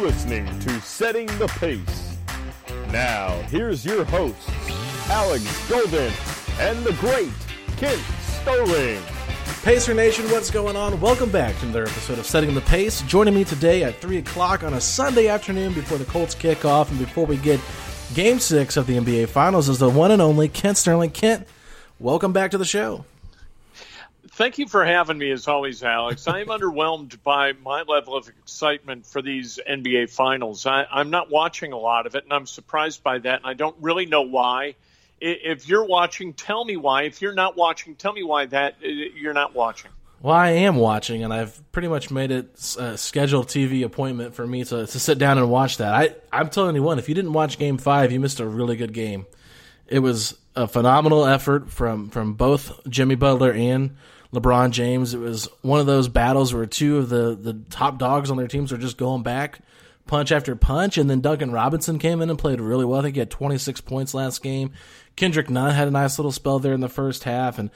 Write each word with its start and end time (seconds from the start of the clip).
Listening 0.00 0.46
to 0.60 0.80
Setting 0.80 1.26
the 1.38 1.46
Pace. 1.58 2.16
Now, 2.90 3.32
here's 3.50 3.84
your 3.84 4.02
hosts, 4.04 4.48
Alex 5.10 5.68
Golden 5.68 6.10
and 6.58 6.82
the 6.84 6.94
great 6.94 7.30
Kent 7.76 8.00
Sterling. 8.22 9.02
Pacer 9.62 9.92
Nation, 9.92 10.24
what's 10.30 10.50
going 10.50 10.74
on? 10.74 10.98
Welcome 11.02 11.30
back 11.30 11.54
to 11.58 11.64
another 11.64 11.82
episode 11.82 12.18
of 12.18 12.24
Setting 12.24 12.54
the 12.54 12.62
Pace. 12.62 13.02
Joining 13.02 13.34
me 13.34 13.44
today 13.44 13.84
at 13.84 14.00
3 14.00 14.16
o'clock 14.16 14.62
on 14.62 14.72
a 14.72 14.80
Sunday 14.80 15.28
afternoon 15.28 15.74
before 15.74 15.98
the 15.98 16.06
Colts 16.06 16.34
kick 16.34 16.64
off 16.64 16.90
and 16.90 16.98
before 16.98 17.26
we 17.26 17.36
get 17.36 17.60
Game 18.14 18.38
6 18.38 18.78
of 18.78 18.86
the 18.86 18.96
NBA 18.96 19.28
Finals 19.28 19.68
is 19.68 19.78
the 19.80 19.90
one 19.90 20.12
and 20.12 20.22
only 20.22 20.48
Kent 20.48 20.78
Sterling. 20.78 21.10
Kent, 21.10 21.46
welcome 21.98 22.32
back 22.32 22.52
to 22.52 22.58
the 22.58 22.64
show. 22.64 23.04
Thank 24.40 24.56
you 24.56 24.66
for 24.66 24.86
having 24.86 25.18
me, 25.18 25.30
as 25.32 25.46
always, 25.48 25.82
Alex. 25.82 26.26
I 26.26 26.40
am 26.40 26.46
underwhelmed 26.46 27.22
by 27.22 27.52
my 27.52 27.82
level 27.82 28.16
of 28.16 28.26
excitement 28.26 29.04
for 29.04 29.20
these 29.20 29.60
NBA 29.68 30.08
Finals. 30.08 30.64
I, 30.64 30.86
I'm 30.90 31.10
not 31.10 31.28
watching 31.30 31.72
a 31.74 31.76
lot 31.76 32.06
of 32.06 32.14
it, 32.14 32.24
and 32.24 32.32
I'm 32.32 32.46
surprised 32.46 33.02
by 33.02 33.18
that, 33.18 33.40
and 33.40 33.46
I 33.46 33.52
don't 33.52 33.76
really 33.82 34.06
know 34.06 34.22
why 34.22 34.76
if 35.20 35.68
you're 35.68 35.84
watching, 35.84 36.32
tell 36.32 36.64
me 36.64 36.78
why. 36.78 37.02
If 37.02 37.20
you're 37.20 37.34
not 37.34 37.54
watching, 37.54 37.96
tell 37.96 38.14
me 38.14 38.22
why 38.22 38.46
that 38.46 38.76
uh, 38.82 38.88
you're 38.88 39.34
not 39.34 39.54
watching. 39.54 39.90
Well, 40.22 40.34
I 40.34 40.48
am 40.52 40.76
watching, 40.76 41.22
and 41.22 41.34
I've 41.34 41.60
pretty 41.70 41.88
much 41.88 42.10
made 42.10 42.30
it 42.30 42.76
a 42.78 42.96
scheduled 42.96 43.48
TV 43.48 43.84
appointment 43.84 44.34
for 44.34 44.46
me 44.46 44.64
to, 44.64 44.86
to 44.86 44.98
sit 44.98 45.18
down 45.18 45.36
and 45.36 45.50
watch 45.50 45.76
that. 45.76 45.92
I, 45.92 46.14
I'm 46.32 46.48
telling 46.48 46.74
you 46.76 46.82
one, 46.82 46.98
if 46.98 47.10
you 47.10 47.14
didn't 47.14 47.34
watch 47.34 47.58
Game 47.58 47.76
Five, 47.76 48.10
you 48.10 48.18
missed 48.18 48.40
a 48.40 48.46
really 48.46 48.76
good 48.76 48.94
game. 48.94 49.26
It 49.86 49.98
was 49.98 50.38
a 50.56 50.66
phenomenal 50.66 51.26
effort 51.26 51.70
from 51.70 52.08
from 52.08 52.32
both 52.32 52.88
Jimmy 52.88 53.16
Butler 53.16 53.52
and 53.52 53.96
LeBron 54.32 54.70
James. 54.70 55.14
It 55.14 55.18
was 55.18 55.48
one 55.62 55.80
of 55.80 55.86
those 55.86 56.08
battles 56.08 56.54
where 56.54 56.66
two 56.66 56.98
of 56.98 57.08
the 57.08 57.36
the 57.40 57.54
top 57.70 57.98
dogs 57.98 58.30
on 58.30 58.36
their 58.36 58.48
teams 58.48 58.72
are 58.72 58.78
just 58.78 58.96
going 58.96 59.22
back 59.22 59.60
punch 60.06 60.32
after 60.32 60.56
punch, 60.56 60.98
and 60.98 61.08
then 61.08 61.20
Duncan 61.20 61.52
Robinson 61.52 61.98
came 61.98 62.20
in 62.20 62.30
and 62.30 62.38
played 62.38 62.60
really 62.60 62.84
well. 62.84 62.98
I 62.98 63.02
think 63.04 63.14
he 63.14 63.20
had 63.20 63.30
26 63.30 63.80
points 63.82 64.12
last 64.12 64.42
game. 64.42 64.72
Kendrick 65.14 65.48
Nunn 65.48 65.72
had 65.72 65.86
a 65.86 65.92
nice 65.92 66.18
little 66.18 66.32
spell 66.32 66.58
there 66.58 66.74
in 66.74 66.80
the 66.80 66.88
first 66.88 67.24
half, 67.24 67.58
and 67.58 67.70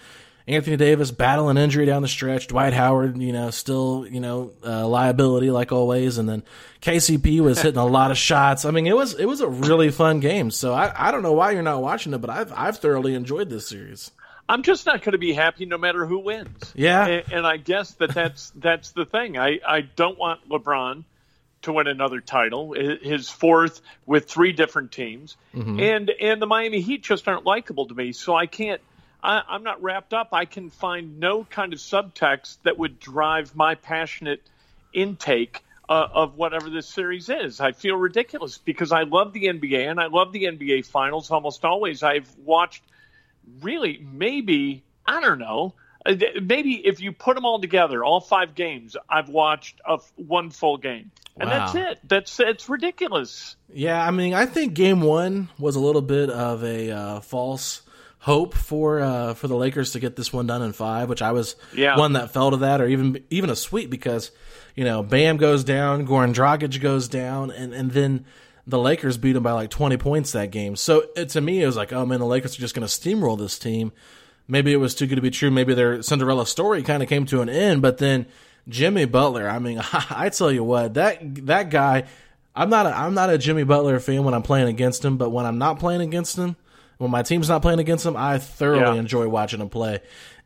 Anthony 0.47 0.77
Davis 0.77 1.11
battling 1.11 1.57
injury 1.57 1.87
down 1.87 2.03
the 2.03 2.09
stretch. 2.09 2.49
Dwight 2.49 2.73
Howard, 2.73 3.17
you 3.19 3.33
know, 3.33 3.51
still 3.51 4.07
you 4.11 4.21
know 4.21 4.53
uh, 4.65 4.87
liability 4.87 5.51
like 5.51 5.73
always, 5.73 6.19
and 6.19 6.29
then 6.29 6.43
KCP 6.83 7.41
was 7.41 7.63
hitting 7.63 7.81
a 7.81 7.87
lot 7.87 8.11
of 8.11 8.19
shots. 8.19 8.65
I 8.65 8.73
mean, 8.73 8.87
it 8.87 8.97
was 8.97 9.15
it 9.15 9.27
was 9.27 9.41
a 9.41 9.49
really 9.49 9.91
fun 9.91 10.21
game. 10.21 10.51
So 10.51 10.75
I, 10.75 11.09
I 11.09 11.11
don't 11.13 11.23
know 11.23 11.33
why 11.33 11.53
you're 11.53 11.63
not 11.63 11.83
watching 11.83 12.13
it, 12.15 12.19
but 12.19 12.31
I've 12.31 12.53
I've 12.53 12.79
thoroughly 12.79 13.15
enjoyed 13.15 13.49
this 13.49 13.69
series. 13.69 14.11
I'm 14.49 14.63
just 14.63 14.87
not 14.87 15.03
going 15.03 15.13
to 15.13 15.19
be 15.19 15.33
happy 15.33 15.65
no 15.67 15.79
matter 15.79 16.05
who 16.05 16.19
wins. 16.19 16.73
Yeah, 16.75 17.07
and, 17.07 17.33
and 17.33 17.47
I 17.47 17.57
guess 17.57 17.93
that 17.95 18.15
that's 18.15 18.51
that's 18.57 18.93
the 18.93 19.05
thing. 19.05 19.39
I 19.39 19.61
I 19.67 19.81
don't 19.83 20.19
want 20.19 20.49
LeBron 20.49 21.05
to 21.63 21.73
win 21.73 21.87
another 21.87 22.21
title, 22.21 22.75
his 22.75 23.31
fourth 23.31 23.81
with 24.05 24.29
three 24.29 24.53
different 24.53 24.93
teams, 24.93 25.37
mm-hmm. 25.55 25.81
and 25.81 26.11
and 26.11 26.43
the 26.43 26.47
Miami 26.47 26.81
Heat 26.81 27.03
just 27.03 27.27
aren't 27.27 27.45
likable 27.45 27.87
to 27.87 27.95
me. 27.95 28.13
So 28.13 28.35
I 28.35 28.47
can't. 28.47 28.81
I, 29.23 29.43
I'm 29.49 29.63
not 29.63 29.83
wrapped 29.83 30.13
up. 30.13 30.29
I 30.33 30.45
can 30.45 30.69
find 30.69 31.19
no 31.19 31.45
kind 31.45 31.73
of 31.73 31.79
subtext 31.79 32.59
that 32.65 32.79
would 32.79 33.01
drive 33.01 33.57
my 33.57 33.75
passionate 33.75 34.43
intake 34.93 35.65
uh, 35.89 36.09
of 36.13 36.37
whatever 36.37 36.69
this 36.69 36.87
series 36.87 37.31
is. 37.31 37.61
I 37.61 37.73
feel 37.73 37.97
ridiculous 37.97 38.59
because 38.59 38.93
I 38.93 39.03
love 39.05 39.33
the 39.33 39.47
NBA 39.47 39.91
and 39.91 40.01
I 40.01 40.07
love 40.07 40.33
the 40.33 40.45
NBA 40.45 40.87
Finals 40.87 41.31
almost 41.31 41.65
always. 41.65 42.03
I've 42.03 42.31
watched 42.45 42.83
really 43.63 44.05
maybe 44.13 44.85
I 45.07 45.21
don't 45.21 45.39
know 45.39 45.75
uh, 46.07 46.17
maybe 46.43 46.87
if 46.87 47.01
you 47.01 47.13
put 47.13 47.35
them 47.35 47.47
all 47.47 47.61
together, 47.61 48.05
all 48.05 48.21
five 48.21 48.55
games, 48.55 48.97
I've 49.09 49.29
watched 49.29 49.81
a, 49.87 49.99
one 50.17 50.51
full 50.51 50.77
game, 50.77 51.11
and 51.39 51.49
wow. 51.49 51.73
that's 51.73 51.75
it. 51.75 52.01
That's 52.07 52.41
it's 52.41 52.69
ridiculous. 52.69 53.57
Yeah, 53.73 54.07
I 54.07 54.11
mean, 54.11 54.35
I 54.35 54.45
think 54.45 54.75
Game 54.75 55.01
One 55.01 55.49
was 55.59 55.77
a 55.77 55.81
little 55.81 56.03
bit 56.03 56.29
of 56.29 56.63
a 56.63 56.91
uh, 56.91 57.21
false 57.21 57.83
hope 58.19 58.55
for 58.55 59.01
uh, 59.01 59.33
for 59.35 59.49
the 59.49 59.57
Lakers 59.57 59.93
to 59.93 60.01
get 60.01 60.15
this 60.15 60.31
one 60.31 60.47
done 60.47 60.61
in 60.61 60.75
five, 60.75 61.09
which 61.09 61.23
I 61.23 61.33
was 61.33 61.57
yeah. 61.75 61.97
one 61.97 62.13
that 62.15 62.33
fell 62.33 62.51
to 62.51 62.59
that, 62.59 62.83
or 62.83 62.87
even 62.87 63.25
even 63.31 63.49
a 63.49 63.57
sweep 63.57 63.89
because 63.89 64.31
you 64.75 64.85
know 64.85 65.03
Bam 65.03 65.39
goes 65.39 65.65
down, 65.65 66.07
Goran 66.07 66.35
Dragic 66.35 66.79
goes 66.83 67.09
down, 67.09 67.51
and 67.51 67.73
and 67.73 67.91
then 67.93 68.27
the 68.67 68.79
Lakers 68.79 69.19
beat 69.19 69.33
them 69.33 69.43
by 69.43 69.53
like 69.53 69.71
20 69.71 69.97
points 69.99 70.33
that 70.33 70.51
game. 70.51 70.77
So 70.77 71.05
it, 71.17 71.31
to 71.31 71.41
me, 71.41 71.63
it 71.63 71.67
was 71.67 71.77
like, 71.77 71.93
oh 71.93 72.07
man, 72.07 72.21
the 72.21 72.27
Lakers 72.27 72.57
are 72.57 72.61
just 72.61 72.75
going 72.75 72.87
to 72.87 72.93
steamroll 72.93 73.39
this 73.39 73.59
team 73.59 73.93
maybe 74.49 74.73
it 74.73 74.77
was 74.77 74.95
too 74.95 75.07
good 75.07 75.17
to 75.17 75.23
be 75.23 75.31
true. 75.31 75.51
Maybe 75.51 75.75
their 75.75 76.03
Cinderella 76.03 76.47
story 76.47 76.83
kind 76.83 77.03
of 77.03 77.09
came 77.09 77.27
to 77.27 77.41
an 77.41 77.49
end. 77.49 77.83
But 77.83 77.99
then 77.99 78.27
Jimmy 78.69 79.05
Butler, 79.05 79.49
I 79.49 79.59
mean, 79.59 79.81
I 79.93 80.29
tell 80.31 80.53
you 80.53 80.65
what, 80.65 80.95
that 80.95 81.19
that 81.47 81.71
guy, 81.71 82.05
I'm 82.55 82.71
not 82.71 82.87
a, 82.87 82.97
I'm 82.97 83.15
not 83.15 83.31
a 83.31 83.39
Jimmy 83.39 83.65
Butler 83.65 83.99
fan 84.01 84.25
when 84.25 84.35
I'm 84.35 84.43
playing 84.43 84.69
against 84.69 85.05
him, 85.05 85.17
but 85.17 85.31
when 85.31 85.47
I'm 85.47 85.59
not 85.59 85.79
playing 85.79 86.01
against 86.01 86.37
him, 86.37 86.57
when 86.99 87.11
my 87.11 87.23
team's 87.23 87.49
not 87.49 87.63
playing 87.63 87.81
against 87.81 88.07
him, 88.07 88.17
I 88.17 88.39
thoroughly 88.39 88.95
yeah. 88.95 89.01
enjoy 89.01 89.29
watching 89.29 89.61
him 89.61 89.69
play. 89.69 90.01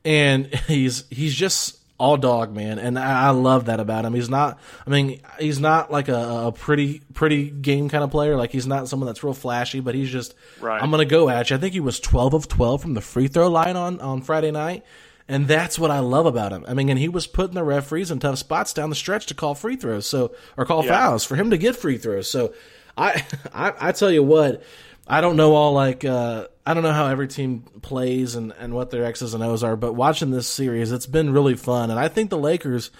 And 0.04 0.46
he's 0.66 1.04
he's 1.10 1.34
just 1.34 1.77
all 1.98 2.16
dog 2.16 2.54
man, 2.54 2.78
and 2.78 2.96
I, 2.96 3.30
love 3.30 3.66
that 3.66 3.80
about 3.80 4.04
him. 4.04 4.14
He's 4.14 4.30
not, 4.30 4.60
I 4.86 4.90
mean, 4.90 5.20
he's 5.40 5.58
not 5.58 5.90
like 5.90 6.08
a, 6.08 6.46
a, 6.46 6.52
pretty 6.52 7.00
pretty 7.12 7.50
game 7.50 7.88
kind 7.88 8.04
of 8.04 8.10
player. 8.10 8.36
Like 8.36 8.52
he's 8.52 8.68
not 8.68 8.88
someone 8.88 9.08
that's 9.08 9.24
real 9.24 9.34
flashy, 9.34 9.80
but 9.80 9.96
he's 9.96 10.10
just, 10.10 10.34
right. 10.60 10.80
I'm 10.80 10.92
gonna 10.92 11.04
go 11.04 11.28
at 11.28 11.50
you. 11.50 11.56
I 11.56 11.58
think 11.58 11.74
he 11.74 11.80
was 11.80 11.98
12 11.98 12.34
of 12.34 12.48
12 12.48 12.82
from 12.82 12.94
the 12.94 13.00
free 13.00 13.26
throw 13.26 13.48
line 13.48 13.76
on 13.76 14.00
on 14.00 14.22
Friday 14.22 14.52
night, 14.52 14.84
And 15.26 15.48
that's 15.48 15.76
what 15.76 15.90
I 15.90 15.98
love 15.98 16.26
about 16.26 16.52
him. 16.52 16.64
I 16.68 16.74
mean, 16.74 16.88
and 16.88 16.98
he 16.98 17.08
was 17.08 17.26
putting 17.26 17.54
the 17.54 17.64
referees 17.64 18.12
in 18.12 18.20
tough 18.20 18.38
spots 18.38 18.72
down 18.72 18.90
the 18.90 18.96
stretch 18.96 19.26
to 19.26 19.34
call 19.34 19.56
free 19.56 19.76
throws, 19.76 20.06
so 20.06 20.32
or 20.56 20.64
call 20.64 20.84
yeah. 20.84 20.90
fouls 20.90 21.24
for 21.24 21.34
him 21.34 21.50
to 21.50 21.58
get 21.58 21.74
free 21.74 21.98
throws. 21.98 22.30
So 22.30 22.54
I, 22.96 23.24
I, 23.52 23.72
I 23.88 23.92
tell 23.92 24.10
you 24.10 24.22
what, 24.22 24.62
I 25.08 25.20
don't 25.22 25.36
know 25.36 25.54
all 25.54 25.72
like 25.72 26.04
uh, 26.04 26.48
I 26.66 26.74
don't 26.74 26.82
know 26.82 26.92
how 26.92 27.06
every 27.06 27.28
team 27.28 27.62
plays 27.80 28.34
and 28.34 28.52
and 28.58 28.74
what 28.74 28.90
their 28.90 29.04
X's 29.04 29.32
and 29.32 29.42
O's 29.42 29.64
are, 29.64 29.76
but 29.76 29.94
watching 29.94 30.30
this 30.30 30.46
series, 30.46 30.92
it's 30.92 31.06
been 31.06 31.32
really 31.32 31.56
fun, 31.56 31.90
and 31.90 31.98
I 31.98 32.08
think 32.08 32.30
the 32.30 32.38
Lakers. 32.38 32.90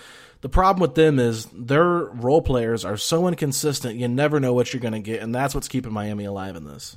The 0.41 0.49
problem 0.49 0.81
with 0.81 0.95
them 0.95 1.19
is 1.19 1.47
their 1.47 1.85
role 1.85 2.43
players 2.43 2.85
are 2.85 2.97
so 2.97 3.27
inconsistent. 3.27 3.97
You 3.97 4.07
never 4.07 4.39
know 4.39 4.53
what 4.53 4.73
you're 4.73 4.81
going 4.81 4.93
to 4.93 5.01
get, 5.01 5.21
and 5.21 5.35
that's 5.35 5.53
what's 5.53 5.67
keeping 5.67 5.93
Miami 5.93 6.27
alive 6.27 6.55
in 6.55 6.63
this. 6.63 6.97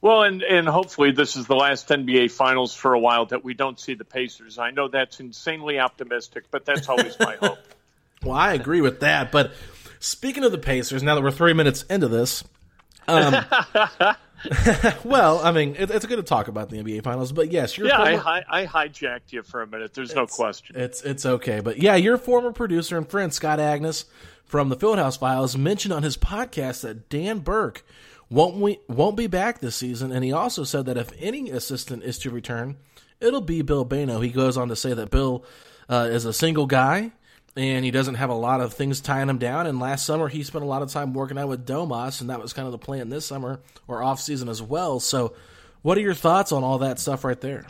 Well, 0.00 0.22
and 0.22 0.42
and 0.42 0.68
hopefully 0.68 1.10
this 1.10 1.34
is 1.34 1.46
the 1.46 1.56
last 1.56 1.88
NBA 1.88 2.30
Finals 2.30 2.74
for 2.74 2.92
a 2.92 2.98
while 2.98 3.26
that 3.26 3.42
we 3.42 3.54
don't 3.54 3.80
see 3.80 3.94
the 3.94 4.04
Pacers. 4.04 4.58
I 4.58 4.70
know 4.70 4.88
that's 4.88 5.18
insanely 5.18 5.80
optimistic, 5.80 6.44
but 6.50 6.64
that's 6.64 6.88
always 6.88 7.18
my 7.18 7.36
hope. 7.40 7.58
Well, 8.22 8.36
I 8.36 8.52
agree 8.52 8.80
with 8.80 9.00
that. 9.00 9.32
But 9.32 9.52
speaking 9.98 10.44
of 10.44 10.52
the 10.52 10.58
Pacers, 10.58 11.02
now 11.02 11.14
that 11.14 11.22
we're 11.22 11.30
three 11.30 11.54
minutes 11.54 11.82
into 11.84 12.06
this, 12.06 12.44
um, 13.08 13.44
well, 15.04 15.40
I 15.40 15.52
mean, 15.52 15.76
it, 15.78 15.90
it's 15.90 16.06
good 16.06 16.16
to 16.16 16.22
talk 16.22 16.48
about 16.48 16.70
the 16.70 16.78
NBA 16.78 17.02
Finals, 17.02 17.32
but 17.32 17.50
yes, 17.50 17.76
you're 17.76 17.88
yeah. 17.88 18.04
Former, 18.04 18.22
I, 18.28 18.62
I, 18.62 18.66
hijacked 18.66 19.32
you 19.32 19.42
for 19.42 19.62
a 19.62 19.66
minute. 19.66 19.94
There's 19.94 20.14
no 20.14 20.26
question. 20.26 20.76
It's 20.76 21.02
it's 21.02 21.26
okay, 21.26 21.60
but 21.60 21.78
yeah, 21.78 21.96
your 21.96 22.18
former 22.18 22.52
producer 22.52 22.96
and 22.96 23.08
friend 23.08 23.32
Scott 23.32 23.58
Agness 23.58 24.04
from 24.44 24.68
the 24.68 24.76
Fieldhouse 24.76 25.18
Files 25.18 25.56
mentioned 25.56 25.92
on 25.92 26.02
his 26.02 26.16
podcast 26.16 26.82
that 26.82 27.08
Dan 27.08 27.40
Burke 27.40 27.84
won't 28.30 28.56
we 28.56 28.78
won't 28.88 29.16
be 29.16 29.26
back 29.26 29.60
this 29.60 29.76
season, 29.76 30.12
and 30.12 30.24
he 30.24 30.32
also 30.32 30.64
said 30.64 30.86
that 30.86 30.96
if 30.96 31.12
any 31.18 31.50
assistant 31.50 32.02
is 32.02 32.18
to 32.20 32.30
return, 32.30 32.76
it'll 33.20 33.40
be 33.40 33.62
Bill 33.62 33.84
Bayno. 33.84 34.22
He 34.22 34.30
goes 34.30 34.56
on 34.56 34.68
to 34.68 34.76
say 34.76 34.94
that 34.94 35.10
Bill 35.10 35.44
uh, 35.88 36.08
is 36.10 36.24
a 36.24 36.32
single 36.32 36.66
guy 36.66 37.12
and 37.56 37.84
he 37.84 37.90
doesn't 37.90 38.14
have 38.14 38.30
a 38.30 38.34
lot 38.34 38.60
of 38.60 38.74
things 38.74 39.00
tying 39.00 39.28
him 39.28 39.38
down. 39.38 39.66
And 39.66 39.80
last 39.80 40.06
summer 40.06 40.28
he 40.28 40.42
spent 40.42 40.64
a 40.64 40.68
lot 40.68 40.82
of 40.82 40.90
time 40.90 41.12
working 41.12 41.38
out 41.38 41.48
with 41.48 41.66
Domas, 41.66 42.20
and 42.20 42.30
that 42.30 42.40
was 42.40 42.52
kind 42.52 42.66
of 42.66 42.72
the 42.72 42.78
plan 42.78 43.08
this 43.08 43.26
summer 43.26 43.60
or 43.86 44.02
off 44.02 44.20
season 44.20 44.48
as 44.48 44.62
well. 44.62 45.00
So, 45.00 45.34
what 45.82 45.96
are 45.96 46.00
your 46.00 46.14
thoughts 46.14 46.52
on 46.52 46.64
all 46.64 46.78
that 46.78 46.98
stuff 46.98 47.24
right 47.24 47.40
there? 47.40 47.66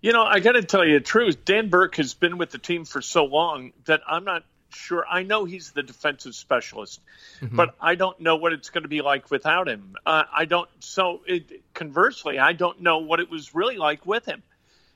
You 0.00 0.12
know, 0.12 0.22
I 0.22 0.40
got 0.40 0.52
to 0.52 0.62
tell 0.62 0.84
you 0.84 0.98
the 0.98 1.04
truth. 1.04 1.44
Dan 1.44 1.68
Burke 1.68 1.96
has 1.96 2.14
been 2.14 2.38
with 2.38 2.50
the 2.50 2.58
team 2.58 2.84
for 2.84 3.00
so 3.00 3.24
long 3.24 3.72
that 3.86 4.02
I'm 4.06 4.24
not 4.24 4.44
sure. 4.70 5.04
I 5.08 5.22
know 5.22 5.44
he's 5.44 5.72
the 5.72 5.82
defensive 5.82 6.34
specialist, 6.34 7.00
mm-hmm. 7.40 7.56
but 7.56 7.74
I 7.80 7.94
don't 7.94 8.20
know 8.20 8.36
what 8.36 8.52
it's 8.52 8.70
going 8.70 8.82
to 8.82 8.88
be 8.88 9.00
like 9.00 9.30
without 9.30 9.68
him. 9.68 9.94
Uh, 10.04 10.24
I 10.32 10.44
don't. 10.44 10.68
So, 10.80 11.22
it, 11.26 11.62
conversely, 11.74 12.38
I 12.38 12.52
don't 12.52 12.80
know 12.80 12.98
what 12.98 13.20
it 13.20 13.30
was 13.30 13.54
really 13.54 13.76
like 13.76 14.06
with 14.06 14.26
him. 14.26 14.42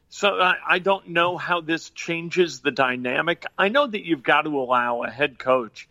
So 0.09 0.41
I, 0.41 0.55
I 0.67 0.79
don't 0.79 1.09
know 1.09 1.37
how 1.37 1.61
this 1.61 1.91
changes 1.91 2.61
the 2.61 2.71
dynamic. 2.71 3.45
I 3.59 3.69
know 3.69 3.87
that 3.87 4.07
you've 4.07 4.23
got 4.23 4.43
to 4.43 4.59
allow 4.59 5.03
a 5.03 5.11
head 5.11 5.39
coach 5.39 5.89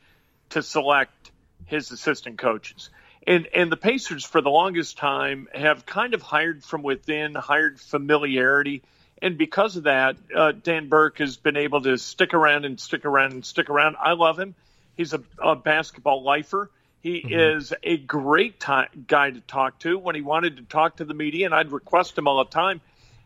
to 0.50 0.63
select 0.63 1.31
his 1.65 1.91
assistant 1.91 2.38
coaches. 2.38 2.89
And, 3.27 3.47
and 3.53 3.71
the 3.71 3.77
Pacers, 3.77 4.23
for 4.23 4.41
the 4.41 4.50
longest 4.50 4.97
time, 4.97 5.47
have 5.53 5.85
kind 5.85 6.13
of 6.13 6.21
hired 6.21 6.63
from 6.63 6.83
within, 6.83 7.33
hired 7.33 7.79
familiarity. 7.79 8.83
And 9.21 9.38
because 9.38 9.75
of 9.77 9.83
that, 9.83 10.18
uh, 10.35 10.51
Dan 10.51 10.89
Burke 10.89 11.18
has 11.18 11.38
been 11.38 11.57
able 11.57 11.81
to 11.81 11.97
stick 11.97 12.33
around 12.33 12.65
and 12.65 12.79
stick 12.79 13.03
around 13.06 13.33
and 13.33 13.45
stick 13.45 13.69
around. 13.69 13.95
I 14.00 14.13
love 14.13 14.38
him. 14.38 14.53
He's 14.95 15.13
a, 15.13 15.23
a 15.39 15.56
basketball 15.56 16.23
lifer. 16.23 16.69
He 17.01 17.21
mm-hmm. 17.21 17.57
is 17.57 17.73
a 17.83 17.97
great 17.97 18.59
t- 18.59 19.01
guy 19.07 19.31
to 19.31 19.39
talk 19.41 19.79
to. 19.79 19.97
When 19.97 20.15
he 20.15 20.21
wanted 20.21 20.57
to 20.57 20.63
talk 20.63 20.97
to 20.97 21.06
the 21.06 21.13
media, 21.13 21.45
and 21.45 21.56
I'd 21.56 21.71
request 21.71 22.18
him 22.18 22.27
all 22.27 22.44
the 22.44 22.50
time, 22.50 22.81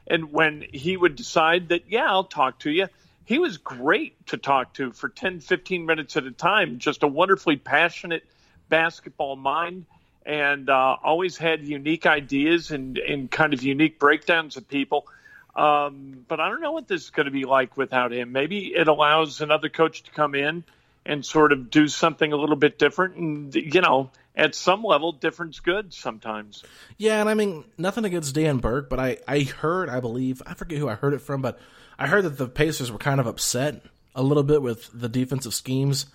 and 0.09 0.31
when 0.31 0.65
he 0.73 0.97
would 0.97 1.15
decide 1.15 1.69
that, 1.69 1.83
yeah, 1.89 2.05
I'll 2.09 2.23
talk 2.23 2.59
to 2.59 2.71
you, 2.71 2.87
he 3.25 3.37
was 3.37 3.57
great 3.57 4.25
to 4.27 4.37
talk 4.37 4.73
to 4.73 4.91
for 4.91 5.07
10, 5.07 5.39
15 5.39 5.85
minutes 5.85 6.17
at 6.17 6.25
a 6.25 6.31
time. 6.31 6.79
Just 6.79 7.03
a 7.03 7.07
wonderfully 7.07 7.57
passionate 7.57 8.23
basketball 8.69 9.35
mind 9.35 9.85
and 10.25 10.69
uh, 10.69 10.97
always 11.03 11.37
had 11.37 11.67
unique 11.67 12.05
ideas 12.05 12.71
and, 12.71 12.97
and 12.97 13.29
kind 13.29 13.53
of 13.53 13.61
unique 13.63 13.99
breakdowns 13.99 14.57
of 14.57 14.67
people. 14.67 15.07
Um, 15.55 16.25
but 16.27 16.39
I 16.39 16.49
don't 16.49 16.61
know 16.61 16.71
what 16.71 16.87
this 16.87 17.03
is 17.03 17.09
going 17.09 17.25
to 17.25 17.31
be 17.31 17.45
like 17.45 17.77
without 17.77 18.11
him. 18.11 18.31
Maybe 18.31 18.73
it 18.75 18.87
allows 18.87 19.41
another 19.41 19.69
coach 19.69 20.03
to 20.03 20.11
come 20.11 20.35
in 20.35 20.63
and 21.05 21.25
sort 21.25 21.51
of 21.51 21.69
do 21.69 21.87
something 21.87 22.31
a 22.31 22.35
little 22.35 22.55
bit 22.55 22.77
different. 22.77 23.15
And, 23.15 23.55
you 23.55 23.81
know, 23.81 24.11
at 24.35 24.55
some 24.55 24.83
level, 24.83 25.11
different's 25.11 25.59
good 25.59 25.93
sometimes. 25.93 26.63
Yeah, 26.97 27.19
and 27.19 27.29
I 27.29 27.33
mean, 27.33 27.65
nothing 27.77 28.05
against 28.05 28.35
Dan 28.35 28.57
Burke, 28.57 28.89
but 28.89 28.99
I, 28.99 29.17
I 29.27 29.41
heard, 29.41 29.89
I 29.89 29.99
believe, 29.99 30.41
I 30.45 30.53
forget 30.53 30.77
who 30.77 30.87
I 30.87 30.95
heard 30.95 31.13
it 31.13 31.19
from, 31.19 31.41
but 31.41 31.59
I 31.97 32.07
heard 32.07 32.23
that 32.23 32.37
the 32.37 32.47
Pacers 32.47 32.91
were 32.91 32.97
kind 32.97 33.19
of 33.19 33.27
upset 33.27 33.83
a 34.15 34.23
little 34.23 34.43
bit 34.43 34.61
with 34.61 34.89
the 34.93 35.09
defensive 35.09 35.53
schemes. 35.53 36.05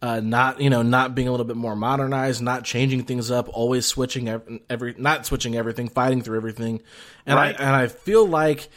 Uh, 0.00 0.20
not 0.20 0.60
you 0.60 0.70
know 0.70 0.82
not 0.82 1.16
being 1.16 1.26
a 1.26 1.30
little 1.32 1.46
bit 1.46 1.56
more 1.56 1.74
modernized, 1.74 2.40
not 2.40 2.62
changing 2.62 3.02
things 3.02 3.32
up, 3.32 3.48
always 3.52 3.84
switching 3.84 4.28
every, 4.28 4.62
every 4.70 4.94
not 4.96 5.26
switching 5.26 5.56
everything, 5.56 5.88
fighting 5.88 6.22
through 6.22 6.36
everything, 6.36 6.80
and 7.26 7.34
right. 7.34 7.58
I 7.58 7.64
and 7.64 7.74
I 7.74 7.88
feel 7.88 8.24
like 8.24 8.68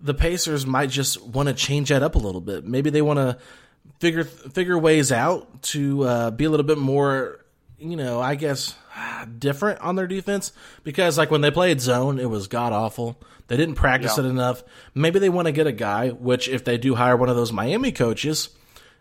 the 0.00 0.14
Pacers 0.14 0.66
might 0.66 0.90
just 0.90 1.22
want 1.22 1.48
to 1.48 1.54
change 1.54 1.90
that 1.90 2.02
up 2.02 2.16
a 2.16 2.18
little 2.18 2.40
bit. 2.40 2.64
Maybe 2.64 2.90
they 2.90 3.02
want 3.02 3.18
to 3.18 3.38
figure 4.00 4.24
figure 4.24 4.78
ways 4.78 5.12
out 5.12 5.62
to 5.62 6.04
uh, 6.04 6.30
be 6.30 6.44
a 6.44 6.50
little 6.50 6.66
bit 6.66 6.78
more, 6.78 7.40
you 7.78 7.96
know, 7.96 8.20
I 8.20 8.34
guess 8.34 8.74
different 9.38 9.80
on 9.80 9.96
their 9.96 10.06
defense 10.06 10.52
because 10.82 11.18
like 11.18 11.30
when 11.30 11.40
they 11.40 11.50
played 11.50 11.80
zone, 11.80 12.18
it 12.18 12.30
was 12.30 12.46
god 12.46 12.72
awful. 12.72 13.18
They 13.48 13.56
didn't 13.56 13.74
practice 13.74 14.16
yeah. 14.16 14.24
it 14.24 14.28
enough. 14.28 14.64
Maybe 14.94 15.18
they 15.18 15.28
want 15.28 15.46
to 15.46 15.52
get 15.52 15.66
a 15.66 15.72
guy, 15.72 16.10
which 16.10 16.48
if 16.48 16.64
they 16.64 16.78
do 16.78 16.94
hire 16.94 17.16
one 17.16 17.28
of 17.28 17.36
those 17.36 17.52
Miami 17.52 17.92
coaches 17.92 18.48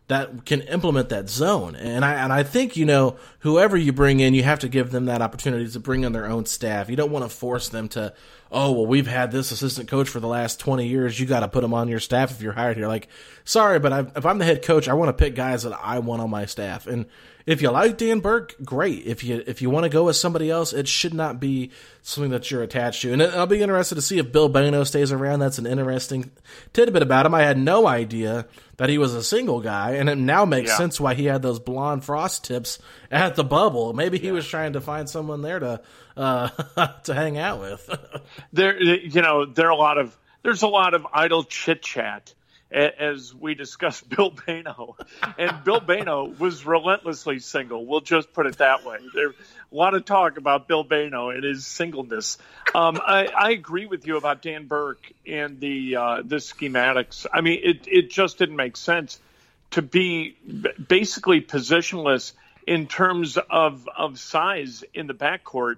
that 0.08 0.46
can 0.46 0.62
implement 0.62 1.10
that 1.10 1.30
zone. 1.30 1.76
And 1.76 2.04
I 2.04 2.16
and 2.16 2.34
I 2.34 2.44
think 2.44 2.76
you 2.76 2.86
know 2.86 3.18
whoever 3.40 3.78
you 3.78 3.94
bring 3.94 4.20
in, 4.20 4.34
you 4.34 4.44
have 4.44 4.60
to 4.60 4.70
give 4.70 4.92
them 4.92 5.06
that 5.06 5.22
opportunity 5.22 5.70
to 5.70 5.80
bring 5.80 6.04
in 6.04 6.12
their 6.12 6.26
own 6.26 6.46
staff. 6.46 6.90
You 6.90 6.96
don't 6.96 7.12
want 7.12 7.26
to 7.26 7.30
force 7.30 7.70
them 7.70 7.88
to 7.90 8.14
oh, 8.54 8.72
well, 8.72 8.86
we've 8.86 9.08
had 9.08 9.32
this 9.32 9.52
assistant 9.52 9.90
coach 9.90 10.08
for 10.08 10.20
the 10.20 10.28
last 10.28 10.60
20 10.60 10.88
years. 10.88 11.20
You 11.20 11.26
got 11.26 11.42
to 11.42 11.48
put 11.48 11.62
them 11.62 11.74
on 11.74 11.88
your 11.88 12.00
staff 12.00 12.32
if 12.32 12.42
you're 12.42 12.54
hired 12.54 12.78
here. 12.78 12.88
Like, 12.88 13.08
sorry, 13.44 13.80
but 13.80 13.92
I, 13.92 14.00
if 14.16 14.26
I'm 14.26 14.38
the 14.38 14.46
head 14.46 14.64
coach, 14.64 14.88
I 14.88 14.94
want 14.94 15.10
to 15.10 15.14
pick 15.14 15.36
guys 15.36 15.64
that 15.64 15.78
I 15.82 16.00
want 16.00 16.22
on 16.22 16.30
my 16.30 16.46
staff. 16.46 16.88
And 16.88 17.08
if 17.46 17.62
you 17.62 17.70
like 17.72 17.98
Dan 17.98 18.20
Burke, 18.20 18.56
great. 18.64 19.06
If 19.06 19.24
you 19.24 19.44
if 19.46 19.62
you 19.62 19.70
want 19.70 19.84
to 19.84 19.90
go 19.90 20.06
with 20.06 20.16
somebody 20.16 20.50
else, 20.50 20.72
it 20.72 20.88
should 20.88 21.14
not 21.14 21.40
be 21.40 21.72
something 22.02 22.32
that 22.32 22.50
you're 22.50 22.64
attached 22.64 23.02
to. 23.02 23.12
And 23.12 23.22
I'll 23.22 23.48
be 23.48 23.62
interested 23.62 23.96
to 23.96 24.02
see 24.02 24.18
if 24.18 24.32
Bill 24.32 24.50
Bayno 24.50 24.86
stays 24.88 25.12
around. 25.12 25.40
That's 25.40 25.58
an 25.58 25.66
interesting 25.66 26.32
tidbit 26.72 27.02
about 27.02 27.26
him. 27.26 27.34
I 27.34 27.42
had 27.42 27.58
no 27.58 27.86
idea 27.86 28.46
that 28.78 28.90
he 28.90 28.98
was 28.98 29.14
a 29.14 29.24
single 29.24 29.60
guy, 29.60 29.92
and 29.96 30.10
it 30.10 30.18
now 30.18 30.46
makes 30.46 30.72
yeah. 30.72 30.78
sense 30.78 31.00
why 31.00 31.14
he 31.14 31.26
had 31.26 31.42
those 31.42 31.60
blonde 31.60 32.06
frost 32.06 32.46
tips 32.46 32.80
at 33.12 33.36
the 33.36 33.44
bubble. 33.44 33.94
Maybe 33.94 34.18
he 34.18 34.28
yeah. 34.28 34.34
was 34.34 34.48
trying 34.48 34.74
to 34.74 34.82
find 34.82 35.10
someone 35.10 35.42
there 35.42 35.60
to 35.60 35.82
uh, 36.16 36.48
to 37.04 37.14
hang 37.14 37.38
out 37.38 37.60
with. 37.60 37.90
there, 38.54 38.82
you 38.82 39.22
know, 39.22 39.46
there 39.46 39.68
are 39.68 39.72
a 39.72 39.76
lot 39.76 39.98
of 39.98 40.16
there's 40.44 40.62
a 40.62 40.68
lot 40.68 40.94
of 40.94 41.06
idle 41.12 41.44
chit 41.44 41.82
chat 41.82 42.34
as 42.74 43.34
we 43.34 43.54
discussed 43.54 44.10
Bill 44.16 44.32
Bayno. 44.32 44.96
And 45.38 45.64
Bill 45.64 45.80
Bayno 45.80 46.38
was 46.38 46.66
relentlessly 46.66 47.40
single. 47.40 47.86
We'll 47.86 48.02
just 48.02 48.34
put 48.34 48.46
it 48.46 48.58
that 48.58 48.84
way. 48.86 48.98
A 49.16 49.76
lot 49.76 49.94
of 49.94 50.06
talk 50.06 50.38
about 50.38 50.68
Bill 50.68 50.84
Bayno 50.84 51.34
and 51.34 51.44
his 51.44 51.66
singleness. 51.66 52.38
Um, 52.74 53.00
I, 53.06 53.28
I, 53.28 53.52
agree 53.52 53.86
with 53.86 54.06
you 54.08 54.18
about 54.18 54.42
Dan 54.42 54.68
Burke 54.68 55.12
and 55.28 55.60
the 55.60 55.96
uh, 55.96 56.22
the 56.24 56.38
schematics. 56.38 57.26
I 57.32 57.42
mean, 57.42 57.60
it 57.64 57.88
it 57.88 58.12
just 58.12 58.38
didn't 58.38 58.56
make 58.56 58.78
sense 58.78 59.20
to 59.72 59.82
be 59.82 60.36
basically 60.88 61.42
positionless 61.42 62.34
in 62.68 62.88
terms 62.88 63.38
of 63.50 63.88
of 63.96 64.20
size 64.20 64.84
in 64.94 65.08
the 65.08 65.14
backcourt 65.14 65.78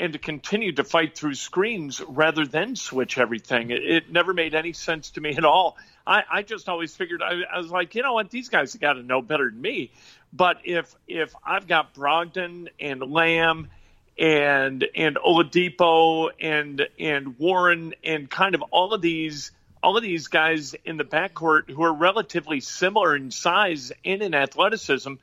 and 0.00 0.14
to 0.14 0.18
continue 0.18 0.72
to 0.72 0.82
fight 0.82 1.16
through 1.16 1.34
screens 1.34 2.00
rather 2.08 2.46
than 2.46 2.74
switch 2.74 3.18
everything. 3.18 3.70
It, 3.70 3.84
it 3.84 4.10
never 4.10 4.32
made 4.32 4.54
any 4.54 4.72
sense 4.72 5.10
to 5.10 5.20
me 5.20 5.36
at 5.36 5.44
all. 5.44 5.76
I, 6.06 6.22
I 6.28 6.42
just 6.42 6.68
always 6.70 6.96
figured 6.96 7.22
I, 7.22 7.42
I, 7.54 7.58
was 7.58 7.70
like, 7.70 7.94
you 7.94 8.02
know 8.02 8.14
what, 8.14 8.30
these 8.30 8.48
guys 8.48 8.74
got 8.74 8.94
to 8.94 9.02
know 9.02 9.20
better 9.20 9.50
than 9.50 9.60
me. 9.60 9.92
But 10.32 10.62
if 10.64 10.94
if 11.06 11.34
I've 11.44 11.68
got 11.68 11.94
Brogdon 11.94 12.68
and 12.80 13.02
Lamb 13.12 13.68
and 14.18 14.86
and 14.94 15.16
Oladipo 15.16 16.30
and 16.40 16.88
and 16.98 17.38
Warren 17.38 17.94
and 18.02 18.30
kind 18.30 18.54
of 18.54 18.62
all 18.70 18.94
of 18.94 19.02
these 19.02 19.52
all 19.82 19.96
of 19.96 20.02
these 20.02 20.28
guys 20.28 20.74
in 20.84 20.96
the 20.96 21.04
backcourt 21.04 21.68
who 21.70 21.82
are 21.82 21.92
relatively 21.92 22.60
similar 22.60 23.14
in 23.16 23.30
size 23.30 23.92
and 24.04 24.22
in 24.22 24.34
athleticism, 24.34 25.14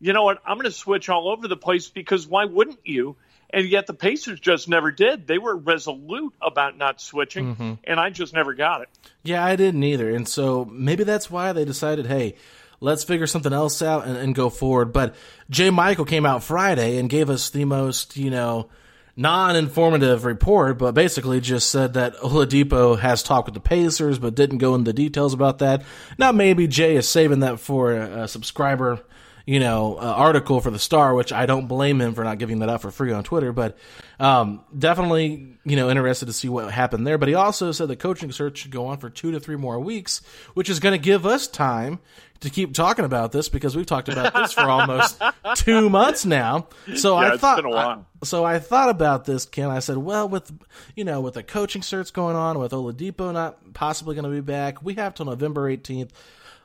you 0.00 0.12
know 0.12 0.24
what? 0.24 0.42
I'm 0.44 0.56
going 0.56 0.64
to 0.64 0.72
switch 0.72 1.08
all 1.08 1.28
over 1.28 1.48
the 1.48 1.56
place 1.56 1.88
because 1.88 2.26
why 2.26 2.44
wouldn't 2.44 2.80
you? 2.84 3.16
And 3.50 3.68
yet 3.68 3.86
the 3.86 3.94
Pacers 3.94 4.40
just 4.40 4.68
never 4.68 4.90
did. 4.90 5.26
They 5.26 5.38
were 5.38 5.56
resolute 5.56 6.34
about 6.42 6.76
not 6.76 7.00
switching, 7.00 7.54
mm-hmm. 7.54 7.72
and 7.84 8.00
I 8.00 8.10
just 8.10 8.34
never 8.34 8.54
got 8.54 8.82
it. 8.82 8.88
Yeah, 9.22 9.44
I 9.44 9.56
didn't 9.56 9.82
either. 9.82 10.10
And 10.10 10.26
so 10.26 10.64
maybe 10.64 11.04
that's 11.04 11.30
why 11.30 11.52
they 11.52 11.64
decided, 11.64 12.06
hey, 12.06 12.34
let's 12.80 13.04
figure 13.04 13.26
something 13.26 13.52
else 13.52 13.82
out 13.82 14.06
and, 14.06 14.16
and 14.16 14.34
go 14.34 14.50
forward. 14.50 14.92
But 14.92 15.14
Jay 15.48 15.70
Michael 15.70 16.04
came 16.04 16.26
out 16.26 16.42
Friday 16.42 16.98
and 16.98 17.08
gave 17.08 17.30
us 17.30 17.50
the 17.50 17.64
most, 17.64 18.16
you 18.16 18.30
know, 18.30 18.68
non-informative 19.16 20.26
report, 20.26 20.78
but 20.78 20.92
basically 20.92 21.40
just 21.40 21.70
said 21.70 21.94
that 21.94 22.14
Oladipo 22.16 22.98
has 22.98 23.22
talked 23.22 23.46
with 23.46 23.54
the 23.54 23.60
Pacers, 23.60 24.18
but 24.18 24.34
didn't 24.34 24.58
go 24.58 24.74
into 24.74 24.92
details 24.92 25.32
about 25.32 25.58
that. 25.58 25.82
Now 26.18 26.32
maybe 26.32 26.66
Jay 26.66 26.96
is 26.96 27.08
saving 27.08 27.40
that 27.40 27.58
for 27.58 27.94
a, 27.94 28.24
a 28.24 28.28
subscriber, 28.28 29.00
you 29.46 29.60
know, 29.60 29.96
uh, 29.96 30.02
article 30.02 30.60
for 30.60 30.72
the 30.72 30.78
Star, 30.78 31.14
which 31.14 31.32
I 31.32 31.46
don't 31.46 31.68
blame 31.68 32.00
him 32.00 32.14
for 32.14 32.24
not 32.24 32.38
giving 32.38 32.58
that 32.58 32.68
out 32.68 32.82
for 32.82 32.90
free 32.90 33.12
on 33.12 33.22
Twitter, 33.22 33.52
but 33.52 33.78
um, 34.18 34.64
definitely, 34.76 35.56
you 35.64 35.76
know, 35.76 35.88
interested 35.88 36.26
to 36.26 36.32
see 36.32 36.48
what 36.48 36.72
happened 36.72 37.06
there. 37.06 37.16
But 37.16 37.28
he 37.28 37.34
also 37.34 37.70
said 37.70 37.86
the 37.86 37.94
coaching 37.94 38.32
search 38.32 38.58
should 38.58 38.72
go 38.72 38.86
on 38.86 38.98
for 38.98 39.08
two 39.08 39.30
to 39.30 39.38
three 39.38 39.54
more 39.54 39.78
weeks, 39.78 40.20
which 40.54 40.68
is 40.68 40.80
going 40.80 40.94
to 40.94 40.98
give 40.98 41.24
us 41.24 41.46
time 41.46 42.00
to 42.40 42.50
keep 42.50 42.74
talking 42.74 43.04
about 43.04 43.30
this 43.30 43.48
because 43.48 43.76
we've 43.76 43.86
talked 43.86 44.08
about 44.08 44.34
this 44.34 44.52
for 44.52 44.62
almost 44.62 45.22
two 45.54 45.88
months 45.88 46.24
now. 46.24 46.66
So 46.96 47.18
yeah, 47.20 47.34
I 47.34 47.36
thought, 47.36 47.64
I, 47.64 47.98
so 48.24 48.44
I 48.44 48.58
thought 48.58 48.88
about 48.88 49.26
this, 49.26 49.46
Ken. 49.46 49.70
I 49.70 49.78
said, 49.78 49.96
well, 49.96 50.28
with 50.28 50.52
you 50.96 51.04
know, 51.04 51.20
with 51.20 51.34
the 51.34 51.44
coaching 51.44 51.82
search 51.82 52.12
going 52.12 52.34
on, 52.34 52.58
with 52.58 52.72
Oladipo 52.72 53.32
not 53.32 53.74
possibly 53.74 54.16
going 54.16 54.24
to 54.24 54.30
be 54.30 54.40
back, 54.40 54.82
we 54.82 54.94
have 54.94 55.14
till 55.14 55.26
November 55.26 55.68
eighteenth. 55.68 56.12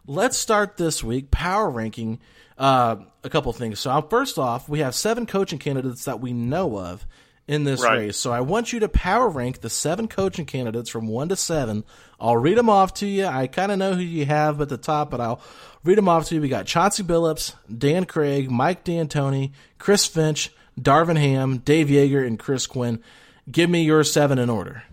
Let's 0.08 0.36
start 0.36 0.78
this 0.78 1.04
week 1.04 1.30
power 1.30 1.70
ranking 1.70 2.20
uh, 2.62 2.96
a 3.24 3.30
couple 3.30 3.52
things. 3.54 3.80
So 3.80 4.02
first 4.04 4.38
off, 4.38 4.70
we 4.70 4.80
have 4.80 4.94
seven 4.94 5.26
coaching 5.26 5.58
candidates 5.58 6.06
that 6.06 6.22
we 6.22 6.32
know 6.32 6.78
of 6.78 7.08
in 7.48 7.64
this 7.64 7.82
right. 7.82 7.98
race. 7.98 8.18
So 8.18 8.32
I 8.32 8.42
want 8.42 8.72
you 8.72 8.80
to 8.82 8.88
power 8.88 9.28
rank 9.28 9.62
the 9.62 9.70
seven 9.70 10.08
coaching 10.08 10.46
candidates 10.46 10.88
from 10.88 11.08
one 11.08 11.28
to 11.30 11.36
seven. 11.36 11.84
I'll 12.20 12.38
read 12.38 12.60
them 12.60 12.70
off 12.70 12.94
to 12.96 13.08
you. 13.08 13.26
I 13.26 13.48
kind 13.48 13.72
of 13.72 13.80
know 13.80 13.96
who 13.96 14.04
you 14.04 14.28
have 14.28 14.62
at 14.62 14.70
the 14.70 14.78
top, 14.78 15.10
but 15.10 15.20
I'll 15.20 15.42
read 15.84 15.98
them 15.98 16.08
off 16.08 16.28
to 16.28 16.36
you. 16.36 16.42
We 16.42 16.50
got 16.50 16.68
Chauncey 16.68 17.02
Billups, 17.02 17.56
Dan 17.76 18.06
Craig, 18.06 18.52
Mike 18.52 18.84
D'Antoni, 18.84 19.54
Chris 19.80 20.06
Finch, 20.06 20.52
Darvin 20.80 21.18
Ham, 21.18 21.58
Dave 21.58 21.88
Joerger, 21.88 22.28
and 22.28 22.38
Chris 22.38 22.68
Quinn. 22.68 23.02
Give 23.52 23.72
me 23.72 23.82
your 23.84 24.04
seven 24.04 24.38
in 24.38 24.52
order. 24.52 24.84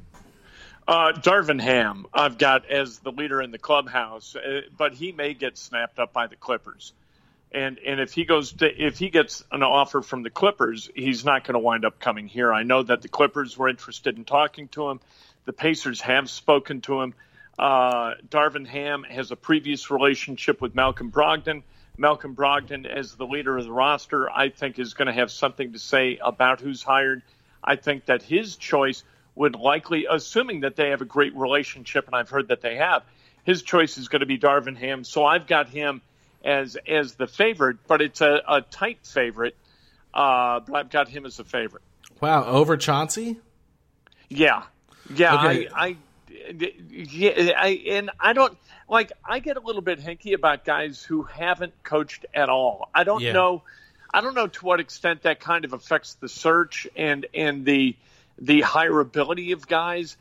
Uh, 0.88 1.12
Darvin 1.12 1.60
Ham, 1.60 2.06
I've 2.14 2.38
got 2.38 2.64
as 2.70 3.00
the 3.00 3.12
leader 3.12 3.42
in 3.42 3.50
the 3.50 3.58
clubhouse, 3.58 4.34
uh, 4.34 4.62
but 4.78 4.94
he 4.94 5.12
may 5.12 5.34
get 5.34 5.58
snapped 5.58 5.98
up 5.98 6.14
by 6.14 6.28
the 6.28 6.37
Clippers 6.37 6.94
and 7.52 7.78
and 7.78 8.00
if 8.00 8.12
he 8.12 8.24
goes 8.24 8.52
to 8.54 8.86
if 8.86 8.98
he 8.98 9.10
gets 9.10 9.44
an 9.50 9.62
offer 9.62 10.02
from 10.02 10.22
the 10.22 10.30
Clippers, 10.30 10.90
he's 10.94 11.24
not 11.24 11.44
going 11.44 11.54
to 11.54 11.60
wind 11.60 11.84
up 11.84 11.98
coming 11.98 12.28
here. 12.28 12.52
I 12.52 12.62
know 12.62 12.82
that 12.82 13.02
the 13.02 13.08
Clippers 13.08 13.56
were 13.56 13.68
interested 13.68 14.16
in 14.16 14.24
talking 14.24 14.68
to 14.68 14.90
him. 14.90 15.00
The 15.46 15.52
Pacers 15.52 16.00
have 16.02 16.28
spoken 16.28 16.82
to 16.82 17.00
him. 17.00 17.14
Uh, 17.58 18.14
Darvin 18.28 18.66
Ham 18.66 19.04
has 19.04 19.30
a 19.30 19.36
previous 19.36 19.90
relationship 19.90 20.60
with 20.60 20.74
Malcolm 20.74 21.10
Brogdon. 21.10 21.62
Malcolm 21.96 22.36
Brogdon, 22.36 22.86
as 22.86 23.16
the 23.16 23.26
leader 23.26 23.58
of 23.58 23.64
the 23.64 23.72
roster, 23.72 24.30
I 24.30 24.50
think 24.50 24.78
is 24.78 24.94
going 24.94 25.06
to 25.06 25.12
have 25.12 25.32
something 25.32 25.72
to 25.72 25.78
say 25.78 26.18
about 26.22 26.60
who's 26.60 26.82
hired. 26.82 27.22
I 27.64 27.74
think 27.74 28.04
that 28.04 28.22
his 28.22 28.56
choice 28.56 29.02
would 29.34 29.56
likely, 29.56 30.06
assuming 30.08 30.60
that 30.60 30.76
they 30.76 30.90
have 30.90 31.00
a 31.00 31.04
great 31.06 31.34
relationship, 31.34 32.06
and 32.06 32.14
I've 32.14 32.28
heard 32.28 32.48
that 32.48 32.60
they 32.60 32.76
have, 32.76 33.02
his 33.42 33.62
choice 33.62 33.98
is 33.98 34.08
going 34.08 34.20
to 34.20 34.26
be 34.26 34.38
Darvin 34.38 34.76
Ham. 34.76 35.02
So 35.02 35.24
I've 35.24 35.46
got 35.46 35.68
him 35.68 36.02
as 36.45 36.76
as 36.87 37.14
the 37.14 37.26
favorite, 37.26 37.78
but 37.87 38.00
it's 38.00 38.21
a, 38.21 38.42
a 38.47 38.61
tight 38.62 38.99
favorite. 39.02 39.57
Uh, 40.12 40.61
but 40.61 40.75
I've 40.75 40.90
got 40.90 41.09
him 41.09 41.26
as 41.26 41.38
a 41.38 41.45
favorite. 41.45 41.83
Wow, 42.21 42.45
over 42.45 42.76
Chauncey? 42.76 43.38
Yeah, 44.28 44.64
yeah. 45.14 45.35
Okay. 45.35 45.68
I, 45.68 45.87
I, 45.87 45.97
yeah, 46.90 47.52
I, 47.57 47.68
and 47.88 48.11
I 48.18 48.33
don't 48.33 48.57
like. 48.88 49.12
I 49.25 49.38
get 49.38 49.57
a 49.57 49.61
little 49.61 49.83
bit 49.83 50.00
hinky 50.00 50.35
about 50.35 50.64
guys 50.64 51.02
who 51.02 51.23
haven't 51.23 51.83
coached 51.83 52.26
at 52.35 52.49
all. 52.49 52.88
I 52.95 53.04
don't 53.04 53.23
yeah. 53.23 53.33
know. 53.33 53.62
I 54.12 54.21
don't 54.21 54.35
know 54.35 54.47
to 54.47 54.64
what 54.64 54.80
extent 54.80 55.23
that 55.23 55.40
kind 55.40 55.64
of 55.64 55.73
affects 55.73 56.14
the 56.14 56.28
search 56.28 56.88
and 56.97 57.26
and 57.35 57.64
the 57.64 57.97
the 58.38 58.62
hireability 58.62 59.52
of 59.52 59.66
guys 59.66 60.16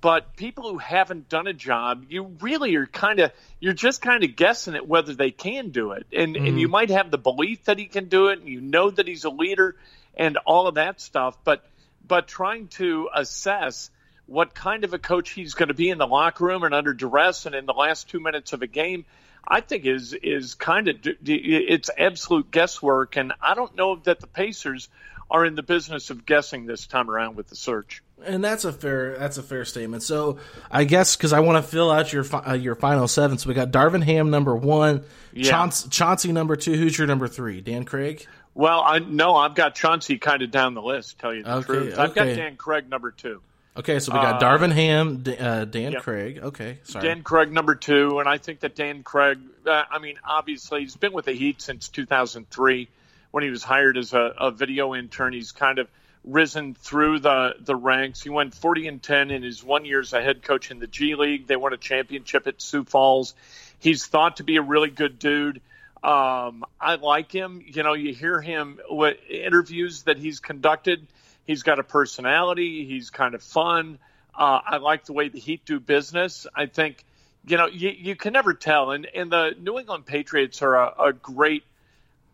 but 0.00 0.36
people 0.36 0.70
who 0.70 0.78
haven't 0.78 1.28
done 1.28 1.46
a 1.46 1.52
job, 1.52 2.06
you 2.08 2.36
really 2.40 2.74
are 2.76 2.86
kind 2.86 3.20
of 3.20 3.32
you're 3.60 3.74
just 3.74 4.00
kind 4.00 4.24
of 4.24 4.34
guessing 4.34 4.74
at 4.74 4.88
whether 4.88 5.14
they 5.14 5.30
can 5.30 5.68
do 5.68 5.92
it, 5.92 6.06
and 6.12 6.34
mm. 6.34 6.48
and 6.48 6.58
you 6.58 6.68
mm. 6.68 6.72
might 6.72 6.90
have 6.90 7.10
the 7.10 7.18
belief 7.18 7.64
that 7.64 7.78
he 7.78 7.86
can 7.86 8.08
do 8.08 8.28
it, 8.28 8.38
and 8.38 8.48
you 8.48 8.60
know 8.60 8.90
that 8.90 9.06
he's 9.06 9.24
a 9.24 9.30
leader, 9.30 9.76
and 10.16 10.38
all 10.38 10.66
of 10.66 10.76
that 10.76 11.00
stuff, 11.00 11.36
but 11.44 11.64
but 12.06 12.26
trying 12.26 12.68
to 12.68 13.10
assess 13.14 13.90
what 14.26 14.54
kind 14.54 14.84
of 14.84 14.94
a 14.94 14.98
coach 14.98 15.30
he's 15.30 15.54
going 15.54 15.68
to 15.68 15.74
be 15.74 15.90
in 15.90 15.98
the 15.98 16.06
locker 16.06 16.44
room 16.44 16.62
and 16.62 16.74
under 16.74 16.94
duress 16.94 17.44
and 17.44 17.54
in 17.54 17.66
the 17.66 17.72
last 17.72 18.08
two 18.08 18.20
minutes 18.20 18.52
of 18.52 18.62
a 18.62 18.66
game, 18.66 19.04
I 19.46 19.60
think 19.60 19.84
is 19.84 20.14
is 20.14 20.54
kind 20.54 20.88
of 20.88 20.96
it's 21.04 21.90
absolute 21.98 22.50
guesswork, 22.50 23.16
and 23.16 23.32
I 23.42 23.54
don't 23.54 23.76
know 23.76 23.96
that 24.04 24.20
the 24.20 24.26
Pacers 24.26 24.88
are 25.32 25.46
in 25.46 25.54
the 25.54 25.62
business 25.62 26.10
of 26.10 26.26
guessing 26.26 26.66
this 26.66 26.86
time 26.86 27.10
around 27.10 27.36
with 27.36 27.48
the 27.48 27.56
search. 27.56 28.02
And 28.24 28.44
that's 28.44 28.64
a 28.64 28.72
fair 28.72 29.16
that's 29.18 29.38
a 29.38 29.42
fair 29.42 29.64
statement. 29.64 30.04
So 30.04 30.38
I 30.70 30.84
guess 30.84 31.16
because 31.16 31.32
I 31.32 31.40
want 31.40 31.64
to 31.64 31.68
fill 31.68 31.90
out 31.90 32.12
your 32.12 32.24
uh, 32.32 32.52
your 32.52 32.76
final 32.76 33.08
seven. 33.08 33.38
So 33.38 33.48
we 33.48 33.54
got 33.54 33.72
Darvin 33.72 34.04
Ham 34.04 34.30
number 34.30 34.54
one, 34.54 35.04
yeah. 35.32 35.50
Chauncey, 35.50 35.88
Chauncey 35.88 36.30
number 36.30 36.54
two. 36.54 36.74
Who's 36.74 36.96
your 36.96 37.08
number 37.08 37.26
three? 37.26 37.60
Dan 37.62 37.84
Craig. 37.84 38.24
Well, 38.54 38.82
I 38.84 38.98
no, 39.00 39.34
I've 39.34 39.54
got 39.54 39.74
Chauncey 39.74 40.18
kind 40.18 40.42
of 40.42 40.50
down 40.50 40.74
the 40.74 40.82
list. 40.82 41.18
Tell 41.18 41.34
you 41.34 41.42
the 41.42 41.56
okay, 41.56 41.66
truth, 41.66 41.98
I've 41.98 42.14
got 42.14 42.24
Dan 42.26 42.56
Craig 42.56 42.88
number 42.88 43.10
two. 43.10 43.40
Okay, 43.74 43.98
so 44.00 44.12
we 44.12 44.18
got 44.18 44.42
uh, 44.42 44.46
Darvin 44.46 44.70
Ham, 44.70 45.24
uh, 45.40 45.64
Dan 45.64 45.94
Craig. 45.94 46.40
Okay, 46.42 46.78
sorry. 46.82 47.08
Dan 47.08 47.22
Craig 47.22 47.50
number 47.50 47.74
two, 47.74 48.20
and 48.20 48.28
I 48.28 48.36
think 48.36 48.60
that 48.60 48.76
Dan 48.76 49.02
Craig. 49.02 49.38
Uh, 49.66 49.84
I 49.90 49.98
mean, 49.98 50.16
obviously 50.22 50.80
he's 50.80 50.94
been 50.94 51.14
with 51.14 51.24
the 51.24 51.32
Heat 51.32 51.62
since 51.62 51.88
2003 51.88 52.88
when 53.32 53.42
he 53.42 53.50
was 53.50 53.64
hired 53.64 53.98
as 53.98 54.12
a, 54.12 54.32
a 54.38 54.50
video 54.52 54.94
intern. 54.94 55.32
He's 55.32 55.50
kind 55.50 55.80
of 55.80 55.88
risen 56.24 56.74
through 56.74 57.18
the 57.18 57.56
the 57.58 57.74
ranks. 57.74 58.22
He 58.22 58.30
went 58.30 58.54
40 58.54 58.86
and 58.86 59.02
10 59.02 59.32
in 59.32 59.42
his 59.42 59.64
one 59.64 59.84
year 59.84 60.00
as 60.00 60.12
a 60.12 60.22
head 60.22 60.42
coach 60.42 60.70
in 60.70 60.78
the 60.78 60.86
G 60.86 61.16
League. 61.16 61.48
They 61.48 61.56
won 61.56 61.72
a 61.72 61.76
championship 61.76 62.46
at 62.46 62.62
Sioux 62.62 62.84
Falls. 62.84 63.34
He's 63.80 64.06
thought 64.06 64.36
to 64.36 64.44
be 64.44 64.56
a 64.56 64.62
really 64.62 64.90
good 64.90 65.18
dude. 65.18 65.60
Um, 66.04 66.64
I 66.80 66.96
like 66.96 67.32
him. 67.32 67.62
You 67.66 67.82
know, 67.82 67.94
you 67.94 68.14
hear 68.14 68.40
him 68.40 68.80
what 68.88 69.18
interviews 69.28 70.02
that 70.04 70.18
he's 70.18 70.40
conducted. 70.40 71.06
He's 71.46 71.62
got 71.62 71.78
a 71.78 71.82
personality. 71.82 72.84
He's 72.86 73.10
kind 73.10 73.34
of 73.34 73.42
fun. 73.42 73.98
Uh, 74.34 74.60
I 74.64 74.76
like 74.78 75.04
the 75.04 75.12
way 75.12 75.28
the 75.28 75.38
Heat 75.38 75.64
do 75.64 75.78
business. 75.78 76.46
I 76.54 76.66
think, 76.66 77.04
you 77.46 77.56
know, 77.56 77.66
you, 77.66 77.90
you 77.90 78.16
can 78.16 78.32
never 78.32 78.54
tell. 78.54 78.92
And, 78.92 79.06
and 79.14 79.30
the 79.30 79.54
New 79.58 79.78
England 79.78 80.06
Patriots 80.06 80.62
are 80.62 80.74
a, 80.74 80.94
a 81.08 81.12
great 81.12 81.64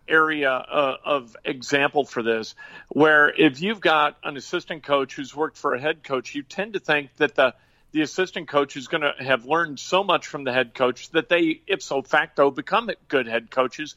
area 0.09 0.51
uh, 0.51 0.97
of 1.05 1.37
example 1.45 2.05
for 2.05 2.23
this, 2.23 2.55
where 2.89 3.29
if 3.29 3.61
you've 3.61 3.81
got 3.81 4.17
an 4.25 4.37
assistant 4.37 4.83
coach 4.83 5.15
who's 5.15 5.35
worked 5.35 5.57
for 5.57 5.75
a 5.75 5.81
head 5.81 6.03
coach, 6.03 6.35
you 6.35 6.43
tend 6.43 6.75
to 6.75 6.81
think 6.81 7.15
that 7.17 7.35
the 7.35 7.55
the 7.91 8.03
assistant 8.03 8.49
coach 8.49 8.77
is 8.77 8.87
going 8.87 9.01
to 9.01 9.15
have 9.19 9.47
learned 9.47 9.81
so 9.81 10.05
much 10.05 10.27
from 10.27 10.45
the 10.45 10.53
head 10.53 10.75
coach 10.75 11.11
that 11.13 11.29
they 11.29 11.63
ipso 11.67 12.03
facto 12.03 12.51
become 12.51 12.91
good 13.09 13.27
head 13.27 13.51
coaches. 13.51 13.95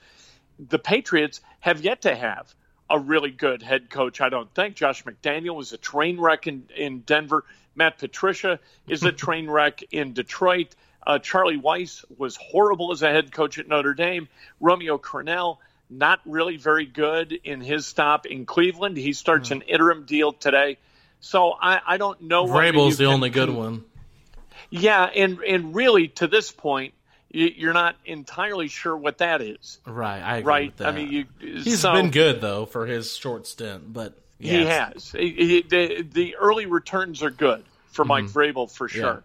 The 0.60 0.80
Patriots 0.80 1.42
have 1.60 1.82
yet 1.82 2.04
to 2.04 2.16
have 2.16 2.54
a 2.90 3.00
really 3.00 3.32
good 3.32 3.62
head 3.62 3.90
coach, 3.90 4.22
I 4.22 4.30
don't 4.30 4.54
think. 4.54 4.76
Josh 4.76 5.04
McDaniel 5.04 5.56
was 5.56 5.74
a 5.74 5.78
train 5.78 6.20
wreck 6.20 6.48
in, 6.48 6.68
in 6.76 7.00
Denver. 7.00 7.44
Matt 7.76 7.98
Patricia 7.98 8.60
is 8.88 9.04
a 9.04 9.12
train 9.12 9.50
wreck 9.50 9.84
in 9.92 10.14
Detroit. 10.14 10.76
Uh, 11.06 11.20
Charlie 11.20 11.58
Weis 11.58 12.04
was 12.18 12.36
horrible 12.36 12.92
as 12.92 13.02
a 13.02 13.10
head 13.10 13.32
coach 13.32 13.58
at 13.58 13.68
Notre 13.68 13.94
Dame. 13.94 14.28
Romeo 14.60 14.98
Crennel 14.98 15.58
not 15.92 16.22
really 16.26 16.58
very 16.58 16.86
good 16.86 17.32
in 17.32 17.62
his 17.62 17.86
stop 17.86 18.26
in 18.26 18.46
Cleveland. 18.46 18.98
He 18.98 19.14
starts 19.14 19.50
mm. 19.50 19.58
an 19.58 19.62
interim 19.64 20.06
deal 20.06 20.32
today. 20.32 20.78
So 21.20 21.52
I, 21.62 21.82
I 21.86 21.98
don't 21.98 22.22
know. 22.22 22.46
Vrabel's 22.46 22.98
the 22.98 23.06
only 23.06 23.30
good 23.30 23.50
one. 23.50 23.84
Yeah, 24.70 25.04
and 25.04 25.40
and 25.42 25.76
really 25.76 26.08
to 26.08 26.28
this 26.28 26.52
point, 26.52 26.94
you're 27.30 27.74
not 27.74 27.96
entirely 28.06 28.70
sure 28.70 28.96
what 28.96 29.20
that 29.20 29.42
is. 29.42 29.80
Right. 29.86 30.22
I 30.22 30.42
right. 30.42 30.74
I 30.80 30.92
mean, 30.92 31.12
you, 31.12 31.26
he's 31.40 31.82
so, 31.82 31.94
been 31.94 32.10
good 32.10 32.42
though 32.42 32.66
for 32.66 32.86
his 32.86 33.16
short 33.16 33.46
stint, 33.46 33.92
but 33.92 34.14
yeah, 34.40 34.52
he 34.52 34.66
has. 34.66 35.12
He, 35.12 35.30
he, 35.30 35.62
the, 35.62 36.02
the 36.10 36.36
early 36.38 36.66
returns 36.66 37.22
are 37.22 37.30
good 37.30 37.64
for 37.88 38.06
Mike 38.06 38.26
mm-hmm. 38.26 38.38
Vrabel 38.38 38.72
for 38.72 38.88
sure. 38.88 39.24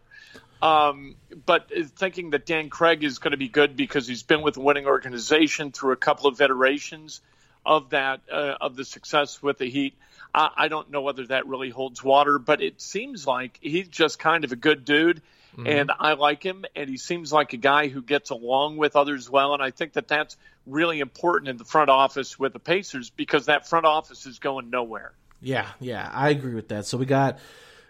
Um, 0.63 1.17
but 1.45 1.71
thinking 1.97 2.31
that 2.31 2.47
Dan 2.47 2.71
Craig 2.71 3.05
is 3.05 3.19
going 3.19 3.33
to 3.33 3.37
be 3.37 3.49
good 3.49 3.77
because 3.77 4.07
he's 4.07 4.23
been 4.23 4.43
with 4.43 4.57
a 4.57 4.61
winning 4.61 4.87
organization 4.87 5.71
through 5.71 5.93
a 5.93 5.97
couple 5.97 6.29
of 6.29 6.41
iterations 6.41 7.21
of 7.65 7.91
that 7.91 8.21
uh, 8.33 8.55
of 8.61 8.77
the 8.77 8.85
success 8.85 9.43
with 9.43 9.59
the 9.59 9.69
Heat. 9.69 9.95
I, 10.35 10.51
I, 10.57 10.69
don't 10.69 10.91
know 10.91 11.03
whether 11.03 11.27
that 11.27 11.47
really 11.47 11.69
holds 11.71 12.03
water, 12.03 12.39
but 12.39 12.63
it 12.63 12.81
seems 12.81 13.27
like 13.27 13.59
he's 13.61 13.89
just 13.89 14.19
kind 14.19 14.45
of 14.45 14.53
a 14.53 14.57
good 14.57 14.85
dude, 14.85 15.21
mm-hmm. 15.53 15.67
and 15.67 15.93
I 15.99 16.13
like 16.15 16.43
him, 16.43 16.65
and 16.77 16.89
he 16.89 16.97
seems 16.97 17.33
like 17.33 17.53
a 17.53 17.59
guy 17.59 17.89
who 17.89 18.03
gets 18.03 18.31
along 18.31 18.77
with 18.77 18.97
others 18.97 19.29
well, 19.29 19.53
and 19.53 19.63
I 19.63 19.73
think 19.73 19.95
that 19.95 20.09
that's 20.09 20.37
really 20.67 21.01
important 21.01 21.49
in 21.49 21.57
the 21.57 21.65
front 21.65 21.91
office 21.91 22.39
with 22.39 22.53
the 22.53 22.61
Pacers 22.61 23.11
because 23.11 23.47
that 23.47 23.69
front 23.69 23.85
office 23.85 24.27
is 24.27 24.39
going 24.39 24.71
nowhere. 24.71 25.13
Yeah, 25.41 25.67
yeah, 25.81 26.09
I 26.13 26.31
agree 26.31 26.55
with 26.55 26.69
that. 26.69 26.87
So 26.87 26.97
we 26.97 27.07
got 27.07 27.39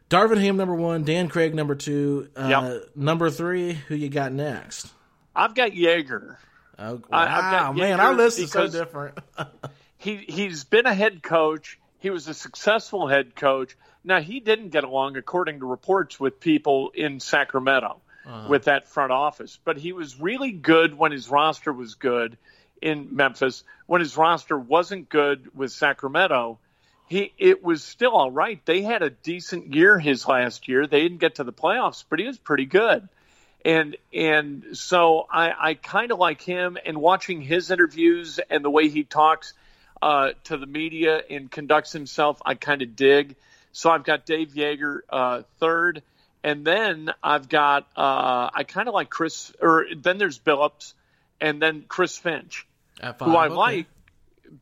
Darvin 0.08 0.40
Ham 0.40 0.56
number 0.56 0.74
one, 0.74 1.04
Dan 1.04 1.28
Craig 1.28 1.54
number 1.54 1.74
two, 1.74 2.28
uh, 2.36 2.46
yep. 2.48 2.96
number 2.96 3.30
three. 3.30 3.72
Who 3.72 3.94
you 3.94 4.08
got 4.08 4.32
next? 4.32 4.88
I've 5.34 5.54
got 5.54 5.72
Joerger. 5.72 6.36
Oh, 6.78 7.02
wow, 7.10 7.26
got 7.26 7.76
man, 7.76 8.00
our 8.00 8.14
list 8.14 8.38
is 8.38 8.52
so 8.52 8.68
different. 8.68 9.18
he 9.98 10.16
he's 10.16 10.64
been 10.64 10.86
a 10.86 10.94
head 10.94 11.22
coach 11.22 11.78
He 11.98 12.10
was 12.10 12.28
a 12.28 12.34
successful 12.34 13.08
head 13.08 13.34
coach. 13.34 13.76
Now 14.04 14.20
he 14.20 14.40
didn't 14.40 14.68
get 14.68 14.84
along, 14.84 15.16
according 15.16 15.60
to 15.60 15.66
reports, 15.66 16.20
with 16.20 16.38
people 16.38 16.90
in 16.94 17.18
Sacramento 17.18 18.00
uh-huh. 18.26 18.48
with 18.48 18.64
that 18.64 18.88
front 18.88 19.12
office, 19.12 19.58
but 19.64 19.76
he 19.76 19.92
was 19.92 20.20
really 20.20 20.52
good 20.52 20.96
when 20.96 21.12
his 21.12 21.28
roster 21.28 21.72
was 21.72 21.94
good 21.94 22.36
in 22.82 23.14
Memphis. 23.14 23.64
When 23.86 24.00
his 24.00 24.16
roster 24.16 24.58
wasn't 24.58 25.08
good 25.08 25.54
with 25.54 25.72
Sacramento, 25.72 26.58
he 27.06 27.32
it 27.38 27.62
was 27.62 27.82
still 27.82 28.12
all 28.12 28.30
right. 28.30 28.60
They 28.64 28.82
had 28.82 29.02
a 29.02 29.10
decent 29.10 29.74
year 29.74 29.98
his 29.98 30.26
last 30.26 30.68
year. 30.68 30.86
They 30.86 31.02
didn't 31.02 31.18
get 31.18 31.36
to 31.36 31.44
the 31.44 31.52
playoffs, 31.52 32.04
but 32.08 32.18
he 32.18 32.26
was 32.26 32.38
pretty 32.38 32.66
good. 32.66 33.08
And 33.64 33.96
and 34.12 34.64
so 34.74 35.26
I, 35.30 35.52
I 35.70 35.74
kind 35.74 36.12
of 36.12 36.18
like 36.18 36.42
him 36.42 36.76
and 36.84 36.98
watching 36.98 37.40
his 37.40 37.70
interviews 37.70 38.40
and 38.50 38.64
the 38.64 38.70
way 38.70 38.88
he 38.88 39.04
talks 39.04 39.54
uh, 40.02 40.30
to 40.44 40.56
the 40.56 40.66
media 40.66 41.20
and 41.30 41.50
conducts 41.50 41.92
himself, 41.92 42.40
I 42.44 42.54
kind 42.54 42.82
of 42.82 42.96
dig. 42.96 43.36
So 43.72 43.90
I've 43.90 44.04
got 44.04 44.26
Dave 44.26 44.52
Joerger 44.54 45.00
uh, 45.08 45.42
third, 45.58 46.02
and 46.42 46.64
then 46.64 47.12
I've 47.22 47.48
got 47.48 47.86
uh, 47.96 48.50
I 48.52 48.64
kind 48.64 48.88
of 48.88 48.94
like 48.94 49.10
Chris, 49.10 49.52
or 49.60 49.86
then 49.96 50.18
there's 50.18 50.38
Billups, 50.38 50.94
and 51.40 51.60
then 51.60 51.84
Chris 51.86 52.18
Finch, 52.18 52.66
who 53.00 53.36
I 53.36 53.46
okay. 53.46 53.54
like 53.54 53.86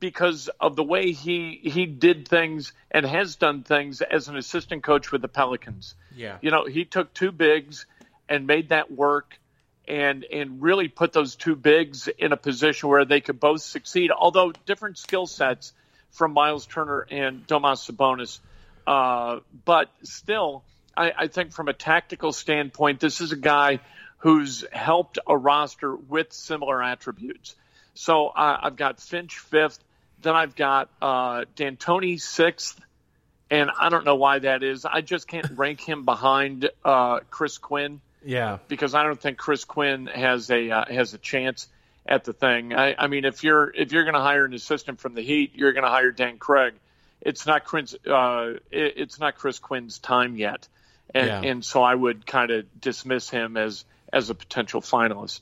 because 0.00 0.48
of 0.60 0.76
the 0.76 0.84
way 0.84 1.12
he 1.12 1.60
he 1.62 1.86
did 1.86 2.28
things 2.28 2.72
and 2.90 3.04
has 3.06 3.36
done 3.36 3.62
things 3.62 4.00
as 4.00 4.28
an 4.28 4.36
assistant 4.36 4.82
coach 4.82 5.12
with 5.12 5.22
the 5.22 5.28
Pelicans. 5.28 5.94
Yeah, 6.14 6.38
you 6.40 6.50
know, 6.50 6.64
he 6.64 6.84
took 6.84 7.12
two 7.14 7.32
bigs 7.32 7.86
and 8.28 8.46
made 8.46 8.70
that 8.70 8.90
work, 8.90 9.38
and 9.86 10.24
and 10.24 10.62
really 10.62 10.88
put 10.88 11.12
those 11.12 11.36
two 11.36 11.56
bigs 11.56 12.08
in 12.08 12.32
a 12.32 12.36
position 12.36 12.88
where 12.88 13.04
they 13.04 13.20
could 13.20 13.40
both 13.40 13.62
succeed. 13.62 14.10
Although 14.10 14.52
different 14.66 14.98
skill 14.98 15.26
sets 15.26 15.72
from 16.10 16.32
Miles 16.32 16.66
Turner 16.66 17.06
and 17.10 17.46
Domas 17.46 17.90
Sabonis, 17.90 18.38
uh, 18.86 19.40
but 19.64 19.90
still, 20.02 20.62
I, 20.96 21.12
I 21.16 21.26
think 21.28 21.52
from 21.52 21.68
a 21.68 21.72
tactical 21.72 22.32
standpoint, 22.32 23.00
this 23.00 23.20
is 23.20 23.32
a 23.32 23.36
guy 23.36 23.80
who's 24.18 24.64
helped 24.72 25.18
a 25.26 25.36
roster 25.36 25.94
with 25.94 26.32
similar 26.32 26.82
attributes. 26.82 27.54
So 27.94 28.28
uh, 28.28 28.58
I've 28.62 28.76
got 28.76 29.00
Finch 29.00 29.38
fifth. 29.38 29.78
Then 30.22 30.34
I've 30.34 30.56
got 30.56 30.90
uh, 31.00 31.44
D'Antoni 31.56 32.20
sixth. 32.20 32.80
And 33.50 33.70
I 33.78 33.88
don't 33.88 34.04
know 34.04 34.16
why 34.16 34.38
that 34.40 34.62
is. 34.62 34.84
I 34.84 35.00
just 35.00 35.28
can't 35.28 35.50
rank 35.56 35.80
him 35.80 36.04
behind 36.04 36.70
uh, 36.84 37.20
Chris 37.30 37.58
Quinn. 37.58 38.00
Yeah, 38.24 38.58
because 38.68 38.94
I 38.94 39.02
don't 39.02 39.20
think 39.20 39.36
Chris 39.36 39.64
Quinn 39.64 40.06
has 40.06 40.50
a 40.50 40.70
uh, 40.70 40.84
has 40.86 41.12
a 41.12 41.18
chance 41.18 41.68
at 42.06 42.24
the 42.24 42.32
thing. 42.32 42.74
I, 42.74 42.94
I 42.98 43.06
mean, 43.06 43.24
if 43.24 43.44
you're 43.44 43.70
if 43.74 43.92
you're 43.92 44.04
going 44.04 44.14
to 44.14 44.20
hire 44.20 44.44
an 44.44 44.54
assistant 44.54 45.00
from 45.00 45.14
the 45.14 45.22
Heat, 45.22 45.52
you're 45.54 45.72
going 45.72 45.84
to 45.84 45.90
hire 45.90 46.10
Dan 46.10 46.38
Craig. 46.38 46.74
It's 47.20 47.46
not 47.46 47.64
Quinn's, 47.64 47.94
uh, 48.06 48.54
it, 48.70 48.94
it's 48.96 49.18
not 49.18 49.36
Chris 49.36 49.58
Quinn's 49.58 49.98
time 49.98 50.36
yet, 50.36 50.68
and 51.14 51.26
yeah. 51.26 51.40
and 51.42 51.64
so 51.64 51.82
I 51.82 51.94
would 51.94 52.26
kind 52.26 52.50
of 52.50 52.80
dismiss 52.80 53.30
him 53.30 53.56
as 53.56 53.84
as 54.12 54.30
a 54.30 54.34
potential 54.34 54.80
finalist. 54.80 55.40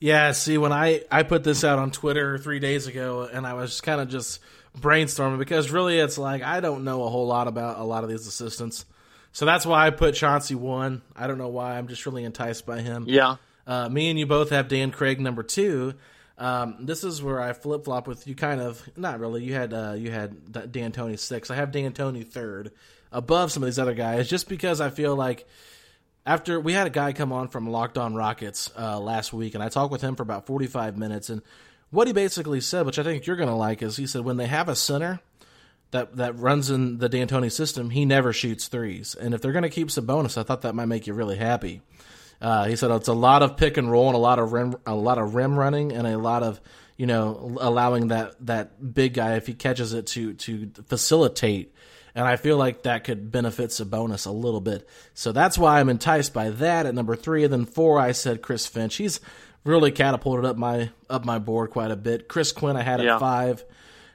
Yeah, 0.00 0.32
see, 0.32 0.56
when 0.56 0.72
I 0.72 1.02
I 1.10 1.22
put 1.22 1.44
this 1.44 1.62
out 1.62 1.78
on 1.78 1.90
Twitter 1.90 2.38
three 2.38 2.58
days 2.58 2.86
ago, 2.86 3.28
and 3.30 3.46
I 3.46 3.52
was 3.52 3.80
kind 3.82 4.00
of 4.00 4.08
just 4.08 4.40
brainstorming 4.78 5.38
because 5.38 5.70
really, 5.70 5.98
it's 5.98 6.16
like 6.16 6.42
I 6.42 6.60
don't 6.60 6.84
know 6.84 7.04
a 7.04 7.10
whole 7.10 7.26
lot 7.26 7.46
about 7.48 7.78
a 7.78 7.84
lot 7.84 8.02
of 8.02 8.08
these 8.08 8.26
assistants, 8.26 8.86
so 9.32 9.44
that's 9.44 9.66
why 9.66 9.86
I 9.86 9.90
put 9.90 10.14
Chauncey 10.14 10.54
one. 10.54 11.02
I 11.14 11.26
don't 11.26 11.38
know 11.38 11.48
why. 11.48 11.76
I'm 11.76 11.86
just 11.86 12.06
really 12.06 12.24
enticed 12.24 12.64
by 12.64 12.80
him. 12.80 13.04
Yeah. 13.08 13.36
Uh, 13.66 13.88
me 13.88 14.08
and 14.08 14.18
you 14.18 14.26
both 14.26 14.50
have 14.50 14.68
Dan 14.68 14.90
Craig 14.90 15.20
number 15.20 15.42
two. 15.42 15.94
Um, 16.38 16.78
this 16.80 17.04
is 17.04 17.22
where 17.22 17.38
I 17.38 17.52
flip 17.52 17.84
flop 17.84 18.08
with 18.08 18.26
you. 18.26 18.34
Kind 18.34 18.62
of 18.62 18.82
not 18.96 19.20
really. 19.20 19.44
You 19.44 19.52
had 19.52 19.74
uh, 19.74 19.94
you 19.98 20.10
had 20.10 20.50
D'Antoni 20.50 21.18
six. 21.18 21.50
I 21.50 21.56
have 21.56 21.70
D'Antoni 21.70 22.26
third, 22.26 22.72
above 23.12 23.52
some 23.52 23.62
of 23.62 23.66
these 23.66 23.78
other 23.78 23.92
guys, 23.92 24.28
just 24.28 24.48
because 24.48 24.80
I 24.80 24.88
feel 24.88 25.14
like 25.14 25.46
after 26.26 26.60
we 26.60 26.72
had 26.72 26.86
a 26.86 26.90
guy 26.90 27.12
come 27.12 27.32
on 27.32 27.48
from 27.48 27.68
Locked 27.68 27.98
On 27.98 28.14
Rockets 28.14 28.70
uh, 28.78 29.00
last 29.00 29.32
week, 29.32 29.54
and 29.54 29.62
I 29.62 29.68
talked 29.68 29.92
with 29.92 30.02
him 30.02 30.16
for 30.16 30.22
about 30.22 30.46
45 30.46 30.96
minutes. 30.98 31.30
And 31.30 31.42
what 31.90 32.06
he 32.06 32.12
basically 32.12 32.60
said, 32.60 32.86
which 32.86 32.98
I 32.98 33.02
think 33.02 33.26
you're 33.26 33.36
going 33.36 33.48
to 33.48 33.54
like, 33.54 33.82
is 33.82 33.96
he 33.96 34.06
said 34.06 34.24
when 34.24 34.36
they 34.36 34.46
have 34.46 34.68
a 34.68 34.76
center 34.76 35.20
that 35.90 36.16
that 36.16 36.38
runs 36.38 36.70
in 36.70 36.98
the 36.98 37.08
D'Antoni 37.08 37.50
system, 37.50 37.90
he 37.90 38.04
never 38.04 38.32
shoots 38.32 38.68
threes. 38.68 39.14
And 39.14 39.34
if 39.34 39.40
they're 39.40 39.52
going 39.52 39.62
to 39.62 39.70
keep 39.70 39.88
Sabonis, 39.88 40.38
I 40.38 40.42
thought 40.42 40.62
that 40.62 40.74
might 40.74 40.86
make 40.86 41.06
you 41.06 41.14
really 41.14 41.36
happy. 41.36 41.82
Uh, 42.40 42.66
he 42.66 42.76
said 42.76 42.90
it's 42.90 43.08
a 43.08 43.12
lot 43.12 43.42
of 43.42 43.56
pick 43.56 43.76
and 43.76 43.90
roll 43.90 44.06
and 44.06 44.14
a 44.14 44.18
lot 44.18 44.38
of 44.38 44.52
rim, 44.52 44.76
a 44.86 44.94
lot 44.94 45.18
of 45.18 45.34
rim 45.34 45.58
running 45.58 45.92
and 45.92 46.06
a 46.06 46.16
lot 46.16 46.42
of 46.42 46.60
you 47.00 47.06
know 47.06 47.56
allowing 47.58 48.08
that 48.08 48.34
that 48.44 48.92
big 48.94 49.14
guy 49.14 49.36
if 49.36 49.46
he 49.46 49.54
catches 49.54 49.94
it 49.94 50.06
to 50.08 50.34
to 50.34 50.70
facilitate 50.86 51.74
and 52.14 52.26
I 52.26 52.36
feel 52.36 52.58
like 52.58 52.82
that 52.82 53.04
could 53.04 53.32
benefit 53.32 53.70
Sabonis 53.70 54.26
a 54.26 54.30
little 54.30 54.60
bit. 54.60 54.86
So 55.14 55.32
that's 55.32 55.56
why 55.56 55.80
I'm 55.80 55.88
enticed 55.88 56.34
by 56.34 56.50
that 56.50 56.84
at 56.84 56.94
number 56.94 57.16
three. 57.16 57.44
And 57.44 57.52
then 57.52 57.64
four, 57.64 57.98
I 57.98 58.12
said 58.12 58.42
Chris 58.42 58.66
Finch. 58.66 58.96
He's 58.96 59.20
really 59.64 59.92
catapulted 59.92 60.44
up 60.44 60.58
my 60.58 60.90
up 61.08 61.24
my 61.24 61.38
board 61.38 61.70
quite 61.70 61.90
a 61.90 61.96
bit. 61.96 62.28
Chris 62.28 62.52
Quinn, 62.52 62.76
I 62.76 62.82
had 62.82 63.00
at 63.00 63.20
five. 63.20 63.64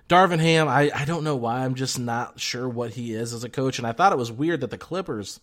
Darvin 0.08 0.40
Ham, 0.40 0.68
I, 0.68 0.92
I 0.94 1.06
don't 1.06 1.24
know 1.24 1.38
why. 1.38 1.66
I'm 1.66 1.74
just 1.74 1.98
not 1.98 2.40
sure 2.40 2.70
what 2.70 2.92
he 2.92 3.14
is 3.14 3.34
as 3.34 3.44
a 3.44 3.50
coach. 3.50 3.80
And 3.80 3.88
I 3.88 3.94
thought 3.94 4.14
it 4.14 4.20
was 4.20 4.32
weird 4.32 4.62
that 4.62 4.70
the 4.70 4.78
Clippers 4.78 5.40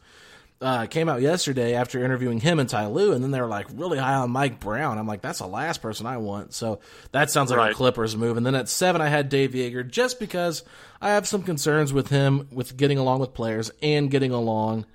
uh, 0.63 0.87
came 0.87 1.09
out 1.09 1.21
yesterday 1.21 1.75
after 1.75 2.03
interviewing 2.05 2.41
him 2.41 2.61
and 2.61 2.69
Ty 2.69 2.87
Lue, 2.87 3.13
and 3.13 3.23
then 3.23 3.33
they 3.33 3.41
were 3.41 3.49
like 3.49 3.67
really 3.75 3.99
high 3.99 4.15
on 4.15 4.31
Mike 4.31 4.61
Brown. 4.61 4.97
I'm 4.97 5.07
like, 5.07 5.21
that's 5.21 5.41
the 5.41 5.47
last 5.47 5.83
person 5.83 6.07
I 6.07 6.19
want. 6.19 6.55
So 6.55 6.81
that 7.11 7.31
sounds 7.31 7.51
like 7.51 7.59
right. 7.59 7.73
a 7.73 7.75
Clippers 7.75 8.17
move. 8.17 8.37
And 8.37 8.47
then 8.47 8.55
at 8.55 8.69
seven, 8.69 9.01
I 9.03 9.09
had 9.09 9.29
Dave 9.29 9.51
Joerger 9.51 9.91
just 9.91 10.21
because 10.21 10.63
I 11.01 11.11
have 11.11 11.27
some 11.27 11.43
concerns 11.43 11.93
with 11.93 12.09
him 12.09 12.49
with 12.53 12.77
getting 12.77 12.99
along 12.99 13.21
with 13.21 13.35
players 13.35 13.71
and 13.83 14.11
getting 14.11 14.31
along 14.31 14.87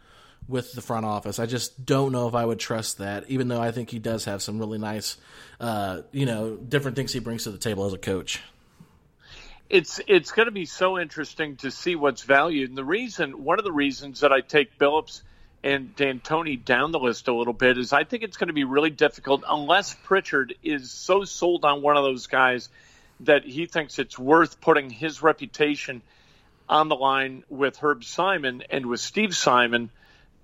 with 0.47 0.71
the 0.71 0.82
front 0.82 1.06
office. 1.06 1.39
I 1.39 1.45
just 1.45 1.86
don't 1.86 2.12
know 2.12 2.27
if 2.27 2.34
I 2.34 2.45
would 2.45 2.60
trust 2.60 2.99
that, 2.99 3.25
even 3.27 3.49
though 3.49 3.62
I 3.62 3.71
think 3.71 3.89
he 3.89 3.99
does 3.99 4.25
have 4.25 4.41
some 4.41 4.60
really 4.60 4.77
nice, 4.77 5.17
uh, 5.60 6.01
you 6.13 6.25
know, 6.25 6.56
different 6.56 6.95
things 6.95 7.12
he 7.12 7.19
brings 7.19 7.43
to 7.43 7.51
the 7.51 7.58
table 7.58 7.86
as 7.86 7.93
a 7.93 7.97
coach. 7.97 8.41
It's 9.69 9.99
it's 10.08 10.32
going 10.32 10.45
to 10.45 10.53
be 10.53 10.65
so 10.65 10.97
interesting 10.97 11.58
to 11.58 11.71
see 11.71 11.97
what's 11.97 12.23
valued, 12.23 12.69
and 12.69 12.77
the 12.77 12.86
reason, 12.86 13.43
one 13.43 13.60
of 13.60 13.65
the 13.65 13.71
reasons 13.73 14.21
that 14.21 14.32
I 14.32 14.39
take 14.39 14.80
Billups 14.80 15.23
and 15.63 15.95
D'Antoni 15.95 16.63
down 16.63 16.91
the 16.91 16.99
list 16.99 17.27
a 17.27 17.33
little 17.33 17.53
bit 17.53 17.77
is 17.77 17.93
I 17.93 18.03
think 18.03 18.23
it's 18.23 18.37
going 18.37 18.47
to 18.47 18.53
be 18.53 18.63
really 18.63 18.89
difficult 18.89 19.43
unless 19.47 19.95
Pritchard 20.03 20.55
is 20.63 20.91
so 20.91 21.23
sold 21.23 21.65
on 21.65 21.81
one 21.81 21.97
of 21.97 22.03
those 22.03 22.27
guys 22.27 22.69
that 23.21 23.43
he 23.43 23.65
thinks 23.65 23.97
it's 23.97 24.17
worth 24.17 24.61
putting 24.61 24.89
his 24.89 25.21
reputation 25.21 26.01
on 26.69 26.89
the 26.89 26.95
line 26.95 27.43
with 27.49 27.77
Herb 27.77 28.03
Simon 28.03 28.63
and 28.69 28.85
with 28.85 28.99
Steve 28.99 29.35
Simon 29.35 29.89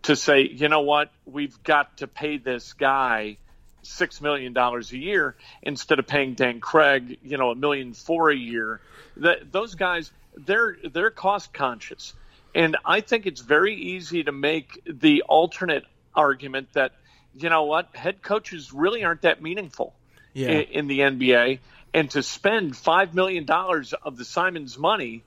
to 0.03 0.15
say, 0.15 0.41
you 0.41 0.69
know 0.69 0.81
what, 0.81 1.11
we've 1.25 1.61
got 1.63 1.97
to 1.97 2.07
pay 2.07 2.37
this 2.37 2.73
guy 2.73 3.37
six 3.83 4.21
million 4.21 4.53
dollars 4.53 4.91
a 4.91 4.97
year 4.97 5.35
instead 5.61 5.99
of 5.99 6.07
paying 6.07 6.33
Dan 6.33 6.59
Craig, 6.59 7.19
you 7.23 7.37
know, 7.37 7.51
a 7.51 7.55
million 7.55 7.93
four 7.93 8.29
a 8.29 8.35
year. 8.35 8.79
That 9.17 9.51
those 9.51 9.75
guys, 9.75 10.11
they're 10.35 10.77
they're 10.91 11.11
cost 11.11 11.53
conscious. 11.53 12.13
And 12.55 12.77
I 12.85 13.01
think 13.01 13.25
it's 13.25 13.41
very 13.41 13.75
easy 13.75 14.23
to 14.23 14.31
make 14.31 14.81
the 14.85 15.23
alternate 15.23 15.85
argument 16.13 16.73
that, 16.73 16.91
you 17.35 17.49
know 17.49 17.63
what, 17.63 17.95
head 17.95 18.21
coaches 18.21 18.71
really 18.73 19.03
aren't 19.03 19.23
that 19.23 19.41
meaningful 19.41 19.95
yeah. 20.33 20.49
in, 20.49 20.61
in, 20.61 20.87
the 20.87 20.99
NBA. 20.99 21.59
And 21.93 22.09
to 22.11 22.21
spend 22.21 22.73
$5 22.73 23.13
million 23.13 23.47
of 23.49 24.17
the 24.17 24.25
Simons 24.25 24.77
money 24.77 25.23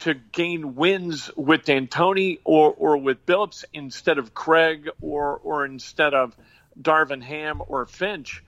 to 0.00 0.14
gain 0.14 0.74
wins 0.74 1.30
with 1.36 1.64
D'Antoni 1.64 2.38
or, 2.44 2.72
or 2.76 2.96
with 2.96 3.24
Billups 3.26 3.64
instead 3.72 4.18
of 4.18 4.34
Craig 4.34 4.88
or, 5.00 5.40
or 5.42 5.64
instead 5.64 6.14
of 6.14 6.36
Darvin 6.80 7.22
Ham 7.22 7.62
or 7.66 7.86
Finch, 7.86 8.42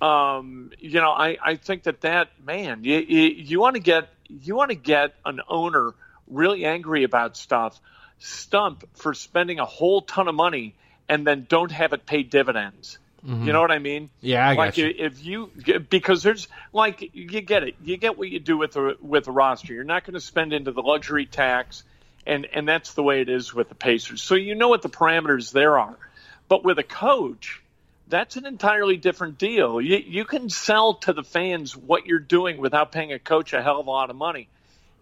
um, 0.00 0.70
you 0.78 1.00
know, 1.00 1.10
I, 1.10 1.38
I 1.42 1.56
think 1.56 1.84
that 1.84 2.02
that, 2.02 2.30
man, 2.44 2.84
you, 2.84 2.98
you, 2.98 3.22
you 3.22 3.60
want 3.60 3.74
to 3.74 3.80
get, 3.80 4.08
you 4.28 4.54
want 4.54 4.70
to 4.70 4.76
get 4.76 5.14
an 5.24 5.40
owner– 5.48 5.92
really 6.30 6.64
angry 6.64 7.04
about 7.04 7.36
stuff, 7.36 7.80
stump 8.18 8.84
for 8.94 9.14
spending 9.14 9.58
a 9.58 9.64
whole 9.64 10.02
ton 10.02 10.28
of 10.28 10.34
money 10.34 10.74
and 11.08 11.26
then 11.26 11.46
don't 11.48 11.72
have 11.72 11.92
it 11.92 12.06
pay 12.06 12.22
dividends. 12.22 12.98
Mm-hmm. 13.26 13.46
You 13.46 13.52
know 13.52 13.60
what 13.60 13.72
I 13.72 13.78
mean? 13.78 14.10
Yeah, 14.20 14.48
I 14.48 14.54
like 14.54 14.76
you. 14.76 14.94
if 14.96 15.24
you 15.24 15.50
because 15.90 16.22
there's 16.22 16.46
like 16.72 17.10
you 17.14 17.40
get 17.40 17.64
it, 17.64 17.74
you 17.82 17.96
get 17.96 18.16
what 18.16 18.28
you 18.28 18.38
do 18.38 18.56
with 18.56 18.76
a 18.76 18.96
with 19.00 19.26
a 19.26 19.32
roster. 19.32 19.74
You're 19.74 19.84
not 19.84 20.04
going 20.04 20.14
to 20.14 20.20
spend 20.20 20.52
into 20.52 20.70
the 20.70 20.82
luxury 20.82 21.26
tax, 21.26 21.82
and 22.26 22.46
and 22.52 22.68
that's 22.68 22.94
the 22.94 23.02
way 23.02 23.20
it 23.20 23.28
is 23.28 23.52
with 23.52 23.68
the 23.68 23.74
Pacers. 23.74 24.22
So 24.22 24.36
you 24.36 24.54
know 24.54 24.68
what 24.68 24.82
the 24.82 24.88
parameters 24.88 25.50
there 25.50 25.80
are, 25.80 25.96
but 26.48 26.62
with 26.64 26.78
a 26.78 26.84
coach, 26.84 27.60
that's 28.06 28.36
an 28.36 28.46
entirely 28.46 28.96
different 28.96 29.36
deal. 29.36 29.80
You 29.80 29.96
you 29.96 30.24
can 30.24 30.48
sell 30.48 30.94
to 30.94 31.12
the 31.12 31.24
fans 31.24 31.76
what 31.76 32.06
you're 32.06 32.20
doing 32.20 32.58
without 32.58 32.92
paying 32.92 33.12
a 33.12 33.18
coach 33.18 33.52
a 33.52 33.60
hell 33.60 33.80
of 33.80 33.88
a 33.88 33.90
lot 33.90 34.10
of 34.10 34.16
money 34.16 34.48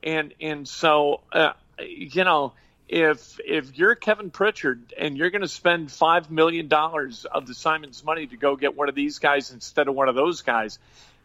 and 0.07 0.33
and 0.41 0.67
so 0.67 1.21
uh, 1.33 1.53
you 1.81 2.25
know 2.25 2.53
if 2.89 3.39
if 3.45 3.77
you're 3.77 3.95
Kevin 3.97 4.31
Pritchard 4.31 4.95
and 4.97 5.19
you're 5.19 5.31
going 5.31 5.43
to 5.43 5.49
spend 5.49 5.91
five 5.91 6.31
million 6.31 6.69
dollars 6.69 7.27
of 7.27 7.47
the 7.47 7.55
Simons 7.55 8.05
money 8.05 8.27
to 8.27 8.37
go 8.37 8.57
get 8.57 8.77
one 8.77 8.89
of 8.89 8.95
these 8.95 9.19
guys 9.19 9.51
instead 9.51 9.89
of 9.89 9.95
one 9.95 10.09
of 10.09 10.15
those 10.15 10.43
guys, 10.43 10.79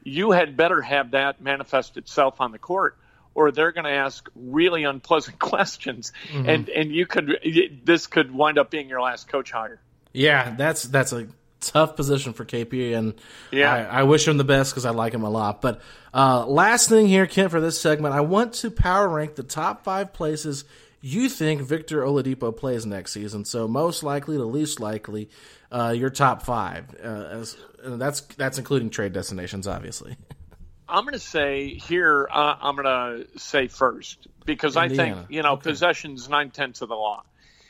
you 0.04 0.32
had 0.32 0.58
better 0.58 0.82
have 0.82 1.12
that 1.12 1.40
manifest 1.40 1.98
itself 1.98 2.42
on 2.42 2.52
the 2.52 2.58
court, 2.58 2.98
or 3.36 3.52
they're 3.52 3.72
going 3.72 3.86
to 3.86 3.92
ask 3.92 4.28
really 4.36 4.84
unpleasant 4.84 5.38
questions, 5.40 6.12
mm-hmm. 6.30 6.50
and 6.50 6.70
and 6.70 6.92
you 6.92 7.06
could 7.06 7.80
this 7.84 8.08
could 8.08 8.34
wind 8.34 8.58
up 8.58 8.72
being 8.72 8.90
your 8.90 9.02
last 9.02 9.28
coach 9.28 9.52
hire. 9.52 9.80
Yeah, 10.14 10.56
that's 10.58 10.84
that's 10.84 11.14
a 11.14 11.28
tough 11.62 11.96
position 11.96 12.34
for 12.34 12.44
KP, 12.44 12.96
and 12.96 13.14
yeah, 13.52 13.74
I, 13.74 14.02
I 14.02 14.04
wish 14.04 14.28
him 14.28 14.38
the 14.38 14.44
best 14.44 14.74
because 14.74 14.86
I 14.86 14.90
like 14.92 15.14
him 15.14 15.24
a 15.24 15.30
lot. 15.30 15.62
But 15.62 15.82
uh, 16.14 16.46
last 16.46 16.90
thing 16.90 17.08
here, 17.08 17.28
Kent, 17.28 17.52
for 17.52 17.62
this 17.62 17.80
segment, 17.80 18.14
I 18.14 18.22
want 18.22 18.54
to 18.56 18.72
power 18.72 19.08
rank 19.08 19.36
the 19.36 19.44
top 19.44 19.84
five 19.84 20.14
places 20.14 20.66
you 21.02 21.30
think 21.30 21.64
Victor 21.64 22.02
Oladipo 22.02 22.56
plays 22.56 22.86
next 22.86 23.12
season. 23.12 23.44
So 23.44 23.68
most 23.68 24.04
likely 24.04 24.38
to 24.38 24.44
least 24.44 24.80
likely, 24.80 25.30
uh, 25.72 25.94
your 25.98 26.12
top 26.12 26.44
five. 26.44 26.96
Uh, 27.04 27.08
as, 27.08 27.58
that's 27.84 28.22
that's 28.22 28.60
including 28.60 28.92
trade 28.92 29.14
destinations, 29.14 29.68
obviously. 29.68 30.16
I'm 30.88 31.06
going 31.06 31.14
to 31.14 31.20
say 31.20 31.76
here. 31.76 32.28
Uh, 32.32 32.56
I'm 32.60 32.76
going 32.76 32.86
to 32.86 33.40
say 33.40 33.68
first 33.68 34.28
because 34.46 34.76
Indiana. 34.76 35.04
I 35.04 35.16
think 35.16 35.32
you 35.32 35.42
know 35.42 35.54
okay. 35.54 35.72
possessions 35.72 36.30
nine 36.30 36.52
tenths 36.52 36.82
of 36.82 36.90
the 36.90 36.96
law, 36.96 37.24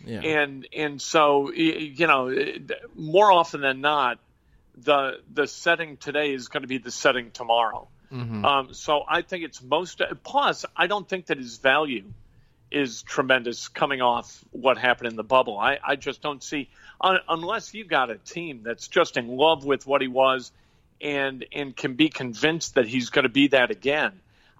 yeah. 0.05 0.21
and 0.21 0.67
and 0.75 1.01
so 1.01 1.51
you 1.51 2.07
know 2.07 2.33
more 2.95 3.31
often 3.31 3.61
than 3.61 3.81
not, 3.81 4.19
the 4.75 5.19
the 5.33 5.47
setting 5.47 5.97
today 5.97 6.33
is 6.33 6.47
going 6.47 6.63
to 6.63 6.67
be 6.67 6.77
the 6.77 6.91
setting 6.91 7.31
tomorrow. 7.31 7.87
Mm-hmm. 8.11 8.43
Um, 8.43 8.73
so 8.73 9.03
I 9.07 9.21
think 9.21 9.45
it's 9.45 9.61
most. 9.61 10.01
Plus, 10.23 10.65
I 10.75 10.87
don't 10.87 11.07
think 11.07 11.27
that 11.27 11.37
his 11.37 11.57
value 11.57 12.05
is 12.69 13.03
tremendous 13.03 13.67
coming 13.67 14.01
off 14.01 14.43
what 14.51 14.77
happened 14.77 15.09
in 15.09 15.15
the 15.15 15.23
bubble. 15.23 15.57
I, 15.57 15.79
I 15.83 15.95
just 15.95 16.21
don't 16.21 16.41
see 16.41 16.69
unless 17.01 17.73
you 17.73 17.83
got 17.83 18.09
a 18.09 18.17
team 18.17 18.61
that's 18.63 18.87
just 18.87 19.17
in 19.17 19.27
love 19.27 19.65
with 19.65 19.85
what 19.85 20.01
he 20.01 20.07
was 20.07 20.51
and 21.01 21.45
and 21.51 21.75
can 21.75 21.95
be 21.95 22.09
convinced 22.09 22.75
that 22.75 22.87
he's 22.87 23.09
going 23.09 23.23
to 23.23 23.29
be 23.29 23.49
that 23.49 23.71
again. 23.71 24.19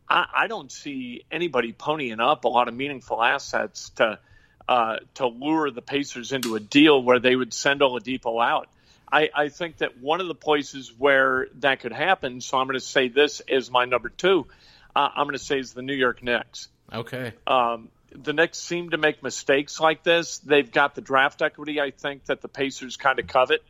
I, 0.10 0.26
I 0.36 0.48
don't 0.48 0.72
see 0.72 1.24
anybody 1.32 1.74
ponying 1.74 2.20
up 2.20 2.44
a 2.44 2.50
lot 2.50 2.68
of 2.68 2.74
meaningful 2.74 3.22
assets 3.24 3.90
to 3.92 4.20
uh, 4.68 4.98
to 5.16 5.28
lure 5.28 5.72
the 5.72 5.82
Pacers 5.82 6.32
into 6.32 6.56
a 6.56 6.60
deal 6.60 7.02
where 7.02 7.20
they 7.20 7.36
would 7.36 7.54
send 7.54 7.82
Oladipo 7.82 8.44
out. 8.44 8.70
I, 9.12 9.30
I 9.36 9.50
think 9.50 9.78
that 9.78 10.00
one 10.00 10.22
of 10.22 10.28
the 10.28 10.36
places 10.36 10.94
where 10.98 11.48
that 11.60 11.82
could 11.82 11.92
happen, 11.92 12.40
so 12.40 12.58
I'm 12.58 12.68
going 12.68 12.80
to 12.80 12.86
say 12.86 13.10
this 13.10 13.42
as 13.42 13.70
my 13.70 13.86
number 13.86 14.10
two, 14.10 14.48
uh, 14.96 15.10
I'm 15.16 15.26
going 15.26 15.38
to 15.38 15.44
say 15.44 15.60
is 15.60 15.74
the 15.74 15.82
New 15.82 15.96
York 15.96 16.24
Knicks. 16.24 16.70
Okay. 16.92 17.34
Um, 17.46 17.90
the 18.14 18.34
Knicks 18.34 18.58
seem 18.58 18.92
to 18.92 18.98
make 18.98 19.24
mistakes 19.24 19.80
like 19.80 20.04
this. 20.04 20.40
They've 20.40 20.70
got 20.70 20.96
the 20.96 21.02
draft 21.02 21.42
equity, 21.42 21.80
I 21.80 21.92
think, 21.92 22.26
that 22.26 22.42
the 22.42 22.48
Pacers 22.48 22.98
kind 22.98 23.20
of 23.20 23.28
covet, 23.28 23.64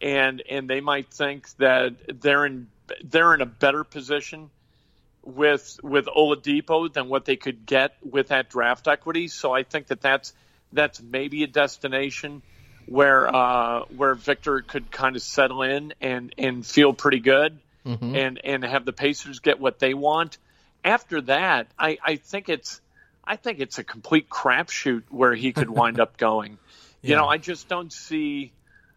and 0.00 0.42
and 0.48 0.68
they 0.68 0.80
might 0.80 1.12
think 1.12 1.48
that 1.56 2.20
they're 2.20 2.46
in 2.46 2.68
they're 3.02 3.34
in 3.34 3.40
a 3.40 3.46
better 3.46 3.82
position 3.82 4.50
with 5.24 5.78
with 5.82 6.06
Oladipo 6.06 6.92
than 6.92 7.08
what 7.08 7.24
they 7.24 7.36
could 7.36 7.66
get 7.66 7.96
with 8.02 8.28
that 8.28 8.50
draft 8.50 8.88
equity. 8.88 9.28
So 9.28 9.52
I 9.52 9.62
think 9.62 9.88
that 9.88 10.00
that's 10.00 10.32
that's 10.72 11.00
maybe 11.02 11.42
a 11.42 11.46
destination 11.46 12.42
where 12.86 13.34
uh, 13.34 13.80
where 13.96 14.14
Victor 14.14 14.60
could 14.60 14.90
kind 14.90 15.16
of 15.16 15.22
settle 15.22 15.62
in 15.62 15.94
and 16.00 16.34
and 16.36 16.66
feel 16.66 16.92
pretty 16.92 17.20
good, 17.20 17.58
mm-hmm. 17.86 18.14
and 18.14 18.40
and 18.44 18.64
have 18.64 18.84
the 18.84 18.92
Pacers 18.92 19.38
get 19.40 19.60
what 19.60 19.78
they 19.78 19.94
want. 19.94 20.38
After 20.84 21.20
that, 21.22 21.68
I 21.78 21.98
I 22.04 22.16
think 22.16 22.48
it's 22.48 22.80
I 23.24 23.36
think 23.36 23.60
it's 23.60 23.78
a 23.78 23.84
complete 23.84 24.28
crapshoot 24.28 25.04
where 25.08 25.34
he 25.34 25.52
could 25.52 25.70
wind 25.70 26.00
up 26.00 26.16
going. 26.16 26.52
Yeah. 26.52 26.58
You 27.04 27.16
know, 27.16 27.26
I 27.26 27.36
just 27.36 27.68
don't 27.68 27.92
see. 27.92 28.50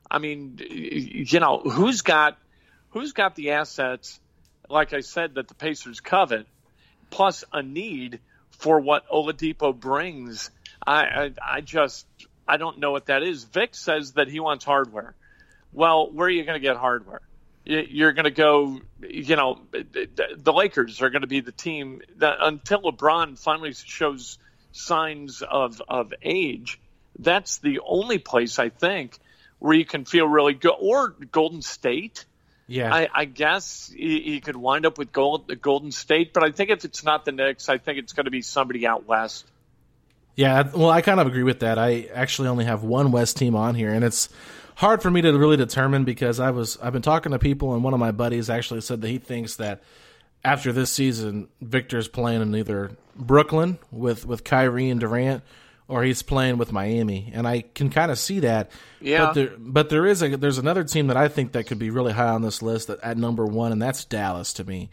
I 0.09 0.19
mean, 0.19 0.61
you 0.61 1.41
know, 1.41 1.59
who's 1.59 2.03
got 2.03 2.37
who's 2.91 3.11
got 3.11 3.35
the 3.35 3.51
assets, 3.51 4.21
like 4.69 4.93
I 4.93 5.01
said, 5.01 5.35
that 5.35 5.47
the 5.47 5.53
Pacers 5.53 5.99
covet, 5.99 6.45
plus 7.09 7.43
a 7.53 7.61
need 7.61 8.19
for 8.51 8.79
what 8.79 9.07
Oladipo 9.09 9.77
brings. 9.77 10.49
I, 10.85 11.03
I, 11.03 11.31
I 11.57 11.61
just 11.61 12.05
I 12.47 12.57
don't 12.57 12.79
know 12.79 12.91
what 12.91 13.07
that 13.07 13.23
is. 13.23 13.43
Vic 13.43 13.75
says 13.75 14.13
that 14.13 14.27
he 14.27 14.39
wants 14.39 14.65
hardware. 14.65 15.15
Well, 15.73 16.09
where 16.11 16.27
are 16.27 16.31
you 16.31 16.43
going 16.43 16.59
to 16.59 16.65
get 16.65 16.77
hardware? 16.77 17.21
you're 17.67 18.13
going 18.13 18.25
to 18.25 18.31
go, 18.31 18.79
you 19.01 19.35
know, 19.35 19.59
the 19.71 20.53
Lakers 20.53 21.01
are 21.01 21.09
going 21.09 21.21
to 21.21 21.27
be 21.27 21.41
the 21.41 21.51
team 21.51 22.01
that 22.17 22.37
until 22.39 22.81
LeBron 22.81 23.37
finally 23.37 23.73
shows 23.73 24.37
signs 24.71 25.41
of, 25.41 25.81
of 25.87 26.13
age, 26.21 26.79
that's 27.19 27.57
the 27.57 27.81
only 27.85 28.19
place 28.19 28.57
I 28.57 28.69
think 28.69 29.17
where 29.59 29.73
you 29.73 29.85
can 29.85 30.05
feel 30.05 30.27
really 30.27 30.53
good. 30.53 30.75
Or 30.79 31.09
Golden 31.09 31.61
State. 31.61 32.25
Yeah. 32.67 32.93
I, 32.93 33.09
I 33.13 33.25
guess 33.25 33.91
he, 33.95 34.21
he, 34.21 34.39
could 34.41 34.57
wind 34.57 34.85
up 34.85 34.97
with 34.97 35.13
Gold, 35.13 35.49
Golden 35.61 35.91
State, 35.91 36.33
but 36.33 36.43
I 36.43 36.51
think 36.51 36.69
if 36.69 36.83
it's 36.83 37.03
not 37.03 37.23
the 37.23 37.31
Knicks, 37.31 37.69
I 37.69 37.77
think 37.77 37.97
it's 37.97 38.11
going 38.11 38.25
to 38.25 38.31
be 38.31 38.41
somebody 38.41 38.85
out 38.85 39.07
west. 39.07 39.45
Yeah, 40.35 40.69
well, 40.75 40.89
I 40.89 41.01
kind 41.01 41.19
of 41.19 41.27
agree 41.27 41.43
with 41.43 41.61
that. 41.61 41.79
I 41.79 42.09
actually 42.13 42.49
only 42.49 42.65
have 42.65 42.83
one 42.83 43.11
West 43.11 43.37
team 43.37 43.55
on 43.55 43.73
here, 43.73 43.91
and 43.91 44.03
it's 44.03 44.29
hard 44.77 45.01
for 45.01 45.09
me 45.09 45.21
to 45.21 45.35
really 45.35 45.57
determine 45.57 46.03
because 46.03 46.39
I 46.39 46.51
was 46.51 46.77
I've 46.81 46.93
been 46.93 47.01
talking 47.01 47.31
to 47.31 47.39
people 47.39 47.73
and 47.73 47.83
one 47.83 47.95
of 47.95 47.99
my 47.99 48.11
buddies 48.11 48.47
actually 48.47 48.81
said 48.81 49.01
that 49.01 49.07
he 49.07 49.17
thinks 49.17 49.55
that 49.55 49.81
after 50.45 50.71
this 50.71 50.91
season 50.91 51.47
Victor's 51.61 52.07
playing 52.07 52.43
in 52.43 52.55
either 52.55 52.91
Brooklyn 53.15 53.79
with 53.91 54.25
with 54.25 54.43
Kyrie 54.43 54.91
and 54.91 54.99
Durant 54.99 55.43
or 55.87 56.03
he's 56.03 56.21
playing 56.21 56.57
with 56.57 56.71
Miami 56.71 57.31
and 57.33 57.47
I 57.47 57.61
can 57.61 57.89
kind 57.89 58.11
of 58.11 58.19
see 58.19 58.41
that. 58.41 58.71
Yeah. 58.99 59.25
But 59.25 59.33
there 59.33 59.51
but 59.57 59.89
there 59.89 60.05
is 60.05 60.21
a 60.21 60.35
there's 60.35 60.57
another 60.57 60.83
team 60.83 61.07
that 61.07 61.17
I 61.17 61.27
think 61.27 61.53
that 61.53 61.67
could 61.67 61.79
be 61.79 61.89
really 61.89 62.13
high 62.13 62.29
on 62.29 62.41
this 62.41 62.61
list 62.61 62.89
at, 62.89 62.99
at 63.03 63.17
number 63.17 63.45
1 63.45 63.71
and 63.71 63.81
that's 63.81 64.05
Dallas 64.05 64.53
to 64.53 64.63
me. 64.63 64.89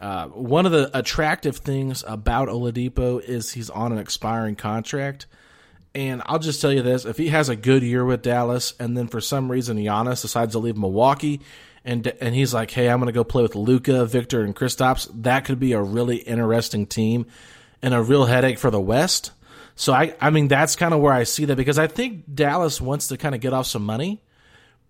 Uh, 0.00 0.28
one 0.28 0.64
of 0.64 0.72
the 0.72 0.96
attractive 0.96 1.56
things 1.56 2.04
about 2.06 2.48
Oladipo 2.48 3.20
is 3.20 3.52
he's 3.52 3.68
on 3.68 3.92
an 3.92 3.98
expiring 3.98 4.54
contract. 4.54 5.26
And 5.94 6.22
I'll 6.26 6.38
just 6.38 6.60
tell 6.60 6.72
you 6.72 6.82
this: 6.82 7.04
if 7.04 7.16
he 7.16 7.28
has 7.28 7.48
a 7.48 7.56
good 7.56 7.82
year 7.82 8.04
with 8.04 8.22
Dallas, 8.22 8.74
and 8.78 8.96
then 8.96 9.08
for 9.08 9.20
some 9.20 9.50
reason 9.50 9.78
Giannis 9.78 10.22
decides 10.22 10.52
to 10.52 10.58
leave 10.58 10.76
Milwaukee, 10.76 11.40
and 11.84 12.06
and 12.20 12.34
he's 12.34 12.54
like, 12.54 12.70
"Hey, 12.70 12.88
I'm 12.88 12.98
going 13.00 13.06
to 13.06 13.12
go 13.12 13.24
play 13.24 13.42
with 13.42 13.56
Luka, 13.56 14.04
Victor, 14.04 14.42
and 14.42 14.54
Kristaps," 14.54 15.08
that 15.22 15.44
could 15.44 15.58
be 15.58 15.72
a 15.72 15.82
really 15.82 16.18
interesting 16.18 16.86
team, 16.86 17.26
and 17.82 17.94
a 17.94 18.02
real 18.02 18.26
headache 18.26 18.58
for 18.58 18.70
the 18.70 18.80
West. 18.80 19.32
So 19.78 19.92
I, 19.92 20.14
I 20.20 20.30
mean, 20.30 20.48
that's 20.48 20.74
kind 20.76 20.92
of 20.92 21.00
where 21.00 21.12
I 21.12 21.22
see 21.22 21.44
that 21.46 21.56
because 21.56 21.78
I 21.78 21.86
think 21.86 22.34
Dallas 22.34 22.80
wants 22.80 23.08
to 23.08 23.16
kind 23.16 23.34
of 23.34 23.40
get 23.40 23.52
off 23.52 23.66
some 23.66 23.84
money 23.84 24.20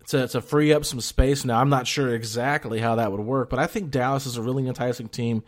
to 0.07 0.27
to 0.27 0.41
free 0.41 0.73
up 0.73 0.83
some 0.83 0.99
space. 0.99 1.45
Now 1.45 1.61
I'm 1.61 1.69
not 1.69 1.85
sure 1.85 2.13
exactly 2.13 2.79
how 2.79 2.95
that 2.95 3.11
would 3.11 3.21
work, 3.21 3.49
but 3.49 3.59
I 3.59 3.67
think 3.67 3.91
Dallas 3.91 4.25
is 4.25 4.37
a 4.37 4.41
really 4.41 4.67
enticing 4.67 5.07
team. 5.07 5.43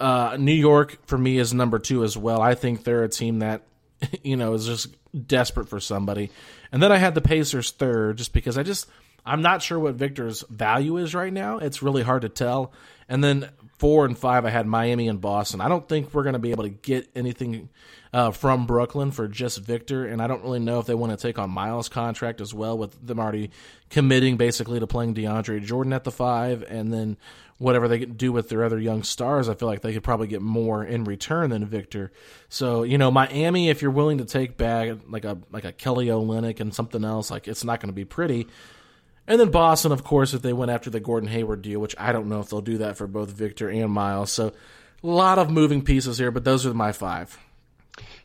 Uh, 0.00 0.36
New 0.38 0.52
York 0.52 0.98
for 1.06 1.16
me 1.16 1.38
is 1.38 1.54
number 1.54 1.78
two 1.78 2.02
as 2.02 2.16
well. 2.16 2.40
I 2.40 2.56
think 2.56 2.82
they're 2.82 3.04
a 3.04 3.08
team 3.08 3.38
that 3.38 3.62
you 4.22 4.36
know, 4.36 4.54
is 4.54 4.66
just 4.66 4.88
desperate 5.26 5.68
for 5.68 5.80
somebody. 5.80 6.30
And 6.70 6.82
then 6.82 6.92
I 6.92 6.96
had 6.96 7.14
the 7.14 7.20
Pacers 7.20 7.70
third 7.70 8.18
just 8.18 8.32
because 8.32 8.58
I 8.58 8.62
just 8.62 8.88
I'm 9.24 9.42
not 9.42 9.62
sure 9.62 9.78
what 9.78 9.94
Victor's 9.94 10.42
value 10.50 10.96
is 10.96 11.14
right 11.14 11.32
now. 11.32 11.58
It's 11.58 11.82
really 11.82 12.02
hard 12.02 12.22
to 12.22 12.28
tell. 12.28 12.72
And 13.12 13.22
then 13.22 13.50
four 13.76 14.06
and 14.06 14.16
five, 14.16 14.46
I 14.46 14.48
had 14.50 14.66
Miami 14.66 15.06
and 15.06 15.20
Boston. 15.20 15.60
I 15.60 15.68
don't 15.68 15.86
think 15.86 16.14
we're 16.14 16.22
going 16.22 16.32
to 16.32 16.38
be 16.38 16.50
able 16.50 16.64
to 16.64 16.70
get 16.70 17.10
anything 17.14 17.68
uh, 18.10 18.30
from 18.30 18.64
Brooklyn 18.64 19.10
for 19.10 19.28
just 19.28 19.58
Victor, 19.58 20.06
and 20.06 20.22
I 20.22 20.26
don't 20.26 20.42
really 20.42 20.60
know 20.60 20.78
if 20.78 20.86
they 20.86 20.94
want 20.94 21.12
to 21.12 21.18
take 21.18 21.38
on 21.38 21.50
Miles' 21.50 21.90
contract 21.90 22.40
as 22.40 22.54
well, 22.54 22.78
with 22.78 23.06
them 23.06 23.20
already 23.20 23.50
committing 23.90 24.38
basically 24.38 24.80
to 24.80 24.86
playing 24.86 25.14
DeAndre 25.14 25.62
Jordan 25.62 25.92
at 25.92 26.04
the 26.04 26.10
five, 26.10 26.62
and 26.62 26.90
then 26.90 27.18
whatever 27.58 27.86
they 27.86 28.06
do 28.06 28.32
with 28.32 28.48
their 28.48 28.64
other 28.64 28.78
young 28.78 29.02
stars, 29.02 29.46
I 29.46 29.56
feel 29.56 29.68
like 29.68 29.82
they 29.82 29.92
could 29.92 30.02
probably 30.02 30.26
get 30.26 30.40
more 30.40 30.82
in 30.82 31.04
return 31.04 31.50
than 31.50 31.66
Victor. 31.66 32.12
So 32.48 32.82
you 32.82 32.96
know, 32.96 33.10
Miami, 33.10 33.68
if 33.68 33.82
you're 33.82 33.90
willing 33.90 34.18
to 34.18 34.24
take 34.24 34.56
back 34.56 34.96
like 35.06 35.26
a 35.26 35.36
like 35.50 35.66
a 35.66 35.72
Kelly 35.72 36.06
Olynyk 36.06 36.60
and 36.60 36.72
something 36.72 37.04
else, 37.04 37.30
like 37.30 37.46
it's 37.46 37.62
not 37.62 37.78
going 37.78 37.90
to 37.90 37.94
be 37.94 38.06
pretty. 38.06 38.48
And 39.26 39.40
then 39.40 39.50
Boston, 39.50 39.92
of 39.92 40.02
course, 40.02 40.34
if 40.34 40.42
they 40.42 40.52
went 40.52 40.70
after 40.70 40.90
the 40.90 41.00
Gordon 41.00 41.28
Hayward 41.28 41.62
deal, 41.62 41.80
which 41.80 41.94
I 41.98 42.12
don't 42.12 42.28
know 42.28 42.40
if 42.40 42.48
they'll 42.50 42.60
do 42.60 42.78
that 42.78 42.96
for 42.96 43.06
both 43.06 43.30
Victor 43.30 43.68
and 43.68 43.90
Miles. 43.90 44.32
So 44.32 44.48
a 44.48 45.06
lot 45.06 45.38
of 45.38 45.50
moving 45.50 45.82
pieces 45.82 46.18
here, 46.18 46.30
but 46.30 46.44
those 46.44 46.66
are 46.66 46.74
my 46.74 46.92
five. 46.92 47.38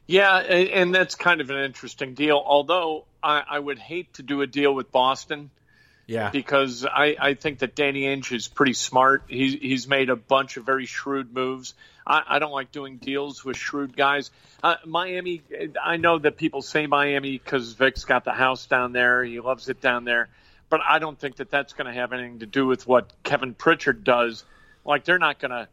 Yeah, 0.08 0.38
and 0.38 0.96
that's 0.96 1.16
kind 1.16 1.42
of 1.42 1.50
an 1.50 1.58
interesting 1.58 2.14
deal. 2.14 2.42
Although 2.44 3.06
I, 3.22 3.44
I 3.48 3.60
would 3.60 3.78
hate 3.78 4.14
to 4.16 4.24
do 4.24 4.42
a 4.42 4.48
deal 4.48 4.74
with 4.74 4.92
Boston 4.92 5.52
yeah. 6.08 6.30
Because 6.30 6.86
I, 6.86 7.18
I 7.20 7.34
think 7.34 7.60
that 7.60 7.76
Danny 7.76 8.04
Ainge 8.04 8.32
is 8.32 8.48
pretty 8.48 8.74
smart. 8.74 9.24
He's 9.28 9.54
he's 9.54 9.88
made 9.90 10.10
a 10.10 10.16
bunch 10.16 10.56
of 10.56 10.66
very 10.66 10.86
shrewd 10.86 11.34
moves. 11.34 11.74
I, 12.06 12.24
I 12.26 12.40
don't 12.40 12.54
like 12.54 12.72
doing 12.72 12.96
deals 12.96 13.44
with 13.44 13.58
shrewd 13.58 13.96
guys. 13.96 14.32
Uh, 14.64 14.76
Miami, 14.86 15.44
I 15.84 15.98
know 15.98 16.18
that 16.18 16.38
people 16.38 16.62
say 16.62 16.88
Miami 16.88 17.38
because 17.38 17.74
Vic's 17.74 18.06
got 18.06 18.24
the 18.24 18.32
house 18.32 18.66
down 18.68 18.94
there. 18.94 19.22
He 19.22 19.42
loves 19.42 19.68
it 19.68 19.82
down 19.82 20.06
there. 20.06 20.30
But 20.69 20.82
I 20.88 20.99
don't 20.99 21.17
think 21.17 21.38
that 21.38 21.49
that's 21.49 21.73
going 21.73 21.88
to 21.88 21.93
have 21.93 22.12
anything 22.13 22.39
to 22.39 22.45
do 22.45 22.65
with 22.65 22.86
what 22.88 23.12
Kevin 23.23 23.53
Pritchard 23.53 24.03
does. 24.03 24.43
Like 24.86 25.06
they're 25.06 25.19
not 25.19 25.39
going 25.39 25.51
to 25.51 25.67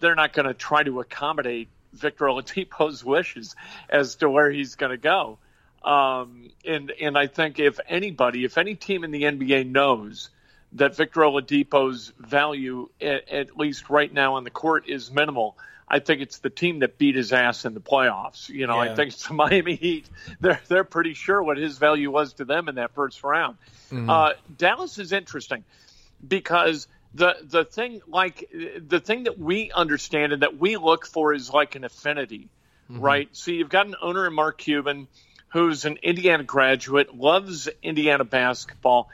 they're 0.00 0.14
not 0.14 0.32
going 0.32 0.46
to 0.46 0.54
try 0.54 0.82
to 0.82 1.00
accommodate 1.00 1.68
Victor 1.92 2.26
Oladipo's 2.26 3.04
wishes 3.04 3.54
as 3.88 4.16
to 4.16 4.30
where 4.30 4.50
he's 4.50 4.76
going 4.76 4.90
to 4.90 4.98
go. 4.98 5.38
Um, 5.82 6.50
and 6.64 6.90
and 6.90 7.18
I 7.18 7.26
think 7.26 7.58
if 7.58 7.78
anybody, 7.88 8.44
if 8.44 8.56
any 8.56 8.74
team 8.74 9.04
in 9.04 9.10
the 9.10 9.24
NBA 9.24 9.70
knows 9.70 10.30
that 10.72 10.96
Victor 10.96 11.20
Oladipo's 11.20 12.12
value, 12.18 12.88
at, 13.00 13.28
at 13.28 13.56
least 13.56 13.90
right 13.90 14.12
now 14.12 14.34
on 14.34 14.44
the 14.44 14.50
court, 14.50 14.88
is 14.88 15.10
minimal, 15.10 15.56
I 15.86 15.98
think 15.98 16.22
it's 16.22 16.38
the 16.38 16.50
team 16.50 16.80
that 16.80 16.98
beat 16.98 17.14
his 17.14 17.32
ass 17.32 17.64
in 17.64 17.74
the 17.74 17.80
playoffs. 17.80 18.48
You 18.48 18.66
know, 18.66 18.82
yeah. 18.82 18.92
I 18.92 18.94
think 18.94 19.12
it's 19.12 19.26
the 19.28 19.34
Miami 19.34 19.76
Heat. 19.76 20.08
They're 20.40 20.60
they're 20.68 20.84
pretty 20.84 21.14
sure 21.14 21.42
what 21.42 21.56
his 21.56 21.78
value 21.78 22.10
was 22.10 22.34
to 22.34 22.44
them 22.44 22.68
in 22.68 22.76
that 22.76 22.94
first 22.94 23.22
round. 23.22 23.56
Mm-hmm. 23.90 24.08
Uh, 24.08 24.30
Dallas 24.56 24.98
is 24.98 25.12
interesting 25.12 25.64
because 26.26 26.88
the 27.14 27.36
the 27.42 27.64
thing 27.64 28.00
like 28.06 28.50
the 28.78 29.00
thing 29.00 29.24
that 29.24 29.38
we 29.38 29.70
understand 29.72 30.32
and 30.32 30.42
that 30.42 30.58
we 30.58 30.76
look 30.76 31.06
for 31.06 31.32
is 31.32 31.50
like 31.50 31.74
an 31.74 31.84
affinity, 31.84 32.48
mm-hmm. 32.90 33.00
right? 33.00 33.28
So 33.32 33.50
you've 33.50 33.68
got 33.68 33.86
an 33.86 33.96
owner 34.00 34.26
in 34.26 34.34
Mark 34.34 34.58
Cuban 34.58 35.08
who's 35.54 35.84
an 35.84 35.98
Indiana 36.02 36.42
graduate, 36.42 37.14
loves 37.14 37.68
Indiana 37.80 38.24
basketball, 38.24 39.08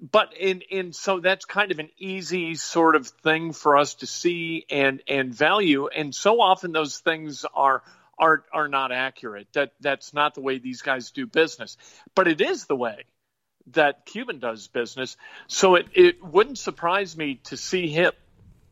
but 0.00 0.36
in 0.36 0.60
in 0.62 0.92
so 0.92 1.20
that's 1.20 1.44
kind 1.44 1.72
of 1.72 1.78
an 1.78 1.90
easy 1.98 2.54
sort 2.54 2.94
of 2.94 3.08
thing 3.08 3.52
for 3.52 3.76
us 3.76 3.94
to 3.94 4.06
see 4.06 4.64
and 4.70 5.02
and 5.08 5.34
value. 5.34 5.88
And 5.88 6.14
so 6.14 6.40
often 6.40 6.72
those 6.72 6.98
things 6.98 7.44
are 7.54 7.82
are 8.18 8.44
are 8.52 8.68
not 8.68 8.92
accurate. 8.92 9.48
That 9.54 9.72
that's 9.80 10.14
not 10.14 10.34
the 10.34 10.40
way 10.40 10.58
these 10.58 10.82
guys 10.82 11.10
do 11.10 11.26
business. 11.26 11.76
But 12.14 12.28
it 12.28 12.40
is 12.40 12.66
the 12.66 12.76
way 12.76 13.04
that 13.72 14.06
Cuban 14.06 14.38
does 14.38 14.68
business. 14.68 15.16
So 15.48 15.74
it 15.74 15.86
it 15.94 16.24
wouldn't 16.24 16.58
surprise 16.58 17.16
me 17.16 17.40
to 17.44 17.56
see 17.56 17.88
him 17.88 18.12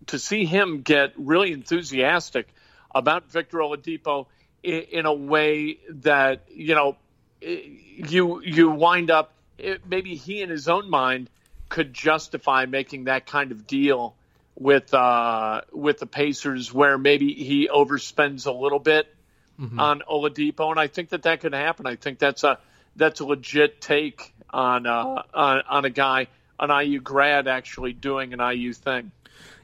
to 0.06 0.18
see 0.18 0.44
him 0.44 0.82
get 0.82 1.12
really 1.16 1.52
enthusiastic 1.52 2.46
about 2.94 3.30
Victor 3.30 3.58
Oladipo 3.58 4.26
in, 4.62 4.82
in 4.82 5.06
a 5.06 5.12
way 5.12 5.78
that 5.88 6.46
you 6.50 6.76
know 6.76 6.96
you 7.40 8.40
you 8.42 8.70
wind 8.70 9.10
up 9.10 9.32
it, 9.58 9.82
maybe 9.86 10.14
he 10.14 10.42
in 10.42 10.50
his 10.50 10.68
own 10.68 10.90
mind 10.90 11.30
could 11.68 11.92
justify 11.92 12.66
making 12.66 13.04
that 13.04 13.26
kind 13.26 13.52
of 13.52 13.66
deal 13.66 14.14
with 14.58 14.92
uh, 14.94 15.62
with 15.72 15.98
the 15.98 16.06
Pacers, 16.06 16.72
where 16.72 16.98
maybe 16.98 17.32
he 17.34 17.68
overspends 17.68 18.46
a 18.46 18.52
little 18.52 18.78
bit 18.78 19.12
mm-hmm. 19.60 19.78
on 19.78 20.02
Oladipo, 20.10 20.70
and 20.70 20.80
I 20.80 20.86
think 20.86 21.10
that 21.10 21.22
that 21.22 21.40
could 21.40 21.54
happen. 21.54 21.86
I 21.86 21.96
think 21.96 22.18
that's 22.18 22.44
a 22.44 22.58
that's 22.96 23.20
a 23.20 23.24
legit 23.24 23.80
take 23.80 24.32
on 24.50 24.86
uh, 24.86 25.22
on, 25.34 25.62
on 25.68 25.84
a 25.84 25.90
guy, 25.90 26.28
an 26.58 26.70
IU 26.70 27.00
grad, 27.00 27.48
actually 27.48 27.92
doing 27.92 28.32
an 28.32 28.40
IU 28.40 28.72
thing. 28.72 29.12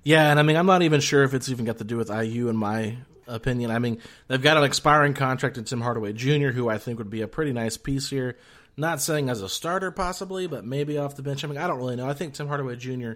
Yeah, 0.05 0.31
and 0.31 0.39
I 0.39 0.43
mean, 0.43 0.57
I'm 0.57 0.67
not 0.67 0.83
even 0.83 1.01
sure 1.01 1.23
if 1.23 1.33
it's 1.33 1.49
even 1.49 1.65
got 1.65 1.79
to 1.79 1.85
do 1.85 1.97
with 1.97 2.11
IU, 2.11 2.49
in 2.49 2.57
my 2.57 2.97
opinion. 3.27 3.71
I 3.71 3.79
mean, 3.79 3.99
they've 4.29 4.43
got 4.43 4.57
an 4.57 4.65
expiring 4.65 5.15
contract 5.15 5.59
in 5.59 5.65
Tim 5.65 5.81
Hardaway 5.81 6.13
Jr., 6.13 6.49
who 6.49 6.69
I 6.69 6.79
think 6.79 6.99
would 6.99 7.11
be 7.11 7.23
a 7.23 7.29
pretty 7.29 7.53
nice 7.53 7.77
piece 7.77 8.11
here. 8.11 8.37
Not 8.77 9.01
saying 9.01 9.29
as 9.29 9.43
a 9.43 9.49
starter 9.49 9.91
possibly, 9.91 10.47
but 10.47 10.65
maybe 10.65 10.97
off 10.99 11.17
the 11.17 11.23
bench. 11.23 11.45
I 11.45 11.49
mean, 11.49 11.59
I 11.59 11.67
don't 11.67 11.77
really 11.77 11.97
know. 11.97 12.09
I 12.09 12.15
think 12.15 12.35
Tim 12.35 12.49
Hardaway 12.49 12.77
Jr. 12.77 13.13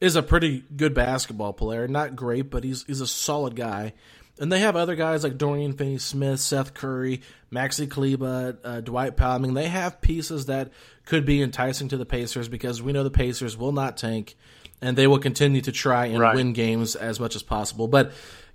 is 0.00 0.16
a 0.16 0.22
pretty 0.22 0.64
good 0.76 0.94
basketball 0.94 1.52
player. 1.52 1.86
Not 1.86 2.16
great, 2.16 2.50
but 2.50 2.64
he's 2.64 2.84
he's 2.84 3.00
a 3.00 3.06
solid 3.06 3.54
guy. 3.54 3.94
And 4.40 4.52
they 4.52 4.60
have 4.60 4.76
other 4.76 4.94
guys 4.94 5.24
like 5.24 5.36
Dorian 5.36 5.72
Finney-Smith, 5.72 6.38
Seth 6.38 6.72
Curry, 6.72 7.22
Maxi 7.52 7.90
Kleber, 7.90 8.56
uh, 8.62 8.80
Dwight 8.80 9.16
Powell. 9.16 9.34
I 9.34 9.38
mean, 9.38 9.54
they 9.54 9.66
have 9.66 10.00
pieces 10.00 10.46
that 10.46 10.70
could 11.06 11.24
be 11.24 11.42
enticing 11.42 11.88
to 11.88 11.96
the 11.96 12.06
Pacers 12.06 12.48
because 12.48 12.80
we 12.80 12.92
know 12.92 13.02
the 13.02 13.10
Pacers 13.10 13.56
will 13.56 13.72
not 13.72 13.96
tank 13.96 14.36
and 14.80 14.96
they 14.96 15.08
will 15.08 15.18
continue 15.18 15.60
to 15.62 15.72
try 15.72 16.06
and 16.06 16.20
right. 16.20 16.36
win 16.36 16.52
games 16.52 16.94
as 16.94 17.18
much 17.18 17.34
as 17.34 17.42
possible. 17.42 17.88
But 17.88 18.12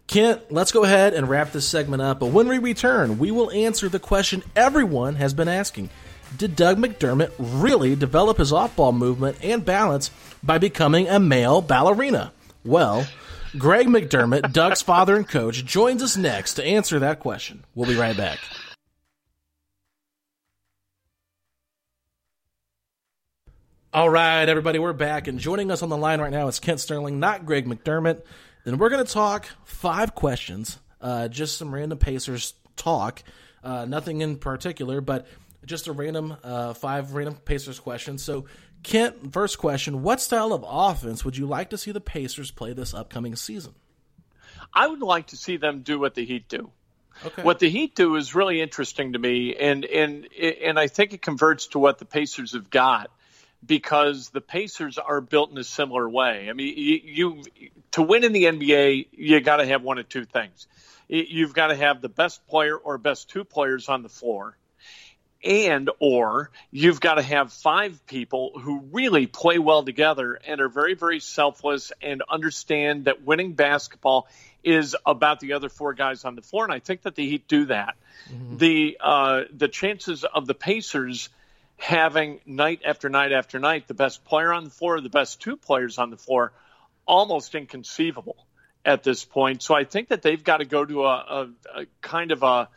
Kent, 0.07 0.51
let's 0.51 0.71
go 0.71 0.83
ahead 0.83 1.13
and 1.13 1.27
wrap 1.29 1.51
this 1.51 1.67
segment 1.67 2.01
up. 2.01 2.19
But 2.19 2.27
when 2.27 2.47
we 2.47 2.59
return, 2.59 3.19
we 3.19 3.31
will 3.31 3.51
answer 3.51 3.89
the 3.89 3.99
question 3.99 4.43
everyone 4.55 5.15
has 5.15 5.33
been 5.33 5.47
asking 5.47 5.89
did 6.37 6.55
Doug 6.55 6.77
McDermott 6.77 7.31
really 7.37 7.95
develop 7.95 8.37
his 8.37 8.51
off 8.51 8.75
ball 8.75 8.91
movement 8.91 9.37
and 9.41 9.63
balance 9.63 10.11
by 10.41 10.57
becoming 10.57 11.07
a 11.07 11.19
male 11.19 11.61
ballerina? 11.61 12.31
Well, 12.65 13.07
Greg 13.57 13.87
McDermott, 13.87 14.51
Doug's 14.51 14.81
father 14.83 15.15
and 15.15 15.27
coach, 15.27 15.65
joins 15.65 16.01
us 16.01 16.17
next 16.17 16.55
to 16.55 16.63
answer 16.63 16.99
that 16.99 17.19
question. 17.19 17.63
We'll 17.75 17.87
be 17.87 17.95
right 17.95 18.17
back. 18.17 18.39
All 23.93 24.09
right, 24.09 24.49
everybody, 24.49 24.79
we're 24.79 24.91
back. 24.91 25.27
And 25.27 25.37
joining 25.37 25.69
us 25.69 25.83
on 25.83 25.89
the 25.89 25.97
line 25.97 26.19
right 26.19 26.31
now 26.31 26.47
is 26.47 26.59
Kent 26.59 26.79
Sterling, 26.79 27.19
not 27.19 27.45
Greg 27.45 27.67
McDermott. 27.67 28.23
Then 28.65 28.79
we're 28.79 28.89
going 28.89 29.05
to 29.05 29.11
talk 29.11 29.47
five 29.65 30.15
questions, 30.15 30.79
uh, 30.99 31.27
just 31.27 31.59
some 31.59 31.71
random 31.71 31.99
Pacers 31.99 32.55
talk, 32.75 33.21
uh, 33.63 33.85
nothing 33.85 34.21
in 34.21 34.37
particular, 34.37 34.99
but 34.99 35.27
just 35.65 35.87
a 35.87 35.91
random 35.91 36.35
uh, 36.43 36.73
five 36.73 37.13
random 37.13 37.35
Pacers 37.35 37.79
questions. 37.79 38.23
So, 38.23 38.45
Kent, 38.83 39.33
first 39.33 39.57
question: 39.57 40.03
What 40.03 40.21
style 40.21 40.53
of 40.53 40.65
offense 40.67 41.23
would 41.23 41.37
you 41.37 41.45
like 41.45 41.69
to 41.71 41.77
see 41.77 41.91
the 41.91 42.01
Pacers 42.01 42.51
play 42.51 42.73
this 42.73 42.93
upcoming 42.93 43.35
season? 43.35 43.73
I 44.73 44.87
would 44.87 45.01
like 45.01 45.27
to 45.27 45.37
see 45.37 45.57
them 45.57 45.81
do 45.81 45.99
what 45.99 46.15
the 46.15 46.25
Heat 46.25 46.47
do. 46.47 46.71
Okay. 47.25 47.43
What 47.43 47.59
the 47.59 47.69
Heat 47.69 47.95
do 47.95 48.15
is 48.15 48.33
really 48.33 48.61
interesting 48.61 49.13
to 49.13 49.19
me, 49.19 49.55
and 49.55 49.85
and 49.85 50.27
and 50.33 50.79
I 50.79 50.87
think 50.87 51.13
it 51.13 51.21
converts 51.21 51.67
to 51.67 51.79
what 51.79 51.99
the 51.99 52.05
Pacers 52.05 52.53
have 52.53 52.69
got 52.69 53.11
because 53.65 54.29
the 54.29 54.41
Pacers 54.41 54.97
are 54.97 55.21
built 55.21 55.51
in 55.51 55.57
a 55.57 55.63
similar 55.63 56.09
way. 56.09 56.49
I 56.49 56.53
mean, 56.53 56.73
you, 56.77 56.99
you 57.03 57.69
to 57.91 58.01
win 58.01 58.23
in 58.23 58.33
the 58.33 58.45
NBA, 58.45 59.07
you 59.11 59.39
got 59.41 59.57
to 59.57 59.65
have 59.65 59.83
one 59.83 59.97
of 59.97 60.09
two 60.09 60.25
things. 60.25 60.67
You've 61.07 61.53
got 61.53 61.67
to 61.67 61.75
have 61.75 62.01
the 62.01 62.09
best 62.09 62.47
player 62.47 62.75
or 62.75 62.97
best 62.97 63.29
two 63.29 63.43
players 63.43 63.89
on 63.89 64.03
the 64.03 64.09
floor, 64.09 64.57
and 65.43 65.89
or 65.99 66.49
you've 66.71 67.01
got 67.01 67.15
to 67.15 67.21
have 67.21 67.51
five 67.51 68.05
people 68.07 68.51
who 68.59 68.81
really 68.91 69.27
play 69.27 69.59
well 69.59 69.83
together 69.83 70.39
and 70.47 70.61
are 70.61 70.69
very 70.69 70.93
very 70.93 71.19
selfless 71.19 71.91
and 72.01 72.23
understand 72.29 73.05
that 73.05 73.23
winning 73.23 73.53
basketball 73.53 74.27
is 74.63 74.95
about 75.05 75.39
the 75.39 75.53
other 75.53 75.69
four 75.69 75.93
guys 75.93 76.23
on 76.23 76.35
the 76.35 76.41
floor 76.41 76.63
and 76.63 76.73
I 76.73 76.79
think 76.79 77.01
that 77.03 77.15
the 77.15 77.27
Heat 77.27 77.47
do 77.47 77.65
that. 77.65 77.95
Mm-hmm. 78.31 78.57
The 78.57 78.97
uh, 79.01 79.41
the 79.51 79.67
chances 79.67 80.23
of 80.23 80.47
the 80.47 80.53
Pacers 80.53 81.29
having 81.77 82.39
night 82.45 82.81
after 82.85 83.09
night 83.09 83.31
after 83.33 83.59
night 83.59 83.87
the 83.87 83.93
best 83.93 84.23
player 84.23 84.53
on 84.53 84.63
the 84.63 84.69
floor, 84.69 85.01
the 85.01 85.09
best 85.09 85.41
two 85.41 85.57
players 85.57 85.97
on 85.97 86.09
the 86.09 86.17
floor, 86.17 86.53
almost 87.05 87.55
inconceivable 87.55 88.37
at 88.85 89.03
this 89.03 89.25
point. 89.25 89.61
So 89.61 89.75
I 89.75 89.83
think 89.83 90.09
that 90.09 90.21
they've 90.21 90.43
got 90.43 90.57
to 90.57 90.65
go 90.65 90.85
to 90.85 91.03
a, 91.03 91.07
a, 91.07 91.49
a 91.81 91.85
kind 92.01 92.31
of 92.31 92.43
a 92.43 92.69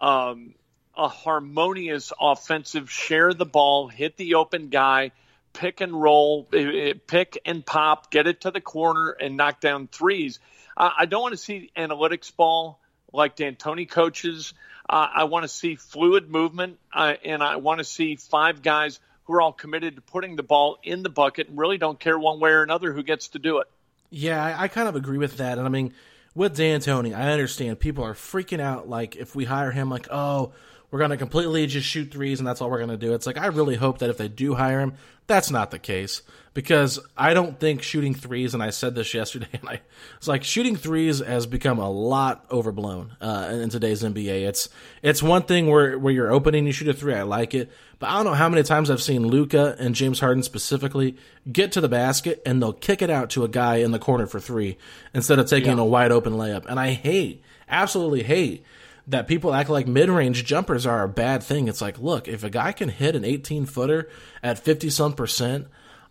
um, 0.00 0.54
a 0.96 1.08
harmonious 1.08 2.12
offensive, 2.20 2.90
share 2.90 3.34
the 3.34 3.46
ball, 3.46 3.88
hit 3.88 4.16
the 4.16 4.34
open 4.34 4.68
guy, 4.68 5.12
pick 5.52 5.80
and 5.80 6.00
roll, 6.00 6.48
eh, 6.52 6.58
eh, 6.58 6.92
pick 7.06 7.38
and 7.44 7.64
pop, 7.64 8.10
get 8.10 8.26
it 8.26 8.42
to 8.42 8.50
the 8.50 8.60
corner, 8.60 9.10
and 9.10 9.36
knock 9.36 9.60
down 9.60 9.88
threes. 9.88 10.38
I 10.76 11.06
don't 11.06 11.22
want 11.22 11.32
to 11.32 11.38
see 11.38 11.70
analytics 11.76 12.34
ball 12.34 12.80
like 13.12 13.36
D'Antoni 13.36 13.88
coaches. 13.88 14.54
I 14.88 15.24
want 15.24 15.44
to 15.44 15.48
see 15.48 15.76
fluid 15.76 16.28
movement, 16.28 16.78
and 16.92 17.42
I 17.42 17.56
want 17.56 17.78
to 17.78 17.84
see 17.84 18.16
five 18.16 18.60
guys 18.60 18.98
who 19.24 19.34
are 19.34 19.40
all 19.40 19.52
committed 19.52 19.96
to 19.96 20.02
putting 20.02 20.36
the 20.36 20.42
ball 20.42 20.78
in 20.82 21.02
the 21.02 21.08
bucket 21.08 21.48
and 21.48 21.56
really 21.56 21.78
don't 21.78 21.98
care 21.98 22.18
one 22.18 22.40
way 22.40 22.50
or 22.50 22.62
another 22.62 22.92
who 22.92 23.02
gets 23.02 23.28
to 23.28 23.38
do 23.38 23.58
it. 23.58 23.68
Yeah, 24.10 24.42
I, 24.44 24.64
I 24.64 24.68
kind 24.68 24.88
of 24.88 24.96
agree 24.96 25.18
with 25.18 25.38
that. 25.38 25.58
And 25.58 25.66
I 25.66 25.70
mean, 25.70 25.94
with 26.34 26.56
D'Antoni, 26.56 27.16
I 27.16 27.32
understand 27.32 27.78
people 27.78 28.04
are 28.04 28.14
freaking 28.14 28.60
out. 28.60 28.88
Like, 28.88 29.16
if 29.16 29.34
we 29.34 29.44
hire 29.44 29.70
him, 29.70 29.90
like, 29.90 30.08
oh, 30.10 30.52
we're 30.94 30.98
going 30.98 31.10
to 31.10 31.16
completely 31.16 31.66
just 31.66 31.88
shoot 31.88 32.12
threes 32.12 32.38
and 32.38 32.46
that's 32.46 32.60
all 32.60 32.70
we're 32.70 32.78
going 32.78 32.88
to 32.88 32.96
do. 32.96 33.14
It's 33.14 33.26
like, 33.26 33.36
I 33.36 33.46
really 33.46 33.74
hope 33.74 33.98
that 33.98 34.10
if 34.10 34.16
they 34.16 34.28
do 34.28 34.54
hire 34.54 34.78
him, 34.78 34.94
that's 35.26 35.50
not 35.50 35.72
the 35.72 35.80
case 35.80 36.22
because 36.52 37.00
I 37.16 37.34
don't 37.34 37.58
think 37.58 37.82
shooting 37.82 38.14
threes, 38.14 38.54
and 38.54 38.62
I 38.62 38.70
said 38.70 38.94
this 38.94 39.12
yesterday, 39.14 39.48
and 39.54 39.68
I 39.68 39.80
it's 40.18 40.28
like 40.28 40.44
shooting 40.44 40.76
threes 40.76 41.18
has 41.18 41.46
become 41.46 41.80
a 41.80 41.90
lot 41.90 42.46
overblown 42.48 43.16
uh, 43.20 43.48
in 43.54 43.70
today's 43.70 44.04
NBA. 44.04 44.46
It's 44.46 44.68
it's 45.02 45.20
one 45.20 45.42
thing 45.42 45.66
where 45.66 45.98
where 45.98 46.12
you're 46.12 46.30
opening, 46.30 46.64
you 46.64 46.70
shoot 46.70 46.86
a 46.86 46.92
three, 46.92 47.14
I 47.14 47.22
like 47.22 47.54
it, 47.54 47.72
but 47.98 48.08
I 48.08 48.12
don't 48.12 48.26
know 48.26 48.34
how 48.34 48.48
many 48.48 48.62
times 48.62 48.88
I've 48.88 49.02
seen 49.02 49.26
Luka 49.26 49.74
and 49.80 49.96
James 49.96 50.20
Harden 50.20 50.44
specifically 50.44 51.16
get 51.50 51.72
to 51.72 51.80
the 51.80 51.88
basket 51.88 52.40
and 52.46 52.62
they'll 52.62 52.72
kick 52.72 53.02
it 53.02 53.10
out 53.10 53.30
to 53.30 53.42
a 53.42 53.48
guy 53.48 53.78
in 53.78 53.90
the 53.90 53.98
corner 53.98 54.28
for 54.28 54.38
three 54.38 54.78
instead 55.12 55.40
of 55.40 55.48
taking 55.48 55.76
yeah. 55.76 55.82
a 55.82 55.84
wide 55.84 56.12
open 56.12 56.34
layup, 56.34 56.66
and 56.66 56.78
I 56.78 56.92
hate, 56.92 57.42
absolutely 57.68 58.22
hate 58.22 58.64
that 59.06 59.28
people 59.28 59.52
act 59.54 59.68
like 59.68 59.86
mid-range 59.86 60.44
jumpers 60.44 60.86
are 60.86 61.02
a 61.02 61.08
bad 61.08 61.42
thing. 61.42 61.68
It's 61.68 61.80
like, 61.80 61.98
look, 61.98 62.26
if 62.26 62.42
a 62.42 62.50
guy 62.50 62.72
can 62.72 62.88
hit 62.88 63.14
an 63.14 63.24
18 63.24 63.66
footer 63.66 64.08
at 64.42 64.58
50 64.58 64.90
some 64.90 65.12
percent, 65.12 65.66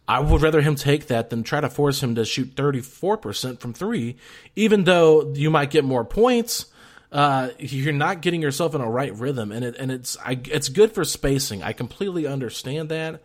I 0.08 0.20
would 0.20 0.42
rather 0.42 0.62
him 0.62 0.76
take 0.76 1.08
that 1.08 1.30
than 1.30 1.44
try 1.44 1.62
to 1.62 1.70
force 1.70 2.04
him 2.04 2.16
to 2.16 2.26
shoot 2.26 2.56
34% 2.56 3.60
from 3.60 3.74
three, 3.74 4.18
even 4.56 4.84
though 4.84 5.34
you 5.34 5.50
might 5.50 5.72
get 5.72 5.86
more 5.86 6.04
points. 6.04 6.66
Uh, 7.12 7.50
you're 7.60 7.94
not 7.94 8.22
getting 8.22 8.42
yourself 8.42 8.74
in 8.76 8.82
a 8.82 8.90
right 8.90 9.14
rhythm, 9.16 9.52
and 9.52 9.64
it 9.64 9.76
and 9.78 9.92
it's 9.92 10.18
I, 10.26 10.40
it's 10.46 10.68
good 10.68 10.92
for 10.94 11.06
spacing. 11.06 11.62
I 11.62 11.72
completely 11.72 12.26
understand 12.26 12.90
that, 12.90 13.22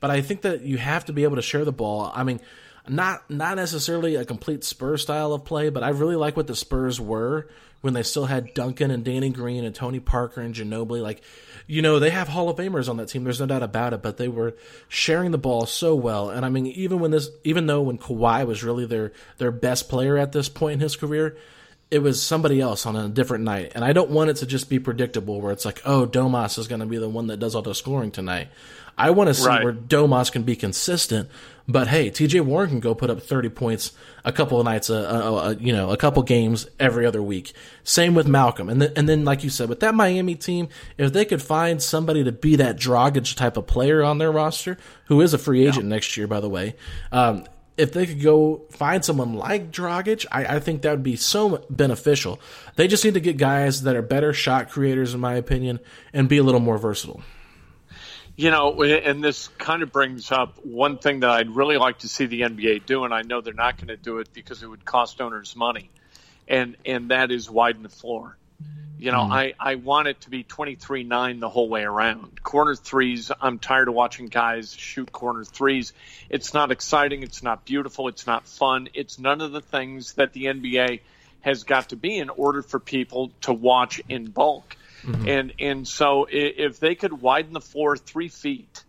but 0.00 0.12
I 0.12 0.20
think 0.20 0.42
that 0.42 0.62
you 0.62 0.78
have 0.78 1.06
to 1.06 1.12
be 1.12 1.24
able 1.24 1.34
to 1.34 1.42
share 1.42 1.64
the 1.64 1.72
ball. 1.72 2.12
I 2.14 2.22
mean, 2.22 2.40
not 2.88 3.28
not 3.30 3.56
necessarily 3.56 4.16
a 4.16 4.24
complete 4.24 4.64
Spurs 4.64 5.02
style 5.02 5.32
of 5.32 5.44
play, 5.44 5.68
but 5.68 5.82
I 5.82 5.90
really 5.90 6.16
like 6.16 6.36
what 6.36 6.46
the 6.46 6.56
Spurs 6.56 7.00
were 7.00 7.48
when 7.80 7.94
they 7.94 8.02
still 8.02 8.26
had 8.26 8.54
Duncan 8.54 8.90
and 8.90 9.04
Danny 9.04 9.30
Green 9.30 9.64
and 9.64 9.74
Tony 9.74 10.00
Parker 10.00 10.40
and 10.40 10.54
Ginobili. 10.54 11.02
Like, 11.02 11.22
you 11.66 11.82
know, 11.82 11.98
they 11.98 12.10
have 12.10 12.28
Hall 12.28 12.48
of 12.48 12.56
Famers 12.56 12.88
on 12.88 12.96
that 12.96 13.08
team. 13.08 13.24
There's 13.24 13.40
no 13.40 13.46
doubt 13.46 13.62
about 13.62 13.92
it. 13.92 14.02
But 14.02 14.16
they 14.16 14.28
were 14.28 14.56
sharing 14.88 15.30
the 15.32 15.38
ball 15.38 15.66
so 15.66 15.94
well. 15.94 16.30
And 16.30 16.46
I 16.46 16.48
mean, 16.48 16.66
even 16.66 17.00
when 17.00 17.10
this, 17.10 17.28
even 17.44 17.66
though 17.66 17.82
when 17.82 17.98
Kawhi 17.98 18.46
was 18.46 18.64
really 18.64 18.86
their 18.86 19.12
their 19.38 19.52
best 19.52 19.88
player 19.88 20.16
at 20.16 20.32
this 20.32 20.48
point 20.48 20.74
in 20.74 20.80
his 20.80 20.96
career, 20.96 21.36
it 21.90 21.98
was 21.98 22.22
somebody 22.22 22.60
else 22.60 22.86
on 22.86 22.96
a 22.96 23.08
different 23.08 23.44
night. 23.44 23.72
And 23.74 23.84
I 23.84 23.92
don't 23.92 24.10
want 24.10 24.30
it 24.30 24.36
to 24.36 24.46
just 24.46 24.70
be 24.70 24.78
predictable 24.78 25.40
where 25.40 25.52
it's 25.52 25.64
like, 25.66 25.82
oh, 25.84 26.06
Domas 26.06 26.58
is 26.58 26.66
going 26.66 26.80
to 26.80 26.86
be 26.86 26.98
the 26.98 27.08
one 27.08 27.26
that 27.26 27.38
does 27.38 27.54
all 27.54 27.62
the 27.62 27.74
scoring 27.74 28.10
tonight. 28.10 28.48
I 28.96 29.10
want 29.10 29.28
to 29.28 29.34
see 29.34 29.46
right. 29.46 29.64
where 29.64 29.72
Domas 29.72 30.30
can 30.30 30.42
be 30.42 30.56
consistent. 30.56 31.28
But 31.68 31.88
hey, 31.88 32.10
TJ 32.10 32.40
Warren 32.42 32.70
can 32.70 32.80
go 32.80 32.94
put 32.94 33.10
up 33.10 33.22
30 33.22 33.48
points 33.50 33.92
a 34.24 34.32
couple 34.32 34.58
of 34.58 34.64
nights, 34.64 34.90
a, 34.90 34.94
a, 34.94 35.34
a, 35.50 35.54
you 35.54 35.72
know, 35.72 35.90
a 35.90 35.96
couple 35.96 36.22
games 36.22 36.66
every 36.80 37.06
other 37.06 37.22
week. 37.22 37.52
Same 37.84 38.14
with 38.14 38.26
Malcolm. 38.26 38.68
And 38.68 38.82
then, 38.82 38.92
and 38.96 39.08
then, 39.08 39.24
like 39.24 39.44
you 39.44 39.50
said, 39.50 39.68
with 39.68 39.80
that 39.80 39.94
Miami 39.94 40.34
team, 40.34 40.68
if 40.98 41.12
they 41.12 41.24
could 41.24 41.42
find 41.42 41.82
somebody 41.82 42.24
to 42.24 42.32
be 42.32 42.56
that 42.56 42.76
Dragic 42.76 43.36
type 43.36 43.56
of 43.56 43.66
player 43.66 44.02
on 44.02 44.18
their 44.18 44.32
roster, 44.32 44.76
who 45.06 45.20
is 45.20 45.34
a 45.34 45.38
free 45.38 45.66
agent 45.66 45.84
yeah. 45.84 45.90
next 45.90 46.16
year, 46.16 46.26
by 46.26 46.40
the 46.40 46.48
way, 46.48 46.74
um, 47.10 47.44
if 47.76 47.92
they 47.92 48.06
could 48.06 48.22
go 48.22 48.62
find 48.70 49.04
someone 49.04 49.34
like 49.34 49.70
Dragic, 49.70 50.26
I, 50.30 50.56
I, 50.56 50.60
think 50.60 50.82
that 50.82 50.90
would 50.90 51.02
be 51.02 51.16
so 51.16 51.64
beneficial. 51.70 52.38
They 52.76 52.86
just 52.86 53.04
need 53.04 53.14
to 53.14 53.20
get 53.20 53.38
guys 53.38 53.82
that 53.82 53.96
are 53.96 54.02
better 54.02 54.32
shot 54.32 54.70
creators, 54.70 55.14
in 55.14 55.20
my 55.20 55.34
opinion, 55.34 55.80
and 56.12 56.28
be 56.28 56.36
a 56.36 56.42
little 56.42 56.60
more 56.60 56.76
versatile. 56.76 57.22
You 58.34 58.50
know, 58.50 58.82
and 58.82 59.22
this 59.22 59.48
kind 59.58 59.82
of 59.82 59.92
brings 59.92 60.32
up 60.32 60.64
one 60.64 60.96
thing 60.98 61.20
that 61.20 61.30
I'd 61.30 61.50
really 61.50 61.76
like 61.76 61.98
to 61.98 62.08
see 62.08 62.26
the 62.26 62.42
NBA 62.42 62.86
do, 62.86 63.04
and 63.04 63.12
I 63.12 63.22
know 63.22 63.42
they're 63.42 63.52
not 63.52 63.76
going 63.76 63.88
to 63.88 63.96
do 63.96 64.18
it 64.18 64.32
because 64.32 64.62
it 64.62 64.66
would 64.66 64.84
cost 64.84 65.20
owners 65.20 65.54
money, 65.54 65.90
and 66.48 66.76
and 66.86 67.10
that 67.10 67.30
is 67.30 67.50
widen 67.50 67.82
the 67.82 67.90
floor. 67.90 68.36
You 69.02 69.10
know, 69.10 69.22
mm. 69.22 69.32
I, 69.32 69.54
I 69.58 69.74
want 69.74 70.06
it 70.06 70.20
to 70.20 70.30
be 70.30 70.44
23 70.44 71.02
9 71.02 71.40
the 71.40 71.48
whole 71.48 71.68
way 71.68 71.82
around. 71.82 72.40
Corner 72.42 72.76
threes, 72.76 73.32
I'm 73.40 73.58
tired 73.58 73.88
of 73.88 73.94
watching 73.94 74.26
guys 74.26 74.72
shoot 74.72 75.10
corner 75.10 75.44
threes. 75.44 75.92
It's 76.30 76.54
not 76.54 76.70
exciting. 76.70 77.24
It's 77.24 77.42
not 77.42 77.64
beautiful. 77.64 78.06
It's 78.06 78.28
not 78.28 78.46
fun. 78.46 78.88
It's 78.94 79.18
none 79.18 79.40
of 79.40 79.50
the 79.50 79.60
things 79.60 80.12
that 80.12 80.32
the 80.32 80.44
NBA 80.44 81.00
has 81.40 81.64
got 81.64 81.88
to 81.88 81.96
be 81.96 82.16
in 82.16 82.30
order 82.30 82.62
for 82.62 82.78
people 82.78 83.32
to 83.40 83.52
watch 83.52 84.00
in 84.08 84.26
bulk. 84.30 84.76
Mm-hmm. 85.04 85.28
And, 85.28 85.52
and 85.58 85.88
so 85.88 86.26
if 86.30 86.80
they 86.80 86.94
could 86.94 87.20
widen 87.20 87.52
the 87.52 87.60
floor 87.60 87.96
three 87.96 88.28
feet, 88.28 88.84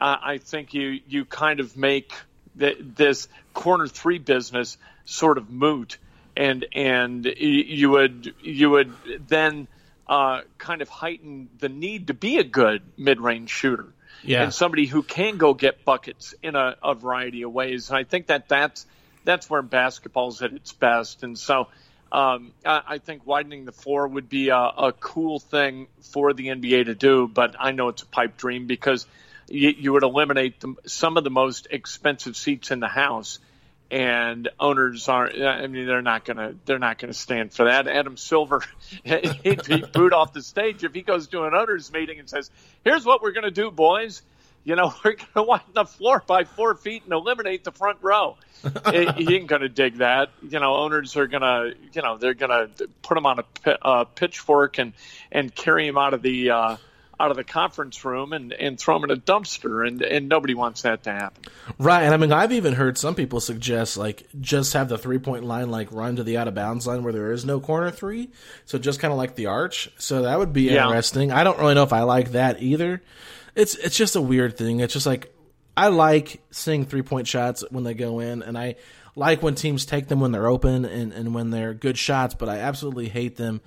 uh, 0.00 0.16
I 0.22 0.38
think 0.38 0.74
you, 0.74 1.00
you 1.06 1.24
kind 1.24 1.60
of 1.60 1.76
make 1.76 2.12
the, 2.54 2.76
this 2.80 3.28
corner 3.52 3.86
three 3.86 4.18
business 4.18 4.76
sort 5.04 5.38
of 5.38 5.50
moot 5.50 5.98
and 6.36 6.66
and 6.72 7.24
you 7.26 7.90
would 7.90 8.34
you 8.42 8.70
would 8.70 8.92
then 9.28 9.68
uh, 10.08 10.40
kind 10.58 10.82
of 10.82 10.88
heighten 10.88 11.48
the 11.58 11.68
need 11.68 12.08
to 12.08 12.14
be 12.14 12.38
a 12.38 12.44
good 12.44 12.82
mid-range 12.96 13.50
shooter 13.50 13.94
yeah. 14.22 14.42
and 14.42 14.52
somebody 14.52 14.86
who 14.86 15.02
can 15.02 15.36
go 15.36 15.54
get 15.54 15.84
buckets 15.84 16.34
in 16.42 16.54
a, 16.54 16.76
a 16.82 16.94
variety 16.94 17.42
of 17.42 17.52
ways. 17.52 17.88
And 17.88 17.96
I 17.96 18.04
think 18.04 18.26
that 18.26 18.48
that's 18.48 18.86
that's 19.24 19.48
where 19.48 19.62
basketball's 19.62 20.42
at 20.42 20.52
its 20.52 20.72
best. 20.72 21.22
And 21.22 21.38
so 21.38 21.68
um, 22.12 22.52
I, 22.64 22.82
I, 22.86 22.98
think 22.98 23.26
widening 23.26 23.64
the 23.64 23.72
floor 23.72 24.06
would 24.06 24.28
be 24.28 24.50
a, 24.50 24.56
a, 24.56 24.92
cool 24.92 25.40
thing 25.40 25.88
for 26.00 26.32
the 26.32 26.48
NBA 26.48 26.86
to 26.86 26.94
do. 26.94 27.26
But 27.26 27.56
I 27.58 27.72
know 27.72 27.88
it's 27.88 28.02
a 28.02 28.06
pipe 28.06 28.36
dream 28.36 28.66
because 28.66 29.06
you, 29.48 29.70
you 29.70 29.92
would 29.92 30.04
eliminate 30.04 30.60
the, 30.60 30.74
some 30.86 31.16
of 31.16 31.24
the 31.24 31.30
most 31.30 31.66
expensive 31.70 32.36
seats 32.36 32.70
in 32.70 32.80
the 32.80 32.88
house 32.88 33.40
and 33.90 34.48
owners 34.58 35.08
aren't. 35.08 35.40
I 35.40 35.66
mean, 35.66 35.86
they're 35.86 36.02
not 36.02 36.24
gonna 36.24 36.54
they're 36.64 36.78
not 36.78 36.98
gonna 36.98 37.12
stand 37.12 37.52
for 37.52 37.66
that. 37.66 37.86
Adam 37.86 38.16
Silver, 38.16 38.62
he'd 39.04 39.64
be 39.64 39.82
booed 39.92 40.12
off 40.12 40.32
the 40.32 40.42
stage 40.42 40.84
if 40.84 40.94
he 40.94 41.02
goes 41.02 41.28
to 41.28 41.44
an 41.44 41.54
owners 41.54 41.92
meeting 41.92 42.18
and 42.18 42.28
says, 42.28 42.50
"Here's 42.84 43.04
what 43.04 43.22
we're 43.22 43.32
gonna 43.32 43.50
do, 43.50 43.70
boys. 43.70 44.22
You 44.66 44.76
know, 44.76 44.94
we're 45.04 45.16
gonna 45.34 45.46
widen 45.46 45.66
the 45.74 45.84
floor 45.84 46.22
by 46.26 46.44
four 46.44 46.74
feet 46.74 47.04
and 47.04 47.12
eliminate 47.12 47.64
the 47.64 47.72
front 47.72 47.98
row." 48.00 48.38
he 48.90 49.36
ain't 49.36 49.46
gonna 49.46 49.68
dig 49.68 49.98
that. 49.98 50.30
You 50.42 50.58
know, 50.58 50.76
owners 50.76 51.16
are 51.16 51.26
gonna, 51.26 51.72
you 51.92 52.00
know, 52.00 52.16
they're 52.16 52.32
gonna 52.32 52.68
put 53.02 53.18
him 53.18 53.26
on 53.26 53.40
a, 53.40 53.76
a 53.82 54.04
pitchfork 54.06 54.78
and 54.78 54.94
and 55.30 55.54
carry 55.54 55.86
him 55.86 55.98
out 55.98 56.14
of 56.14 56.22
the. 56.22 56.50
Uh, 56.50 56.76
out 57.18 57.30
of 57.30 57.36
the 57.36 57.44
conference 57.44 58.04
room 58.04 58.32
and, 58.32 58.52
and 58.52 58.78
throw 58.78 58.98
them 58.98 59.10
in 59.10 59.16
a 59.16 59.20
dumpster, 59.20 59.86
and, 59.86 60.02
and 60.02 60.28
nobody 60.28 60.54
wants 60.54 60.82
that 60.82 61.04
to 61.04 61.12
happen. 61.12 61.44
Right, 61.78 62.02
and 62.02 62.12
I 62.12 62.16
mean, 62.16 62.32
I've 62.32 62.52
even 62.52 62.74
heard 62.74 62.98
some 62.98 63.14
people 63.14 63.40
suggest 63.40 63.96
like 63.96 64.26
just 64.40 64.72
have 64.72 64.88
the 64.88 64.98
three 64.98 65.18
point 65.18 65.44
line 65.44 65.70
like 65.70 65.92
run 65.92 66.16
to 66.16 66.24
the 66.24 66.36
out 66.36 66.48
of 66.48 66.54
bounds 66.54 66.86
line 66.86 67.04
where 67.04 67.12
there 67.12 67.32
is 67.32 67.44
no 67.44 67.60
corner 67.60 67.90
three, 67.90 68.30
so 68.64 68.78
just 68.78 69.00
kind 69.00 69.12
of 69.12 69.18
like 69.18 69.36
the 69.36 69.46
arch. 69.46 69.90
So 69.98 70.22
that 70.22 70.38
would 70.38 70.52
be 70.52 70.62
yeah. 70.62 70.86
interesting. 70.86 71.32
I 71.32 71.44
don't 71.44 71.58
really 71.58 71.74
know 71.74 71.84
if 71.84 71.92
I 71.92 72.02
like 72.02 72.32
that 72.32 72.62
either. 72.62 73.02
It's 73.54 73.74
it's 73.74 73.96
just 73.96 74.16
a 74.16 74.20
weird 74.20 74.56
thing. 74.56 74.80
It's 74.80 74.92
just 74.92 75.06
like 75.06 75.32
I 75.76 75.88
like 75.88 76.42
seeing 76.50 76.86
three 76.86 77.02
point 77.02 77.26
shots 77.26 77.64
when 77.70 77.84
they 77.84 77.94
go 77.94 78.20
in, 78.20 78.42
and 78.42 78.56
I 78.56 78.76
like 79.16 79.42
when 79.42 79.54
teams 79.54 79.86
take 79.86 80.08
them 80.08 80.20
when 80.20 80.32
they're 80.32 80.46
open 80.46 80.84
and, 80.84 81.12
and 81.12 81.34
when 81.34 81.50
they're 81.50 81.74
good 81.74 81.98
shots, 81.98 82.34
but 82.34 82.48
I 82.48 82.58
absolutely 82.58 83.08
hate 83.08 83.36
them 83.36 83.60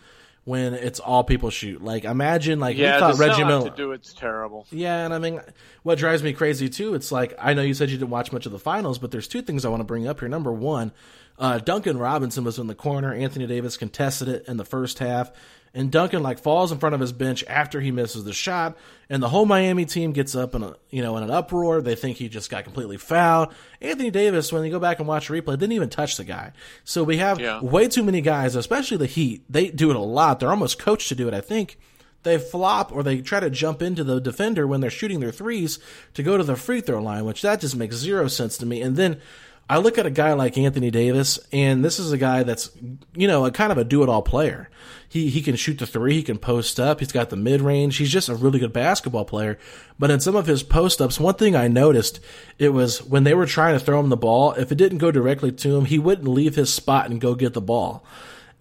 when 0.44 0.74
it's 0.74 1.02
all 1.02 1.24
people 1.26 1.50
shoot. 1.50 1.82
Like 1.82 2.06
imagine 2.06 2.60
like 2.60 2.78
yeah, 2.78 2.96
we 2.96 3.00
thought 3.00 3.20
Reggie 3.20 3.44
Miller 3.44 3.70
to 3.70 3.76
do 3.76 3.92
it's 3.92 4.14
terrible. 4.14 4.66
Yeah, 4.72 5.04
and 5.04 5.14
I 5.14 5.20
mean 5.20 5.42
what 5.84 5.98
drives 5.98 6.24
me 6.24 6.34
crazy 6.34 6.70
too, 6.70 6.94
it's 6.94 7.12
like 7.12 7.34
I 7.38 7.54
know 7.54 7.62
you 7.62 7.74
said 7.74 7.90
you 7.90 7.98
didn't 7.98 8.12
watch 8.12 8.32
much 8.32 8.46
of 8.46 8.54
the 8.54 8.60
finals, 8.60 8.98
but 8.98 9.12
there's 9.12 9.28
two 9.28 9.42
things 9.42 9.66
I 9.66 9.70
want 9.70 9.82
to 9.82 9.86
bring 9.86 10.08
up 10.08 10.20
here. 10.22 10.30
Number 10.30 10.54
one, 10.54 10.94
uh, 11.38 11.60
Duncan 11.60 11.98
Robinson 11.98 12.46
was 12.46 12.60
in 12.60 12.68
the 12.68 12.76
corner. 12.76 13.14
Anthony 13.14 13.46
Davis 13.46 13.76
contested 13.76 14.30
it 14.30 14.46
in 14.48 14.56
the 14.56 14.66
first 14.66 15.00
half 15.00 15.32
and 15.78 15.92
Duncan 15.92 16.24
like 16.24 16.40
falls 16.40 16.72
in 16.72 16.80
front 16.80 16.96
of 16.96 17.02
his 17.02 17.12
bench 17.12 17.44
after 17.48 17.80
he 17.80 17.92
misses 17.92 18.24
the 18.24 18.34
shot, 18.34 18.76
and 19.12 19.22
the 19.22 19.30
whole 19.30 19.46
Miami 19.46 19.86
team 19.86 20.12
gets 20.12 20.36
up 20.36 20.56
in 20.56 20.64
a 20.64 20.74
you 20.90 21.04
know 21.04 21.16
in 21.18 21.24
an 21.24 21.30
uproar. 21.30 21.82
They 21.82 21.94
think 21.94 22.18
he 22.18 22.30
just 22.30 22.50
got 22.50 22.64
completely 22.64 22.98
fouled. 22.98 23.54
Anthony 23.80 24.10
Davis, 24.10 24.52
when 24.52 24.66
you 24.66 24.72
go 24.72 24.80
back 24.80 24.98
and 24.98 25.08
watch 25.08 25.30
replay, 25.30 25.52
didn't 25.52 25.74
even 25.74 25.90
touch 25.90 26.18
the 26.18 26.24
guy. 26.24 26.52
So 26.84 27.04
we 27.04 27.18
have 27.18 27.40
yeah. 27.40 27.62
way 27.62 27.88
too 27.88 28.04
many 28.04 28.22
guys, 28.22 28.56
especially 28.56 28.98
the 28.98 29.06
Heat. 29.06 29.44
They 29.48 29.70
do 29.70 29.92
it 29.92 29.96
a 29.96 30.00
lot. 30.00 30.40
They're 30.40 30.50
almost 30.50 30.80
coached 30.80 31.10
to 31.10 31.16
do 31.16 31.28
it. 31.28 31.36
I 31.36 31.42
think 31.42 31.78
they 32.24 32.40
flop 32.40 32.92
or 32.92 33.04
they 33.04 33.22
try 33.22 33.40
to 33.40 33.50
jump 33.52 33.84
into 33.84 34.04
the 34.04 34.20
defender 34.20 34.66
when 34.66 34.82
they're 34.82 34.90
shooting 34.90 35.20
their 35.20 35.32
threes 35.32 35.78
to 36.16 36.24
go 36.24 36.38
to 36.38 36.44
the 36.44 36.56
free 36.56 36.82
throw 36.82 37.02
line, 37.02 37.24
which 37.24 37.44
that 37.44 37.62
just 37.62 37.76
makes 37.76 37.96
zero 37.96 38.28
sense 38.28 38.58
to 38.58 38.66
me. 38.66 38.82
And 38.82 38.96
then 38.96 39.22
I 39.70 39.80
look 39.80 39.98
at 39.98 40.06
a 40.06 40.12
guy 40.12 40.34
like 40.34 40.58
Anthony 40.58 40.92
Davis, 40.92 41.40
and 41.52 41.84
this 41.84 42.00
is 42.00 42.14
a 42.14 42.18
guy 42.18 42.44
that's, 42.44 42.72
you 43.16 43.28
know, 43.28 43.46
a 43.46 43.52
kind 43.52 43.72
of 43.72 43.78
a 43.78 43.84
do 43.84 44.02
it 44.02 44.08
all 44.08 44.22
player. 44.22 44.70
He, 45.10 45.30
he 45.30 45.42
can 45.42 45.58
shoot 45.58 45.80
the 45.80 45.86
three, 45.86 46.16
he 46.16 46.24
can 46.24 46.38
post 46.38 46.80
up, 46.80 47.00
he's 47.00 47.12
got 47.12 47.30
the 47.30 47.36
mid 47.36 47.62
range, 47.62 47.98
he's 47.98 48.12
just 48.12 48.30
a 48.30 48.36
really 48.36 48.60
good 48.60 48.72
basketball 48.72 49.26
player. 49.26 49.58
But 50.00 50.10
in 50.10 50.22
some 50.22 50.36
of 50.36 50.48
his 50.48 50.64
post 50.64 51.02
ups, 51.02 51.20
one 51.20 51.36
thing 51.36 51.56
I 51.56 51.68
noticed, 51.68 52.22
it 52.58 52.70
was 52.70 53.04
when 53.04 53.26
they 53.26 53.34
were 53.34 53.46
trying 53.46 53.78
to 53.78 53.84
throw 53.84 54.00
him 54.00 54.10
the 54.10 54.18
ball, 54.18 54.54
if 54.54 54.72
it 54.72 54.76
didn't 54.76 55.00
go 55.00 55.12
directly 55.12 55.52
to 55.52 55.78
him, 55.78 55.86
he 55.86 56.00
wouldn't 56.00 56.28
leave 56.28 56.56
his 56.56 56.74
spot 56.74 57.10
and 57.10 57.20
go 57.20 57.36
get 57.36 57.54
the 57.54 57.62
ball. 57.62 58.06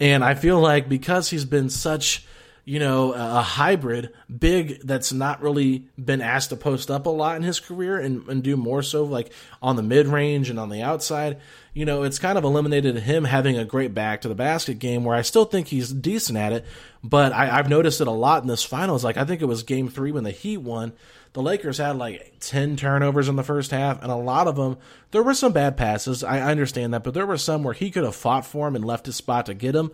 And 0.01 0.25
I 0.25 0.35
feel 0.35 0.61
like 0.61 0.89
because 0.89 1.31
he's 1.31 1.45
been 1.45 1.71
such, 1.71 2.27
you 2.69 2.81
know, 2.81 3.13
a 3.13 3.43
hybrid, 3.43 4.13
big 4.29 4.81
that's 4.83 5.13
not 5.13 5.41
really 5.41 5.87
been 6.05 6.21
asked 6.21 6.51
to 6.51 6.57
post 6.57 6.91
up 6.91 7.07
a 7.07 7.11
lot 7.11 7.37
in 7.37 7.45
his 7.45 7.61
career 7.61 7.97
and, 7.97 8.27
and 8.29 8.43
do 8.43 8.57
more 8.57 8.83
so 8.83 9.05
like 9.05 9.33
on 9.63 9.77
the 9.77 9.85
mid 9.85 10.09
range 10.09 10.51
and 10.51 10.59
on 10.59 10.69
the 10.69 10.83
outside. 10.83 11.39
You 11.75 11.85
know, 11.85 12.03
it's 12.03 12.19
kind 12.19 12.37
of 12.37 12.43
eliminated 12.43 12.97
him 12.97 13.23
having 13.23 13.57
a 13.57 13.65
great 13.65 13.95
back 13.95 14.23
to 14.23 14.29
the 14.29 14.35
basket 14.35 14.81
game 14.81 15.05
where 15.05 15.15
I 15.15 15.23
still 15.23 15.45
think 15.45 15.69
he's 15.69 15.93
decent 15.93 16.37
at 16.37 16.53
it, 16.53 16.67
but 17.05 17.33
I, 17.33 17.47
have 17.47 17.69
noticed 17.69 18.01
it 18.01 18.09
a 18.09 18.11
lot 18.11 18.43
in 18.43 18.49
this 18.49 18.65
finals. 18.65 19.05
Like, 19.05 19.17
I 19.17 19.25
think 19.25 19.43
it 19.43 19.47
was 19.47 19.63
game 19.63 19.89
three 19.89 20.11
when 20.11 20.25
the 20.25 20.33
Heat 20.33 20.59
won. 20.59 20.93
The 21.35 21.43
Lakers 21.43 21.79
had 21.79 21.97
like 21.97 22.35
10 22.41 22.75
turnovers 22.75 23.29
in 23.29 23.37
the 23.37 23.45
first 23.45 23.71
half, 23.71 24.03
and 24.03 24.11
a 24.11 24.17
lot 24.17 24.49
of 24.49 24.57
them, 24.57 24.77
there 25.13 25.23
were 25.23 25.35
some 25.35 25.53
bad 25.53 25.77
passes. 25.77 26.25
I 26.25 26.41
understand 26.41 26.95
that, 26.95 27.05
but 27.05 27.15
there 27.15 27.27
were 27.27 27.39
some 27.39 27.63
where 27.63 27.75
he 27.75 27.93
could 27.93 28.03
have 28.03 28.17
fought 28.17 28.45
for 28.45 28.67
him 28.67 28.75
and 28.75 28.85
left 28.85 29.07
his 29.07 29.15
spot 29.15 29.47
to 29.47 29.55
get 29.55 29.77
him 29.77 29.93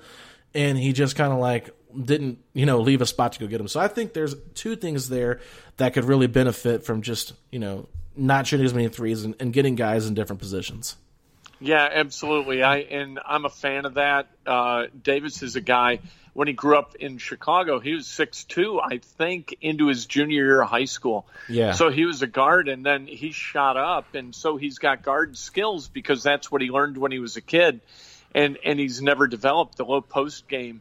and 0.55 0.79
he 0.79 0.93
just 0.93 1.17
kind 1.17 1.33
of 1.33 1.39
like 1.39 1.71
didn't 2.01 2.39
you 2.53 2.67
know 2.67 2.81
leave 2.81 3.01
a 3.01 3.07
spot 3.07 3.33
to 3.33 3.41
go 3.41 3.47
get 3.47 3.61
him. 3.61 3.69
So 3.69 3.81
I 3.81 3.89
think 3.89 4.13
there's 4.13 4.35
two 4.55 4.77
things 4.77 5.09
there 5.09 5.41
that 5.77 5.95
could 5.95 6.05
really 6.05 6.27
benefit 6.27 6.85
from 6.85 7.03
just 7.03 7.33
you 7.51 7.59
know 7.59 7.89
not 8.17 8.47
shooting 8.47 8.67
as 8.67 8.75
many 8.75 8.89
threes 8.89 9.25
and, 9.25 9.35
and 9.41 9.53
getting 9.53 9.75
guys 9.75 10.07
in 10.07 10.15
different 10.15 10.41
positions. 10.41 10.97
Yeah, 11.61 11.89
absolutely. 11.91 12.63
I 12.63 12.79
and 12.79 13.21
I'm 13.25 13.45
a 13.45 13.51
fan 13.51 13.85
of 13.85 13.95
that. 13.95 14.29
Uh, 14.47 14.87
Davis 15.03 15.43
is 15.43 15.57
a 15.57 15.61
guy. 15.61 16.01
When 16.35 16.49
he 16.49 16.55
grew 16.55 16.79
up 16.79 16.95
in 16.97 17.19
Chicago, 17.19 17.79
he 17.79 17.93
was 17.93 18.07
six 18.07 18.45
two, 18.45 18.81
I 18.81 18.99
think, 18.99 19.55
into 19.61 19.89
his 19.89 20.07
junior 20.07 20.45
year 20.45 20.63
of 20.63 20.69
high 20.69 20.87
school. 20.87 21.27
Yeah. 21.49 21.73
So 21.73 21.91
he 21.91 22.07
was 22.07 22.23
a 22.23 22.27
guard, 22.27 22.69
and 22.69 22.85
then 22.87 23.07
he 23.07 23.33
shot 23.33 23.77
up, 23.77 24.15
and 24.15 24.35
so 24.35 24.57
he's 24.57 24.79
got 24.79 25.03
guard 25.03 25.37
skills 25.37 25.88
because 25.88 26.23
that's 26.23 26.51
what 26.51 26.63
he 26.63 26.71
learned 26.71 26.97
when 26.97 27.13
he 27.13 27.19
was 27.19 27.37
a 27.37 27.43
kid 27.43 27.81
and 28.35 28.59
and 28.65 28.79
he's 28.79 29.03
never 29.03 29.27
developed 29.27 29.77
the 29.77 29.85
low 29.85 30.01
post 30.01 30.49
game 30.49 30.81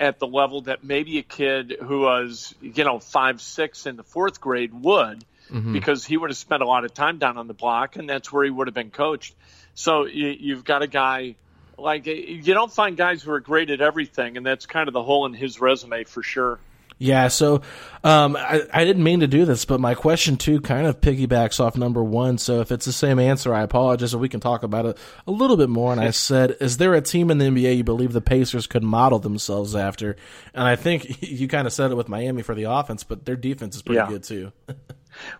at 0.00 0.18
the 0.18 0.26
level 0.26 0.62
that 0.62 0.82
maybe 0.82 1.18
a 1.18 1.22
kid 1.22 1.76
who 1.80 2.00
was 2.00 2.54
you 2.62 2.84
know 2.84 2.98
five 2.98 3.40
six 3.40 3.86
in 3.86 3.96
the 3.96 4.02
fourth 4.02 4.40
grade 4.40 4.72
would 4.72 5.22
mm-hmm. 5.50 5.74
because 5.74 6.06
he 6.06 6.16
would 6.16 6.30
have 6.30 6.38
spent 6.38 6.62
a 6.62 6.66
lot 6.66 6.84
of 6.86 6.94
time 6.94 7.18
down 7.18 7.36
on 7.36 7.46
the 7.46 7.54
block 7.54 7.96
and 7.96 8.08
that's 8.08 8.32
where 8.32 8.42
he 8.42 8.50
would 8.50 8.66
have 8.66 8.74
been 8.74 8.90
coached 8.90 9.34
so 9.74 10.06
you, 10.06 10.28
you've 10.28 10.64
got 10.64 10.82
a 10.82 10.86
guy 10.86 11.34
like 11.76 12.06
you 12.06 12.54
don't 12.54 12.72
find 12.72 12.96
guys 12.96 13.22
who 13.22 13.30
are 13.30 13.40
great 13.40 13.70
at 13.70 13.82
everything 13.82 14.38
and 14.38 14.44
that's 14.44 14.64
kind 14.64 14.88
of 14.88 14.94
the 14.94 15.02
hole 15.02 15.26
in 15.26 15.34
his 15.34 15.60
resume 15.60 16.04
for 16.04 16.22
sure 16.22 16.58
Yeah, 17.02 17.28
so 17.28 17.62
um, 18.04 18.36
I, 18.36 18.60
I 18.70 18.84
didn't 18.84 19.02
mean 19.02 19.20
to 19.20 19.26
do 19.26 19.46
this, 19.46 19.64
but 19.64 19.80
my 19.80 19.94
question 19.94 20.36
two 20.36 20.60
kind 20.60 20.86
of 20.86 21.00
piggybacks 21.00 21.58
off 21.58 21.74
number 21.74 22.04
one. 22.04 22.36
So 22.36 22.60
if 22.60 22.70
it's 22.70 22.84
the 22.84 22.92
same 22.92 23.18
answer, 23.18 23.54
I 23.54 23.62
apologize. 23.62 24.14
We 24.14 24.28
can 24.28 24.40
talk 24.40 24.64
about 24.64 24.84
it 24.84 24.98
a 25.26 25.30
little 25.30 25.56
bit 25.56 25.70
more. 25.70 25.92
And 25.92 26.00
I 26.00 26.10
said, 26.10 26.58
is 26.60 26.76
there 26.76 26.92
a 26.92 27.00
team 27.00 27.30
in 27.30 27.38
the 27.38 27.46
NBA 27.46 27.78
you 27.78 27.84
believe 27.84 28.12
the 28.12 28.20
Pacers 28.20 28.66
could 28.66 28.82
model 28.82 29.18
themselves 29.18 29.74
after? 29.74 30.16
And 30.52 30.64
I 30.64 30.76
think 30.76 31.22
you 31.26 31.48
kind 31.48 31.66
of 31.66 31.72
said 31.72 31.90
it 31.90 31.94
with 31.94 32.10
Miami 32.10 32.42
for 32.42 32.54
the 32.54 32.64
offense, 32.64 33.02
but 33.02 33.24
their 33.24 33.36
defense 33.36 33.76
is 33.76 33.82
pretty 33.82 34.00
yeah. 34.00 34.08
good 34.08 34.22
too. 34.22 34.52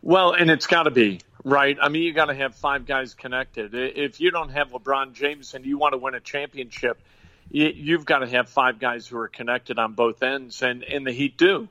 well, 0.03 0.33
and 0.33 0.51
it's 0.51 0.67
got 0.67 0.85
to 0.85 0.91
be 0.91 1.21
right. 1.45 1.77
I 1.79 1.91
mean, 1.91 2.05
you 2.05 2.15
got 2.15 2.27
to 2.27 2.35
have 2.35 2.55
five 2.55 2.87
guys 2.87 3.13
connected. 3.13 3.75
If 3.75 4.19
you 4.19 4.31
don't 4.31 4.51
have 4.53 4.71
LeBron 4.71 5.13
James 5.13 5.53
and 5.53 5.67
you 5.67 5.77
want 5.77 5.93
to 5.93 5.99
win 5.99 6.15
a 6.15 6.21
championship 6.21 7.03
you've 7.51 8.05
got 8.05 8.20
to 8.20 8.28
have 8.28 8.48
five 8.48 8.78
guys 8.78 9.07
who 9.07 9.18
are 9.18 9.28
connected 9.28 9.78
on 9.78 9.94
both 9.94 10.22
ends, 10.22 10.62
and, 10.62 10.84
and 10.84 11.07
the 11.07 11.12
Heat 11.12 11.36
do. 11.36 11.68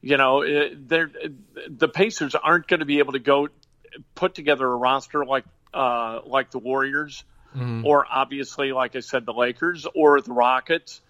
You 0.00 0.16
know, 0.16 0.44
they're, 0.74 1.10
the 1.68 1.88
Pacers 1.88 2.34
aren't 2.34 2.68
going 2.68 2.80
to 2.80 2.86
be 2.86 2.98
able 2.98 3.12
to 3.12 3.18
go 3.18 3.48
put 4.14 4.34
together 4.34 4.66
a 4.66 4.76
roster 4.76 5.24
like 5.24 5.44
uh, 5.74 6.20
like 6.24 6.50
the 6.50 6.58
Warriors, 6.58 7.24
mm-hmm. 7.54 7.84
or 7.84 8.06
obviously, 8.10 8.72
like 8.72 8.96
I 8.96 9.00
said, 9.00 9.26
the 9.26 9.34
Lakers 9.34 9.86
or 9.94 10.20
the 10.20 10.32
Rockets. 10.32 11.00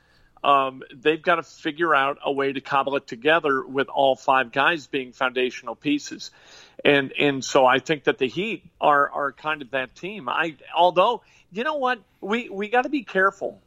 Um, 0.43 0.83
they've 0.95 1.21
got 1.21 1.37
to 1.37 1.43
figure 1.43 1.95
out 1.95 2.19
a 2.25 2.33
way 2.33 2.53
to 2.53 2.61
cobble 2.61 2.97
it 2.97 3.07
together 3.07 3.65
with 3.65 3.89
all 3.89 4.15
five 4.15 4.53
guys 4.53 4.87
being 4.87 5.13
foundational 5.13 5.75
pieces, 5.75 6.31
and 6.85 7.13
and 7.19 7.45
so 7.45 7.67
I 7.67 7.81
think 7.81 8.05
that 8.05 8.19
the 8.19 8.29
Heat 8.29 8.65
are 8.81 9.11
are 9.11 9.33
kind 9.33 9.63
of 9.63 9.73
that 9.73 9.95
team. 9.95 10.29
I 10.29 10.55
although 10.75 11.23
you 11.53 11.65
know 11.65 11.77
what 11.77 12.01
we 12.21 12.49
we 12.49 12.69
got 12.69 12.83
to 12.83 12.89
be 12.89 13.03
careful 13.03 13.61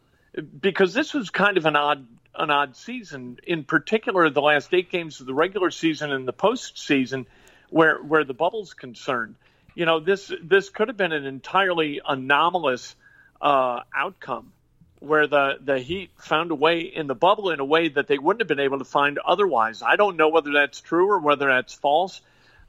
because 0.59 0.93
this 0.93 1.13
was 1.13 1.29
kind 1.29 1.57
of 1.57 1.65
an 1.65 1.75
odd 1.75 2.07
an 2.35 2.49
odd 2.49 2.75
season. 2.75 3.37
In 3.45 3.63
particular, 3.63 4.29
the 4.29 4.41
last 4.41 4.73
eight 4.73 4.89
games 4.89 5.19
of 5.19 5.27
the 5.27 5.33
regular 5.33 5.71
season 5.71 6.11
and 6.11 6.27
the 6.27 6.33
postseason, 6.33 7.25
where 7.69 7.97
where 7.97 8.23
the 8.23 8.33
bubble's 8.33 8.73
concerned. 8.73 9.35
You 9.75 9.85
know, 9.85 9.99
this 9.99 10.31
this 10.43 10.69
could 10.69 10.87
have 10.87 10.97
been 10.97 11.11
an 11.11 11.25
entirely 11.25 12.01
anomalous 12.05 12.95
uh, 13.41 13.81
outcome, 13.95 14.53
where 14.99 15.27
the 15.27 15.57
the 15.61 15.79
Heat 15.79 16.11
found 16.17 16.51
a 16.51 16.55
way 16.55 16.81
in 16.81 17.07
the 17.07 17.15
bubble 17.15 17.49
in 17.51 17.59
a 17.59 17.65
way 17.65 17.89
that 17.89 18.07
they 18.07 18.17
wouldn't 18.17 18.41
have 18.41 18.47
been 18.47 18.63
able 18.63 18.79
to 18.79 18.85
find 18.85 19.19
otherwise. 19.19 19.81
I 19.81 19.95
don't 19.95 20.17
know 20.17 20.29
whether 20.29 20.51
that's 20.53 20.79
true 20.81 21.09
or 21.09 21.19
whether 21.19 21.47
that's 21.47 21.73
false. 21.73 22.21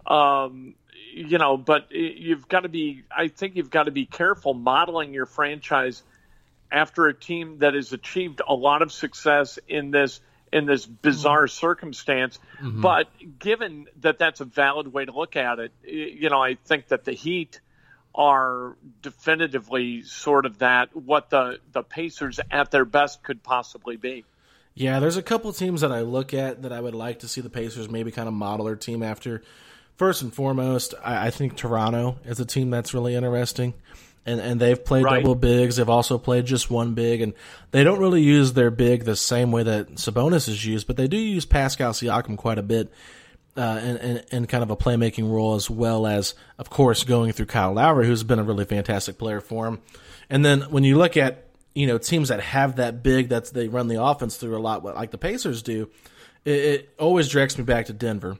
Um, 0.06 0.74
you 1.14 1.38
know, 1.38 1.56
but 1.56 1.92
you've 1.92 2.48
got 2.48 2.60
to 2.60 2.68
be. 2.68 3.02
I 3.16 3.28
think 3.28 3.56
you've 3.56 3.70
got 3.70 3.84
to 3.84 3.90
be 3.90 4.06
careful 4.06 4.54
modeling 4.54 5.12
your 5.12 5.26
franchise 5.26 6.02
after 6.72 7.06
a 7.06 7.14
team 7.14 7.58
that 7.58 7.74
has 7.74 7.92
achieved 7.92 8.40
a 8.46 8.54
lot 8.54 8.82
of 8.82 8.90
success 8.90 9.58
in 9.68 9.90
this 9.90 10.20
in 10.52 10.66
this 10.66 10.84
bizarre 10.84 11.48
circumstance. 11.48 12.38
Mm-hmm. 12.60 12.80
But 12.80 13.08
given 13.38 13.86
that 14.00 14.18
that's 14.18 14.40
a 14.40 14.44
valid 14.44 14.92
way 14.92 15.04
to 15.04 15.12
look 15.12 15.36
at 15.36 15.58
it, 15.58 15.72
you 15.84 16.28
know, 16.28 16.42
I 16.42 16.54
think 16.54 16.88
that 16.88 17.04
the 17.04 17.12
Heat 17.12 17.60
are 18.14 18.76
definitively 19.00 20.02
sort 20.02 20.44
of 20.44 20.58
that 20.58 20.94
what 20.94 21.30
the 21.30 21.60
the 21.72 21.82
Pacers 21.82 22.40
at 22.50 22.70
their 22.70 22.84
best 22.84 23.22
could 23.22 23.42
possibly 23.42 23.96
be. 23.96 24.24
Yeah, 24.74 25.00
there's 25.00 25.18
a 25.18 25.22
couple 25.22 25.52
teams 25.52 25.82
that 25.82 25.92
I 25.92 26.00
look 26.00 26.32
at 26.32 26.62
that 26.62 26.72
I 26.72 26.80
would 26.80 26.94
like 26.94 27.20
to 27.20 27.28
see 27.28 27.42
the 27.42 27.50
Pacers 27.50 27.90
maybe 27.90 28.10
kind 28.10 28.28
of 28.28 28.34
model 28.34 28.66
their 28.66 28.76
team 28.76 29.02
after. 29.02 29.42
First 29.96 30.22
and 30.22 30.32
foremost, 30.32 30.94
I, 31.04 31.26
I 31.26 31.30
think 31.30 31.56
Toronto 31.56 32.18
is 32.24 32.40
a 32.40 32.46
team 32.46 32.70
that's 32.70 32.94
really 32.94 33.14
interesting 33.14 33.74
and 34.24 34.40
and 34.40 34.60
they've 34.60 34.82
played 34.82 35.04
right. 35.04 35.22
double 35.22 35.34
bigs. 35.34 35.76
They've 35.76 35.88
also 35.88 36.18
played 36.18 36.46
just 36.46 36.70
one 36.70 36.94
big, 36.94 37.20
and 37.20 37.34
they 37.70 37.84
don't 37.84 37.98
really 37.98 38.22
use 38.22 38.52
their 38.52 38.70
big 38.70 39.04
the 39.04 39.16
same 39.16 39.52
way 39.52 39.62
that 39.62 39.94
Sabonis 39.96 40.48
is 40.48 40.64
used, 40.64 40.86
but 40.86 40.96
they 40.96 41.08
do 41.08 41.16
use 41.16 41.44
Pascal 41.44 41.92
Siakam 41.92 42.36
quite 42.36 42.58
a 42.58 42.62
bit. 42.62 42.92
Uh, 43.54 43.78
in, 43.84 43.96
in, 43.98 44.24
in, 44.32 44.46
kind 44.46 44.62
of 44.62 44.70
a 44.70 44.76
playmaking 44.76 45.30
role, 45.30 45.54
as 45.54 45.68
well 45.68 46.06
as, 46.06 46.32
of 46.56 46.70
course, 46.70 47.04
going 47.04 47.32
through 47.32 47.44
Kyle 47.44 47.74
Lowry, 47.74 48.06
who's 48.06 48.22
been 48.22 48.38
a 48.38 48.42
really 48.42 48.64
fantastic 48.64 49.18
player 49.18 49.42
for 49.42 49.66
him. 49.66 49.82
And 50.30 50.42
then 50.42 50.62
when 50.70 50.84
you 50.84 50.96
look 50.96 51.18
at 51.18 51.48
you 51.74 51.86
know 51.86 51.98
teams 51.98 52.30
that 52.30 52.40
have 52.40 52.76
that 52.76 53.02
big 53.02 53.28
that 53.28 53.52
they 53.52 53.68
run 53.68 53.88
the 53.88 54.02
offense 54.02 54.38
through 54.38 54.56
a 54.56 54.58
lot, 54.58 54.82
like 54.82 55.10
the 55.10 55.18
Pacers 55.18 55.62
do, 55.62 55.90
it, 56.46 56.50
it 56.50 56.94
always 56.98 57.28
directs 57.28 57.58
me 57.58 57.64
back 57.64 57.86
to 57.86 57.92
Denver. 57.92 58.38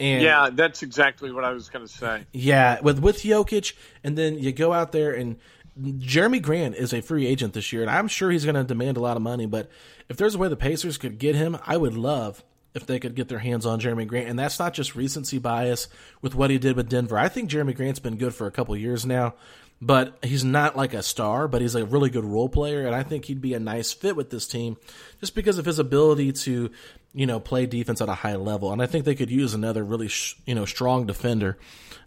And 0.00 0.22
yeah, 0.22 0.50
that's 0.50 0.82
exactly 0.82 1.30
what 1.30 1.44
I 1.44 1.52
was 1.52 1.68
going 1.68 1.86
to 1.86 1.92
say. 1.92 2.24
Yeah, 2.32 2.80
with 2.80 2.98
with 2.98 3.22
Jokic, 3.22 3.74
and 4.02 4.16
then 4.16 4.38
you 4.38 4.50
go 4.50 4.72
out 4.72 4.92
there 4.92 5.12
and 5.12 5.36
Jerami 5.78 6.42
Grant 6.42 6.74
is 6.74 6.92
a 6.92 7.00
free 7.00 7.26
agent 7.26 7.52
this 7.52 7.72
year, 7.72 7.82
and 7.82 7.90
I'm 7.90 8.08
sure 8.08 8.30
he's 8.30 8.44
going 8.44 8.56
to 8.56 8.64
demand 8.64 8.96
a 8.96 9.00
lot 9.00 9.16
of 9.16 9.22
money. 9.22 9.46
But 9.46 9.70
if 10.08 10.16
there's 10.16 10.34
a 10.34 10.38
way 10.38 10.48
the 10.48 10.56
Pacers 10.56 10.98
could 10.98 11.18
get 11.18 11.36
him, 11.36 11.58
I 11.66 11.76
would 11.76 11.94
love 11.94 12.42
if 12.74 12.86
they 12.86 12.98
could 12.98 13.14
get 13.14 13.28
their 13.28 13.38
hands 13.38 13.66
on 13.66 13.80
Jerami 13.80 14.06
Grant. 14.06 14.28
And 14.28 14.38
that's 14.38 14.58
not 14.58 14.74
just 14.74 14.94
recency 14.94 15.38
bias 15.38 15.88
with 16.22 16.34
what 16.34 16.50
he 16.50 16.58
did 16.58 16.76
with 16.76 16.88
Denver. 16.88 17.18
I 17.18 17.28
think 17.28 17.50
Jerami 17.50 17.74
Grant's 17.74 17.98
been 17.98 18.16
good 18.16 18.34
for 18.34 18.46
a 18.46 18.50
couple 18.50 18.76
years 18.76 19.04
now, 19.04 19.34
but 19.80 20.18
he's 20.22 20.44
not 20.44 20.76
like 20.76 20.94
a 20.94 21.02
star, 21.02 21.48
but 21.48 21.62
he's 21.62 21.74
a 21.74 21.84
really 21.84 22.10
good 22.10 22.24
role 22.24 22.48
player. 22.48 22.86
And 22.86 22.94
I 22.94 23.02
think 23.02 23.24
he'd 23.24 23.40
be 23.40 23.54
a 23.54 23.60
nice 23.60 23.92
fit 23.92 24.16
with 24.16 24.30
this 24.30 24.46
team 24.46 24.76
just 25.20 25.34
because 25.34 25.58
of 25.58 25.64
his 25.64 25.78
ability 25.78 26.32
to 26.32 26.70
you 27.12 27.26
know, 27.26 27.40
play 27.40 27.66
defense 27.66 28.00
at 28.00 28.08
a 28.08 28.14
high 28.14 28.36
level. 28.36 28.72
And 28.72 28.80
I 28.80 28.86
think 28.86 29.04
they 29.04 29.14
could 29.14 29.30
use 29.30 29.54
another 29.54 29.82
really, 29.82 30.08
sh- 30.08 30.36
you 30.46 30.54
know, 30.54 30.64
strong 30.64 31.06
defender. 31.06 31.58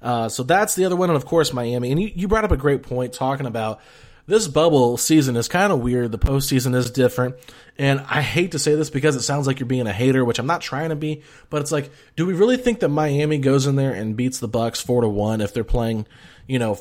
Uh, 0.01 0.30
so 0.30 0.43
that's 0.43 0.76
the 0.76 0.86
other 0.86 0.95
one. 0.95 1.09
And 1.09 1.17
of 1.17 1.26
course, 1.26 1.51
Miami. 1.51 1.91
And 1.91 2.01
you, 2.01 2.11
you 2.13 2.28
brought 2.28 2.45
up 2.45 2.51
a 2.51 2.57
great 2.57 2.84
point 2.84 3.13
talking 3.13 3.45
about 3.45 3.82
this 4.26 4.47
bubble 4.47 4.95
season 4.95 5.36
is 5.36 5.49
kind 5.49 5.74
of 5.74 5.82
weird. 5.82 6.11
The 6.13 6.19
postseason 6.19 6.74
is 6.74 6.89
different. 6.89 7.36
And 7.78 7.99
I 8.01 8.21
hate 8.21 8.51
to 8.51 8.59
say 8.59 8.76
this 8.76 8.89
because 8.89 9.17
it 9.17 9.24
sounds 9.24 9.47
like 9.47 9.59
you're 9.59 9.67
being 9.67 9.88
a 9.88 9.93
hater, 9.93 10.24
which 10.24 10.39
I'm 10.39 10.47
not 10.47 10.61
trying 10.61 10.89
to 10.89 10.95
be, 10.95 11.24
but 11.49 11.61
it's 11.61 11.71
like, 11.71 11.91
do 12.15 12.26
we 12.26 12.34
really 12.34 12.57
think 12.57 12.80
that 12.80 12.89
Miami 12.89 13.39
goes 13.39 13.67
in 13.67 13.76
there 13.76 13.91
and 13.91 14.15
beats 14.15 14.39
the 14.39 14.47
Bucks 14.47 14.80
four 14.80 15.01
to 15.01 15.09
one 15.09 15.41
if 15.41 15.53
they're 15.53 15.65
playing, 15.65 16.05
you 16.47 16.59
know, 16.59 16.80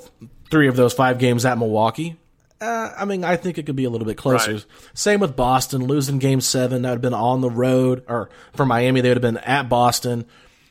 three 0.52 0.68
of 0.68 0.76
those 0.76 0.92
five 0.92 1.18
games 1.18 1.44
at 1.46 1.58
Milwaukee? 1.58 2.16
Uh, 2.60 2.92
I 2.96 3.06
mean, 3.06 3.24
I 3.24 3.36
think 3.36 3.58
it 3.58 3.66
could 3.66 3.74
be 3.74 3.84
a 3.84 3.90
little 3.90 4.06
bit 4.06 4.18
closer. 4.18 4.52
Right. 4.52 4.66
Same 4.94 5.18
with 5.18 5.34
Boston 5.34 5.86
losing 5.86 6.20
Game 6.20 6.40
Seven. 6.40 6.82
That 6.82 6.90
would 6.90 6.94
have 6.96 7.02
been 7.02 7.14
on 7.14 7.40
the 7.40 7.50
road, 7.50 8.04
or 8.06 8.28
for 8.54 8.64
Miami, 8.66 9.00
they 9.00 9.08
would 9.08 9.16
have 9.16 9.22
been 9.22 9.38
at 9.38 9.68
Boston. 9.68 10.26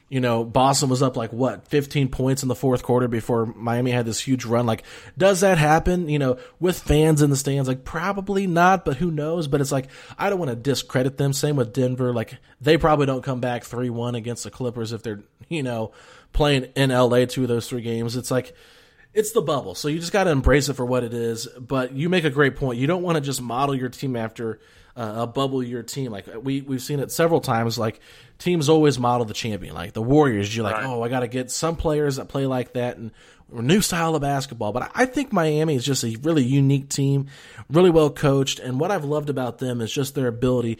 You 0.07 0.19
know, 0.19 0.43
Boston 0.43 0.88
was 0.89 1.01
up 1.01 1.17
like 1.17 1.34
what, 1.34 1.67
15 1.67 2.09
points 2.09 2.43
in 2.43 2.49
the 2.49 2.55
fourth 2.55 2.84
quarter 2.84 3.07
before 3.07 3.45
Miami 3.45 3.91
had 3.91 4.05
this 4.05 4.19
huge 4.19 4.45
run. 4.45 4.65
Like, 4.65 4.84
does 5.17 5.39
that 5.39 5.57
happen? 5.57 6.09
You 6.09 6.19
know, 6.19 6.38
with 6.59 6.79
fans 6.79 7.21
in 7.21 7.29
the 7.29 7.36
stands? 7.36 7.67
Like, 7.67 7.84
probably 7.84 8.45
not, 8.45 8.86
but 8.86 8.97
who 8.97 9.09
knows? 9.09 9.47
But 9.47 9.61
it's 9.61 9.71
like, 9.71 9.88
I 10.17 10.29
don't 10.29 10.39
want 10.39 10.51
to 10.51 10.55
discredit 10.55 11.17
them. 11.17 11.34
Same 11.34 11.55
with 11.55 11.73
Denver. 11.73 12.13
Like, 12.13 12.38
they 12.59 12.77
probably 12.77 13.05
don't 13.05 13.23
come 13.23 13.39
back 13.39 13.63
3 13.63 13.89
1 13.89 14.15
against 14.15 14.43
the 14.43 14.51
Clippers 14.51 14.91
if 14.91 15.01
they're, 15.01 15.23
you 15.49 15.63
know, 15.63 15.91
playing 16.34 16.65
in 16.75 16.91
LA 16.91 17.25
two 17.25 17.43
of 17.43 17.47
those 17.47 17.67
three 17.67 17.82
games. 17.82 18.15
It's 18.15 18.32
like, 18.32 18.53
it's 19.14 19.32
the 19.32 19.41
bubble, 19.41 19.76
so 19.76 19.88
you 19.88 19.99
just 19.99 20.14
got 20.14 20.24
to 20.26 20.30
embrace 20.30 20.70
it 20.70 20.74
for 20.74 20.86
what 20.86 21.03
it 21.03 21.14
is. 21.14 21.47
But 21.59 21.93
you 21.93 22.09
make 22.09 22.24
a 22.24 22.30
great 22.30 22.55
point. 22.55 22.80
You 22.80 22.88
don't 22.88 23.03
want 23.03 23.16
to 23.16 23.22
just 23.22 23.41
model 23.41 23.76
your 23.76 23.89
team 23.89 24.16
after 24.16 24.59
uh, 24.95 25.14
a 25.18 25.28
bubble 25.28 25.62
year 25.62 25.84
team. 25.84 26.12
Like 26.12 26.28
we 26.41 26.62
we've 26.62 26.82
seen 26.82 26.99
it 26.99 27.12
several 27.12 27.41
times. 27.41 27.78
Like 27.78 27.99
teams 28.38 28.70
always 28.70 28.97
model 28.97 29.26
the 29.26 29.34
champion. 29.34 29.76
Like 29.76 29.93
the 29.93 30.01
Warriors, 30.01 30.55
you're 30.55 30.64
like, 30.64 30.76
right. 30.76 30.86
oh, 30.86 31.01
I 31.01 31.09
got 31.09 31.22
to 31.22 31.28
get 31.28 31.51
some 31.51 31.76
players 31.76 32.16
that 32.16 32.30
play 32.30 32.45
like 32.45 32.74
that 32.74 32.97
and 32.97 33.12
new 33.51 33.82
style 33.82 34.16
of 34.16 34.22
basketball. 34.22 34.72
But 34.72 34.91
I 34.95 35.05
think 35.05 35.34
Miami 35.34 35.76
is 35.76 35.86
just 35.86 36.03
a 36.03 36.16
really 36.22 36.43
unique 36.43 36.89
team, 36.89 37.28
really 37.70 37.89
well 37.89 38.09
coached, 38.09 38.59
and 38.59 38.80
what 38.80 38.91
I've 38.91 39.05
loved 39.05 39.30
about 39.30 39.57
them 39.57 39.82
is 39.82 39.91
just 39.91 40.16
their 40.16 40.28
ability 40.28 40.80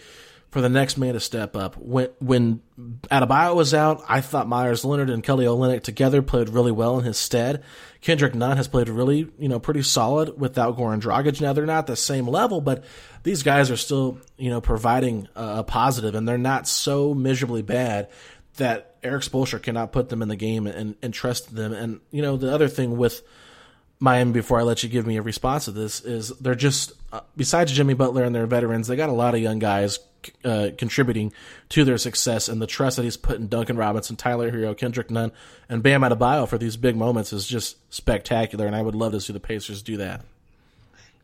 for 0.52 0.60
the 0.60 0.70
next 0.70 0.98
man 0.98 1.14
to 1.14 1.20
step 1.20 1.56
up. 1.56 1.78
When 1.78 2.10
when 2.20 2.62
Adebayo 3.10 3.56
was 3.56 3.74
out, 3.74 4.04
I 4.08 4.20
thought 4.20 4.50
Meyers 4.50 4.84
Leonard 4.84 5.10
and 5.10 5.24
Kelly 5.24 5.46
Olynyk 5.46 5.82
together 5.82 6.22
played 6.22 6.50
really 6.50 6.74
well 6.74 7.00
in 7.00 7.06
his 7.06 7.18
stead. 7.18 7.64
Kendrick 8.02 8.36
Nunn 8.36 8.58
has 8.58 8.68
played 8.68 8.90
really, 8.90 9.32
you 9.40 9.48
know, 9.48 9.60
pretty 9.60 9.82
solid 9.82 10.40
without 10.40 10.78
Goran 10.78 11.02
Dragic. 11.02 11.40
Now 11.40 11.54
they're 11.54 11.66
not 11.66 11.88
the 11.88 11.96
same 11.96 12.28
level, 12.28 12.60
but 12.60 12.84
these 13.24 13.44
guys 13.44 13.72
are 13.72 13.78
still, 13.78 14.20
you 14.38 14.50
know, 14.50 14.60
providing 14.60 15.30
a 15.36 15.64
positive, 15.64 16.16
and 16.16 16.28
they're 16.28 16.38
not 16.38 16.68
so 16.68 17.14
miserably 17.14 17.62
bad 17.62 18.10
that 18.58 18.98
Erik 19.04 19.24
Spoelstra 19.24 19.62
cannot 19.62 19.94
put 19.94 20.10
them 20.10 20.22
in 20.22 20.28
the 20.28 20.36
game 20.36 20.68
and, 20.68 20.96
and 21.02 21.14
trust 21.14 21.56
them. 21.56 21.72
And 21.72 22.02
you 22.12 22.22
know, 22.22 22.36
the 22.36 22.54
other 22.54 22.68
thing 22.68 22.98
with 22.98 23.24
Miami, 24.02 24.32
before 24.32 24.60
I 24.60 24.64
let 24.64 24.82
you 24.82 24.90
give 24.90 25.06
me 25.06 25.18
a 25.18 25.22
response 25.22 25.66
to 25.66 25.72
this, 25.72 26.02
is 26.02 26.30
they're 26.40 26.56
just 26.56 26.94
uh, 27.14 27.22
besides 27.38 27.72
Jimmy 27.72 27.94
Butler 27.94 28.24
and 28.24 28.34
their 28.34 28.48
veterans, 28.48 28.88
they 28.88 28.96
got 28.96 29.10
a 29.10 29.14
lot 29.14 29.36
of 29.36 29.42
young 29.42 29.60
guys 29.60 30.00
uh, 30.44 30.70
contributing 30.76 31.32
to 31.70 31.86
their 31.86 32.00
success 32.00 32.50
and 32.50 32.60
the 32.60 32.66
trust 32.66 32.98
that 32.98 33.04
he's 33.04 33.16
put 33.16 33.38
in 33.38 33.48
Duncan 33.48 33.78
Robinson, 33.78 34.16
Tyler 34.16 34.52
Herro, 34.52 34.76
Kendrick 34.76 35.12
Nunn, 35.12 35.32
and 35.70 35.84
Bam 35.84 36.02
Adebayo 36.02 36.48
for 36.48 36.58
these 36.58 36.78
big 36.78 36.96
moments 36.96 37.32
is 37.32 37.46
just 37.46 37.78
spectacular, 37.94 38.66
and 38.66 38.76
I 38.76 38.82
would 38.82 38.96
love 38.96 39.12
to 39.12 39.22
see 39.22 39.34
the 39.34 39.40
Pacers 39.40 39.84
do 39.84 39.98
that. 39.98 40.22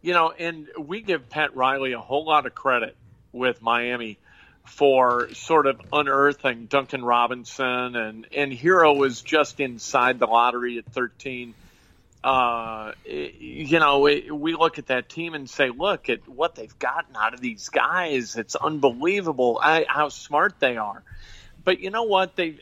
You 0.04 0.14
know, 0.14 0.32
and 0.38 0.68
we 0.78 1.02
give 1.02 1.30
Pat 1.30 1.56
Riley 1.56 1.94
a 1.94 2.00
whole 2.00 2.26
lot 2.26 2.46
of 2.46 2.54
credit 2.54 2.96
with 3.32 3.60
Miami 3.60 4.20
for 4.66 5.34
sort 5.34 5.66
of 5.66 5.82
unearthing 5.92 6.68
Duncan 6.68 7.04
Robinson, 7.04 7.96
and 7.96 8.28
and 8.36 8.52
Herro 8.52 8.96
was 8.96 9.22
just 9.22 9.60
inside 9.60 10.20
the 10.20 10.28
lottery 10.28 10.78
at 10.78 10.86
13. 10.86 11.56
Uh, 12.28 12.92
you 13.06 13.80
know, 13.80 14.00
we 14.02 14.54
look 14.54 14.80
at 14.80 14.88
that 14.88 15.08
team 15.08 15.34
and 15.34 15.50
say, 15.50 15.70
look 15.70 16.10
at 16.10 16.28
what 16.28 16.56
they've 16.56 16.78
gotten 16.78 17.16
out 17.16 17.34
of 17.34 17.40
these 17.40 17.70
guys. 17.70 18.36
It's 18.36 18.58
unbelievable 18.58 19.62
how 19.62 20.10
smart 20.10 20.60
they 20.60 20.76
are. 20.76 21.04
But 21.64 21.80
you 21.80 21.90
know 21.90 22.04
what? 22.04 22.36
They 22.36 22.60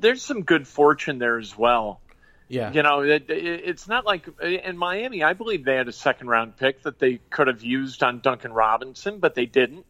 there's 0.00 0.22
some 0.22 0.42
good 0.42 0.66
fortune 0.66 1.20
there 1.20 1.38
as 1.38 1.56
well. 1.56 2.00
Yeah. 2.48 2.72
You 2.72 2.82
know, 2.82 3.02
it, 3.02 3.26
it's 3.28 3.86
not 3.86 4.04
like 4.04 4.26
in 4.40 4.76
Miami. 4.76 5.22
I 5.22 5.34
believe 5.34 5.64
they 5.64 5.76
had 5.76 5.86
a 5.86 5.92
second 5.92 6.26
round 6.26 6.56
pick 6.56 6.82
that 6.82 6.98
they 6.98 7.20
could 7.30 7.46
have 7.46 7.62
used 7.62 8.02
on 8.02 8.18
Duncan 8.18 8.52
Robinson, 8.52 9.20
but 9.20 9.36
they 9.36 9.46
didn't. 9.46 9.86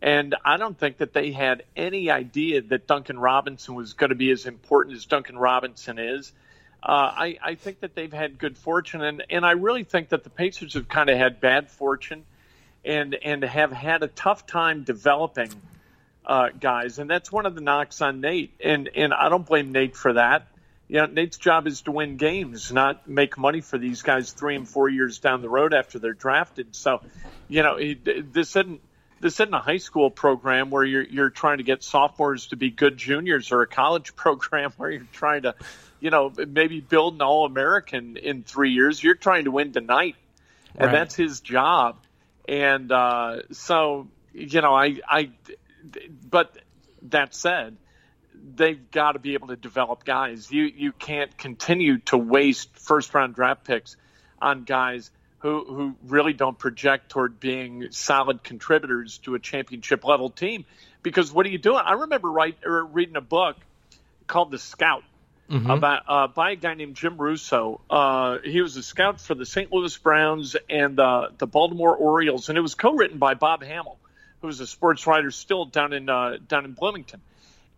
And 0.00 0.36
I 0.42 0.56
don't 0.56 0.78
think 0.78 0.96
that 0.98 1.12
they 1.12 1.32
had 1.32 1.64
any 1.76 2.10
idea 2.10 2.62
that 2.62 2.86
Duncan 2.86 3.18
Robinson 3.18 3.74
was 3.74 3.92
going 3.92 4.10
to 4.10 4.16
be 4.16 4.30
as 4.30 4.46
important 4.46 4.96
as 4.96 5.04
Duncan 5.04 5.36
Robinson 5.36 5.98
is. 5.98 6.32
Uh, 6.82 7.12
I, 7.14 7.38
I 7.40 7.54
think 7.54 7.80
that 7.80 7.94
they've 7.94 8.12
had 8.12 8.38
good 8.38 8.58
fortune, 8.58 9.02
and, 9.02 9.22
and 9.30 9.46
I 9.46 9.52
really 9.52 9.84
think 9.84 10.08
that 10.08 10.24
the 10.24 10.30
Pacers 10.30 10.74
have 10.74 10.88
kind 10.88 11.08
of 11.10 11.16
had 11.16 11.40
bad 11.40 11.70
fortune 11.70 12.24
and 12.84 13.14
and 13.14 13.44
have 13.44 13.70
had 13.72 14.02
a 14.02 14.08
tough 14.08 14.46
time 14.46 14.82
developing 14.82 15.50
uh, 16.26 16.48
guys, 16.58 16.98
and 16.98 17.08
that's 17.08 17.30
one 17.30 17.46
of 17.46 17.54
the 17.54 17.60
knocks 17.60 18.00
on 18.00 18.20
Nate. 18.20 18.52
And 18.64 18.88
and 18.94 19.14
I 19.14 19.28
don't 19.28 19.46
blame 19.46 19.72
Nate 19.72 19.96
for 19.96 20.14
that. 20.14 20.48
You 20.88 20.98
know, 20.98 21.06
Nate's 21.06 21.38
job 21.38 21.66
is 21.66 21.82
to 21.82 21.92
win 21.92 22.16
games, 22.16 22.70
not 22.72 23.08
make 23.08 23.38
money 23.38 23.60
for 23.60 23.78
these 23.78 24.02
guys 24.02 24.32
three 24.32 24.56
and 24.56 24.68
four 24.68 24.88
years 24.88 25.20
down 25.20 25.40
the 25.40 25.48
road 25.48 25.72
after 25.72 25.98
they're 25.98 26.12
drafted. 26.12 26.74
So, 26.76 27.00
you 27.48 27.62
know, 27.62 27.76
he, 27.76 27.94
this 27.94 28.56
isn't 28.56 28.80
this 29.20 29.34
isn't 29.34 29.54
a 29.54 29.60
high 29.60 29.78
school 29.78 30.10
program 30.10 30.70
where 30.70 30.84
you're 30.84 31.04
you're 31.04 31.30
trying 31.30 31.58
to 31.58 31.64
get 31.64 31.82
sophomores 31.82 32.48
to 32.48 32.56
be 32.56 32.70
good 32.70 32.98
juniors 32.98 33.52
or 33.52 33.62
a 33.62 33.66
college 33.66 34.14
program 34.16 34.72
where 34.76 34.90
you're 34.90 35.06
trying 35.12 35.42
to, 35.42 35.54
you 36.02 36.10
know, 36.10 36.32
maybe 36.48 36.80
build 36.80 37.14
an 37.14 37.22
all 37.22 37.46
American 37.46 38.16
in 38.16 38.42
three 38.42 38.72
years. 38.72 39.00
You're 39.00 39.14
trying 39.14 39.44
to 39.44 39.52
win 39.52 39.72
tonight, 39.72 40.16
and 40.74 40.86
right. 40.86 40.92
that's 40.92 41.14
his 41.14 41.40
job. 41.40 41.96
And 42.48 42.90
uh, 42.90 43.42
so, 43.52 44.08
you 44.34 44.60
know, 44.60 44.74
I 44.74 44.96
I, 45.08 45.30
but 46.28 46.58
that 47.02 47.36
said, 47.36 47.76
they've 48.34 48.90
got 48.90 49.12
to 49.12 49.20
be 49.20 49.34
able 49.34 49.46
to 49.48 49.56
develop 49.56 50.04
guys. 50.04 50.50
You 50.50 50.64
you 50.64 50.90
can't 50.90 51.38
continue 51.38 51.98
to 52.06 52.18
waste 52.18 52.76
first 52.76 53.14
round 53.14 53.36
draft 53.36 53.64
picks 53.64 53.96
on 54.40 54.64
guys 54.64 55.08
who 55.38 55.64
who 55.64 55.94
really 56.02 56.32
don't 56.32 56.58
project 56.58 57.10
toward 57.10 57.38
being 57.38 57.92
solid 57.92 58.42
contributors 58.42 59.18
to 59.18 59.36
a 59.36 59.38
championship 59.38 60.04
level 60.04 60.30
team. 60.30 60.64
Because 61.04 61.32
what 61.32 61.46
are 61.46 61.50
you 61.50 61.58
doing? 61.58 61.82
I 61.84 61.92
remember 61.92 62.28
write, 62.28 62.56
or 62.66 62.84
reading 62.84 63.14
a 63.14 63.20
book 63.20 63.56
called 64.26 64.50
The 64.50 64.58
Scout 64.58 65.04
mm-hmm. 65.52 65.70
about 65.70 66.02
uh, 66.08 66.26
by 66.28 66.52
a 66.52 66.56
guy 66.56 66.74
named 66.74 66.96
Jim 66.96 67.16
Russo. 67.16 67.80
Uh, 67.90 68.38
he 68.44 68.60
was 68.62 68.76
a 68.76 68.82
scout 68.82 69.20
for 69.20 69.34
the 69.34 69.46
St. 69.46 69.70
Louis 69.72 69.96
Browns 69.98 70.56
and 70.68 70.98
uh, 70.98 71.28
the 71.38 71.46
Baltimore 71.46 71.94
Orioles, 71.94 72.48
and 72.48 72.56
it 72.56 72.62
was 72.62 72.74
co-written 72.74 73.18
by 73.18 73.34
Bob 73.34 73.62
Hammel, 73.62 73.98
who 74.40 74.46
was 74.46 74.60
a 74.60 74.66
sports 74.66 75.06
writer 75.06 75.30
still 75.30 75.66
down 75.66 75.92
in 75.92 76.08
uh, 76.08 76.38
down 76.48 76.64
in 76.64 76.72
Bloomington. 76.72 77.20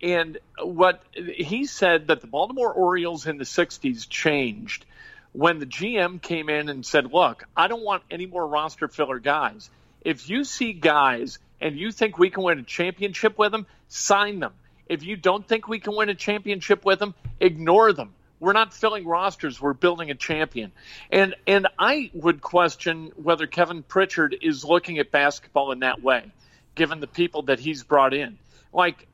And 0.03 0.39
what 0.63 1.03
he 1.15 1.67
said 1.67 2.09
that 2.09 2.21
the 2.21 2.27
Baltimore 2.27 2.73
Orioles 2.73 3.27
in 3.27 3.39
the 3.39 3.45
'60s 3.45 4.09
changed 4.09 4.87
when 5.35 5.59
the 5.59 5.67
GM 5.67 6.23
came 6.23 6.49
in 6.49 6.69
and 6.69 6.87
said, 6.87 7.13
Look, 7.13 7.45
I 7.57 7.67
don't 7.67 7.83
want 7.83 8.05
any 8.11 8.27
more 8.27 8.47
roster 8.47 8.89
filler 8.89 9.19
guys. 9.19 9.69
If 10.03 10.31
you 10.31 10.45
see 10.45 10.73
guys 10.73 11.39
and 11.61 11.77
you 11.77 11.91
think 11.91 12.19
we 12.19 12.31
can 12.31 12.45
win 12.45 12.61
a 12.61 12.63
championship 12.63 13.37
with 13.37 13.51
them, 13.51 13.67
sign 13.89 14.39
them. 14.39 14.53
If 14.89 15.03
you 15.03 15.17
don't 15.17 15.47
think 15.47 15.69
we 15.69 15.79
can 15.79 15.97
win 15.97 16.09
a 16.09 16.15
championship 16.15 16.85
with 16.85 16.99
them, 16.99 17.15
ignore 17.41 17.93
them. 17.93 18.13
We're 18.41 18.53
not 18.53 18.75
filling 18.75 19.07
rosters, 19.07 19.61
we're 19.61 19.73
building 19.73 20.11
a 20.11 20.15
champion. 20.15 20.73
And 21.11 21.35
and 21.47 21.69
I 21.79 22.11
would 22.13 22.43
question 22.43 23.13
whether 23.17 23.47
Kevin 23.47 23.83
Pritchard 23.83 24.37
is 24.43 24.65
looking 24.65 24.99
at 24.99 25.11
basketball 25.11 25.73
in 25.73 25.81
that 25.81 26.03
way, 26.03 26.31
given 26.75 27.01
the 27.01 27.07
people 27.07 27.43
that 27.43 27.59
he's 27.59 27.83
brought 27.85 28.13
in. 28.13 28.39
Like 28.73 29.07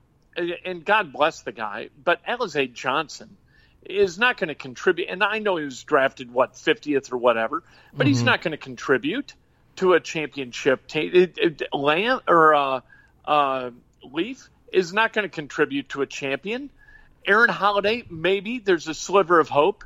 and 0.64 0.84
God 0.84 1.12
bless 1.12 1.42
the 1.42 1.52
guy, 1.52 1.90
but 2.02 2.24
Alize 2.26 2.72
Johnson 2.72 3.36
is 3.84 4.18
not 4.18 4.36
going 4.36 4.48
to 4.48 4.54
contribute. 4.54 5.08
And 5.08 5.22
I 5.22 5.38
know 5.38 5.56
he 5.56 5.64
was 5.64 5.82
drafted 5.82 6.32
what 6.32 6.54
50th 6.54 7.12
or 7.12 7.16
whatever, 7.16 7.62
but 7.92 8.04
mm-hmm. 8.04 8.08
he's 8.08 8.22
not 8.22 8.42
going 8.42 8.52
to 8.52 8.58
contribute 8.58 9.34
to 9.76 9.94
a 9.94 10.00
championship 10.00 10.86
team. 10.86 11.32
Lamb 11.72 12.20
or 12.28 12.54
uh, 12.54 12.80
uh, 13.24 13.70
Leaf 14.02 14.48
is 14.72 14.92
not 14.92 15.12
going 15.12 15.24
to 15.24 15.34
contribute 15.34 15.88
to 15.90 16.02
a 16.02 16.06
champion. 16.06 16.70
Aaron 17.26 17.50
Holiday, 17.50 18.04
maybe 18.08 18.58
there's 18.58 18.88
a 18.88 18.94
sliver 18.94 19.38
of 19.38 19.48
hope 19.48 19.84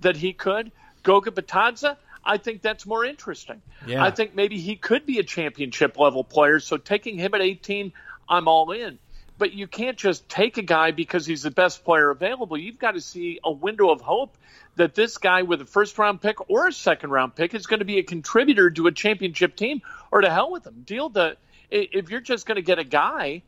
that 0.00 0.16
he 0.16 0.32
could. 0.32 0.70
Goga 1.02 1.30
Bitadze, 1.30 1.96
I 2.24 2.38
think 2.38 2.62
that's 2.62 2.86
more 2.86 3.04
interesting. 3.04 3.62
Yeah. 3.86 4.04
I 4.04 4.10
think 4.10 4.34
maybe 4.34 4.58
he 4.58 4.76
could 4.76 5.06
be 5.06 5.18
a 5.18 5.24
championship 5.24 5.98
level 5.98 6.24
player. 6.24 6.60
So 6.60 6.76
taking 6.76 7.18
him 7.18 7.34
at 7.34 7.40
18, 7.40 7.92
I'm 8.28 8.48
all 8.48 8.72
in 8.72 8.98
but 9.38 9.52
you 9.52 9.66
can't 9.66 9.96
just 9.96 10.28
take 10.28 10.56
a 10.58 10.62
guy 10.62 10.90
because 10.90 11.26
he's 11.26 11.42
the 11.42 11.50
best 11.50 11.84
player 11.84 12.10
available. 12.10 12.56
You've 12.56 12.78
got 12.78 12.92
to 12.92 13.00
see 13.00 13.38
a 13.44 13.52
window 13.52 13.90
of 13.90 14.00
hope 14.00 14.36
that 14.76 14.94
this 14.94 15.18
guy 15.18 15.42
with 15.42 15.60
a 15.60 15.66
first 15.66 15.98
round 15.98 16.20
pick 16.20 16.50
or 16.50 16.68
a 16.68 16.72
second 16.72 17.10
round 17.10 17.34
pick 17.34 17.54
is 17.54 17.66
going 17.66 17.80
to 17.80 17.84
be 17.84 17.98
a 17.98 18.02
contributor 18.02 18.70
to 18.70 18.86
a 18.86 18.92
championship 18.92 19.56
team 19.56 19.82
or 20.10 20.20
to 20.22 20.30
hell 20.30 20.50
with 20.50 20.66
him. 20.66 20.82
Deal 20.86 21.08
the 21.08 21.36
if 21.70 22.10
you're 22.10 22.20
just 22.20 22.46
going 22.46 22.56
to 22.56 22.62
get 22.62 22.78
a 22.78 22.84
guy, 22.84 23.42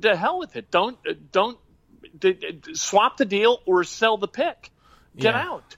to 0.00 0.16
hell 0.16 0.38
with 0.38 0.56
it. 0.56 0.70
Don't 0.70 0.98
uh, 1.08 1.14
don't 1.30 1.58
swap 2.72 3.16
the 3.16 3.24
deal 3.24 3.60
or 3.66 3.84
sell 3.84 4.16
the 4.16 4.28
pick. 4.28 4.70
Get 5.16 5.34
yeah. 5.34 5.48
out. 5.48 5.76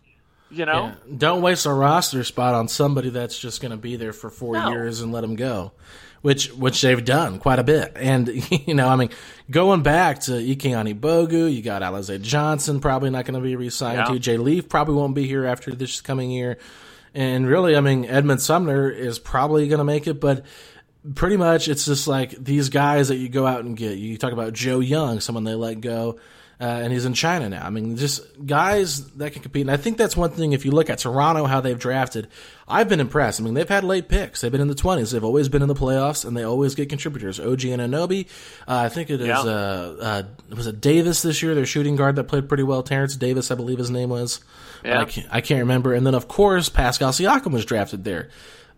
You 0.51 0.67
know, 0.67 0.87
yeah. 0.87 1.17
don't 1.17 1.43
waste 1.43 1.67
a 1.67 1.73
roster 1.73 2.23
spot 2.23 2.55
on 2.55 2.69
somebody 2.69 3.11
that's 3.11 3.37
just 3.37 3.61
going 3.61 3.73
to 3.73 3.77
be 3.77 3.97
there 3.97 4.13
for 4.13 4.31
four 4.31 4.55
no. 4.55 4.69
years 4.71 5.01
and 5.01 5.11
let 5.11 5.23
them 5.23 5.35
go 5.35 5.73
which 6.25 6.51
which 6.55 6.81
they've 6.81 7.05
done 7.05 7.39
quite 7.39 7.59
a 7.59 7.63
bit. 7.63 7.93
And 7.97 8.51
you 8.67 8.73
know, 8.73 8.89
I 8.89 8.97
mean, 8.97 9.11
going 9.51 9.83
back 9.83 10.21
to 10.21 10.39
Ike 10.39 10.63
Anigbogu, 10.63 11.55
you 11.55 11.61
got 11.61 11.83
Alize 11.83 12.19
Johnson 12.23 12.81
probably 12.81 13.11
not 13.11 13.27
going 13.27 13.35
to 13.35 13.43
be 13.43 13.57
re-signed 13.57 13.99
yeah. 13.99 14.05
to. 14.07 14.19
Jay 14.19 14.39
Leaf 14.39 14.67
probably 14.67 14.95
won't 14.95 15.15
be 15.15 15.27
here 15.27 15.45
after 15.45 15.75
this 15.75 16.01
coming 16.01 16.31
year. 16.31 16.57
And 17.13 17.47
really, 17.47 17.77
I 17.77 17.83
mean, 17.83 18.07
Edmond 18.07 18.41
Sumner 18.41 18.89
is 18.89 19.19
probably 19.19 19.69
going 19.69 19.81
to 19.81 19.85
make 19.85 20.07
it, 20.07 20.19
but 20.19 20.47
pretty 21.15 21.37
much 21.37 21.69
it's 21.69 21.85
just 21.85 22.07
like 22.07 22.31
these 22.31 22.69
guys 22.69 23.09
that 23.09 23.17
you 23.17 23.29
go 23.29 23.47
out 23.47 23.65
and 23.65 23.77
get. 23.77 23.99
You 23.99 24.17
talk 24.17 24.33
about 24.33 24.53
Joe 24.53 24.81
Young, 24.81 25.21
someone 25.21 25.45
they 25.45 25.55
let 25.55 25.81
go 25.81 26.19
uh, 26.61 26.65
and 26.65 26.93
he's 26.93 27.05
in 27.05 27.15
China 27.15 27.49
now. 27.49 27.67
I 27.67 27.71
mean, 27.71 27.97
just 27.97 28.23
guys 28.47 29.07
that 29.15 29.33
can 29.33 29.43
compete. 29.43 29.63
And 29.63 29.71
I 29.71 29.77
think 29.77 29.99
that's 29.99 30.17
one 30.17 30.31
thing. 30.31 30.53
If 30.53 30.65
you 30.65 30.71
look 30.71 30.89
at 30.89 30.99
Toronto, 30.99 31.47
how 31.47 31.61
they've 31.61 31.79
drafted, 31.79 32.29
I've 32.69 32.89
been 32.89 33.01
impressed. 33.01 33.41
I 33.41 33.45
mean, 33.45 33.55
they've 33.55 33.69
had 33.69 33.83
late 33.83 34.09
picks. 34.09 34.41
They've 34.41 34.53
been 34.53 34.61
in 34.61 34.69
the 34.69 34.75
twenties. 34.75 35.11
They've 35.11 35.25
always 35.25 35.49
been 35.49 35.63
in 35.63 35.69
the 35.69 35.75
playoffs, 35.75 36.25
and 36.25 36.37
they 36.37 36.45
always 36.45 36.75
get 36.75 36.89
contributors. 36.89 37.41
OG 37.41 37.61
Anunoby, 37.61 38.29
uh, 38.69 38.79
I 38.79 38.89
think 38.89 39.11
it 39.11 39.21
is. 39.21 39.27
Yeah. 39.27 39.41
Uh, 39.41 39.97
uh, 40.01 40.23
was 40.55 40.67
it 40.67 40.81
Davis 40.81 41.23
this 41.23 41.43
year? 41.43 41.55
Their 41.55 41.67
shooting 41.67 41.97
guard 41.97 42.17
that 42.17 42.25
played 42.25 42.49
pretty 42.49 42.63
well. 42.63 42.83
Terence 42.83 43.17
Davis, 43.17 43.51
I 43.51 43.57
believe 43.57 43.79
his 43.79 43.91
name 43.91 44.11
was. 44.11 44.41
Yeah. 44.85 45.01
I 45.01 45.05
can't, 45.07 45.27
I 45.31 45.41
can't 45.41 45.61
remember. 45.61 45.93
And 45.93 46.07
then 46.07 46.15
of 46.15 46.29
course 46.29 46.69
Pascal 46.69 47.11
Siakam 47.11 47.53
was 47.53 47.65
drafted 47.65 48.05
there 48.05 48.29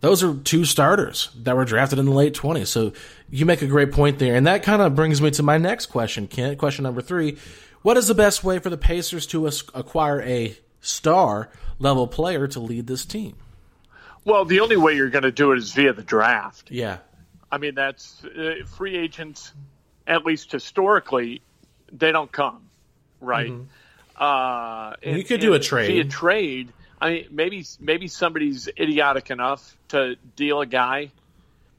those 0.01 0.23
are 0.23 0.35
two 0.35 0.65
starters 0.65 1.31
that 1.37 1.57
were 1.57 1.65
drafted 1.65 1.99
in 1.99 2.07
the 2.07 2.13
late 2.13 2.35
20s. 2.35 2.69
So 2.69 2.93
you 3.31 3.47
make 3.47 3.63
a 3.63 3.67
great 3.67 3.93
point 3.93 4.19
there. 4.19 4.35
And 4.35 4.47
that 4.47 4.63
kind 4.63 4.83
of 4.83 4.95
brings 4.95 5.21
me 5.21 5.31
to 5.33 5.43
my 5.43 5.59
next 5.59 5.87
question, 5.87 6.29
Kent. 6.29 6.59
Question 6.59 6.83
number 6.83 7.01
three. 7.01 7.39
What 7.83 7.97
is 7.97 8.07
the 8.07 8.15
best 8.15 8.45
way 8.45 8.59
for 8.59 8.69
the 8.69 8.77
Pacers 8.77 9.27
to 9.29 9.47
acquire 9.47 10.21
a 10.23 10.57
star 10.81 11.51
level 11.79 12.07
player 12.07 12.47
to 12.49 12.61
lead 12.61 12.87
this 12.87 13.05
team? 13.05 13.37
Well, 14.25 14.45
the 14.45 14.61
only 14.61 14.77
way 14.77 14.97
you're 14.97 15.11
going 15.11 15.23
to 15.23 15.33
do 15.33 15.53
it 15.53 15.59
is 15.59 15.73
via 15.73 15.93
the 15.93 16.03
draft. 16.03 16.71
Yeah. 16.71 16.99
I 17.51 17.59
mean, 17.59 17.77
that's 17.77 18.25
uh, 18.25 18.57
free 18.77 18.97
agents, 18.97 19.53
at 20.07 20.25
least 20.25 20.51
historically, 20.51 21.43
they 21.93 22.11
don't 22.11 22.31
come, 22.31 22.69
right? 23.21 23.53
Mm-hmm. 23.53 24.23
Uh, 24.23 24.95
and, 25.03 25.17
you 25.17 25.25
could 25.25 25.41
do 25.41 25.55
a 25.55 25.61
trade. 25.61 25.87
Via 25.87 26.05
trade, 26.05 26.73
I 27.01 27.11
mean, 27.11 27.27
maybe 27.31 27.65
maybe 27.79 28.09
somebody's 28.09 28.69
idiotic 28.69 29.31
enough 29.31 29.77
to 29.89 30.17
deal 30.35 30.61
a 30.61 30.67
guy, 30.67 31.13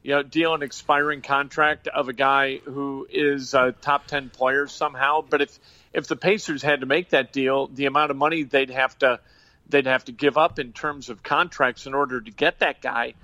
you 0.02 0.14
know, 0.14 0.22
deal 0.22 0.54
an 0.54 0.62
expiring 0.62 1.22
contract 1.22 1.88
of 1.88 2.08
a 2.08 2.12
guy 2.12 2.58
who 2.58 3.06
is 3.10 3.54
a 3.54 3.72
top 3.72 4.06
ten 4.06 4.30
player 4.30 4.66
somehow. 4.66 5.22
But 5.28 5.42
if 5.42 5.58
if 5.92 6.06
the 6.06 6.16
Pacers 6.16 6.62
had 6.62 6.80
to 6.80 6.86
make 6.86 7.10
that 7.10 7.32
deal, 7.32 7.66
the 7.66 7.86
amount 7.86 8.10
of 8.10 8.16
money 8.16 8.44
they'd 8.44 8.70
have 8.70 8.96
to 9.00 9.20
they'd 9.68 9.86
have 9.86 10.04
to 10.04 10.12
give 10.12 10.38
up 10.38 10.58
in 10.58 10.72
terms 10.72 11.08
of 11.08 11.22
contracts 11.22 11.86
in 11.86 11.94
order 11.94 12.20
to 12.20 12.30
get 12.30 12.60
that 12.60 12.80
guy, 12.80 13.14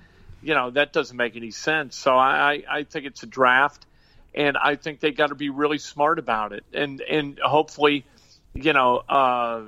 you 0.43 0.53
know, 0.53 0.69
that 0.71 0.93
doesn't 0.93 1.17
make 1.17 1.35
any 1.35 1.51
sense. 1.51 1.95
So 1.95 2.15
I, 2.15 2.63
I 2.69 2.83
think 2.83 3.05
it's 3.05 3.23
a 3.23 3.27
draft, 3.27 3.85
and 4.33 4.57
I 4.57 4.75
think 4.75 4.99
they 4.99 5.11
got 5.11 5.27
to 5.27 5.35
be 5.35 5.49
really 5.49 5.79
smart 5.79 6.19
about 6.19 6.51
it, 6.51 6.63
and 6.73 7.01
and 7.01 7.39
hopefully, 7.39 8.05
you 8.53 8.73
know, 8.73 8.97
uh, 8.97 9.61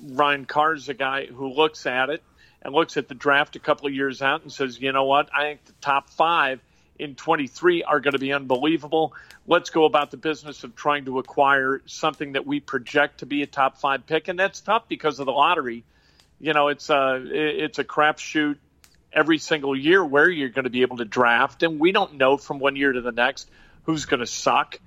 Ryan 0.00 0.44
Carr 0.44 0.62
Carr's 0.72 0.88
a 0.88 0.94
guy 0.94 1.26
who 1.26 1.48
looks 1.52 1.86
at 1.86 2.10
it 2.10 2.22
and 2.62 2.74
looks 2.74 2.96
at 2.96 3.08
the 3.08 3.14
draft 3.14 3.56
a 3.56 3.58
couple 3.58 3.88
of 3.88 3.94
years 3.94 4.22
out 4.22 4.42
and 4.42 4.52
says, 4.52 4.80
you 4.80 4.92
know 4.92 5.04
what, 5.04 5.28
I 5.34 5.42
think 5.42 5.64
the 5.64 5.72
top 5.80 6.10
five 6.10 6.60
in 6.98 7.14
23 7.16 7.82
are 7.82 8.00
going 8.00 8.12
to 8.12 8.18
be 8.18 8.32
unbelievable. 8.32 9.12
Let's 9.46 9.70
go 9.70 9.84
about 9.84 10.10
the 10.10 10.16
business 10.16 10.62
of 10.62 10.76
trying 10.76 11.06
to 11.06 11.18
acquire 11.18 11.82
something 11.86 12.32
that 12.32 12.46
we 12.46 12.60
project 12.60 13.18
to 13.18 13.26
be 13.26 13.42
a 13.42 13.46
top 13.46 13.78
five 13.78 14.06
pick. 14.06 14.28
And 14.28 14.38
that's 14.38 14.60
tough 14.60 14.88
because 14.88 15.18
of 15.18 15.26
the 15.26 15.32
lottery. 15.32 15.84
you 16.38 16.52
know, 16.52 16.68
it's 16.68 16.90
a 16.90 17.22
it's 17.24 17.78
a 17.78 17.84
crapshoot 17.84 18.56
every 19.12 19.38
single 19.38 19.76
year 19.76 20.04
where 20.04 20.28
you're 20.28 20.48
going 20.48 20.64
to 20.64 20.70
be 20.70 20.82
able 20.82 20.98
to 20.98 21.04
draft, 21.04 21.62
and 21.62 21.78
we 21.78 21.92
don't 21.92 22.14
know 22.14 22.36
from 22.36 22.58
one 22.58 22.76
year 22.76 22.92
to 22.92 23.00
the 23.00 23.12
next 23.12 23.48
who's 23.84 24.06
going 24.06 24.20
to 24.20 24.26
suck, 24.26 24.78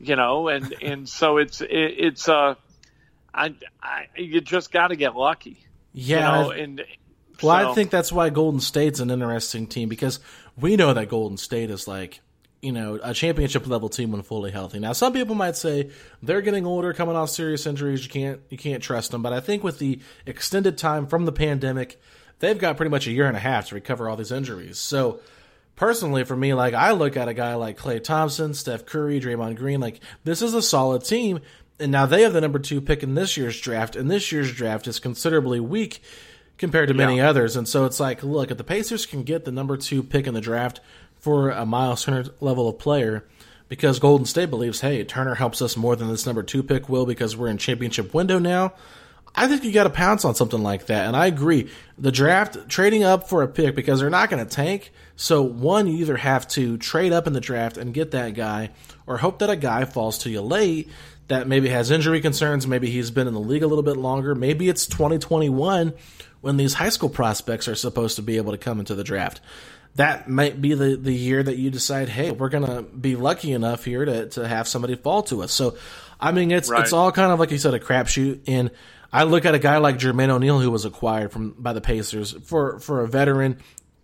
you 0.00 0.16
know, 0.16 0.48
and 0.48 0.74
and 0.82 1.08
so 1.08 1.38
it's 1.38 1.60
it, 1.60 1.70
it's 1.70 2.28
uh, 2.28 2.54
I, 3.34 3.54
I 3.82 4.06
you 4.16 4.40
just 4.40 4.72
got 4.72 4.88
to 4.88 4.96
get 4.96 5.16
lucky, 5.16 5.64
yeah, 5.92 6.16
you 6.16 6.44
know, 6.44 6.50
and. 6.50 6.84
Well, 7.42 7.60
so. 7.60 7.70
I 7.70 7.74
think 7.74 7.90
that's 7.90 8.12
why 8.12 8.30
Golden 8.30 8.60
State's 8.60 9.00
an 9.00 9.10
interesting 9.10 9.66
team 9.66 9.88
because 9.88 10.20
we 10.56 10.76
know 10.76 10.94
that 10.94 11.08
Golden 11.08 11.36
State 11.36 11.70
is 11.70 11.88
like 11.88 12.20
you 12.62 12.70
know, 12.70 13.00
a 13.02 13.12
championship 13.12 13.66
level 13.66 13.88
team 13.88 14.12
when 14.12 14.22
fully 14.22 14.52
healthy. 14.52 14.78
Now, 14.78 14.92
some 14.92 15.12
people 15.12 15.34
might 15.34 15.56
say 15.56 15.90
they're 16.22 16.40
getting 16.40 16.64
older, 16.64 16.92
coming 16.92 17.16
off 17.16 17.28
serious 17.28 17.66
injuries. 17.66 18.04
You 18.04 18.10
can't 18.10 18.40
you 18.48 18.56
can't 18.56 18.82
trust 18.82 19.10
them. 19.10 19.20
But 19.20 19.32
I 19.32 19.40
think 19.40 19.64
with 19.64 19.80
the 19.80 19.98
extended 20.24 20.78
time 20.78 21.08
from 21.08 21.24
the 21.24 21.32
pandemic, 21.32 22.00
they've 22.38 22.58
got 22.58 22.76
pretty 22.76 22.90
much 22.90 23.08
a 23.08 23.10
year 23.10 23.26
and 23.26 23.36
a 23.36 23.40
half 23.40 23.68
to 23.68 23.74
recover 23.74 24.08
all 24.08 24.16
these 24.16 24.30
injuries. 24.30 24.78
So, 24.78 25.18
personally, 25.74 26.22
for 26.22 26.36
me, 26.36 26.54
like 26.54 26.72
I 26.72 26.92
look 26.92 27.16
at 27.16 27.28
a 27.28 27.34
guy 27.34 27.56
like 27.56 27.78
Klay 27.78 28.02
Thompson, 28.02 28.54
Steph 28.54 28.86
Curry, 28.86 29.20
Draymond 29.20 29.56
Green, 29.56 29.80
like 29.80 29.98
this 30.22 30.40
is 30.40 30.54
a 30.54 30.62
solid 30.62 31.04
team. 31.04 31.40
And 31.82 31.90
now 31.90 32.06
they 32.06 32.22
have 32.22 32.32
the 32.32 32.40
number 32.40 32.60
two 32.60 32.80
pick 32.80 33.02
in 33.02 33.14
this 33.14 33.36
year's 33.36 33.60
draft, 33.60 33.96
and 33.96 34.10
this 34.10 34.30
year's 34.30 34.52
draft 34.52 34.86
is 34.86 35.00
considerably 35.00 35.58
weak 35.58 36.00
compared 36.56 36.86
to 36.88 36.94
many 36.94 37.16
yeah. 37.16 37.28
others. 37.28 37.56
And 37.56 37.66
so 37.66 37.84
it's 37.86 37.98
like, 37.98 38.22
look, 38.22 38.52
if 38.52 38.56
the 38.56 38.64
Pacers 38.64 39.04
can 39.04 39.24
get 39.24 39.44
the 39.44 39.50
number 39.50 39.76
two 39.76 40.02
pick 40.02 40.28
in 40.28 40.34
the 40.34 40.40
draft 40.40 40.80
for 41.18 41.50
a 41.50 41.66
Miles 41.66 42.04
Turner 42.04 42.26
level 42.40 42.68
of 42.68 42.78
player 42.78 43.24
because 43.68 43.98
Golden 43.98 44.26
State 44.26 44.48
believes, 44.50 44.80
hey, 44.80 45.02
Turner 45.02 45.34
helps 45.34 45.60
us 45.60 45.76
more 45.76 45.96
than 45.96 46.08
this 46.08 46.24
number 46.24 46.42
two 46.44 46.62
pick 46.62 46.88
will 46.88 47.04
because 47.04 47.36
we're 47.36 47.48
in 47.48 47.58
championship 47.58 48.14
window 48.14 48.38
now. 48.38 48.74
I 49.34 49.48
think 49.48 49.64
you 49.64 49.72
got 49.72 49.84
to 49.84 49.90
pounce 49.90 50.24
on 50.24 50.34
something 50.34 50.62
like 50.62 50.86
that. 50.86 51.06
And 51.06 51.16
I 51.16 51.26
agree. 51.26 51.70
The 51.98 52.12
draft, 52.12 52.68
trading 52.68 53.02
up 53.02 53.28
for 53.28 53.42
a 53.42 53.48
pick 53.48 53.74
because 53.74 54.00
they're 54.00 54.10
not 54.10 54.28
going 54.28 54.44
to 54.44 54.50
tank. 54.50 54.92
So, 55.16 55.42
one, 55.42 55.86
you 55.86 55.98
either 55.98 56.16
have 56.16 56.46
to 56.48 56.76
trade 56.76 57.12
up 57.12 57.26
in 57.26 57.32
the 57.32 57.40
draft 57.40 57.76
and 57.76 57.94
get 57.94 58.10
that 58.10 58.34
guy, 58.34 58.70
or 59.06 59.18
hope 59.18 59.38
that 59.38 59.50
a 59.50 59.56
guy 59.56 59.84
falls 59.84 60.18
to 60.18 60.30
you 60.30 60.40
late 60.40 60.90
that 61.28 61.46
maybe 61.46 61.68
has 61.68 61.90
injury 61.90 62.20
concerns. 62.20 62.66
Maybe 62.66 62.90
he's 62.90 63.10
been 63.10 63.28
in 63.28 63.34
the 63.34 63.40
league 63.40 63.62
a 63.62 63.66
little 63.66 63.84
bit 63.84 63.96
longer. 63.96 64.34
Maybe 64.34 64.68
it's 64.68 64.86
2021 64.86 65.94
when 66.40 66.56
these 66.56 66.74
high 66.74 66.88
school 66.88 67.08
prospects 67.08 67.68
are 67.68 67.74
supposed 67.74 68.16
to 68.16 68.22
be 68.22 68.36
able 68.36 68.52
to 68.52 68.58
come 68.58 68.80
into 68.80 68.94
the 68.94 69.04
draft 69.04 69.40
that 69.96 70.28
might 70.28 70.60
be 70.60 70.74
the, 70.74 70.96
the 70.96 71.12
year 71.12 71.42
that 71.42 71.56
you 71.56 71.70
decide, 71.70 72.08
hey, 72.08 72.30
we're 72.30 72.48
gonna 72.48 72.82
be 72.82 73.16
lucky 73.16 73.52
enough 73.52 73.84
here 73.84 74.04
to, 74.04 74.28
to 74.30 74.48
have 74.48 74.66
somebody 74.66 74.96
fall 74.96 75.22
to 75.24 75.42
us. 75.42 75.52
So, 75.52 75.76
I 76.18 76.32
mean, 76.32 76.50
it's 76.50 76.70
right. 76.70 76.82
it's 76.82 76.92
all 76.92 77.12
kind 77.12 77.30
of 77.30 77.38
like 77.38 77.50
you 77.50 77.58
said, 77.58 77.74
a 77.74 77.80
crapshoot. 77.80 78.40
And 78.46 78.70
I 79.12 79.24
look 79.24 79.44
at 79.44 79.54
a 79.54 79.58
guy 79.58 79.78
like 79.78 79.98
Jermaine 79.98 80.30
O'Neal, 80.30 80.60
who 80.60 80.70
was 80.70 80.84
acquired 80.84 81.32
from 81.32 81.50
by 81.58 81.72
the 81.72 81.80
Pacers 81.80 82.32
for 82.44 82.78
for 82.78 83.02
a 83.02 83.08
veteran 83.08 83.58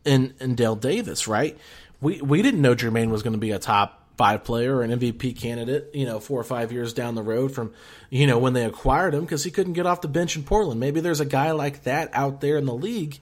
in 0.04 0.34
in 0.40 0.54
Dale 0.54 0.76
Davis, 0.76 1.26
right? 1.26 1.56
We 2.00 2.20
we 2.20 2.42
didn't 2.42 2.60
know 2.60 2.74
Jermaine 2.74 3.10
was 3.10 3.22
going 3.22 3.32
to 3.32 3.38
be 3.38 3.52
a 3.52 3.58
top 3.58 3.98
five 4.18 4.42
player 4.42 4.76
or 4.76 4.82
an 4.82 4.90
MVP 4.90 5.38
candidate, 5.38 5.90
you 5.94 6.04
know, 6.04 6.18
four 6.18 6.40
or 6.40 6.44
five 6.44 6.72
years 6.72 6.92
down 6.92 7.14
the 7.14 7.22
road 7.22 7.52
from, 7.52 7.72
you 8.10 8.26
know, 8.26 8.36
when 8.36 8.52
they 8.52 8.64
acquired 8.64 9.14
him 9.14 9.20
because 9.20 9.44
he 9.44 9.50
couldn't 9.50 9.74
get 9.74 9.86
off 9.86 10.00
the 10.00 10.08
bench 10.08 10.34
in 10.34 10.42
Portland. 10.42 10.80
Maybe 10.80 11.00
there's 11.00 11.20
a 11.20 11.24
guy 11.24 11.52
like 11.52 11.84
that 11.84 12.10
out 12.12 12.40
there 12.40 12.56
in 12.56 12.66
the 12.66 12.74
league 12.74 13.20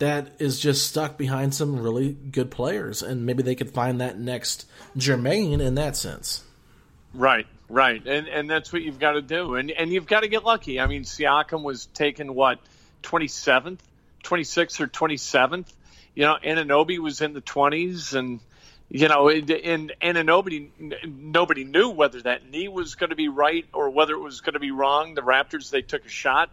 that 0.00 0.32
is 0.40 0.58
just 0.58 0.88
stuck 0.88 1.16
behind 1.16 1.54
some 1.54 1.78
really 1.78 2.16
good 2.32 2.50
players, 2.50 3.02
and 3.02 3.24
maybe 3.24 3.44
they 3.44 3.54
could 3.54 3.70
find 3.70 4.00
that 4.00 4.18
next 4.18 4.66
Jermaine 4.96 5.60
in 5.60 5.76
that 5.76 5.96
sense. 5.96 6.42
Right, 7.14 7.46
right, 7.72 8.06
and 8.06 8.28
and 8.28 8.48
that's 8.48 8.72
what 8.72 8.82
you've 8.82 8.98
got 8.98 9.12
to 9.12 9.22
do, 9.22 9.56
and 9.56 9.70
and 9.70 9.92
you've 9.92 10.06
got 10.06 10.20
to 10.20 10.28
get 10.28 10.44
lucky. 10.44 10.78
I 10.78 10.86
mean, 10.86 11.02
Siakam 11.02 11.62
was 11.62 11.86
taken 11.86 12.34
what 12.34 12.58
twenty 13.02 13.28
seventh, 13.28 13.82
twenty 14.22 14.44
sixth, 14.44 14.80
or 14.80 14.86
twenty 14.86 15.16
seventh. 15.16 15.72
You 16.14 16.24
know, 16.24 16.36
Anunoby 16.42 16.98
was 16.98 17.20
in 17.20 17.32
the 17.32 17.40
twenties, 17.40 18.14
and 18.14 18.40
you 18.90 19.08
know, 19.08 19.28
and 19.28 19.92
and 20.00 20.26
nobody 20.26 20.70
nobody 21.04 21.64
knew 21.64 21.90
whether 21.90 22.20
that 22.22 22.48
knee 22.50 22.68
was 22.68 22.94
going 22.94 23.10
to 23.10 23.16
be 23.16 23.28
right 23.28 23.64
or 23.72 23.90
whether 23.90 24.14
it 24.14 24.20
was 24.20 24.40
going 24.42 24.54
to 24.54 24.60
be 24.60 24.70
wrong. 24.70 25.14
The 25.14 25.22
Raptors 25.22 25.70
they 25.70 25.82
took 25.82 26.04
a 26.04 26.10
shot 26.10 26.50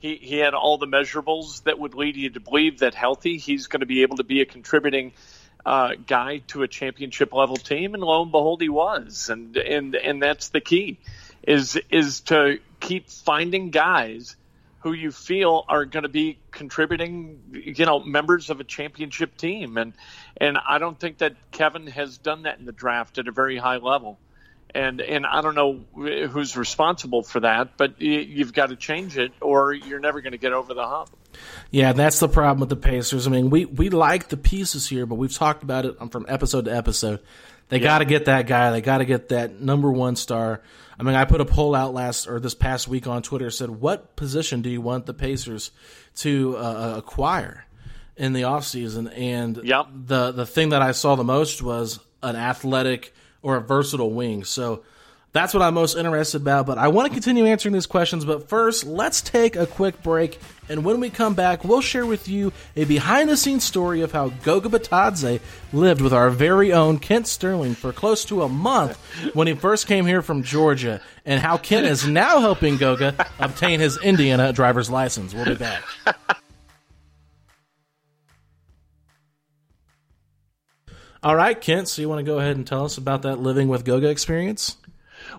he, 0.00 0.16
he 0.16 0.38
had 0.38 0.54
all 0.54 0.78
the 0.78 0.86
measurables 0.86 1.62
that 1.64 1.78
would 1.78 1.94
lead 1.94 2.16
you 2.16 2.30
to 2.30 2.40
believe 2.40 2.80
that 2.80 2.94
healthy, 2.94 3.36
he's 3.36 3.66
going 3.66 3.80
to 3.80 3.86
be 3.86 4.02
able 4.02 4.16
to 4.16 4.24
be 4.24 4.40
a 4.40 4.46
contributing 4.46 5.12
uh, 5.64 5.92
guy 6.06 6.38
to 6.48 6.62
a 6.62 6.68
championship 6.68 7.32
level 7.32 7.56
team, 7.56 7.94
and 7.94 8.02
lo 8.02 8.22
and 8.22 8.32
behold, 8.32 8.60
he 8.60 8.68
was, 8.68 9.28
and 9.30 9.56
and 9.56 9.94
and 9.94 10.22
that's 10.22 10.48
the 10.48 10.60
key, 10.60 10.98
is 11.42 11.78
is 11.90 12.20
to 12.20 12.58
keep 12.80 13.10
finding 13.10 13.70
guys 13.70 14.36
who 14.80 14.92
you 14.92 15.12
feel 15.12 15.64
are 15.68 15.84
going 15.84 16.04
to 16.04 16.08
be 16.08 16.38
contributing, 16.50 17.42
you 17.52 17.84
know, 17.84 18.00
members 18.00 18.48
of 18.48 18.60
a 18.60 18.64
championship 18.64 19.36
team, 19.36 19.76
and 19.76 19.92
and 20.36 20.56
I 20.56 20.78
don't 20.78 20.98
think 20.98 21.18
that 21.18 21.34
Kevin 21.50 21.86
has 21.88 22.18
done 22.18 22.42
that 22.42 22.58
in 22.58 22.64
the 22.64 22.72
draft 22.72 23.18
at 23.18 23.28
a 23.28 23.32
very 23.32 23.58
high 23.58 23.76
level 23.76 24.18
and 24.74 25.00
and 25.00 25.26
I 25.26 25.40
don't 25.40 25.54
know 25.54 25.80
who's 25.94 26.56
responsible 26.56 27.22
for 27.22 27.40
that, 27.40 27.76
but 27.76 28.00
you've 28.00 28.52
got 28.52 28.70
to 28.70 28.76
change 28.76 29.16
it, 29.18 29.32
or 29.40 29.72
you're 29.72 30.00
never 30.00 30.20
going 30.20 30.32
to 30.32 30.38
get 30.38 30.52
over 30.52 30.74
the 30.74 30.86
hump. 30.86 31.10
Yeah, 31.70 31.92
that's 31.92 32.18
the 32.18 32.28
problem 32.28 32.60
with 32.60 32.68
the 32.68 32.76
Pacers. 32.76 33.26
I 33.26 33.30
mean, 33.30 33.50
we 33.50 33.64
we 33.64 33.90
like 33.90 34.28
the 34.28 34.36
pieces 34.36 34.88
here, 34.88 35.06
but 35.06 35.16
we've 35.16 35.32
talked 35.32 35.62
about 35.62 35.84
it 35.84 35.96
from 36.10 36.26
episode 36.28 36.66
to 36.66 36.76
episode. 36.76 37.20
They 37.68 37.78
yeah. 37.78 37.84
got 37.84 37.98
to 37.98 38.04
get 38.04 38.24
that 38.24 38.46
guy. 38.46 38.72
They 38.72 38.80
got 38.80 38.98
to 38.98 39.04
get 39.04 39.28
that 39.28 39.60
number 39.60 39.90
one 39.90 40.16
star. 40.16 40.60
I 40.98 41.02
mean, 41.02 41.14
I 41.14 41.24
put 41.24 41.40
a 41.40 41.44
poll 41.44 41.74
out 41.74 41.94
last 41.94 42.26
or 42.26 42.40
this 42.40 42.54
past 42.54 42.88
week 42.88 43.06
on 43.06 43.22
Twitter. 43.22 43.50
Said, 43.50 43.70
what 43.70 44.16
position 44.16 44.60
do 44.60 44.68
you 44.68 44.80
want 44.80 45.06
the 45.06 45.14
Pacers 45.14 45.70
to 46.16 46.56
uh, 46.56 46.60
uh 46.60 46.94
acquire 46.98 47.66
in 48.16 48.32
the 48.32 48.42
offseason? 48.42 49.16
And 49.16 49.60
yep. 49.64 49.86
the 49.94 50.32
the 50.32 50.46
thing 50.46 50.70
that 50.70 50.82
I 50.82 50.92
saw 50.92 51.14
the 51.14 51.24
most 51.24 51.62
was 51.62 52.00
an 52.22 52.36
athletic 52.36 53.14
or 53.42 53.56
a 53.56 53.60
versatile 53.60 54.10
wing. 54.10 54.44
So 54.44 54.82
that's 55.32 55.54
what 55.54 55.62
I'm 55.62 55.74
most 55.74 55.96
interested 55.96 56.42
about. 56.42 56.66
But 56.66 56.78
I 56.78 56.88
want 56.88 57.08
to 57.08 57.12
continue 57.12 57.46
answering 57.46 57.72
these 57.72 57.86
questions. 57.86 58.24
But 58.24 58.48
first, 58.48 58.84
let's 58.84 59.20
take 59.20 59.56
a 59.56 59.66
quick 59.66 60.02
break. 60.02 60.38
And 60.68 60.84
when 60.84 61.00
we 61.00 61.10
come 61.10 61.34
back, 61.34 61.64
we'll 61.64 61.80
share 61.80 62.06
with 62.06 62.28
you 62.28 62.52
a 62.76 62.84
behind 62.84 63.28
the 63.28 63.36
scenes 63.36 63.64
story 63.64 64.02
of 64.02 64.12
how 64.12 64.28
Goga 64.28 64.68
Bitadze 64.68 65.40
lived 65.72 66.00
with 66.00 66.12
our 66.12 66.30
very 66.30 66.72
own 66.72 66.98
Kent 66.98 67.26
Sterling 67.26 67.74
for 67.74 67.92
close 67.92 68.24
to 68.26 68.42
a 68.42 68.48
month 68.48 68.96
when 69.34 69.46
he 69.46 69.54
first 69.54 69.86
came 69.86 70.06
here 70.06 70.22
from 70.22 70.42
Georgia, 70.42 71.00
and 71.24 71.40
how 71.40 71.56
Kent 71.56 71.86
is 71.86 72.06
now 72.06 72.40
helping 72.40 72.76
Goga 72.76 73.26
obtain 73.38 73.80
his 73.80 73.98
Indiana 73.98 74.52
driver's 74.52 74.90
license. 74.90 75.34
We'll 75.34 75.44
be 75.44 75.54
back. 75.56 75.82
All 81.22 81.36
right, 81.36 81.60
Kent. 81.60 81.86
So 81.88 82.00
you 82.00 82.08
want 82.08 82.20
to 82.20 82.24
go 82.24 82.38
ahead 82.38 82.56
and 82.56 82.66
tell 82.66 82.84
us 82.86 82.96
about 82.96 83.22
that 83.22 83.40
living 83.40 83.68
with 83.68 83.84
Goga 83.84 84.08
experience? 84.08 84.78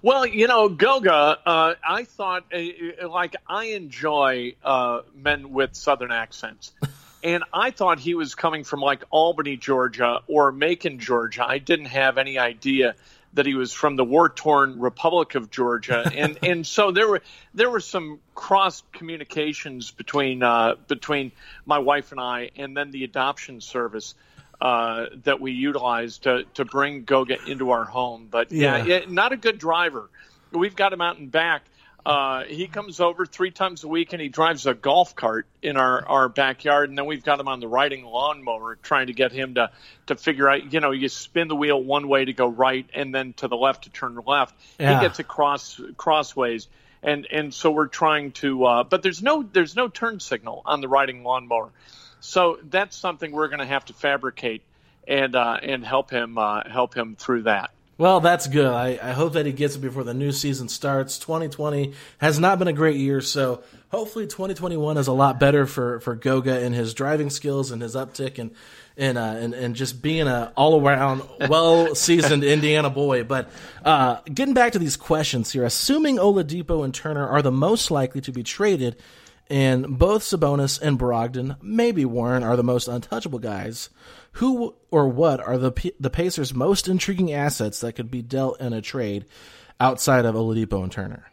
Well, 0.03 0.27
you 0.27 0.47
know, 0.47 0.69
Goga, 0.69 1.39
uh, 1.43 1.73
I 1.84 2.03
thought, 2.03 2.45
uh, 2.53 3.09
like, 3.09 3.36
I 3.47 3.65
enjoy 3.65 4.53
uh, 4.63 5.01
men 5.15 5.51
with 5.51 5.75
Southern 5.75 6.11
accents. 6.11 6.71
and 7.23 7.43
I 7.51 7.71
thought 7.71 7.99
he 7.99 8.13
was 8.13 8.36
coming 8.36 8.63
from, 8.63 8.79
like, 8.79 9.03
Albany, 9.09 9.57
Georgia 9.57 10.19
or 10.27 10.51
Macon, 10.51 10.99
Georgia. 10.99 11.45
I 11.47 11.57
didn't 11.57 11.88
have 11.88 12.19
any 12.19 12.38
idea 12.38 12.95
that 13.34 13.47
he 13.47 13.55
was 13.55 13.73
from 13.73 13.95
the 13.95 14.03
war-torn 14.03 14.79
Republic 14.79 15.34
of 15.36 15.49
Georgia, 15.49 16.09
and 16.15 16.38
and 16.43 16.67
so 16.67 16.91
there 16.91 17.07
were 17.07 17.21
there 17.53 17.69
were 17.69 17.79
some 17.79 18.19
cross 18.36 18.84
communications 18.91 19.91
between 19.91 20.43
uh, 20.43 20.75
between 20.88 21.32
my 21.65 21.79
wife 21.79 22.11
and 22.11 22.19
I, 22.19 22.51
and 22.57 22.75
then 22.75 22.91
the 22.91 23.03
adoption 23.03 23.61
service 23.61 24.15
uh, 24.62 25.07
that 25.24 25.41
we 25.41 25.53
utilize 25.53 26.20
to, 26.20 26.43
to 26.53 26.64
bring 26.64 27.03
Goga 27.03 27.38
into 27.47 27.72
our 27.72 27.84
home. 27.84 28.28
But 28.30 28.51
yeah, 28.51 28.86
yeah 28.86 29.01
not 29.07 29.32
a 29.32 29.38
good 29.38 29.57
driver. 29.57 30.09
We've 30.51 30.76
got 30.76 30.93
him 30.93 31.01
out 31.01 31.18
and 31.18 31.32
back. 31.32 31.64
Uh, 32.05 32.43
he 32.45 32.68
comes 32.68 32.99
over 32.99 33.26
three 33.26 33.51
times 33.51 33.84
a 33.84 33.88
week 33.88 34.12
and 34.14 34.22
he 34.22 34.28
drives 34.28 34.66
a 34.66 34.74
golf 34.74 35.16
cart 35.16 35.45
in 35.62 35.78
our, 35.78 36.07
our 36.07 36.30
backyard. 36.30 36.89
And 36.89 36.97
then 36.97 37.05
we've 37.05 37.24
got 37.24 37.39
him 37.39 37.47
on 37.47 37.59
the 37.59 37.68
riding 37.68 38.03
lawnmower 38.03 38.76
trying 38.82 39.07
to 39.07 39.14
get 39.14 39.32
him 39.32 39.55
to, 39.55 39.72
to 40.07 40.16
figure 40.16 40.49
out, 40.49 40.74
you 40.74 40.80
know, 40.80 40.91
you 40.91 41.09
spin 41.09 41.47
the 41.47 41.55
wheel 41.55 41.82
one 41.82 42.07
way 42.07 42.26
to 42.26 42.34
go 42.34 42.47
right 42.47 42.88
and 42.93 43.14
then 43.14 43.34
to 43.34 43.47
the 43.47 43.57
left 43.57 43.84
to 43.84 43.91
turn 43.91 44.18
left. 44.26 44.55
Yeah. 44.80 44.95
He 44.95 45.05
gets 45.05 45.20
across 45.20 45.80
crossways. 45.97 46.68
And, 47.03 47.28
and 47.32 47.53
so 47.53 47.72
we're 47.72 47.88
trying 47.88 48.32
to, 48.34 48.66
uh, 48.66 48.84
but 48.84 49.01
there's 49.01 49.24
no, 49.24 49.41
there's 49.41 49.76
no 49.76 49.88
turn 49.88 50.20
signal 50.20 50.62
on 50.66 50.82
the 50.82 50.88
riding 50.88 51.24
lawnmower. 51.24 51.72
So 52.22 52.59
that's 52.63 52.95
something 52.95 53.32
we're 53.32 53.49
going 53.49 53.59
to 53.59 53.65
have 53.65 53.86
to 53.86 53.93
fabricate 53.93 54.61
and 55.07 55.36
uh, 55.36 55.57
and 55.61 55.84
help 55.84 56.11
him 56.11 56.38
uh, 56.38 56.69
help 56.69 56.95
him 56.95 57.15
through 57.17 57.43
that. 57.43 57.72
Well, 57.97 58.19
that's 58.19 58.47
good. 58.47 58.65
I, 58.65 58.97
I 59.01 59.11
hope 59.11 59.34
that 59.34 59.45
he 59.45 59.51
gets 59.51 59.76
it 59.76 59.80
before 59.80 60.03
the 60.03 60.13
new 60.13 60.32
season 60.32 60.69
starts. 60.69 61.19
2020 61.19 61.93
has 62.17 62.39
not 62.39 62.57
been 62.57 62.67
a 62.67 62.74
great 62.74 62.95
year, 62.95 63.22
so 63.22 63.61
hopefully 63.89 64.26
2021 64.26 64.97
is 64.97 65.05
a 65.05 65.11
lot 65.11 65.39
better 65.39 65.67
for, 65.67 65.99
for 65.99 66.15
Goga 66.15 66.61
and 66.61 66.74
his 66.74 66.95
driving 66.95 67.30
skills 67.30 67.69
and 67.69 67.80
his 67.80 67.95
uptick 67.95 68.39
and 68.39 68.51
and 68.97 69.17
uh, 69.17 69.36
and, 69.38 69.53
and 69.53 69.76
just 69.76 70.01
being 70.01 70.28
a 70.28 70.51
all 70.55 70.82
around 70.82 71.22
well 71.47 71.93
seasoned 71.93 72.43
Indiana 72.55 72.89
boy. 72.89 73.24
But 73.24 73.49
uh, 73.86 74.22
getting 74.34 74.53
back 74.53 74.74
to 74.74 74.80
these 74.80 74.97
questions 74.97 75.51
here, 75.51 75.63
assuming 75.63 76.17
Oladipo 76.17 76.84
and 76.84 76.93
Turner 76.93 77.28
are 77.28 77.41
the 77.41 77.51
most 77.51 77.91
likely 77.91 78.22
to 78.22 78.32
be 78.32 78.41
traded 78.41 78.95
And 79.52 79.99
both 79.99 80.24
Sabonis 80.24 80.82
and 80.82 80.97
Brogdon, 80.97 81.58
maybe 81.62 82.06
Warren, 82.06 82.41
are 82.41 82.56
the 82.56 82.64
most 82.64 82.88
untouchable 82.88 83.39
guys. 83.39 83.89
Who 84.34 84.76
or 84.89 85.10
what 85.10 85.41
are 85.41 85.58
the 85.58 85.93
the 85.99 86.10
Pacers' 86.10 86.54
most 86.54 86.88
intriguing 86.88 87.34
assets 87.34 87.82
that 87.82 87.93
could 87.93 88.10
be 88.10 88.22
dealt 88.22 88.62
in 88.62 88.72
a 88.72 88.82
trade 88.82 89.26
outside 89.78 90.24
of 90.24 90.36
Oladipo 90.36 90.82
and 90.84 90.89
Turner? 90.89 91.30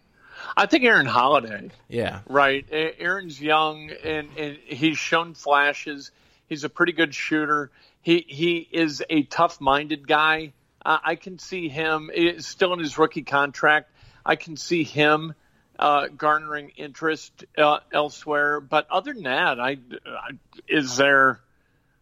I 0.56 0.66
think 0.66 0.82
Aaron 0.82 1.06
Holiday. 1.06 1.70
Yeah. 1.88 2.22
Right. 2.28 2.66
Aaron's 2.72 3.40
young 3.40 3.92
and, 4.02 4.28
and 4.36 4.58
he's 4.66 4.98
shown 4.98 5.34
flashes. 5.34 6.10
He's 6.48 6.64
a 6.64 6.68
pretty 6.68 6.92
good 6.92 7.14
shooter. 7.14 7.70
He 8.02 8.24
he 8.26 8.68
is 8.72 9.00
a 9.08 9.22
tough 9.22 9.60
minded 9.60 10.08
guy. 10.08 10.54
Uh, 10.84 10.98
I 11.04 11.14
can 11.14 11.38
see 11.38 11.68
him 11.68 12.10
still 12.38 12.72
in 12.72 12.80
his 12.80 12.98
rookie 12.98 13.22
contract. 13.22 13.92
I 14.26 14.34
can 14.34 14.56
see 14.56 14.82
him 14.82 15.34
uh, 15.78 16.08
garnering 16.08 16.72
interest 16.76 17.44
uh, 17.56 17.78
elsewhere. 17.92 18.60
But 18.60 18.90
other 18.90 19.12
than 19.12 19.24
that, 19.24 19.60
I, 19.60 19.78
I, 20.06 20.30
is 20.66 20.96
there? 20.96 21.40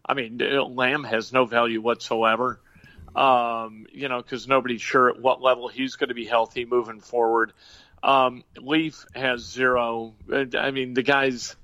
I 0.05 0.13
mean, 0.13 0.39
Lamb 0.75 1.03
has 1.03 1.33
no 1.33 1.45
value 1.45 1.81
whatsoever. 1.81 2.59
Um, 3.15 3.87
you 3.91 4.09
know, 4.09 4.21
because 4.21 4.47
nobody's 4.47 4.81
sure 4.81 5.09
at 5.09 5.19
what 5.19 5.41
level 5.41 5.67
he's 5.67 5.95
going 5.95 6.09
to 6.09 6.15
be 6.15 6.25
healthy 6.25 6.65
moving 6.65 6.99
forward. 7.01 7.51
Um, 8.03 8.43
Leaf 8.57 9.05
has 9.15 9.41
zero. 9.43 10.13
I 10.31 10.71
mean, 10.71 10.93
the 10.93 11.01
guys, 11.01 11.55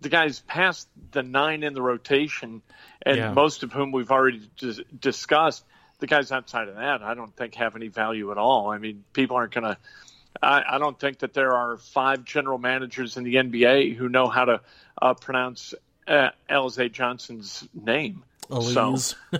the 0.00 0.08
guys 0.08 0.40
past 0.40 0.88
the 1.12 1.22
nine 1.22 1.62
in 1.62 1.74
the 1.74 1.82
rotation, 1.82 2.62
and 3.02 3.16
yeah. 3.16 3.32
most 3.32 3.62
of 3.62 3.72
whom 3.72 3.92
we've 3.92 4.10
already 4.10 4.48
dis- 4.58 4.80
discussed. 4.98 5.64
The 6.00 6.06
guys 6.06 6.32
outside 6.32 6.68
of 6.68 6.74
that, 6.74 7.02
I 7.02 7.14
don't 7.14 7.34
think 7.34 7.54
have 7.54 7.76
any 7.76 7.88
value 7.88 8.32
at 8.32 8.38
all. 8.38 8.70
I 8.70 8.78
mean, 8.78 9.04
people 9.12 9.36
aren't 9.36 9.54
going 9.54 9.64
to 9.64 9.78
I, 10.42 10.62
I, 10.68 10.78
don't 10.78 10.98
think 10.98 11.20
that 11.20 11.32
there 11.32 11.52
are 11.52 11.76
five 11.76 12.24
general 12.24 12.58
managers 12.58 13.16
in 13.16 13.24
the 13.24 13.36
NBA 13.36 13.96
who 13.96 14.08
know 14.08 14.28
how 14.28 14.44
to 14.44 14.60
uh, 15.00 15.14
pronounce 15.14 15.74
uh, 16.06 16.30
Alize 16.50 16.92
Johnson's 16.92 17.66
name. 17.72 18.24
So, 19.30 19.38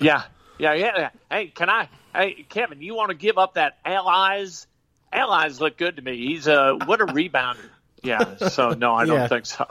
yeah, 0.00 0.24
yeah, 0.58 0.74
yeah. 0.74 1.10
Hey, 1.30 1.46
can 1.46 1.70
I? 1.70 1.88
Hey, 2.14 2.44
Kevin, 2.48 2.82
you 2.82 2.94
want 2.94 3.10
to 3.10 3.16
give 3.16 3.38
up 3.38 3.54
that 3.54 3.78
allies? 3.84 4.66
Allies 5.12 5.60
look 5.60 5.78
good 5.78 5.96
to 5.96 6.02
me. 6.02 6.16
He's 6.16 6.46
a 6.46 6.76
what 6.84 7.00
a 7.00 7.06
rebounder. 7.06 7.70
Yeah. 8.02 8.36
So 8.36 8.70
no, 8.70 8.94
I 8.94 9.04
don't 9.04 9.16
yeah. 9.16 9.28
think 9.28 9.46
so. 9.46 9.66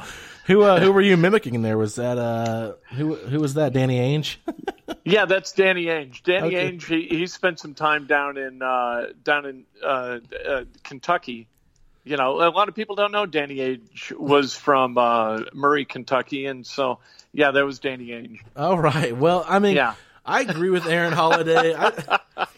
Who 0.48 0.62
uh, 0.62 0.80
who 0.80 0.94
were 0.94 1.02
you 1.02 1.18
mimicking 1.18 1.62
there? 1.62 1.78
Was 1.78 1.96
that 1.96 2.18
uh 2.18 2.74
who 2.94 3.16
who 3.16 3.40
was 3.40 3.56
that? 3.56 3.74
Danny 3.74 4.00
Ainge? 4.00 4.38
yeah, 5.04 5.26
that's 5.26 5.52
Danny 5.52 5.86
Ainge. 5.86 6.24
Danny 6.24 6.56
okay. 6.56 6.72
Ainge. 6.72 6.84
He, 6.86 7.18
he 7.18 7.28
spent 7.28 7.60
some 7.60 7.74
time 7.74 8.08
down 8.08 8.38
in 8.38 8.62
uh, 8.62 9.08
down 9.24 9.46
in 9.46 9.66
uh, 9.84 10.20
uh, 10.48 10.64
Kentucky. 10.84 11.50
You 12.06 12.16
know, 12.16 12.42
a 12.42 12.48
lot 12.50 12.70
of 12.70 12.76
people 12.76 12.96
don't 12.96 13.12
know 13.12 13.26
Danny 13.26 13.58
Ainge 13.58 14.14
was 14.18 14.56
from 14.56 14.98
uh, 14.98 15.42
Murray, 15.54 15.84
Kentucky, 15.84 16.46
and 16.46 16.66
so 16.66 17.00
yeah, 17.34 17.52
that 17.52 17.66
was 17.66 17.80
Danny 17.80 18.08
Ainge. 18.08 18.40
All 18.56 18.80
right. 18.80 19.16
Well, 19.16 19.44
I 19.46 19.60
mean, 19.60 19.76
yeah. 19.76 19.96
I 20.26 20.42
agree 20.42 20.70
with 20.70 20.88
Aaron 20.88 21.12
Holiday. 21.12 21.76
I, 21.76 21.92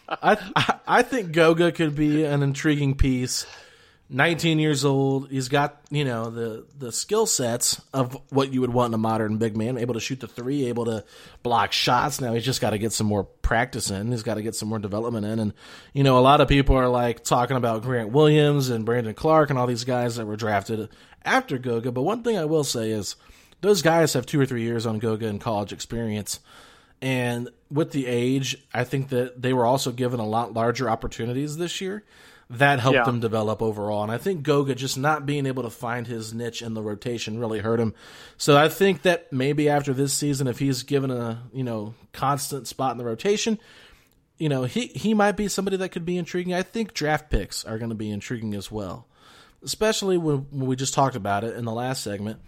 I 0.08 0.74
I 0.86 1.02
think 1.02 1.32
Goga 1.32 1.72
could 1.72 1.96
be 1.96 2.24
an 2.24 2.44
intriguing 2.44 2.94
piece. 2.94 3.46
19 4.12 4.58
years 4.58 4.84
old. 4.84 5.30
He's 5.30 5.48
got, 5.48 5.80
you 5.88 6.04
know, 6.04 6.30
the, 6.30 6.66
the 6.76 6.90
skill 6.90 7.26
sets 7.26 7.80
of 7.94 8.20
what 8.30 8.52
you 8.52 8.60
would 8.60 8.72
want 8.72 8.90
in 8.90 8.94
a 8.94 8.98
modern 8.98 9.36
big 9.36 9.56
man, 9.56 9.78
able 9.78 9.94
to 9.94 10.00
shoot 10.00 10.18
the 10.18 10.26
three, 10.26 10.66
able 10.66 10.84
to 10.86 11.04
block 11.44 11.70
shots. 11.70 12.20
Now 12.20 12.34
he's 12.34 12.44
just 12.44 12.60
got 12.60 12.70
to 12.70 12.78
get 12.78 12.92
some 12.92 13.06
more 13.06 13.22
practice 13.22 13.88
in. 13.88 14.10
He's 14.10 14.24
got 14.24 14.34
to 14.34 14.42
get 14.42 14.56
some 14.56 14.68
more 14.68 14.80
development 14.80 15.26
in. 15.26 15.38
And, 15.38 15.54
you 15.92 16.02
know, 16.02 16.18
a 16.18 16.20
lot 16.20 16.40
of 16.40 16.48
people 16.48 16.74
are 16.74 16.88
like 16.88 17.22
talking 17.22 17.56
about 17.56 17.82
Grant 17.82 18.10
Williams 18.10 18.68
and 18.68 18.84
Brandon 18.84 19.14
Clarke 19.14 19.50
and 19.50 19.58
all 19.58 19.68
these 19.68 19.84
guys 19.84 20.16
that 20.16 20.26
were 20.26 20.36
drafted 20.36 20.88
after 21.24 21.56
Goga. 21.56 21.92
But 21.92 22.02
one 22.02 22.24
thing 22.24 22.36
I 22.36 22.46
will 22.46 22.64
say 22.64 22.90
is 22.90 23.14
those 23.60 23.80
guys 23.80 24.14
have 24.14 24.26
two 24.26 24.40
or 24.40 24.46
three 24.46 24.62
years 24.62 24.86
on 24.86 24.98
Goga 24.98 25.28
and 25.28 25.40
college 25.40 25.72
experience. 25.72 26.40
And 27.00 27.48
with 27.70 27.92
the 27.92 28.06
age, 28.06 28.56
I 28.74 28.82
think 28.82 29.10
that 29.10 29.40
they 29.40 29.52
were 29.52 29.64
also 29.64 29.92
given 29.92 30.18
a 30.18 30.26
lot 30.26 30.52
larger 30.52 30.90
opportunities 30.90 31.56
this 31.56 31.80
year 31.80 32.02
that 32.50 32.80
helped 32.80 32.96
yeah. 32.96 33.04
him 33.08 33.20
develop 33.20 33.62
overall. 33.62 34.02
And 34.02 34.10
I 34.10 34.18
think 34.18 34.42
Goga 34.42 34.74
just 34.74 34.98
not 34.98 35.24
being 35.24 35.46
able 35.46 35.62
to 35.62 35.70
find 35.70 36.06
his 36.06 36.34
niche 36.34 36.62
in 36.62 36.74
the 36.74 36.82
rotation 36.82 37.38
really 37.38 37.60
hurt 37.60 37.78
him. 37.78 37.94
So 38.38 38.58
I 38.58 38.68
think 38.68 39.02
that 39.02 39.32
maybe 39.32 39.68
after 39.68 39.94
this 39.94 40.12
season, 40.12 40.48
if 40.48 40.58
he's 40.58 40.82
given 40.82 41.12
a 41.12 41.44
you 41.52 41.62
know 41.62 41.94
constant 42.12 42.66
spot 42.66 42.92
in 42.92 42.98
the 42.98 43.04
rotation, 43.04 43.58
you 44.36 44.48
know 44.48 44.64
he 44.64 44.88
he 44.88 45.14
might 45.14 45.36
be 45.36 45.46
somebody 45.46 45.76
that 45.76 45.90
could 45.90 46.04
be 46.04 46.18
intriguing. 46.18 46.52
I 46.52 46.62
think 46.62 46.92
draft 46.92 47.30
picks 47.30 47.64
are 47.64 47.78
going 47.78 47.90
to 47.90 47.96
be 47.96 48.10
intriguing 48.10 48.54
as 48.54 48.68
well, 48.70 49.06
especially 49.62 50.18
when, 50.18 50.38
when 50.50 50.66
we 50.66 50.74
just 50.74 50.92
talked 50.92 51.14
about 51.14 51.44
it 51.44 51.54
in 51.54 51.64
the 51.64 51.72
last 51.72 52.02
segment. 52.02 52.40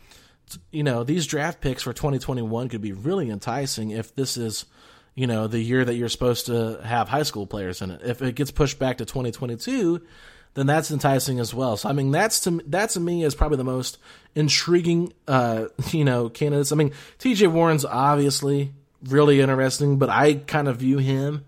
You 0.73 0.83
know 0.83 1.05
these 1.05 1.29
draft 1.29 1.61
picks 1.61 1.85
for 1.85 1.93
2021 1.93 2.69
could 2.71 2.81
be 2.81 2.93
really 2.93 3.31
enticing 3.31 3.91
if 3.91 4.13
this 4.17 4.37
is 4.37 4.65
you 5.15 5.27
know, 5.27 5.47
the 5.47 5.61
year 5.61 5.85
that 5.85 5.95
you're 5.95 6.09
supposed 6.09 6.47
to 6.47 6.81
have 6.83 7.09
high 7.09 7.23
school 7.23 7.47
players 7.47 7.83
in 7.83 7.91
it. 7.91 8.01
If 8.05 8.23
it 8.23 8.35
gets 8.35 8.51
pushed 8.51 8.79
back 8.79 8.99
to 8.99 9.05
2022, 9.05 10.01
then 10.55 10.67
that's 10.67 10.91
enticing 10.91 11.41
as 11.41 11.55
well. 11.55 11.77
So 11.77 11.89
I 11.89 11.93
mean, 11.93 12.11
that's 12.11 12.41
to 12.41 12.63
that 12.69 12.91
to 12.91 13.01
me 13.01 13.25
is 13.25 13.35
probably 13.35 13.59
the 13.59 13.65
most 13.65 13.99
intriguing, 14.35 15.13
uh, 15.29 15.67
you 15.91 16.05
know, 16.05 16.29
candidates. 16.29 16.73
I 16.73 16.77
mean, 16.77 16.93
T.J. 17.19 17.47
Warren's 17.49 17.85
obviously 17.85 18.73
really 19.05 19.41
interesting, 19.41 19.99
but 19.99 20.09
I 20.09 20.35
kind 20.35 20.69
of 20.69 20.77
view 20.77 20.99
him 20.99 21.45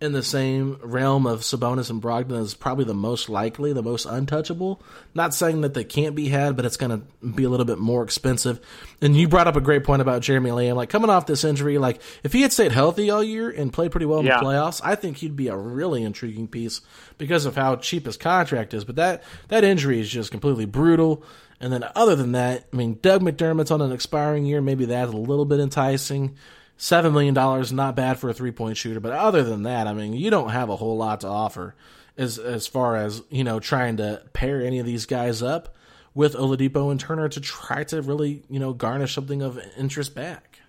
in 0.00 0.12
the 0.12 0.22
same 0.22 0.78
realm 0.82 1.26
of 1.26 1.40
Sabonis 1.40 1.88
and 1.88 2.02
Brogdon 2.02 2.42
is 2.42 2.54
probably 2.54 2.84
the 2.84 2.94
most 2.94 3.28
likely, 3.28 3.72
the 3.72 3.82
most 3.82 4.06
untouchable. 4.06 4.82
Not 5.14 5.32
saying 5.34 5.60
that 5.62 5.74
they 5.74 5.84
can't 5.84 6.14
be 6.14 6.28
had, 6.28 6.56
but 6.56 6.64
it's 6.64 6.76
going 6.76 6.90
to 6.90 7.26
be 7.26 7.44
a 7.44 7.48
little 7.48 7.64
bit 7.64 7.78
more 7.78 8.02
expensive. 8.02 8.60
And 9.00 9.16
you 9.16 9.28
brought 9.28 9.46
up 9.46 9.56
a 9.56 9.60
great 9.60 9.84
point 9.84 10.02
about 10.02 10.22
Jeremy 10.22 10.50
Lamb. 10.50 10.76
Like 10.76 10.90
coming 10.90 11.10
off 11.10 11.26
this 11.26 11.44
injury, 11.44 11.78
like 11.78 12.02
if 12.22 12.32
he 12.32 12.42
had 12.42 12.52
stayed 12.52 12.72
healthy 12.72 13.08
all 13.08 13.22
year 13.22 13.48
and 13.48 13.72
played 13.72 13.92
pretty 13.92 14.06
well 14.06 14.18
in 14.18 14.26
yeah. 14.26 14.40
the 14.40 14.44
playoffs, 14.44 14.80
I 14.84 14.94
think 14.96 15.18
he'd 15.18 15.36
be 15.36 15.48
a 15.48 15.56
really 15.56 16.02
intriguing 16.02 16.48
piece 16.48 16.80
because 17.16 17.46
of 17.46 17.54
how 17.54 17.76
cheap 17.76 18.06
his 18.06 18.16
contract 18.16 18.74
is. 18.74 18.84
But 18.84 18.96
that 18.96 19.22
that 19.48 19.64
injury 19.64 20.00
is 20.00 20.10
just 20.10 20.30
completely 20.30 20.66
brutal. 20.66 21.24
And 21.60 21.72
then 21.72 21.84
other 21.94 22.16
than 22.16 22.32
that, 22.32 22.66
I 22.72 22.76
mean, 22.76 22.98
Doug 23.00 23.22
McDermott's 23.22 23.70
on 23.70 23.80
an 23.80 23.92
expiring 23.92 24.44
year. 24.44 24.60
Maybe 24.60 24.86
that's 24.86 25.12
a 25.12 25.16
little 25.16 25.44
bit 25.44 25.60
enticing. 25.60 26.36
Seven 26.76 27.12
million 27.12 27.34
dollars, 27.34 27.72
not 27.72 27.94
bad 27.94 28.18
for 28.18 28.28
a 28.28 28.34
three 28.34 28.50
point 28.50 28.76
shooter, 28.76 29.00
but 29.00 29.12
other 29.12 29.42
than 29.44 29.62
that, 29.62 29.86
I 29.86 29.92
mean, 29.92 30.12
you 30.12 30.30
don't 30.30 30.50
have 30.50 30.68
a 30.68 30.76
whole 30.76 30.96
lot 30.96 31.20
to 31.20 31.28
offer 31.28 31.74
as 32.16 32.38
as 32.38 32.66
far 32.66 32.96
as 32.96 33.22
you 33.30 33.44
know 33.44 33.60
trying 33.60 33.96
to 33.98 34.22
pair 34.32 34.60
any 34.60 34.78
of 34.78 34.86
these 34.86 35.06
guys 35.06 35.42
up 35.42 35.74
with 36.14 36.34
Oladipo 36.34 36.90
and 36.90 36.98
Turner 36.98 37.28
to 37.28 37.40
try 37.40 37.84
to 37.84 38.02
really 38.02 38.42
you 38.48 38.58
know 38.58 38.72
garnish 38.72 39.14
something 39.14 39.42
of 39.42 39.58
interest 39.76 40.14
back. 40.14 40.60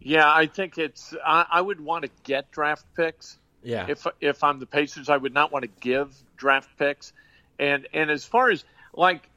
Yeah, 0.00 0.30
I 0.30 0.46
think 0.46 0.76
it's. 0.76 1.14
I, 1.24 1.46
I 1.50 1.60
would 1.60 1.80
want 1.80 2.04
to 2.04 2.10
get 2.24 2.50
draft 2.50 2.84
picks. 2.94 3.38
Yeah. 3.62 3.86
If 3.88 4.06
if 4.20 4.44
I'm 4.44 4.58
the 4.58 4.66
Pacers, 4.66 5.08
I 5.08 5.16
would 5.16 5.32
not 5.32 5.50
want 5.50 5.62
to 5.64 5.70
give 5.80 6.14
draft 6.36 6.68
picks. 6.78 7.12
And 7.58 7.88
and 7.94 8.10
as 8.10 8.24
far 8.24 8.50
as 8.50 8.64
like, 8.92 9.28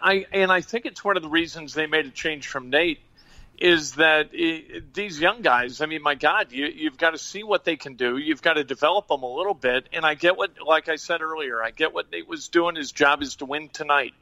I 0.00 0.26
and 0.32 0.52
I 0.52 0.60
think 0.60 0.86
it's 0.86 1.04
one 1.04 1.16
of 1.16 1.24
the 1.24 1.28
reasons 1.28 1.74
they 1.74 1.86
made 1.86 2.06
a 2.06 2.10
change 2.10 2.46
from 2.46 2.70
Nate 2.70 3.00
is 3.60 3.92
that 3.92 4.30
it, 4.32 4.94
these 4.94 5.20
young 5.20 5.42
guys, 5.42 5.82
I 5.82 5.86
mean, 5.86 6.02
my 6.02 6.14
God, 6.14 6.50
you, 6.50 6.66
you've 6.66 6.96
got 6.96 7.10
to 7.10 7.18
see 7.18 7.44
what 7.44 7.64
they 7.64 7.76
can 7.76 7.94
do. 7.94 8.16
You've 8.16 8.40
got 8.40 8.54
to 8.54 8.64
develop 8.64 9.08
them 9.08 9.22
a 9.22 9.32
little 9.32 9.54
bit. 9.54 9.86
And 9.92 10.04
I 10.04 10.14
get 10.14 10.38
what, 10.38 10.52
like 10.66 10.88
I 10.88 10.96
said 10.96 11.20
earlier, 11.20 11.62
I 11.62 11.70
get 11.70 11.92
what 11.92 12.10
Nate 12.10 12.26
was 12.26 12.48
doing. 12.48 12.74
His 12.74 12.90
job 12.90 13.22
is 13.22 13.36
to 13.36 13.44
win 13.44 13.68
tonight, 13.68 14.14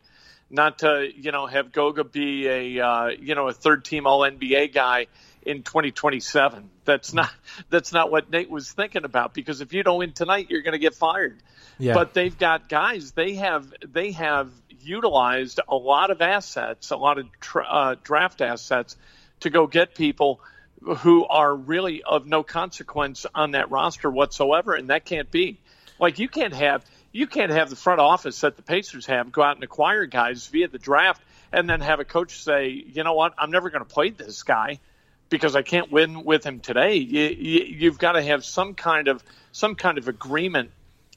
not 0.51 0.81
to, 0.81 1.09
you 1.15 1.31
know, 1.31 1.47
have 1.47 1.71
Goga 1.71 2.03
be 2.03 2.49
a, 2.49 2.85
uh, 2.85 3.07
you 3.07 3.37
know, 3.37 3.47
a 3.47 3.53
third 3.53 3.85
team 3.85 4.09
All 4.09 4.21
NBA 4.21 4.75
guy 4.75 5.07
in 5.43 5.63
2027. 5.63 6.69
That's 6.85 7.15
not, 7.15 7.31
that's 7.71 7.93
not 7.93 8.11
what 8.11 8.31
Nate 8.31 8.51
was 8.51 8.73
thinking 8.73 9.05
about 9.05 9.35
because 9.35 9.61
if 9.61 9.73
you 9.73 9.85
don't 9.85 9.99
win 10.01 10.15
tonight, 10.15 10.49
you're 10.51 10.63
going 10.63 10.73
to 10.73 10.81
get 10.81 10.97
fired. 10.97 11.41
Yeah. 11.79 11.95
But 11.95 12.13
they've 12.13 12.37
got 12.37 12.69
guys, 12.69 13.13
they 13.13 13.35
have, 13.35 13.73
they 13.87 14.11
have 14.13 14.51
utilized 14.81 15.61
a 15.69 15.77
lot 15.77 16.11
of 16.11 16.21
assets, 16.23 16.91
a 16.91 16.97
lot 16.97 17.19
of 17.19 17.27
tra- 17.41 17.69
uh, 17.69 17.95
draft 18.03 18.41
assets 18.41 18.97
to 19.41 19.51
go 19.51 19.67
get 19.67 19.95
people 19.95 20.41
who 20.83 21.27
are 21.27 21.55
really 21.55 22.03
of 22.03 22.27
no 22.27 22.43
consequence 22.43 23.27
on 23.35 23.53
that 23.53 23.71
roster 23.71 24.11
whatsoever, 24.11 24.75
and 24.75 24.91
that 24.91 25.05
can't 25.05 25.31
be. 25.31 25.59
Like 25.99 26.19
you 26.19 26.29
can't 26.29 26.55
have 26.55 26.85
you 27.13 27.27
can't 27.27 27.51
have 27.51 27.71
the 27.71 27.77
front 27.77 28.01
office 28.01 28.41
that 28.43 28.57
the 28.57 28.63
Pacers 28.63 29.07
have 29.07 29.33
go 29.33 29.43
out 29.43 29.57
and 29.57 29.65
acquire 29.65 30.07
guys 30.07 30.47
via 30.47 30.69
the 30.69 30.79
draft 30.79 31.23
and 31.53 31.69
then 31.69 31.81
have 31.81 32.01
a 32.01 32.05
coach 32.05 32.43
say, 32.43 32.69
you 32.69 33.03
know 33.03 33.15
what, 33.15 33.35
I'm 33.39 33.51
never 33.51 33.71
going 33.71 33.85
to 33.85 33.89
play 33.89 34.11
this 34.11 34.43
guy 34.43 34.79
because 35.31 35.57
I 35.57 35.63
can't 35.63 35.91
win 35.91 36.25
with 36.25 36.45
him 36.45 36.61
today. 36.61 36.97
You, 36.97 37.25
you've 37.29 37.99
got 37.99 38.13
to 38.13 38.23
have 38.23 38.45
some 38.45 38.75
kind 38.75 39.09
of 39.09 39.23
some 39.53 39.75
kind 39.75 39.99
of 39.99 40.09
agreement 40.09 40.71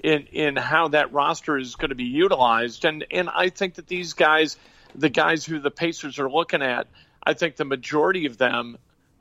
in 0.04 0.28
in 0.32 0.56
how 0.56 0.90
that 0.90 1.14
roster 1.14 1.58
is 1.58 1.76
going 1.76 1.90
to 1.90 1.96
be 1.96 2.06
utilized, 2.06 2.86
and 2.86 3.06
and 3.12 3.30
I 3.30 3.50
think 3.50 3.76
that 3.76 3.88
these 3.88 4.14
guys, 4.14 4.58
the 4.96 5.10
guys 5.10 5.46
who 5.46 5.60
the 5.60 5.72
Pacers 5.72 6.20
are 6.20 6.30
looking 6.30 6.62
at 6.62 6.88
I 7.24 7.34
think 7.34 7.56
the 7.56 7.66
majority 7.66 8.26
of 8.26 8.38
them 8.38 8.78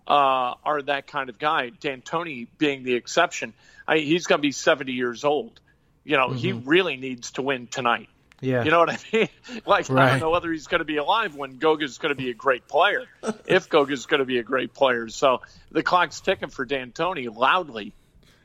uh, 0.06 0.54
are 0.64 0.82
that 0.82 1.06
kind 1.06 1.28
of 1.28 1.38
guy. 1.38 1.70
D'Antoni 1.70 2.48
being 2.58 2.82
the 2.82 2.94
exception. 2.94 3.54
I, 3.86 3.98
he's 3.98 4.26
going 4.26 4.38
to 4.38 4.42
be 4.42 4.52
70 4.52 4.92
years 4.92 5.24
old. 5.24 5.60
You 6.04 6.16
know, 6.16 6.28
mm-hmm. 6.28 6.36
he 6.36 6.52
really 6.52 6.96
needs 6.96 7.32
to 7.32 7.42
win 7.42 7.66
tonight. 7.66 8.08
Yeah. 8.40 8.64
You 8.64 8.70
know 8.70 8.78
what 8.78 8.90
I 8.90 8.98
mean? 9.12 9.28
Like 9.66 9.88
right. 9.88 10.06
I 10.06 10.10
don't 10.10 10.20
know 10.20 10.30
whether 10.30 10.50
he's 10.50 10.66
going 10.66 10.78
to 10.78 10.86
be 10.86 10.96
alive 10.96 11.36
when 11.36 11.58
Goga's 11.58 11.98
going 11.98 12.10
to 12.10 12.20
be 12.20 12.30
a 12.30 12.34
great 12.34 12.66
player. 12.66 13.04
if 13.46 13.68
Goga's 13.68 14.06
going 14.06 14.20
to 14.20 14.24
be 14.24 14.38
a 14.38 14.42
great 14.42 14.72
player, 14.72 15.08
so 15.08 15.42
the 15.70 15.82
clock's 15.82 16.20
ticking 16.20 16.48
for 16.48 16.64
D'Antoni 16.64 17.34
loudly. 17.34 17.92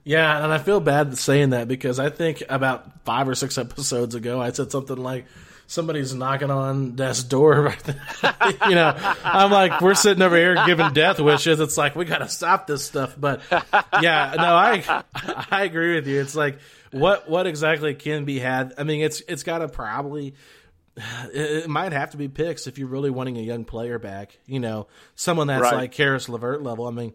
Yeah, 0.04 0.44
and 0.44 0.54
I 0.54 0.60
feel 0.60 0.80
bad 0.80 1.18
saying 1.18 1.52
that 1.52 1.68
because 1.68 2.00
I 2.00 2.10
think 2.10 2.44
about 2.48 3.06
five 3.06 3.28
or 3.28 3.34
six 3.34 3.58
episodes 3.58 4.14
ago 4.14 4.40
I 4.40 4.52
said 4.52 4.72
something 4.72 4.98
like 4.98 5.26
somebody's 5.68 6.14
knocking 6.14 6.52
on 6.52 6.92
death's 6.96 7.24
door 7.24 7.62
right 7.62 7.84
there. 7.84 8.02
you 8.70 8.76
know, 8.76 8.94
I'm 9.24 9.52
like, 9.52 9.82
we're 9.82 9.96
sitting 9.96 10.22
over 10.22 10.36
here 10.36 10.64
giving 10.66 10.94
death 10.94 11.20
wishes. 11.20 11.60
It's 11.60 11.78
like 11.78 11.96
we 11.96 12.06
got 12.06 12.20
to 12.20 12.30
stop 12.30 12.68
this 12.68 12.86
stuff. 12.86 13.16
But 13.18 13.42
yeah, 14.02 14.34
no, 14.38 14.56
I 14.56 15.04
I 15.52 15.64
agree 15.64 15.96
with 15.96 16.08
you. 16.08 16.22
It's 16.22 16.36
like 16.36 16.60
what 16.92 17.30
what 17.30 17.48
exactly 17.48 17.94
can 17.94 18.26
be 18.26 18.40
had? 18.40 18.74
I 18.78 18.84
mean, 18.84 19.02
it's 19.02 19.22
it's 19.28 19.44
got 19.44 19.60
to 19.60 19.68
probably. 19.68 20.36
It 21.34 21.68
might 21.68 21.92
have 21.92 22.12
to 22.12 22.18
be 22.18 22.30
picks 22.30 22.68
if 22.68 22.78
you're 22.78 22.88
really 22.88 23.10
wanting 23.10 23.38
a 23.38 23.42
young 23.42 23.66
player 23.66 24.00
back. 24.00 24.38
You 24.46 24.62
know, 24.62 24.88
someone 25.16 25.48
that's 25.48 25.64
right. 25.64 25.76
like 25.76 25.92
Caris 25.92 26.30
LeVert 26.30 26.64
level. 26.64 26.88
I 26.88 26.92
mean, 26.92 27.14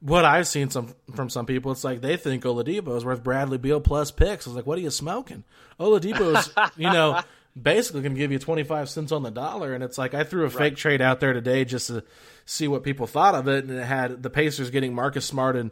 what 0.00 0.24
I've 0.24 0.46
seen 0.46 0.70
some 0.70 0.94
from 1.14 1.28
some 1.28 1.44
people, 1.44 1.72
it's 1.72 1.84
like 1.84 2.00
they 2.00 2.16
think 2.16 2.44
Oladipo 2.44 2.96
is 2.96 3.04
worth 3.04 3.22
Bradley 3.22 3.58
Beal 3.58 3.80
plus 3.80 4.10
picks. 4.10 4.46
I 4.46 4.50
was 4.50 4.56
like, 4.56 4.66
what 4.66 4.78
are 4.78 4.80
you 4.80 4.90
smoking? 4.90 5.44
Oladipo's, 5.78 6.50
you 6.76 6.90
know, 6.90 7.20
basically 7.60 8.02
going 8.02 8.14
to 8.14 8.18
give 8.18 8.32
you 8.32 8.38
25 8.38 8.88
cents 8.88 9.12
on 9.12 9.22
the 9.22 9.30
dollar. 9.30 9.74
And 9.74 9.82
it's 9.82 9.98
like, 9.98 10.14
I 10.14 10.24
threw 10.24 10.42
a 10.42 10.48
right. 10.48 10.56
fake 10.56 10.76
trade 10.76 11.00
out 11.00 11.20
there 11.20 11.32
today 11.32 11.64
just 11.64 11.88
to 11.88 12.04
see 12.46 12.68
what 12.68 12.82
people 12.82 13.06
thought 13.06 13.34
of 13.34 13.48
it. 13.48 13.64
And 13.64 13.78
it 13.78 13.84
had 13.84 14.22
the 14.22 14.30
Pacers 14.30 14.70
getting 14.70 14.94
Marcus 14.94 15.26
Smart 15.26 15.56
and 15.56 15.70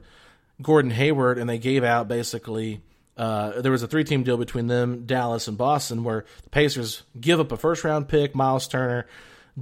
Gordon 0.63 0.91
Hayward, 0.91 1.39
and 1.39 1.49
they 1.49 1.59
gave 1.59 1.85
out 1.85 2.09
basically. 2.09 2.81
Uh, 3.17 3.63
there 3.63 3.73
was 3.73 3.83
a 3.83 3.89
three-team 3.89 4.25
deal 4.25 4.37
between 4.37 4.67
them, 4.67 5.07
Dallas, 5.07 5.49
and 5.49 5.57
Boston, 5.57 6.05
where 6.05 6.27
the 6.43 6.51
Pacers 6.51 7.03
give 7.19 7.41
up 7.41 7.51
a 7.51 7.57
first-round 7.57 8.09
pick, 8.09 8.35
Miles 8.35 8.69
Turner, 8.69 9.07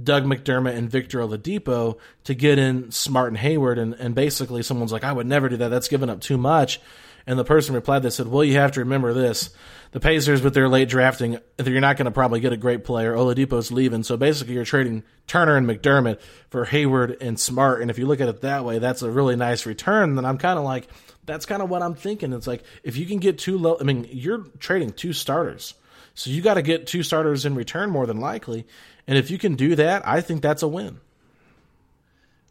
Doug 0.01 0.25
McDermott 0.25 0.75
and 0.75 0.89
Victor 0.89 1.19
Oladipo 1.19 1.97
to 2.25 2.33
get 2.33 2.59
in 2.59 2.91
Smart 2.91 3.29
and 3.29 3.37
Hayward, 3.37 3.77
and, 3.77 3.93
and 3.93 4.13
basically 4.13 4.61
someone's 4.61 4.91
like, 4.91 5.05
I 5.05 5.13
would 5.13 5.25
never 5.25 5.47
do 5.47 5.57
that. 5.57 5.69
That's 5.69 5.87
giving 5.87 6.09
up 6.09 6.19
too 6.19 6.37
much. 6.37 6.81
And 7.27 7.39
the 7.39 7.43
person 7.43 7.73
replied, 7.73 8.03
they 8.03 8.09
said, 8.09 8.27
Well, 8.27 8.43
you 8.43 8.55
have 8.55 8.73
to 8.73 8.81
remember 8.81 9.13
this. 9.13 9.49
The 9.91 9.99
Pacers, 9.99 10.41
with 10.41 10.53
their 10.53 10.67
late 10.67 10.89
drafting, 10.89 11.39
you're 11.63 11.79
not 11.79 11.97
going 11.97 12.05
to 12.05 12.11
probably 12.11 12.39
get 12.39 12.53
a 12.53 12.57
great 12.57 12.83
player. 12.83 13.13
Oladipo's 13.15 13.71
leaving. 13.71 14.03
So 14.03 14.17
basically, 14.17 14.53
you're 14.55 14.65
trading 14.65 15.03
Turner 15.25 15.55
and 15.55 15.67
McDermott 15.67 16.19
for 16.49 16.65
Hayward 16.65 17.17
and 17.21 17.39
Smart. 17.39 17.81
And 17.81 17.89
if 17.89 17.97
you 17.97 18.05
look 18.05 18.19
at 18.19 18.27
it 18.27 18.41
that 18.41 18.65
way, 18.65 18.79
that's 18.79 19.01
a 19.01 19.09
really 19.09 19.35
nice 19.35 19.65
return. 19.65 20.15
Then 20.15 20.25
I'm 20.25 20.37
kind 20.37 20.59
of 20.59 20.65
like, 20.65 20.87
that's 21.25 21.45
kind 21.45 21.61
of 21.61 21.69
what 21.69 21.81
I'm 21.81 21.95
thinking. 21.95 22.33
It's 22.33 22.45
like, 22.45 22.63
if 22.83 22.97
you 22.97 23.05
can 23.05 23.19
get 23.19 23.39
two 23.39 23.57
low, 23.57 23.77
I 23.79 23.83
mean, 23.83 24.07
you're 24.11 24.43
trading 24.59 24.91
two 24.91 25.13
starters. 25.13 25.73
So 26.13 26.29
you 26.29 26.41
got 26.41 26.55
to 26.55 26.61
get 26.61 26.87
two 26.87 27.01
starters 27.01 27.45
in 27.45 27.55
return 27.55 27.89
more 27.89 28.05
than 28.05 28.19
likely. 28.19 28.67
And 29.07 29.17
if 29.17 29.31
you 29.31 29.37
can 29.37 29.55
do 29.55 29.75
that, 29.75 30.07
I 30.07 30.21
think 30.21 30.41
that's 30.41 30.61
a 30.61 30.67
win. 30.67 30.99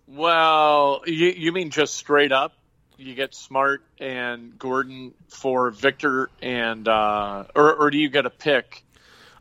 Well, 0.06 1.02
you, 1.06 1.28
you 1.28 1.52
mean 1.52 1.70
just 1.70 1.94
straight 1.94 2.32
up? 2.32 2.54
You 2.96 3.14
get 3.14 3.34
Smart 3.34 3.82
and 3.98 4.58
Gordon 4.58 5.14
for 5.28 5.70
Victor, 5.70 6.30
and 6.40 6.86
uh, 6.86 7.44
or, 7.54 7.74
or 7.74 7.90
do 7.90 7.98
you 7.98 8.08
get 8.08 8.26
a 8.26 8.30
pick? 8.30 8.84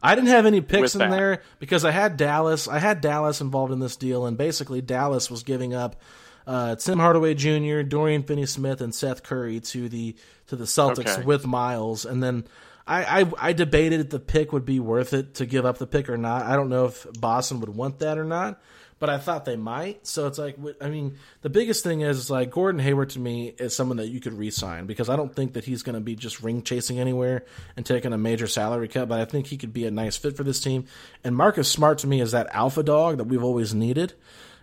I 0.02 0.16
didn't 0.16 0.30
have 0.30 0.46
any 0.46 0.60
picks 0.60 0.96
in 0.96 1.00
that? 1.00 1.12
there 1.12 1.44
because 1.60 1.86
I 1.86 1.92
had 1.92 2.18
Dallas. 2.18 2.68
I 2.68 2.80
had 2.80 3.00
Dallas 3.00 3.42
involved 3.42 3.72
in 3.72 3.80
this 3.80 3.96
deal, 3.96 4.26
and 4.26 4.38
basically 4.38 4.82
Dallas 4.82 5.32
was 5.32 5.44
giving 5.44 5.74
up 5.74 6.02
uh, 6.46 6.76
Tim 6.76 7.00
Hardaway 7.00 7.36
Jr., 7.36 7.82
Dorian 7.84 8.24
Finney-Smith, 8.24 8.82
and 8.82 8.94
Seth 8.94 9.24
Curry 9.24 9.60
to 9.62 9.88
the 9.88 10.16
to 10.48 10.56
the 10.56 10.66
Celtics 10.66 11.18
okay. 11.18 11.24
with 11.24 11.46
Miles, 11.46 12.06
and 12.06 12.22
then 12.22 12.46
I, 12.86 13.22
I, 13.22 13.32
I 13.38 13.54
debated 13.54 14.02
if 14.02 14.10
the 14.10 14.20
pick 14.20 14.52
would 14.52 14.66
be 14.66 14.80
worth 14.80 15.14
it 15.14 15.36
to 15.36 15.46
give 15.46 15.66
up 15.66 15.78
the 15.78 15.88
pick 15.88 16.10
or 16.10 16.18
not. 16.18 16.44
I 16.44 16.56
don't 16.56 16.70
know 16.70 16.86
if 16.86 17.08
Boston 17.20 17.62
would 17.62 17.70
want 17.70 18.00
that 18.00 18.18
or 18.18 18.26
not, 18.26 18.62
but 19.04 19.10
I 19.10 19.18
thought 19.18 19.44
they 19.44 19.58
might. 19.58 20.08
So 20.08 20.28
it's 20.28 20.38
like, 20.38 20.56
I 20.80 20.88
mean, 20.88 21.18
the 21.42 21.50
biggest 21.50 21.84
thing 21.84 22.00
is, 22.00 22.32
like 22.32 22.52
Gordon 22.52 22.80
Hayward 22.80 23.10
to 23.10 23.20
me 23.20 23.54
is 23.58 23.76
someone 23.76 23.98
that 23.98 24.08
you 24.08 24.22
could 24.22 24.32
re-sign 24.32 24.86
because 24.86 25.10
I 25.10 25.18
don't 25.18 25.36
think 25.36 25.56
that 25.56 25.66
he's 25.66 25.84
going 25.84 25.96
to 25.96 26.00
be 26.00 26.16
just 26.16 26.42
ring 26.42 26.62
chasing 26.62 27.02
anywhere 27.02 27.44
and 27.76 27.86
taking 27.86 28.14
a 28.14 28.18
major 28.18 28.48
salary 28.48 28.88
cut. 28.88 29.10
But 29.10 29.20
I 29.20 29.26
think 29.26 29.48
he 29.48 29.58
could 29.58 29.74
be 29.74 29.86
a 29.86 29.92
nice 29.92 30.16
fit 30.16 30.38
for 30.38 30.46
this 30.46 30.62
team. 30.62 30.86
And 31.22 31.36
Marcus 31.36 31.70
Smart 31.70 31.98
to 31.98 32.08
me 32.08 32.22
is 32.22 32.32
that 32.32 32.48
alpha 32.54 32.82
dog 32.82 33.18
that 33.18 33.26
we've 33.26 33.44
always 33.44 33.74
needed. 33.74 34.14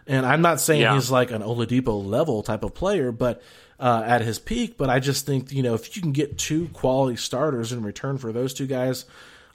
And 0.07 0.24
I'm 0.24 0.41
not 0.41 0.59
saying 0.59 0.80
yeah. 0.80 0.95
he's 0.95 1.11
like 1.11 1.30
an 1.32 1.43
Oladipo 1.43 2.03
level 2.03 2.43
type 2.43 2.64
of 2.64 2.72
player, 2.72 3.12
but 3.12 3.43
uh, 3.78 4.03
at 4.07 4.22
his 4.22 4.38
peak. 4.38 4.78
But 4.78 4.88
I 4.88 5.01
just 5.01 5.26
think 5.26 5.53
you 5.53 5.62
know 5.62 5.74
if 5.74 5.95
you 5.97 6.01
can 6.01 6.12
get 6.12 6.38
two 6.38 6.68
quality 6.68 7.16
starters 7.16 7.72
in 7.72 7.82
return 7.82 8.16
for 8.16 8.32
those 8.32 8.55
two 8.55 8.66
guys, 8.66 9.05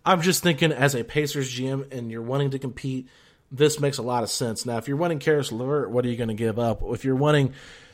I'm 0.05 0.21
just 0.21 0.43
thinking 0.43 0.71
as 0.71 0.93
a 0.93 1.03
Pacers 1.03 1.51
GM 1.51 1.91
and 1.91 2.11
you're 2.11 2.21
wanting 2.21 2.51
to 2.51 2.59
compete, 2.59 3.09
this 3.51 3.79
makes 3.79 3.97
a 3.97 4.03
lot 4.03 4.23
of 4.23 4.29
sense. 4.29 4.65
Now, 4.65 4.77
if 4.77 4.87
you're 4.87 4.97
wanting 4.97 5.19
Caris 5.19 5.51
LeVert, 5.51 5.89
what 5.89 6.05
are 6.05 6.09
you 6.09 6.17
going 6.17 6.29
to 6.29 6.33
give 6.33 6.59
up? 6.59 6.81
If 6.83 7.05
you're 7.05 7.15
wanting, 7.15 7.53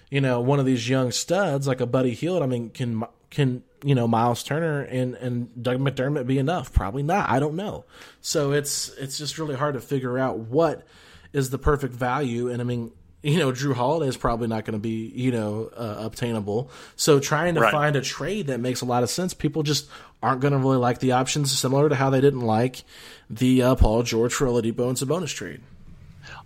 you 0.09 0.21
know, 0.21 0.41
one 0.41 0.59
of 0.59 0.65
these 0.65 0.87
young 0.87 1.11
studs 1.11 1.67
like 1.67 1.81
a 1.81 1.85
Buddy 1.85 2.13
Hield, 2.13 2.43
I 2.43 2.45
mean, 2.45 2.69
can 2.69 3.03
can 3.29 3.63
you 3.83 3.95
know 3.95 4.07
Miles 4.07 4.43
Turner 4.43 4.81
and 4.81 5.15
and 5.15 5.63
Doug 5.63 5.79
McDermott 5.79 6.27
be 6.27 6.37
enough? 6.37 6.73
Probably 6.73 7.03
not. 7.03 7.29
I 7.29 7.39
don't 7.39 7.55
know. 7.55 7.85
So 8.21 8.51
it's 8.51 8.89
it's 8.97 9.17
just 9.17 9.37
really 9.37 9.55
hard 9.55 9.73
to 9.75 9.81
figure 9.81 10.17
out 10.19 10.37
what 10.37 10.85
is 11.33 11.49
the 11.49 11.57
perfect 11.57 11.93
value. 11.93 12.49
And 12.49 12.61
I 12.61 12.65
mean, 12.65 12.91
you 13.23 13.37
know, 13.37 13.51
Jrue 13.51 13.73
Holiday 13.73 14.07
is 14.07 14.17
probably 14.17 14.47
not 14.47 14.65
going 14.65 14.73
to 14.73 14.79
be, 14.79 15.11
you 15.15 15.31
know, 15.31 15.69
uh, 15.75 15.97
obtainable. 15.99 16.71
So 16.95 17.19
trying 17.19 17.55
to 17.55 17.61
right. 17.61 17.71
find 17.71 17.95
a 17.95 18.01
trade 18.01 18.47
that 18.47 18.59
makes 18.59 18.81
a 18.81 18.85
lot 18.85 19.03
of 19.03 19.09
sense, 19.09 19.33
people 19.33 19.63
just 19.63 19.87
aren't 20.23 20.41
going 20.41 20.53
to 20.53 20.59
really 20.59 20.77
like 20.77 20.99
the 20.99 21.13
options, 21.13 21.51
similar 21.51 21.87
to 21.89 21.95
how 21.95 22.09
they 22.09 22.21
didn't 22.21 22.41
like 22.41 22.83
the 23.31 23.63
uh, 23.63 23.75
Paul 23.75 24.03
George 24.03 24.33
for 24.33 24.45
Oladipo 24.45 24.87
and 24.87 24.97
Sabonis 24.97 25.33
trade. 25.33 25.61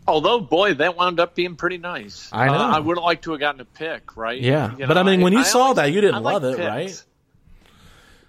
Although, 0.08 0.40
boy, 0.40 0.76
that 0.76 0.96
wound 0.96 1.20
up 1.20 1.34
being 1.36 1.56
pretty 1.56 1.78
nice. 1.78 2.30
I 2.32 2.48
know. 2.48 2.54
Uh, 2.54 2.76
I 2.76 2.80
would 2.80 2.98
have 2.98 3.04
liked 3.04 3.24
to 3.24 3.32
have 3.32 3.40
gotten 3.40 3.62
a 3.62 3.66
pick, 3.66 4.16
right? 4.16 4.40
Yeah, 4.40 4.72
you 4.74 4.80
know, 4.80 4.88
but 4.88 4.98
I 4.98 5.04
mean, 5.04 5.22
when 5.22 5.34
you 5.34 5.40
I, 5.40 5.44
saw 5.44 5.72
I 5.72 5.74
that, 5.74 5.92
you 5.94 6.02
didn't 6.02 6.24
love 6.24 6.44
it, 6.44 6.58
picks. 6.58 6.68
right? 6.68 7.04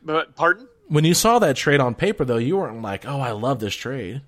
But 0.03 0.37
pardon? 0.37 0.69
When 0.89 1.05
you 1.05 1.15
saw 1.15 1.39
that 1.41 1.57
trade 1.57 1.81
on 1.81 1.95
paper, 1.95 2.25
though, 2.25 2.37
you 2.39 2.57
weren't 2.57 2.81
like, 2.81 3.07
"Oh, 3.07 3.21
I 3.21 3.33
love 3.33 3.61
this 3.61 3.75
trade." 3.75 4.23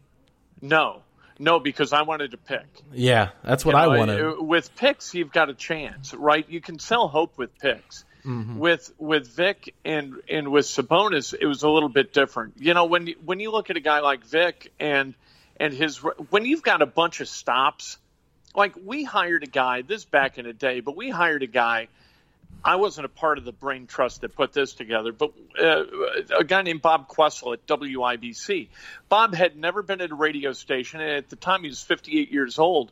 No, 0.60 1.02
no, 1.38 1.60
because 1.60 1.92
I 1.92 2.02
wanted 2.02 2.32
to 2.32 2.36
pick. 2.36 2.66
Yeah, 2.92 3.30
that's 3.44 3.64
what 3.64 3.72
you 3.74 3.78
know, 3.78 3.92
I 3.92 3.96
wanted. 3.98 4.40
With 4.40 4.74
picks, 4.76 5.14
you've 5.14 5.32
got 5.32 5.48
a 5.48 5.54
chance, 5.54 6.12
right? 6.12 6.44
You 6.48 6.60
can 6.60 6.78
sell 6.78 7.08
hope 7.08 7.38
with 7.38 7.56
picks. 7.58 8.04
Mm-hmm. 8.28 8.58
With 8.58 8.92
with 8.98 9.26
Vic 9.34 9.74
and 9.86 10.16
and 10.28 10.52
with 10.52 10.66
Sabonis, 10.66 11.34
it 11.38 11.46
was 11.46 11.62
a 11.62 11.70
little 11.70 11.88
bit 11.88 12.12
different. 12.12 12.54
You 12.58 12.74
know, 12.74 12.84
when 12.84 13.08
when 13.24 13.40
you 13.40 13.50
look 13.50 13.70
at 13.70 13.78
a 13.78 13.80
guy 13.80 14.00
like 14.00 14.26
Vic 14.26 14.70
and 14.78 15.14
and 15.58 15.72
his 15.72 15.96
when 15.96 16.44
you've 16.44 16.62
got 16.62 16.82
a 16.82 16.86
bunch 16.86 17.22
of 17.22 17.28
stops, 17.28 17.96
like 18.54 18.74
we 18.84 19.02
hired 19.02 19.44
a 19.44 19.46
guy 19.46 19.80
this 19.80 20.04
back 20.04 20.36
in 20.36 20.44
the 20.44 20.52
day, 20.52 20.80
but 20.80 20.94
we 20.94 21.08
hired 21.08 21.42
a 21.42 21.46
guy 21.46 21.88
I 22.64 22.76
wasn't 22.76 23.06
a 23.06 23.08
part 23.08 23.38
of 23.38 23.44
the 23.44 23.52
brain 23.52 23.86
trust 23.86 24.22
that 24.22 24.34
put 24.34 24.52
this 24.52 24.72
together, 24.72 25.12
but 25.12 25.32
uh, 25.60 25.84
a 26.38 26.44
guy 26.44 26.62
named 26.62 26.82
Bob 26.82 27.06
Quessel 27.06 27.52
at 27.52 27.66
WIBC. 27.66 28.68
Bob 29.08 29.34
had 29.34 29.56
never 29.56 29.82
been 29.82 30.00
at 30.00 30.10
a 30.10 30.14
radio 30.14 30.52
station, 30.52 31.00
and 31.00 31.10
at 31.10 31.30
the 31.30 31.36
time 31.36 31.62
he 31.62 31.68
was 31.68 31.82
58 31.82 32.32
years 32.32 32.58
old. 32.58 32.90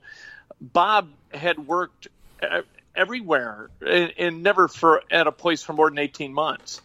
Bob 0.61 1.11
had 1.33 1.67
worked 1.67 2.09
uh, 2.43 2.63
everywhere 2.97 3.71
and, 3.81 4.13
and 4.19 4.43
never 4.43 4.69
for 4.69 5.03
at 5.11 5.27
a 5.27 5.33
place 5.33 5.63
for 5.63 5.73
more 5.73 5.91
than 5.91 5.99
18 5.99 6.33
months. 6.33 6.81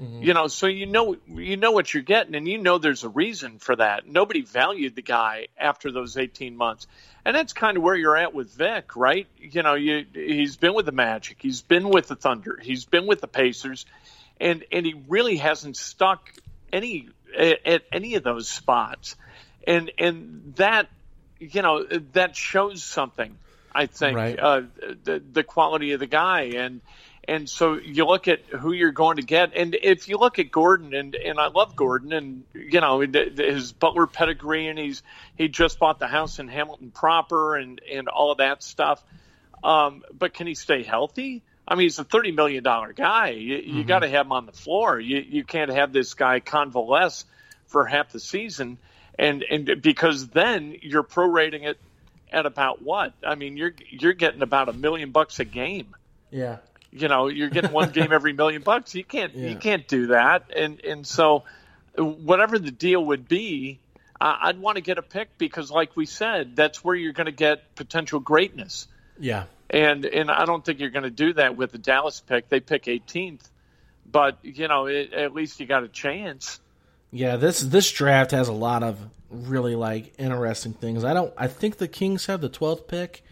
Mm-hmm. 0.00 0.22
You 0.22 0.34
know, 0.34 0.48
so 0.48 0.66
you 0.66 0.86
know 0.86 1.16
you 1.28 1.56
know 1.56 1.70
what 1.70 1.94
you're 1.94 2.02
getting, 2.02 2.34
and 2.34 2.48
you 2.48 2.58
know 2.58 2.78
there's 2.78 3.04
a 3.04 3.08
reason 3.08 3.60
for 3.60 3.76
that. 3.76 4.08
Nobody 4.08 4.42
valued 4.42 4.96
the 4.96 5.02
guy 5.02 5.46
after 5.56 5.92
those 5.92 6.16
18 6.16 6.56
months, 6.56 6.88
and 7.24 7.36
that's 7.36 7.52
kind 7.52 7.76
of 7.76 7.84
where 7.84 7.94
you're 7.94 8.16
at 8.16 8.34
with 8.34 8.50
Vic, 8.50 8.96
right? 8.96 9.28
You 9.38 9.62
know, 9.62 9.74
you, 9.74 10.04
he's 10.12 10.56
been 10.56 10.74
with 10.74 10.86
the 10.86 10.92
Magic, 10.92 11.36
he's 11.40 11.62
been 11.62 11.88
with 11.90 12.08
the 12.08 12.16
Thunder, 12.16 12.58
he's 12.60 12.84
been 12.84 13.06
with 13.06 13.20
the 13.20 13.28
Pacers, 13.28 13.86
and 14.40 14.64
and 14.72 14.84
he 14.84 15.00
really 15.06 15.36
hasn't 15.36 15.76
stuck 15.76 16.32
any 16.72 17.08
at, 17.38 17.64
at 17.64 17.82
any 17.92 18.16
of 18.16 18.24
those 18.24 18.48
spots, 18.48 19.14
and 19.64 19.92
and 19.96 20.54
that 20.56 20.88
you 21.38 21.62
know 21.62 21.84
that 22.14 22.34
shows 22.34 22.82
something. 22.82 23.38
I 23.74 23.86
think 23.86 24.16
right. 24.16 24.38
uh, 24.38 24.62
the 25.04 25.22
the 25.32 25.42
quality 25.42 25.92
of 25.92 26.00
the 26.00 26.06
guy 26.06 26.42
and 26.56 26.80
and 27.26 27.48
so 27.48 27.74
you 27.74 28.06
look 28.06 28.28
at 28.28 28.44
who 28.44 28.72
you're 28.72 28.92
going 28.92 29.16
to 29.16 29.22
get, 29.22 29.52
and 29.56 29.74
if 29.74 30.08
you 30.08 30.18
look 30.18 30.38
at 30.38 30.50
Gordon, 30.50 30.94
and 30.94 31.14
and 31.14 31.38
I 31.38 31.48
love 31.48 31.74
Gordon, 31.74 32.12
and 32.12 32.44
you 32.52 32.80
know 32.80 33.00
his 33.00 33.72
Butler 33.72 34.06
pedigree, 34.06 34.68
and 34.68 34.78
he's 34.78 35.02
he 35.36 35.48
just 35.48 35.78
bought 35.78 35.98
the 35.98 36.06
house 36.06 36.38
in 36.38 36.48
Hamilton 36.48 36.90
proper, 36.90 37.56
and 37.56 37.80
and 37.90 38.08
all 38.08 38.32
of 38.32 38.38
that 38.38 38.62
stuff. 38.62 39.02
Um, 39.62 40.02
but 40.16 40.34
can 40.34 40.46
he 40.46 40.54
stay 40.54 40.82
healthy? 40.82 41.42
I 41.66 41.76
mean, 41.76 41.84
he's 41.84 41.98
a 41.98 42.04
thirty 42.04 42.32
million 42.32 42.62
dollar 42.62 42.92
guy. 42.92 43.30
You, 43.30 43.56
you 43.56 43.72
mm-hmm. 43.72 43.88
got 43.88 44.00
to 44.00 44.08
have 44.08 44.26
him 44.26 44.32
on 44.32 44.46
the 44.46 44.52
floor. 44.52 45.00
You 45.00 45.18
you 45.18 45.44
can't 45.44 45.70
have 45.70 45.92
this 45.92 46.14
guy 46.14 46.40
convalesce 46.40 47.24
for 47.68 47.86
half 47.86 48.12
the 48.12 48.20
season, 48.20 48.76
and 49.18 49.42
and 49.42 49.80
because 49.80 50.28
then 50.28 50.76
you're 50.82 51.04
prorating 51.04 51.64
it 51.64 51.78
at 52.34 52.46
about 52.46 52.82
what? 52.82 53.12
I 53.24 53.34
mean, 53.34 53.56
you're 53.56 53.74
you're 53.88 54.12
getting 54.12 54.42
about 54.42 54.68
a 54.68 54.72
million 54.72 55.10
bucks 55.10 55.40
a 55.40 55.44
game. 55.44 55.94
Yeah 56.30 56.58
you 56.96 57.08
know 57.08 57.26
you're 57.26 57.48
getting 57.48 57.72
one 57.72 57.90
game 57.90 58.12
every 58.12 58.32
million 58.32 58.62
bucks 58.62 58.94
you 58.94 59.02
can't 59.02 59.34
yeah. 59.34 59.48
you 59.48 59.56
can't 59.56 59.88
do 59.88 60.06
that 60.06 60.44
and 60.54 60.80
and 60.84 61.04
so 61.04 61.42
whatever 61.96 62.58
the 62.58 62.70
deal 62.70 63.04
would 63.06 63.28
be, 63.28 63.78
I'd 64.20 64.58
want 64.58 64.76
to 64.76 64.80
get 64.80 64.98
a 64.98 65.02
pick 65.02 65.36
because, 65.38 65.70
like 65.70 65.96
we 65.96 66.06
said, 66.06 66.56
that's 66.56 66.82
where 66.82 66.94
you're 66.94 67.12
going 67.12 67.26
to 67.26 67.32
get 67.32 67.74
potential 67.74 68.20
greatness. 68.20 68.88
Yeah. 69.18 69.44
And 69.68 70.04
and 70.04 70.30
I 70.30 70.44
don't 70.44 70.64
think 70.64 70.80
you're 70.80 70.90
going 70.90 71.04
to 71.04 71.10
do 71.10 71.32
that 71.34 71.56
with 71.56 71.72
the 71.72 71.78
Dallas 71.78 72.20
pick. 72.20 72.48
They 72.48 72.60
pick 72.60 72.84
18th, 72.84 73.40
but 74.10 74.38
you 74.42 74.68
know, 74.68 74.86
it, 74.86 75.12
at 75.12 75.34
least 75.34 75.60
you 75.60 75.66
got 75.66 75.84
a 75.84 75.88
chance. 75.88 76.60
Yeah, 77.14 77.36
this 77.36 77.60
this 77.60 77.92
draft 77.92 78.32
has 78.32 78.48
a 78.48 78.52
lot 78.52 78.82
of 78.82 78.98
really 79.30 79.76
like 79.76 80.14
interesting 80.18 80.72
things. 80.72 81.04
I 81.04 81.14
don't. 81.14 81.32
I 81.38 81.46
think 81.46 81.76
the 81.76 81.86
Kings 81.86 82.26
have 82.26 82.40
the 82.40 82.50
12th 82.50 82.88
pick. 82.88 83.22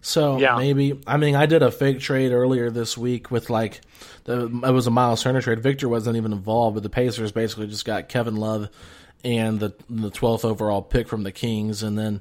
So 0.00 0.38
yeah. 0.38 0.56
maybe 0.56 0.98
I 1.06 1.18
mean 1.18 1.36
I 1.36 1.44
did 1.44 1.62
a 1.62 1.70
fake 1.70 2.00
trade 2.00 2.32
earlier 2.32 2.70
this 2.70 2.96
week 2.96 3.30
with 3.30 3.50
like 3.50 3.82
the 4.24 4.46
it 4.46 4.72
was 4.72 4.86
a 4.86 4.90
Miles 4.90 5.22
Turner 5.22 5.42
trade. 5.42 5.60
Victor 5.60 5.90
wasn't 5.90 6.16
even 6.16 6.32
involved, 6.32 6.74
but 6.74 6.82
the 6.82 6.88
Pacers 6.88 7.30
basically 7.30 7.66
just 7.66 7.84
got 7.84 8.08
Kevin 8.08 8.36
Love 8.36 8.70
and 9.22 9.60
the 9.60 9.74
the 9.90 10.08
twelfth 10.10 10.46
overall 10.46 10.80
pick 10.80 11.06
from 11.06 11.22
the 11.22 11.32
Kings, 11.32 11.82
and 11.82 11.98
then 11.98 12.20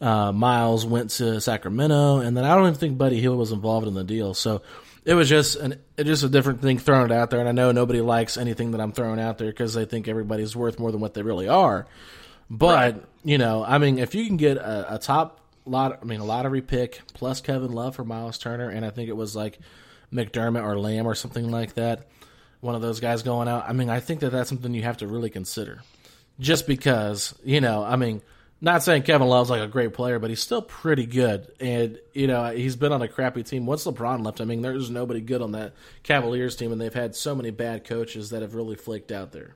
uh, 0.00 0.32
Miles 0.32 0.86
went 0.86 1.10
to 1.10 1.42
Sacramento, 1.42 2.20
and 2.20 2.34
then 2.34 2.46
I 2.46 2.54
don't 2.54 2.68
even 2.68 2.74
think 2.74 2.96
Buddy 2.96 3.20
Hield 3.20 3.36
was 3.36 3.52
involved 3.52 3.86
in 3.86 3.92
the 3.92 4.04
deal. 4.04 4.32
So 4.32 4.62
it 5.04 5.14
was 5.14 5.28
just 5.28 5.56
an 5.56 5.80
just 5.96 6.22
a 6.22 6.28
different 6.28 6.60
thing 6.60 6.78
thrown 6.78 7.12
out 7.12 7.30
there, 7.30 7.40
and 7.40 7.48
I 7.48 7.52
know 7.52 7.72
nobody 7.72 8.00
likes 8.00 8.36
anything 8.36 8.72
that 8.72 8.80
I'm 8.80 8.92
throwing 8.92 9.20
out 9.20 9.38
there 9.38 9.48
because 9.48 9.74
they 9.74 9.84
think 9.84 10.08
everybody's 10.08 10.54
worth 10.54 10.78
more 10.78 10.92
than 10.92 11.00
what 11.00 11.14
they 11.14 11.22
really 11.22 11.48
are. 11.48 11.86
But 12.50 12.94
right. 12.94 13.04
you 13.24 13.38
know, 13.38 13.64
I 13.64 13.78
mean, 13.78 13.98
if 13.98 14.14
you 14.14 14.26
can 14.26 14.36
get 14.36 14.56
a, 14.56 14.94
a 14.94 14.98
top 14.98 15.40
lot, 15.64 15.98
I 16.00 16.04
mean, 16.04 16.20
a 16.20 16.24
lottery 16.24 16.62
pick 16.62 17.00
plus 17.14 17.40
Kevin 17.40 17.72
Love 17.72 17.96
for 17.96 18.04
Miles 18.04 18.38
Turner, 18.38 18.68
and 18.68 18.84
I 18.84 18.90
think 18.90 19.08
it 19.08 19.16
was 19.16 19.36
like 19.36 19.58
McDermott 20.12 20.62
or 20.62 20.78
Lamb 20.78 21.06
or 21.06 21.14
something 21.14 21.50
like 21.50 21.74
that. 21.74 22.08
One 22.60 22.74
of 22.74 22.82
those 22.82 23.00
guys 23.00 23.22
going 23.22 23.48
out. 23.48 23.68
I 23.68 23.72
mean, 23.72 23.88
I 23.88 24.00
think 24.00 24.20
that 24.20 24.30
that's 24.30 24.48
something 24.48 24.74
you 24.74 24.82
have 24.82 24.96
to 24.98 25.06
really 25.06 25.30
consider 25.30 25.82
just 26.40 26.66
because 26.66 27.34
you 27.44 27.60
know, 27.60 27.82
I 27.82 27.96
mean, 27.96 28.22
not 28.60 28.82
saying 28.82 29.02
Kevin 29.02 29.28
Love's 29.28 29.50
like 29.50 29.60
a 29.60 29.68
great 29.68 29.92
player, 29.92 30.18
but 30.18 30.30
he's 30.30 30.40
still 30.40 30.62
pretty 30.62 31.06
good, 31.06 31.52
and 31.60 31.98
you 32.12 32.26
know 32.26 32.50
he's 32.50 32.76
been 32.76 32.92
on 32.92 33.02
a 33.02 33.08
crappy 33.08 33.42
team. 33.42 33.66
Once 33.66 33.84
LeBron 33.84 34.24
left, 34.24 34.40
I 34.40 34.44
mean, 34.44 34.62
there's 34.62 34.90
nobody 34.90 35.20
good 35.20 35.42
on 35.42 35.52
that 35.52 35.74
Cavaliers 36.02 36.56
team, 36.56 36.72
and 36.72 36.80
they've 36.80 36.92
had 36.92 37.14
so 37.14 37.34
many 37.34 37.50
bad 37.50 37.84
coaches 37.84 38.30
that 38.30 38.42
have 38.42 38.54
really 38.54 38.76
flaked 38.76 39.12
out 39.12 39.32
there. 39.32 39.54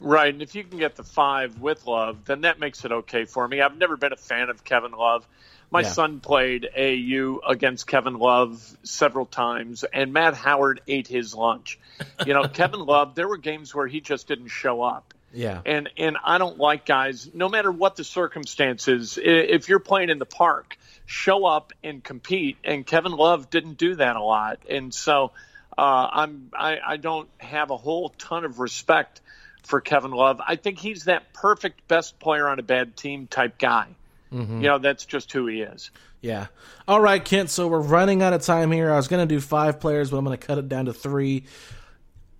Right, 0.00 0.32
and 0.32 0.42
if 0.42 0.54
you 0.54 0.64
can 0.64 0.78
get 0.78 0.96
the 0.96 1.04
five 1.04 1.60
with 1.60 1.86
Love, 1.86 2.24
then 2.26 2.42
that 2.42 2.58
makes 2.58 2.84
it 2.84 2.92
okay 2.92 3.24
for 3.24 3.46
me. 3.46 3.60
I've 3.60 3.78
never 3.78 3.96
been 3.96 4.12
a 4.12 4.16
fan 4.16 4.50
of 4.50 4.62
Kevin 4.64 4.92
Love. 4.92 5.26
My 5.70 5.80
yeah. 5.80 5.88
son 5.88 6.20
played 6.20 6.68
AU 6.76 7.40
against 7.46 7.86
Kevin 7.86 8.14
Love 8.18 8.76
several 8.82 9.26
times, 9.26 9.84
and 9.84 10.12
Matt 10.12 10.34
Howard 10.34 10.80
ate 10.86 11.08
his 11.08 11.34
lunch. 11.34 11.78
You 12.26 12.34
know, 12.34 12.46
Kevin 12.52 12.80
Love, 12.80 13.14
there 13.14 13.26
were 13.26 13.38
games 13.38 13.74
where 13.74 13.86
he 13.86 14.00
just 14.00 14.28
didn't 14.28 14.48
show 14.48 14.82
up. 14.82 15.14
Yeah. 15.36 15.60
And 15.66 15.90
and 15.96 16.16
I 16.24 16.38
don't 16.38 16.58
like 16.58 16.86
guys, 16.86 17.28
no 17.34 17.48
matter 17.48 17.70
what 17.70 17.96
the 17.96 18.04
circumstances, 18.04 19.18
if 19.22 19.68
you're 19.68 19.78
playing 19.78 20.08
in 20.08 20.18
the 20.18 20.26
park, 20.26 20.78
show 21.04 21.44
up 21.44 21.72
and 21.84 22.02
compete. 22.02 22.56
And 22.64 22.86
Kevin 22.86 23.12
Love 23.12 23.50
didn't 23.50 23.76
do 23.76 23.96
that 23.96 24.16
a 24.16 24.22
lot. 24.22 24.60
And 24.68 24.94
so 24.94 25.32
uh, 25.76 26.08
I'm 26.10 26.50
I, 26.54 26.78
I 26.84 26.96
don't 26.96 27.28
have 27.38 27.70
a 27.70 27.76
whole 27.76 28.08
ton 28.08 28.44
of 28.44 28.58
respect 28.58 29.20
for 29.62 29.80
Kevin 29.80 30.12
Love. 30.12 30.40
I 30.46 30.56
think 30.56 30.78
he's 30.78 31.04
that 31.04 31.32
perfect 31.34 31.86
best 31.86 32.18
player 32.18 32.48
on 32.48 32.58
a 32.58 32.62
bad 32.62 32.96
team 32.96 33.26
type 33.26 33.58
guy. 33.58 33.88
Mm-hmm. 34.32 34.62
You 34.62 34.68
know, 34.68 34.78
that's 34.78 35.04
just 35.04 35.32
who 35.32 35.46
he 35.46 35.60
is. 35.60 35.90
Yeah. 36.20 36.46
All 36.88 37.00
right, 37.00 37.24
Kent. 37.24 37.50
So 37.50 37.68
we're 37.68 37.80
running 37.80 38.22
out 38.22 38.32
of 38.32 38.42
time 38.42 38.72
here. 38.72 38.90
I 38.90 38.96
was 38.96 39.06
going 39.06 39.26
to 39.26 39.32
do 39.32 39.40
five 39.40 39.80
players, 39.80 40.10
but 40.10 40.16
I'm 40.16 40.24
going 40.24 40.36
to 40.36 40.44
cut 40.44 40.58
it 40.58 40.68
down 40.68 40.86
to 40.86 40.92
three. 40.92 41.44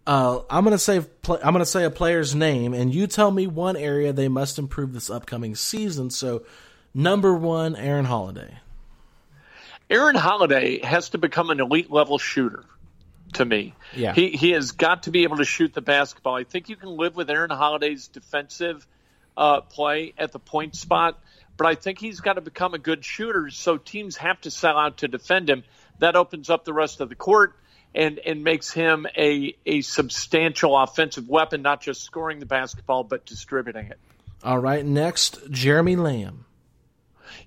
Uh, 0.06 0.42
I'm 0.48 0.62
gonna 0.62 0.78
say 0.78 0.98
I'm 0.98 1.52
gonna 1.52 1.66
say 1.66 1.84
a 1.84 1.90
player's 1.90 2.34
name, 2.34 2.74
and 2.74 2.94
you 2.94 3.08
tell 3.08 3.30
me 3.30 3.46
one 3.48 3.76
area 3.76 4.12
they 4.12 4.28
must 4.28 4.58
improve 4.58 4.92
this 4.92 5.10
upcoming 5.10 5.56
season. 5.56 6.10
So, 6.10 6.44
number 6.94 7.34
one, 7.34 7.74
Aaron 7.74 8.04
Holiday. 8.04 8.58
Aaron 9.90 10.14
Holiday 10.14 10.78
has 10.80 11.10
to 11.10 11.18
become 11.18 11.50
an 11.50 11.60
elite 11.60 11.90
level 11.90 12.18
shooter. 12.18 12.64
To 13.34 13.44
me, 13.44 13.74
yeah, 13.94 14.14
he 14.14 14.30
he 14.30 14.52
has 14.52 14.70
got 14.70 15.02
to 15.04 15.10
be 15.10 15.24
able 15.24 15.38
to 15.38 15.44
shoot 15.44 15.74
the 15.74 15.82
basketball. 15.82 16.36
I 16.36 16.44
think 16.44 16.68
you 16.68 16.76
can 16.76 16.90
live 16.90 17.16
with 17.16 17.28
Aaron 17.28 17.50
Holiday's 17.50 18.06
defensive 18.06 18.86
uh, 19.36 19.62
play 19.62 20.14
at 20.16 20.30
the 20.30 20.38
point 20.38 20.76
spot, 20.76 21.18
but 21.56 21.66
I 21.66 21.74
think 21.74 21.98
he's 21.98 22.20
got 22.20 22.34
to 22.34 22.40
become 22.40 22.74
a 22.74 22.78
good 22.78 23.04
shooter. 23.04 23.50
So 23.50 23.76
teams 23.76 24.16
have 24.18 24.40
to 24.42 24.52
sell 24.52 24.78
out 24.78 24.98
to 24.98 25.08
defend 25.08 25.50
him. 25.50 25.64
That 25.98 26.14
opens 26.14 26.48
up 26.48 26.64
the 26.64 26.72
rest 26.72 27.00
of 27.00 27.08
the 27.08 27.16
court 27.16 27.56
and 27.96 28.20
and 28.20 28.44
makes 28.44 28.70
him 28.70 29.06
a 29.16 29.56
a 29.64 29.80
substantial 29.80 30.76
offensive 30.78 31.28
weapon, 31.28 31.62
not 31.62 31.80
just 31.80 32.02
scoring 32.02 32.38
the 32.38 32.46
basketball 32.46 33.02
but 33.02 33.26
distributing 33.26 33.86
it. 33.86 33.98
All 34.44 34.58
right, 34.58 34.84
next 34.84 35.38
Jeremy 35.50 35.96
Lamb. 35.96 36.44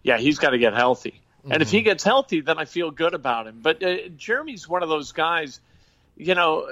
Yeah, 0.04 0.18
he's 0.18 0.40
got 0.40 0.50
to 0.50 0.58
get 0.58 0.74
healthy, 0.74 1.22
mm-hmm. 1.42 1.54
and 1.54 1.62
if 1.62 1.72
he 1.72 1.78
mm-hmm. 1.78 1.86
gets 1.86 2.04
healthy, 2.04 2.42
then 2.42 2.58
I 2.58 2.66
feel 2.66 2.92
good 2.92 3.14
about 3.14 3.48
him. 3.48 3.60
But 3.62 3.82
uh, 3.82 4.10
Jeremy's 4.18 4.68
one 4.68 4.84
of 4.84 4.90
those 4.90 5.14
guys, 5.14 5.62
you 6.18 6.36
know, 6.36 6.68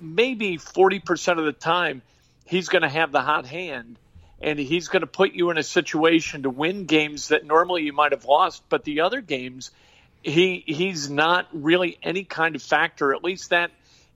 maybe 0.00 0.56
forty 0.56 0.98
percent 0.98 1.38
of 1.38 1.44
the 1.44 1.52
time 1.52 2.02
he's 2.46 2.68
going 2.68 2.82
to 2.82 2.88
have 2.88 3.12
the 3.12 3.22
hot 3.22 3.46
hand. 3.46 3.96
And 4.42 4.58
he's 4.58 4.88
going 4.88 5.02
to 5.02 5.06
put 5.06 5.34
you 5.34 5.50
in 5.50 5.58
a 5.58 5.62
situation 5.62 6.44
to 6.44 6.48
win 6.48 6.86
games 6.86 7.28
that 7.28 7.44
normally 7.44 7.82
you 7.82 7.92
might 7.92 8.12
have 8.12 8.24
lost, 8.24 8.62
but 8.70 8.84
the 8.84 9.02
other 9.02 9.20
games 9.20 9.70
he 10.22 10.62
he's 10.66 11.10
not 11.10 11.48
really 11.52 11.98
any 12.02 12.24
kind 12.24 12.56
of 12.56 12.62
factor. 12.62 13.14
At 13.14 13.24
least 13.24 13.50
that 13.50 13.70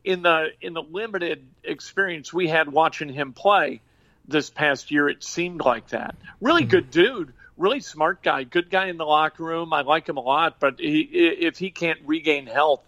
in 0.04 0.22
the 0.22 0.48
in 0.60 0.74
the 0.74 0.82
limited 0.82 1.46
experience 1.62 2.32
we 2.32 2.48
had 2.48 2.70
watching 2.70 3.08
him 3.08 3.32
play 3.32 3.80
this 4.26 4.50
past 4.50 4.90
year, 4.90 5.08
it 5.08 5.22
seemed 5.22 5.60
like 5.60 5.88
that. 5.88 6.14
Really 6.40 6.62
mm-hmm. 6.62 6.70
good 6.70 6.90
dude, 6.90 7.32
really 7.56 7.80
smart 7.80 8.22
guy, 8.22 8.44
good 8.44 8.70
guy 8.70 8.86
in 8.86 8.96
the 8.96 9.04
locker 9.04 9.44
room. 9.44 9.72
I 9.72 9.82
like 9.82 10.08
him 10.08 10.16
a 10.16 10.22
lot, 10.22 10.60
but 10.60 10.78
he, 10.78 11.00
if 11.00 11.58
he 11.58 11.70
can't 11.70 12.00
regain 12.04 12.46
health 12.46 12.82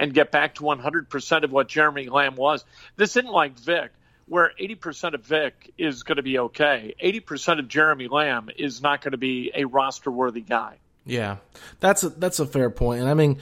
and 0.00 0.14
get 0.14 0.30
back 0.30 0.54
to 0.54 0.62
100% 0.62 1.42
of 1.44 1.52
what 1.52 1.68
Jeremy 1.68 2.08
Lamb 2.08 2.36
was, 2.36 2.64
this 2.96 3.16
isn't 3.16 3.30
like 3.30 3.58
Vic 3.58 3.90
where 4.28 4.52
80% 4.60 5.14
of 5.14 5.24
Vic 5.24 5.72
is 5.78 6.02
going 6.02 6.16
to 6.16 6.22
be 6.22 6.38
okay. 6.38 6.94
80% 7.02 7.60
of 7.60 7.68
Jeremy 7.68 8.08
Lamb 8.08 8.50
is 8.56 8.82
not 8.82 9.00
going 9.00 9.12
to 9.12 9.18
be 9.18 9.50
a 9.54 9.64
roster 9.64 10.10
worthy 10.10 10.42
guy. 10.42 10.76
Yeah, 11.08 11.38
that's 11.80 12.04
a, 12.04 12.10
that's 12.10 12.38
a 12.38 12.46
fair 12.46 12.70
point. 12.70 13.00
And 13.00 13.08
I 13.08 13.14
mean, 13.14 13.38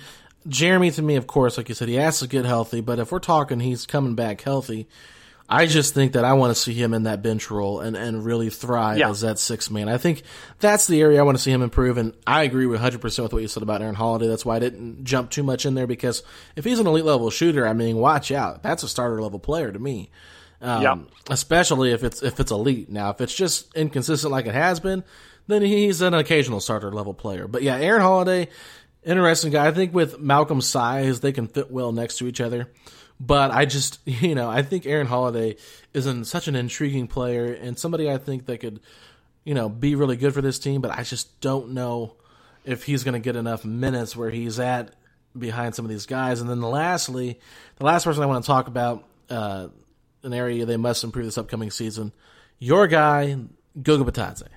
Jeremy, 0.49 0.91
to 0.93 1.03
me, 1.03 1.17
of 1.17 1.27
course, 1.27 1.57
like 1.57 1.69
you 1.69 1.75
said, 1.75 1.89
he 1.89 1.97
has 1.97 2.21
to 2.21 2.29
get 2.29 2.45
healthy. 2.45 2.81
But 2.81 2.99
if 2.99 3.11
we're 3.13 3.19
talking, 3.19 3.61
he's 3.61 3.87
coming 3.87 4.15
back 4.15 4.41
healthy. 4.41 4.89
I 5.49 5.67
just 5.67 5.95
think 5.95 6.13
that 6.13 6.25
I 6.25 6.33
want 6.33 6.55
to 6.55 6.61
see 6.61 6.75
him 6.75 6.93
in 6.93 7.05
that 7.05 7.23
bench 7.23 7.51
role 7.51 7.81
and, 7.81 7.97
and 7.97 8.25
really 8.25 8.51
thrive 8.51 8.99
yeah. 8.99 9.11
as 9.11 9.21
that 9.21 9.39
six 9.39 9.71
man. 9.71 9.89
I 9.89 9.97
think 9.97 10.23
that's 10.59 10.89
the 10.89 11.01
area 11.01 11.21
I 11.21 11.23
want 11.23 11.37
to 11.37 11.43
see 11.43 11.53
him 11.53 11.63
improve. 11.63 11.99
And 11.99 12.15
I 12.27 12.43
agree 12.43 12.67
with 12.67 12.81
100% 12.81 13.23
with 13.23 13.33
what 13.33 13.43
you 13.43 13.49
said 13.49 13.63
about 13.63 13.81
Aaron 13.81 13.95
Holiday. 13.95 14.27
That's 14.27 14.45
why 14.45 14.57
I 14.57 14.59
didn't 14.59 15.05
jump 15.05 15.31
too 15.31 15.45
much 15.45 15.65
in 15.65 15.75
there 15.75 15.87
because 15.87 16.25
if 16.57 16.65
he's 16.65 16.81
an 16.81 16.87
elite 16.87 17.05
level 17.05 17.31
shooter, 17.31 17.67
I 17.67 17.75
mean, 17.75 17.97
watch 17.97 18.33
out. 18.33 18.63
That's 18.65 18.83
a 18.83 18.89
starter 18.89 19.23
level 19.23 19.39
player 19.39 19.71
to 19.71 19.79
me. 19.79 20.11
Um, 20.61 20.83
yeah. 20.83 20.97
Especially 21.31 21.93
if 21.93 22.03
it's, 22.03 22.23
if 22.23 22.41
it's 22.41 22.51
elite. 22.51 22.91
Now, 22.91 23.11
if 23.11 23.21
it's 23.21 23.35
just 23.35 23.73
inconsistent 23.77 24.33
like 24.33 24.47
it 24.47 24.55
has 24.55 24.81
been, 24.81 25.05
then 25.47 25.63
he's 25.63 26.01
an 26.01 26.15
occasional 26.15 26.61
starter 26.61 26.93
level 26.93 27.15
player. 27.15 27.47
But 27.47 27.63
yeah, 27.63 27.77
Aaron 27.77 28.03
Holiday, 28.03 28.49
interesting 29.05 29.53
guy. 29.53 29.67
I 29.67 29.73
think 29.73 29.95
with 29.95 30.19
Malcolm's 30.19 30.69
size, 30.69 31.21
they 31.21 31.33
can 31.33 31.47
fit 31.47 31.71
well 31.71 31.93
next 31.93 32.19
to 32.19 32.27
each 32.27 32.41
other. 32.41 32.71
But 33.19 33.51
I 33.51 33.65
just, 33.65 34.01
you 34.05 34.35
know, 34.35 34.51
I 34.51 34.63
think 34.63 34.87
Aaron 34.87 35.07
Holiday 35.07 35.57
is 35.95 36.29
such 36.29 36.49
an 36.49 36.57
intriguing 36.57 37.07
player 37.07 37.53
and 37.53 37.79
somebody 37.79 38.11
I 38.11 38.19
think 38.19 38.47
that 38.47 38.59
could, 38.59 38.81
you 39.45 39.55
know, 39.55 39.69
be 39.69 39.95
really 39.95 40.17
good 40.17 40.35
for 40.35 40.43
this 40.43 40.59
team. 40.59 40.81
But 40.81 40.93
I 40.99 41.03
just 41.03 41.41
don't 41.41 41.71
know 41.71 42.17
if 42.65 42.85
he's 42.85 43.05
going 43.05 43.15
to 43.15 43.21
get 43.21 43.37
enough 43.37 43.65
minutes 43.65 44.17
where 44.17 44.31
he's 44.31 44.59
at 44.59 44.95
behind 45.39 45.75
some 45.75 45.85
of 45.85 45.91
these 45.91 46.07
guys. 46.07 46.41
And 46.41 46.51
then 46.51 46.61
lastly, 46.61 47.39
the 47.77 47.85
last 47.85 48.05
person 48.05 48.23
I 48.23 48.27
want 48.27 48.45
to 48.45 48.47
talk 48.47 48.69
about, 48.69 49.05
uh, 49.31 49.69
an 50.23 50.33
area 50.33 50.67
they 50.67 50.77
must 50.77 51.05
improve 51.05 51.25
this 51.25 51.39
upcoming 51.39 51.71
season, 51.71 52.13
your 52.59 52.89
guy, 52.89 53.37
Goga 53.81 54.11
Bitadze. 54.11 54.49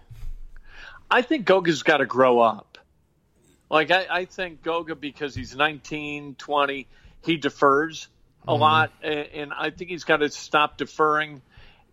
I 1.10 1.22
think 1.22 1.46
Goga's 1.46 1.84
got 1.84 1.98
to 1.98 2.06
grow 2.06 2.40
up. 2.40 2.78
Like 3.70 3.92
I, 3.92 4.08
I 4.10 4.26
think 4.26 4.64
Goga 4.64 4.96
because 4.96 5.36
he's 5.36 5.56
19, 5.56 6.36
20, 6.36 6.88
he 7.24 7.38
defers 7.38 8.08
a 8.48 8.54
mm 8.54 8.60
lot, 8.60 8.92
and, 9.04 9.28
and 9.34 9.54
I 9.54 9.70
think 9.70 9.92
he's 9.92 10.06
got 10.06 10.18
to 10.18 10.30
stop 10.30 10.78
deferring 10.78 11.42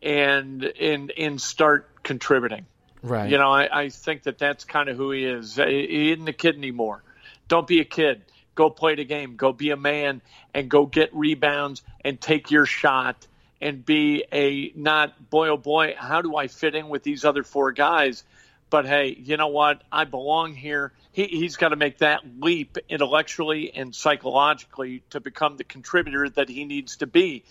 and 0.03 0.63
and 0.65 1.13
and 1.17 1.41
start 1.41 2.03
contributing. 2.03 2.67
Right. 3.03 3.31
You 3.31 3.39
know, 3.39 3.51
I, 3.51 3.83
I 3.83 3.89
think 3.89 4.25
that 4.25 4.39
that's 4.39 4.65
kind 4.65 4.89
of 4.89 4.97
who 4.97 5.11
he 5.11 5.25
is. 5.25 5.57
He 5.57 6.13
isn't 6.13 6.29
a 6.29 6.33
kid 6.33 6.57
anymore. 6.57 7.03
Don't 7.49 7.67
be 7.67 7.81
a 7.81 7.85
kid. 7.85 8.23
Go 8.55 8.71
play 8.71 8.95
the 8.95 9.05
game. 9.05 9.37
Go 9.37 9.53
be 9.53 9.71
a 9.71 9.77
man 9.77 10.23
and 10.55 10.69
go 10.69 10.87
get 10.87 11.15
rebounds 11.15 11.83
and 12.05 12.21
take 12.21 12.51
your 12.51 12.65
shot 12.65 13.27
and 13.61 13.85
be 13.85 14.25
a 14.33 14.73
not 14.75 15.31
boy 15.31 15.49
oh 15.49 15.57
boy. 15.57 15.95
How 15.97 16.23
do 16.23 16.37
I 16.37 16.49
fit 16.49 16.75
in 16.75 16.89
with 16.89 17.03
these 17.03 17.25
other 17.25 17.43
four 17.43 17.73
guys? 17.73 18.25
But 18.71 18.87
hey, 18.87 19.17
you 19.19 19.37
know 19.37 19.49
what? 19.49 19.83
I 19.93 20.05
belong 20.05 20.55
here. 20.55 20.93
He, 21.13 21.27
he's 21.27 21.57
got 21.57 21.69
to 21.69 21.77
make 21.77 21.99
that 21.99 22.23
leap 22.41 22.79
intellectually 22.89 23.73
and 23.75 23.95
psychologically 23.95 25.03
to 25.11 25.21
become 25.21 25.57
the 25.57 25.65
contributor 25.65 26.29
that 26.31 26.49
he 26.49 26.65
needs 26.65 26.97
to 26.99 27.07
be 27.07 27.45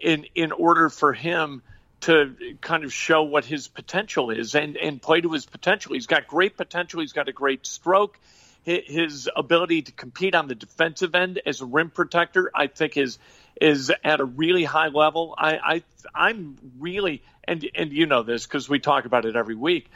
in 0.00 0.26
in 0.34 0.52
order 0.52 0.88
for 0.88 1.12
him 1.12 1.62
to 2.00 2.34
kind 2.60 2.84
of 2.84 2.92
show 2.92 3.22
what 3.22 3.44
his 3.44 3.68
potential 3.68 4.30
is 4.30 4.54
and, 4.54 4.76
and 4.76 5.02
play 5.02 5.20
to 5.20 5.32
his 5.32 5.44
potential. 5.44 5.92
He's 5.92 6.06
got 6.06 6.26
great 6.26 6.56
potential. 6.56 7.00
He's 7.00 7.12
got 7.12 7.28
a 7.28 7.32
great 7.32 7.66
stroke. 7.66 8.18
His 8.62 9.28
ability 9.34 9.82
to 9.82 9.92
compete 9.92 10.34
on 10.34 10.46
the 10.46 10.54
defensive 10.54 11.14
end 11.14 11.40
as 11.46 11.62
a 11.62 11.66
rim 11.66 11.90
protector, 11.90 12.50
I 12.54 12.66
think, 12.66 12.96
is 12.98 13.18
is 13.58 13.90
at 14.04 14.20
a 14.20 14.24
really 14.24 14.64
high 14.64 14.88
level. 14.88 15.34
I, 15.36 15.56
I 15.56 15.82
I'm 16.14 16.58
really 16.78 17.22
and 17.44 17.66
and 17.74 17.90
you 17.90 18.04
know 18.04 18.22
this 18.22 18.46
because 18.46 18.68
we 18.68 18.78
talk 18.78 19.06
about 19.06 19.24
it 19.24 19.34
every 19.34 19.54
week, 19.54 19.90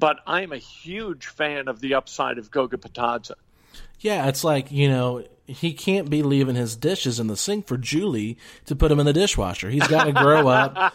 but 0.00 0.20
I'm 0.26 0.50
a 0.52 0.58
huge 0.58 1.26
fan 1.26 1.68
of 1.68 1.80
the 1.80 1.94
upside 1.94 2.38
of 2.38 2.50
Goga 2.50 2.78
Bitadze. 2.78 3.32
Yeah, 4.00 4.26
it's 4.26 4.42
like 4.42 4.72
you 4.72 4.88
know 4.88 5.24
he 5.46 5.74
can't 5.74 6.08
be 6.08 6.22
leaving 6.22 6.56
his 6.56 6.74
dishes 6.74 7.20
in 7.20 7.26
the 7.26 7.36
sink 7.36 7.66
for 7.66 7.76
Julie 7.76 8.38
to 8.64 8.74
put 8.74 8.88
them 8.88 8.98
in 8.98 9.06
the 9.06 9.12
dishwasher. 9.12 9.68
He's 9.68 9.86
got 9.86 10.04
to 10.04 10.12
grow 10.12 10.48
up, 10.48 10.94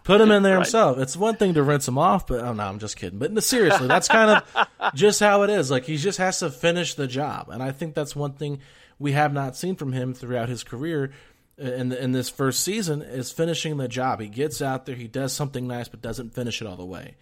put 0.04 0.18
them 0.18 0.30
in 0.30 0.42
there 0.42 0.54
right. 0.54 0.64
himself. 0.64 0.98
It's 0.98 1.16
one 1.16 1.36
thing 1.36 1.54
to 1.54 1.62
rinse 1.62 1.86
them 1.86 1.98
off, 1.98 2.26
but 2.26 2.40
oh 2.40 2.54
no, 2.54 2.64
I'm 2.64 2.78
just 2.78 2.96
kidding. 2.96 3.18
But 3.18 3.42
seriously, 3.44 3.86
that's 3.86 4.08
kind 4.08 4.42
of 4.56 4.68
just 4.94 5.20
how 5.20 5.42
it 5.42 5.50
is. 5.50 5.70
Like 5.70 5.84
he 5.84 5.98
just 5.98 6.18
has 6.18 6.38
to 6.38 6.50
finish 6.50 6.94
the 6.94 7.06
job, 7.06 7.50
and 7.50 7.62
I 7.62 7.72
think 7.72 7.94
that's 7.94 8.16
one 8.16 8.32
thing 8.32 8.60
we 8.98 9.12
have 9.12 9.34
not 9.34 9.56
seen 9.56 9.76
from 9.76 9.92
him 9.92 10.14
throughout 10.14 10.48
his 10.48 10.64
career. 10.64 11.12
Uh, 11.58 11.72
in, 11.72 11.90
in 11.90 12.12
this 12.12 12.28
first 12.28 12.60
season 12.60 13.00
is 13.00 13.32
finishing 13.32 13.78
the 13.78 13.88
job. 13.88 14.20
He 14.20 14.28
gets 14.28 14.60
out 14.60 14.84
there, 14.84 14.94
he 14.94 15.08
does 15.08 15.32
something 15.32 15.66
nice, 15.66 15.88
but 15.88 16.02
doesn't 16.02 16.34
finish 16.34 16.60
it 16.60 16.68
all 16.68 16.76
the 16.76 16.84
way. 16.84 17.16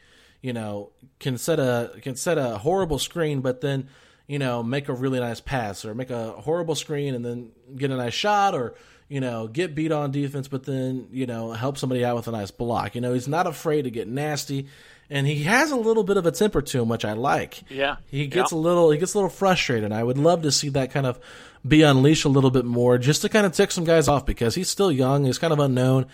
You 0.45 0.53
know, 0.53 0.91
can 1.19 1.39
set 1.39 1.59
a 1.59 1.93
can 2.03 2.17
set 2.17 2.37
a 2.37 2.59
horrible 2.59 2.99
screen, 2.99 3.41
but 3.41 3.63
then 3.63 3.89
you 4.27 4.39
know, 4.39 4.63
make 4.63 4.89
a 4.89 4.93
really 4.93 5.21
nice 5.21 5.41
pass 5.41 5.85
or 5.85 5.95
make 5.95 6.11
a 6.11 6.33
horrible 6.33 6.75
screen 6.75 7.15
and 7.15 7.25
then 7.25 7.53
get 7.77 7.91
a 7.91 7.97
nice 7.97 8.15
shot 8.15 8.55
or, 8.55 8.75
you 9.09 9.21
know, 9.21 9.47
get 9.47 9.75
beat 9.75 9.93
on 9.93 10.11
defense, 10.11 10.49
but 10.49 10.65
then, 10.65 11.09
you 11.13 11.27
know, 11.27 11.53
help 11.53 11.77
somebody 11.77 12.05
out 12.05 12.17
with 12.17 12.29
a 12.29 12.31
nice 12.31 12.51
block. 12.51 12.95
You 12.95 13.01
know, 13.01 13.13
he's 13.13 13.29
not 13.29 13.47
afraid 13.47 13.83
to 13.83 13.91
get 13.91 14.09
nasty 14.09 14.69
and 15.11 15.27
he 15.27 15.43
has 15.43 15.71
a 15.71 15.77
little 15.77 16.05
bit 16.05 16.17
of 16.17 16.25
a 16.25 16.33
temper 16.33 16.63
to 16.63 16.81
him, 16.81 16.89
which 16.89 17.05
I 17.05 17.13
like. 17.13 17.71
Yeah. 17.71 17.97
He 18.07 18.27
gets 18.27 18.51
yeah. 18.51 18.59
a 18.59 18.61
little, 18.61 18.91
he 18.91 18.99
gets 18.99 19.13
a 19.13 19.19
little 19.19 19.31
frustrated. 19.31 19.93
I 19.93 20.03
would 20.03 20.19
love 20.19 20.43
to 20.43 20.51
see 20.51 20.71
that 20.71 20.91
kind 20.91 21.07
of 21.07 21.21
be 21.67 21.83
unleashed 21.83 22.25
a 22.25 22.31
little 22.31 22.51
bit 22.51 22.65
more 22.65 22.97
just 22.97 23.21
to 23.23 23.29
kind 23.29 23.45
of 23.45 23.53
tick 23.53 23.71
some 23.71 23.85
guys 23.85 24.09
off 24.09 24.25
because 24.25 24.55
he's 24.55 24.71
still 24.71 24.91
young. 24.91 25.25
He's 25.25 25.39
kind 25.39 25.53
of 25.53 25.59
unknown 25.59 26.07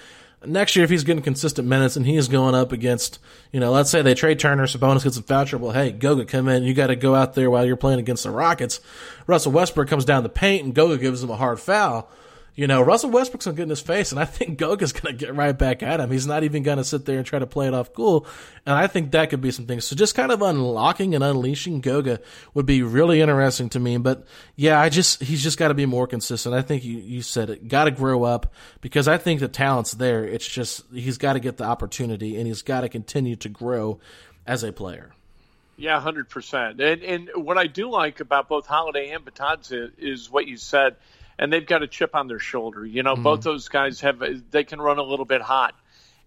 next 0.47 0.77
year, 0.77 0.85
if 0.85 0.91
he's 0.91 1.05
getting 1.05 1.23
consistent 1.23 1.69
minutes 1.69 1.97
and 1.97 2.07
he's 2.07 2.29
going 2.29 2.55
up 2.55 2.73
against, 2.73 3.19
you 3.53 3.61
know, 3.61 3.71
let's 3.71 3.91
say 3.91 4.03
they 4.03 4.15
trade 4.15 4.39
Turner, 4.39 4.67
Sabonis 4.67 5.05
gets 5.05 5.17
some 5.17 5.25
foul 5.25 5.45
trouble. 5.47 5.73
Hey, 5.73 5.93
Goga, 5.93 6.25
come 6.25 6.49
in. 6.49 6.63
You 6.63 6.75
got 6.75 6.89
to 6.89 6.97
go 6.97 7.15
out 7.15 7.35
there 7.35 7.51
while 7.51 7.65
you're 7.65 7.77
playing 7.77 7.99
against 7.99 8.25
the 8.25 8.31
Rockets. 8.31 8.81
Russell 9.27 9.53
Westbrook 9.53 9.89
comes 9.89 10.05
down 10.05 10.23
the 10.23 10.29
paint 10.29 10.65
and 10.65 10.75
Goga 10.75 10.99
gives 10.99 11.23
him 11.23 11.31
a 11.31 11.37
hard 11.37 11.61
foul 11.61 12.11
you 12.55 12.67
know, 12.67 12.83
Russell 12.83 13.11
Westbrook's 13.11 13.47
gonna 13.47 13.57
get 13.57 13.65
in 13.65 13.71
his 13.71 13.81
face, 13.81 14.13
and 14.13 14.21
I 14.21 14.25
think 14.25 14.59
Goga's 14.59 14.93
gonna 14.93 15.15
get 15.15 15.35
right 15.35 15.57
back 15.57 15.83
at 15.83 16.01
him. 16.01 16.11
He's 16.11 16.27
not 16.27 16.45
even 16.45 16.63
gonna 16.63 16.85
sit 16.85 17.05
there 17.05 17.19
and 17.19 17.27
try 17.27 17.39
to 17.39 17.47
play 17.47 17.67
it 17.67 17.75
off 17.75 17.93
cool. 17.93 18.27
And 18.67 18.75
I 18.75 18.87
think 18.87 19.13
that 19.13 19.31
could 19.31 19.41
be 19.41 19.51
some 19.51 19.67
things. 19.67 19.85
So 19.85 19.97
just 19.97 20.15
kind 20.15 20.33
of 20.33 20.43
unlocking 20.43 21.15
and 21.15 21.25
unleashing 21.25 21.81
Goga 21.81 22.21
would 22.55 22.67
be 22.67 22.83
really 22.83 23.21
interesting 23.21 23.69
to 23.71 23.81
me. 23.81 23.97
But 23.99 24.27
yeah, 24.57 24.81
I 24.81 24.89
just 24.89 25.23
he's 25.23 25.43
just 25.43 25.59
got 25.59 25.69
to 25.69 25.75
be 25.75 25.87
more 25.87 26.07
consistent. 26.07 26.55
I 26.55 26.63
think 26.63 26.85
you 26.85 26.99
you 26.99 27.23
said 27.23 27.51
it. 27.51 27.69
Got 27.69 27.85
to 27.85 27.91
grow 27.91 28.25
up 28.25 28.53
because 28.81 29.09
I 29.09 29.19
think 29.19 29.41
the 29.41 29.49
talent's 29.49 29.93
there. 29.93 30.25
It's 30.25 30.47
just 30.47 30.85
he's 30.93 31.19
got 31.19 31.35
to 31.35 31.41
get 31.41 31.57
the 31.57 31.65
opportunity, 31.65 32.37
and 32.37 32.47
he's 32.47 32.63
got 32.63 32.83
to 32.83 32.89
continue 32.89 33.37
to 33.37 33.49
grow 33.49 34.01
as 34.47 34.63
a 34.63 34.73
player. 34.73 35.13
Yeah, 35.77 35.99
hundred 35.99 36.29
percent. 36.29 36.79
And 36.81 37.03
and 37.03 37.31
what 37.35 37.57
I 37.57 37.67
do 37.67 37.91
like 37.91 38.21
about 38.21 38.49
both 38.49 38.67
Holiday 38.67 39.11
and 39.11 39.25
Bitadze 39.25 39.93
is 39.97 40.31
what 40.31 40.47
you 40.47 40.59
said 40.59 40.97
and 41.41 41.51
they've 41.51 41.67
got 41.67 41.83
a 41.83 41.89
chip 41.89 42.15
on 42.15 42.29
their 42.29 42.39
shoulder. 42.39 42.87
You 42.87 43.03
know, 43.03 43.15
mm-hmm. 43.15 43.23
both 43.23 43.41
those 43.41 43.69
guys 43.69 44.03
have 44.03 44.23
they 44.51 44.63
can 44.63 44.81
run 44.81 44.99
a 44.99 45.03
little 45.03 45.25
bit 45.25 45.41
hot. 45.41 45.75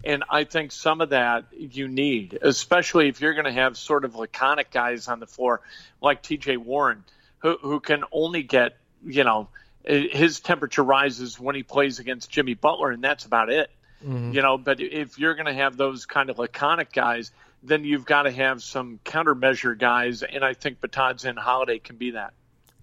And 0.03 0.24
I 0.30 0.43
think 0.43 0.74
some 0.74 0.99
of 0.99 1.11
that 1.11 1.45
you 1.53 1.88
need, 1.88 2.38
especially 2.41 3.07
if 3.07 3.22
you're 3.22 3.36
going 3.36 3.45
to 3.45 3.53
have 3.53 3.78
sort 3.78 4.03
of 4.03 4.16
laconic 4.16 4.72
guys 4.72 5.07
on 5.07 5.22
the 5.22 5.28
floor 5.28 5.61
like 6.01 6.24
TJ 6.24 6.57
Warren, 6.57 7.05
who, 7.38 7.57
who 7.61 7.80
can 7.80 8.03
only 8.11 8.43
get, 8.43 8.76
you 9.05 9.24
know, 9.24 9.47
his 9.86 10.41
temperature 10.41 10.84
rises 10.84 11.39
when 11.39 11.55
he 11.55 11.64
plays 11.64 11.99
against 11.99 12.30
Jimmy 12.30 12.55
Butler, 12.55 12.91
and 12.91 13.03
that's 13.03 13.26
about 13.26 13.49
it. 13.49 13.70
Mm-hmm. 14.03 14.34
You 14.34 14.41
know, 14.41 14.57
but 14.57 14.82
if 14.82 15.20
you're 15.20 15.36
going 15.36 15.45
to 15.45 15.53
have 15.53 15.78
those 15.78 16.05
kind 16.05 16.30
of 16.32 16.39
laconic 16.39 16.91
guys, 16.91 17.32
then 17.61 17.86
you've 17.86 18.05
got 18.05 18.24
to 18.24 18.32
have 18.32 18.61
some 18.64 18.99
countermeasure 19.05 19.78
guys, 19.78 20.24
and 20.24 20.43
I 20.43 20.53
think 20.53 20.82
Bitadze 20.82 21.24
and 21.24 21.38
Holiday 21.38 21.80
can 21.80 21.97
be 21.97 22.11
that. 22.11 22.34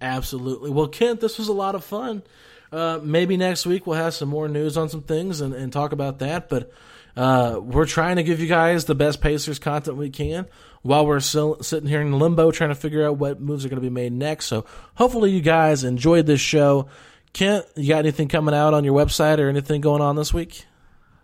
Absolutely. 0.01 0.71
Well, 0.71 0.87
Kent, 0.87 1.21
this 1.21 1.37
was 1.37 1.47
a 1.47 1.53
lot 1.53 1.75
of 1.75 1.85
fun. 1.85 2.23
Uh, 2.71 2.99
maybe 3.03 3.37
next 3.37 3.65
week 3.65 3.85
we'll 3.85 3.97
have 3.97 4.13
some 4.13 4.29
more 4.29 4.47
news 4.47 4.77
on 4.77 4.89
some 4.89 5.03
things 5.03 5.41
and, 5.41 5.53
and 5.53 5.71
talk 5.71 5.91
about 5.91 6.19
that. 6.19 6.49
But 6.49 6.71
uh, 7.15 7.59
we're 7.61 7.85
trying 7.85 8.15
to 8.15 8.23
give 8.23 8.39
you 8.39 8.47
guys 8.47 8.85
the 8.85 8.95
best 8.95 9.21
Pacers 9.21 9.59
content 9.59 9.97
we 9.97 10.09
can 10.09 10.47
while 10.81 11.05
we're 11.05 11.19
still 11.19 11.61
sitting 11.61 11.87
here 11.87 12.01
in 12.01 12.17
limbo 12.17 12.51
trying 12.51 12.69
to 12.69 12.75
figure 12.75 13.05
out 13.05 13.17
what 13.17 13.39
moves 13.39 13.65
are 13.65 13.69
going 13.69 13.81
to 13.81 13.81
be 13.81 13.89
made 13.89 14.13
next. 14.13 14.47
So 14.47 14.65
hopefully 14.95 15.31
you 15.31 15.41
guys 15.41 15.83
enjoyed 15.83 16.25
this 16.25 16.41
show. 16.41 16.87
Kent, 17.33 17.65
you 17.75 17.89
got 17.89 17.99
anything 17.99 18.27
coming 18.27 18.55
out 18.55 18.73
on 18.73 18.83
your 18.83 18.93
website 18.93 19.39
or 19.39 19.47
anything 19.47 19.81
going 19.81 20.01
on 20.01 20.15
this 20.15 20.33
week? 20.33 20.65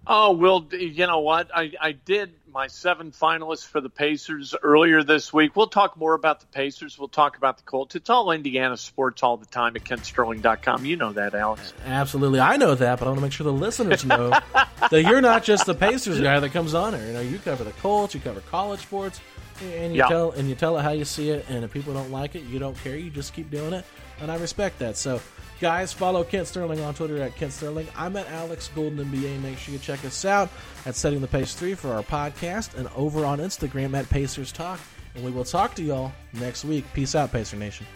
Oh, 0.05 0.34
well, 0.34 0.67
you 0.71 1.05
know 1.05 1.19
what? 1.19 1.49
I, 1.53 1.71
I 1.82 1.91
did 1.93 2.34
my 2.58 2.66
seven 2.66 3.12
finalists 3.12 3.68
for 3.68 3.82
the 3.82 3.89
Pacers 3.89 4.55
earlier 4.64 5.03
this 5.03 5.32
week. 5.32 5.55
We'll 5.55 5.68
talk 5.68 5.95
more 5.95 6.16
about 6.16 6.39
the 6.39 6.47
Pacers. 6.47 6.97
We'll 6.97 7.08
talk 7.08 7.38
about 7.38 7.58
the 7.58 7.64
Colts. 7.64 7.93
It's 7.93 8.10
all 8.10 8.32
Indiana 8.32 8.78
sports 8.78 9.22
all 9.22 9.38
the 9.38 9.45
time 9.45 9.76
at 9.76 9.84
KentSterling.com. 9.84 10.84
You 10.84 10.95
know 10.95 11.14
that, 11.14 11.36
Alex. 11.36 11.72
Absolutely. 11.86 12.39
I 12.39 12.58
know 12.58 12.74
that, 12.74 12.97
but 12.97 13.05
I 13.05 13.10
want 13.10 13.20
to 13.20 13.22
make 13.22 13.32
sure 13.32 13.43
the 13.43 13.53
listeners 13.53 14.03
know 14.03 14.30
that 14.89 15.03
you're 15.03 15.22
not 15.22 15.43
just 15.43 15.68
the 15.68 15.76
Pacers 15.76 16.20
guy 16.20 16.39
that 16.39 16.49
comes 16.49 16.74
on 16.74 16.95
here. 16.95 17.05
You 17.05 17.14
know, 17.14 17.22
you 17.22 17.38
cover 17.38 17.64
the 17.64 17.74
Colts, 17.74 18.16
you 18.16 18.22
cover 18.22 18.41
college 18.41 18.80
sports, 18.80 19.22
and 19.62 19.93
you 19.93 19.99
yeah. 19.99 20.08
tell 20.08 20.32
and 20.32 20.49
you 20.49 20.55
tell 20.55 20.80
it 20.80 20.82
how 20.82 20.93
you 20.93 21.05
see 21.05 21.30
it. 21.30 21.45
And 21.49 21.64
if 21.64 21.72
people 21.72 21.93
don't 21.93 22.10
like 22.10 22.34
it, 22.34 22.41
you 22.45 22.58
don't 22.58 22.76
care. 22.78 22.95
You 22.97 23.12
just 23.12 23.36
keep 23.36 23.51
doing 23.51 23.74
it, 23.74 23.86
and 24.20 24.32
I 24.32 24.38
respect 24.38 24.80
that. 24.80 24.97
So 24.97 25.22
Guys, 25.60 25.91
follow 25.91 26.24
Kent 26.24 26.47
Sterling 26.47 26.82
on 26.82 26.93
Twitter 26.93 27.20
at 27.22 27.36
Kent 27.36 27.51
Sterling. 27.51 27.88
I'm 27.95 28.16
at 28.16 28.28
Alex 28.28 28.70
Golden 28.76 29.03
NBA. 29.03 29.41
Make 29.41 29.58
sure 29.58 29.74
you 29.74 29.80
check 29.80 30.05
us 30.05 30.24
out 30.24 30.49
at 30.86 30.95
Setting 30.95 31.20
the 31.20 31.28
Pace 31.28 31.55
3 31.55 31.74
for 31.74 31.91
our 31.93 32.03
podcast 32.03 32.76
and 32.78 32.88
over 32.95 33.26
on 33.26 33.39
Instagram 33.39 33.97
at 33.97 34.08
Pacers 34.08 34.51
Talk. 34.51 34.80
And 35.16 35.26
we 35.26 35.32
will 35.32 35.43
talk 35.43 35.74
to 35.76 35.84
y'all 35.84 36.12
next 36.34 36.64
week. 36.64 36.86
Peace 36.93 37.16
out, 37.16 37.32
Pacer 37.32 37.58
Nation. 37.58 37.88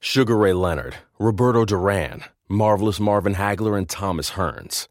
Sugar 0.00 0.36
Ray 0.36 0.54
Leonard, 0.54 0.96
Roberto 1.20 1.64
Duran, 1.64 2.24
Marvelous 2.48 2.98
Marvin 2.98 3.34
Hagler, 3.34 3.78
and 3.78 3.88
Thomas 3.88 4.32
Hearns. 4.32 4.88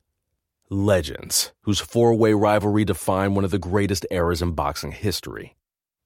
Legends, 0.70 1.52
whose 1.62 1.82
four 1.82 2.14
way 2.16 2.34
rivalry 2.34 2.86
defined 2.86 3.36
one 3.36 3.44
of 3.44 3.52
the 3.52 3.60
greatest 3.60 4.06
eras 4.12 4.42
in 4.42 4.52
boxing 4.52 4.94
history. 4.94 5.56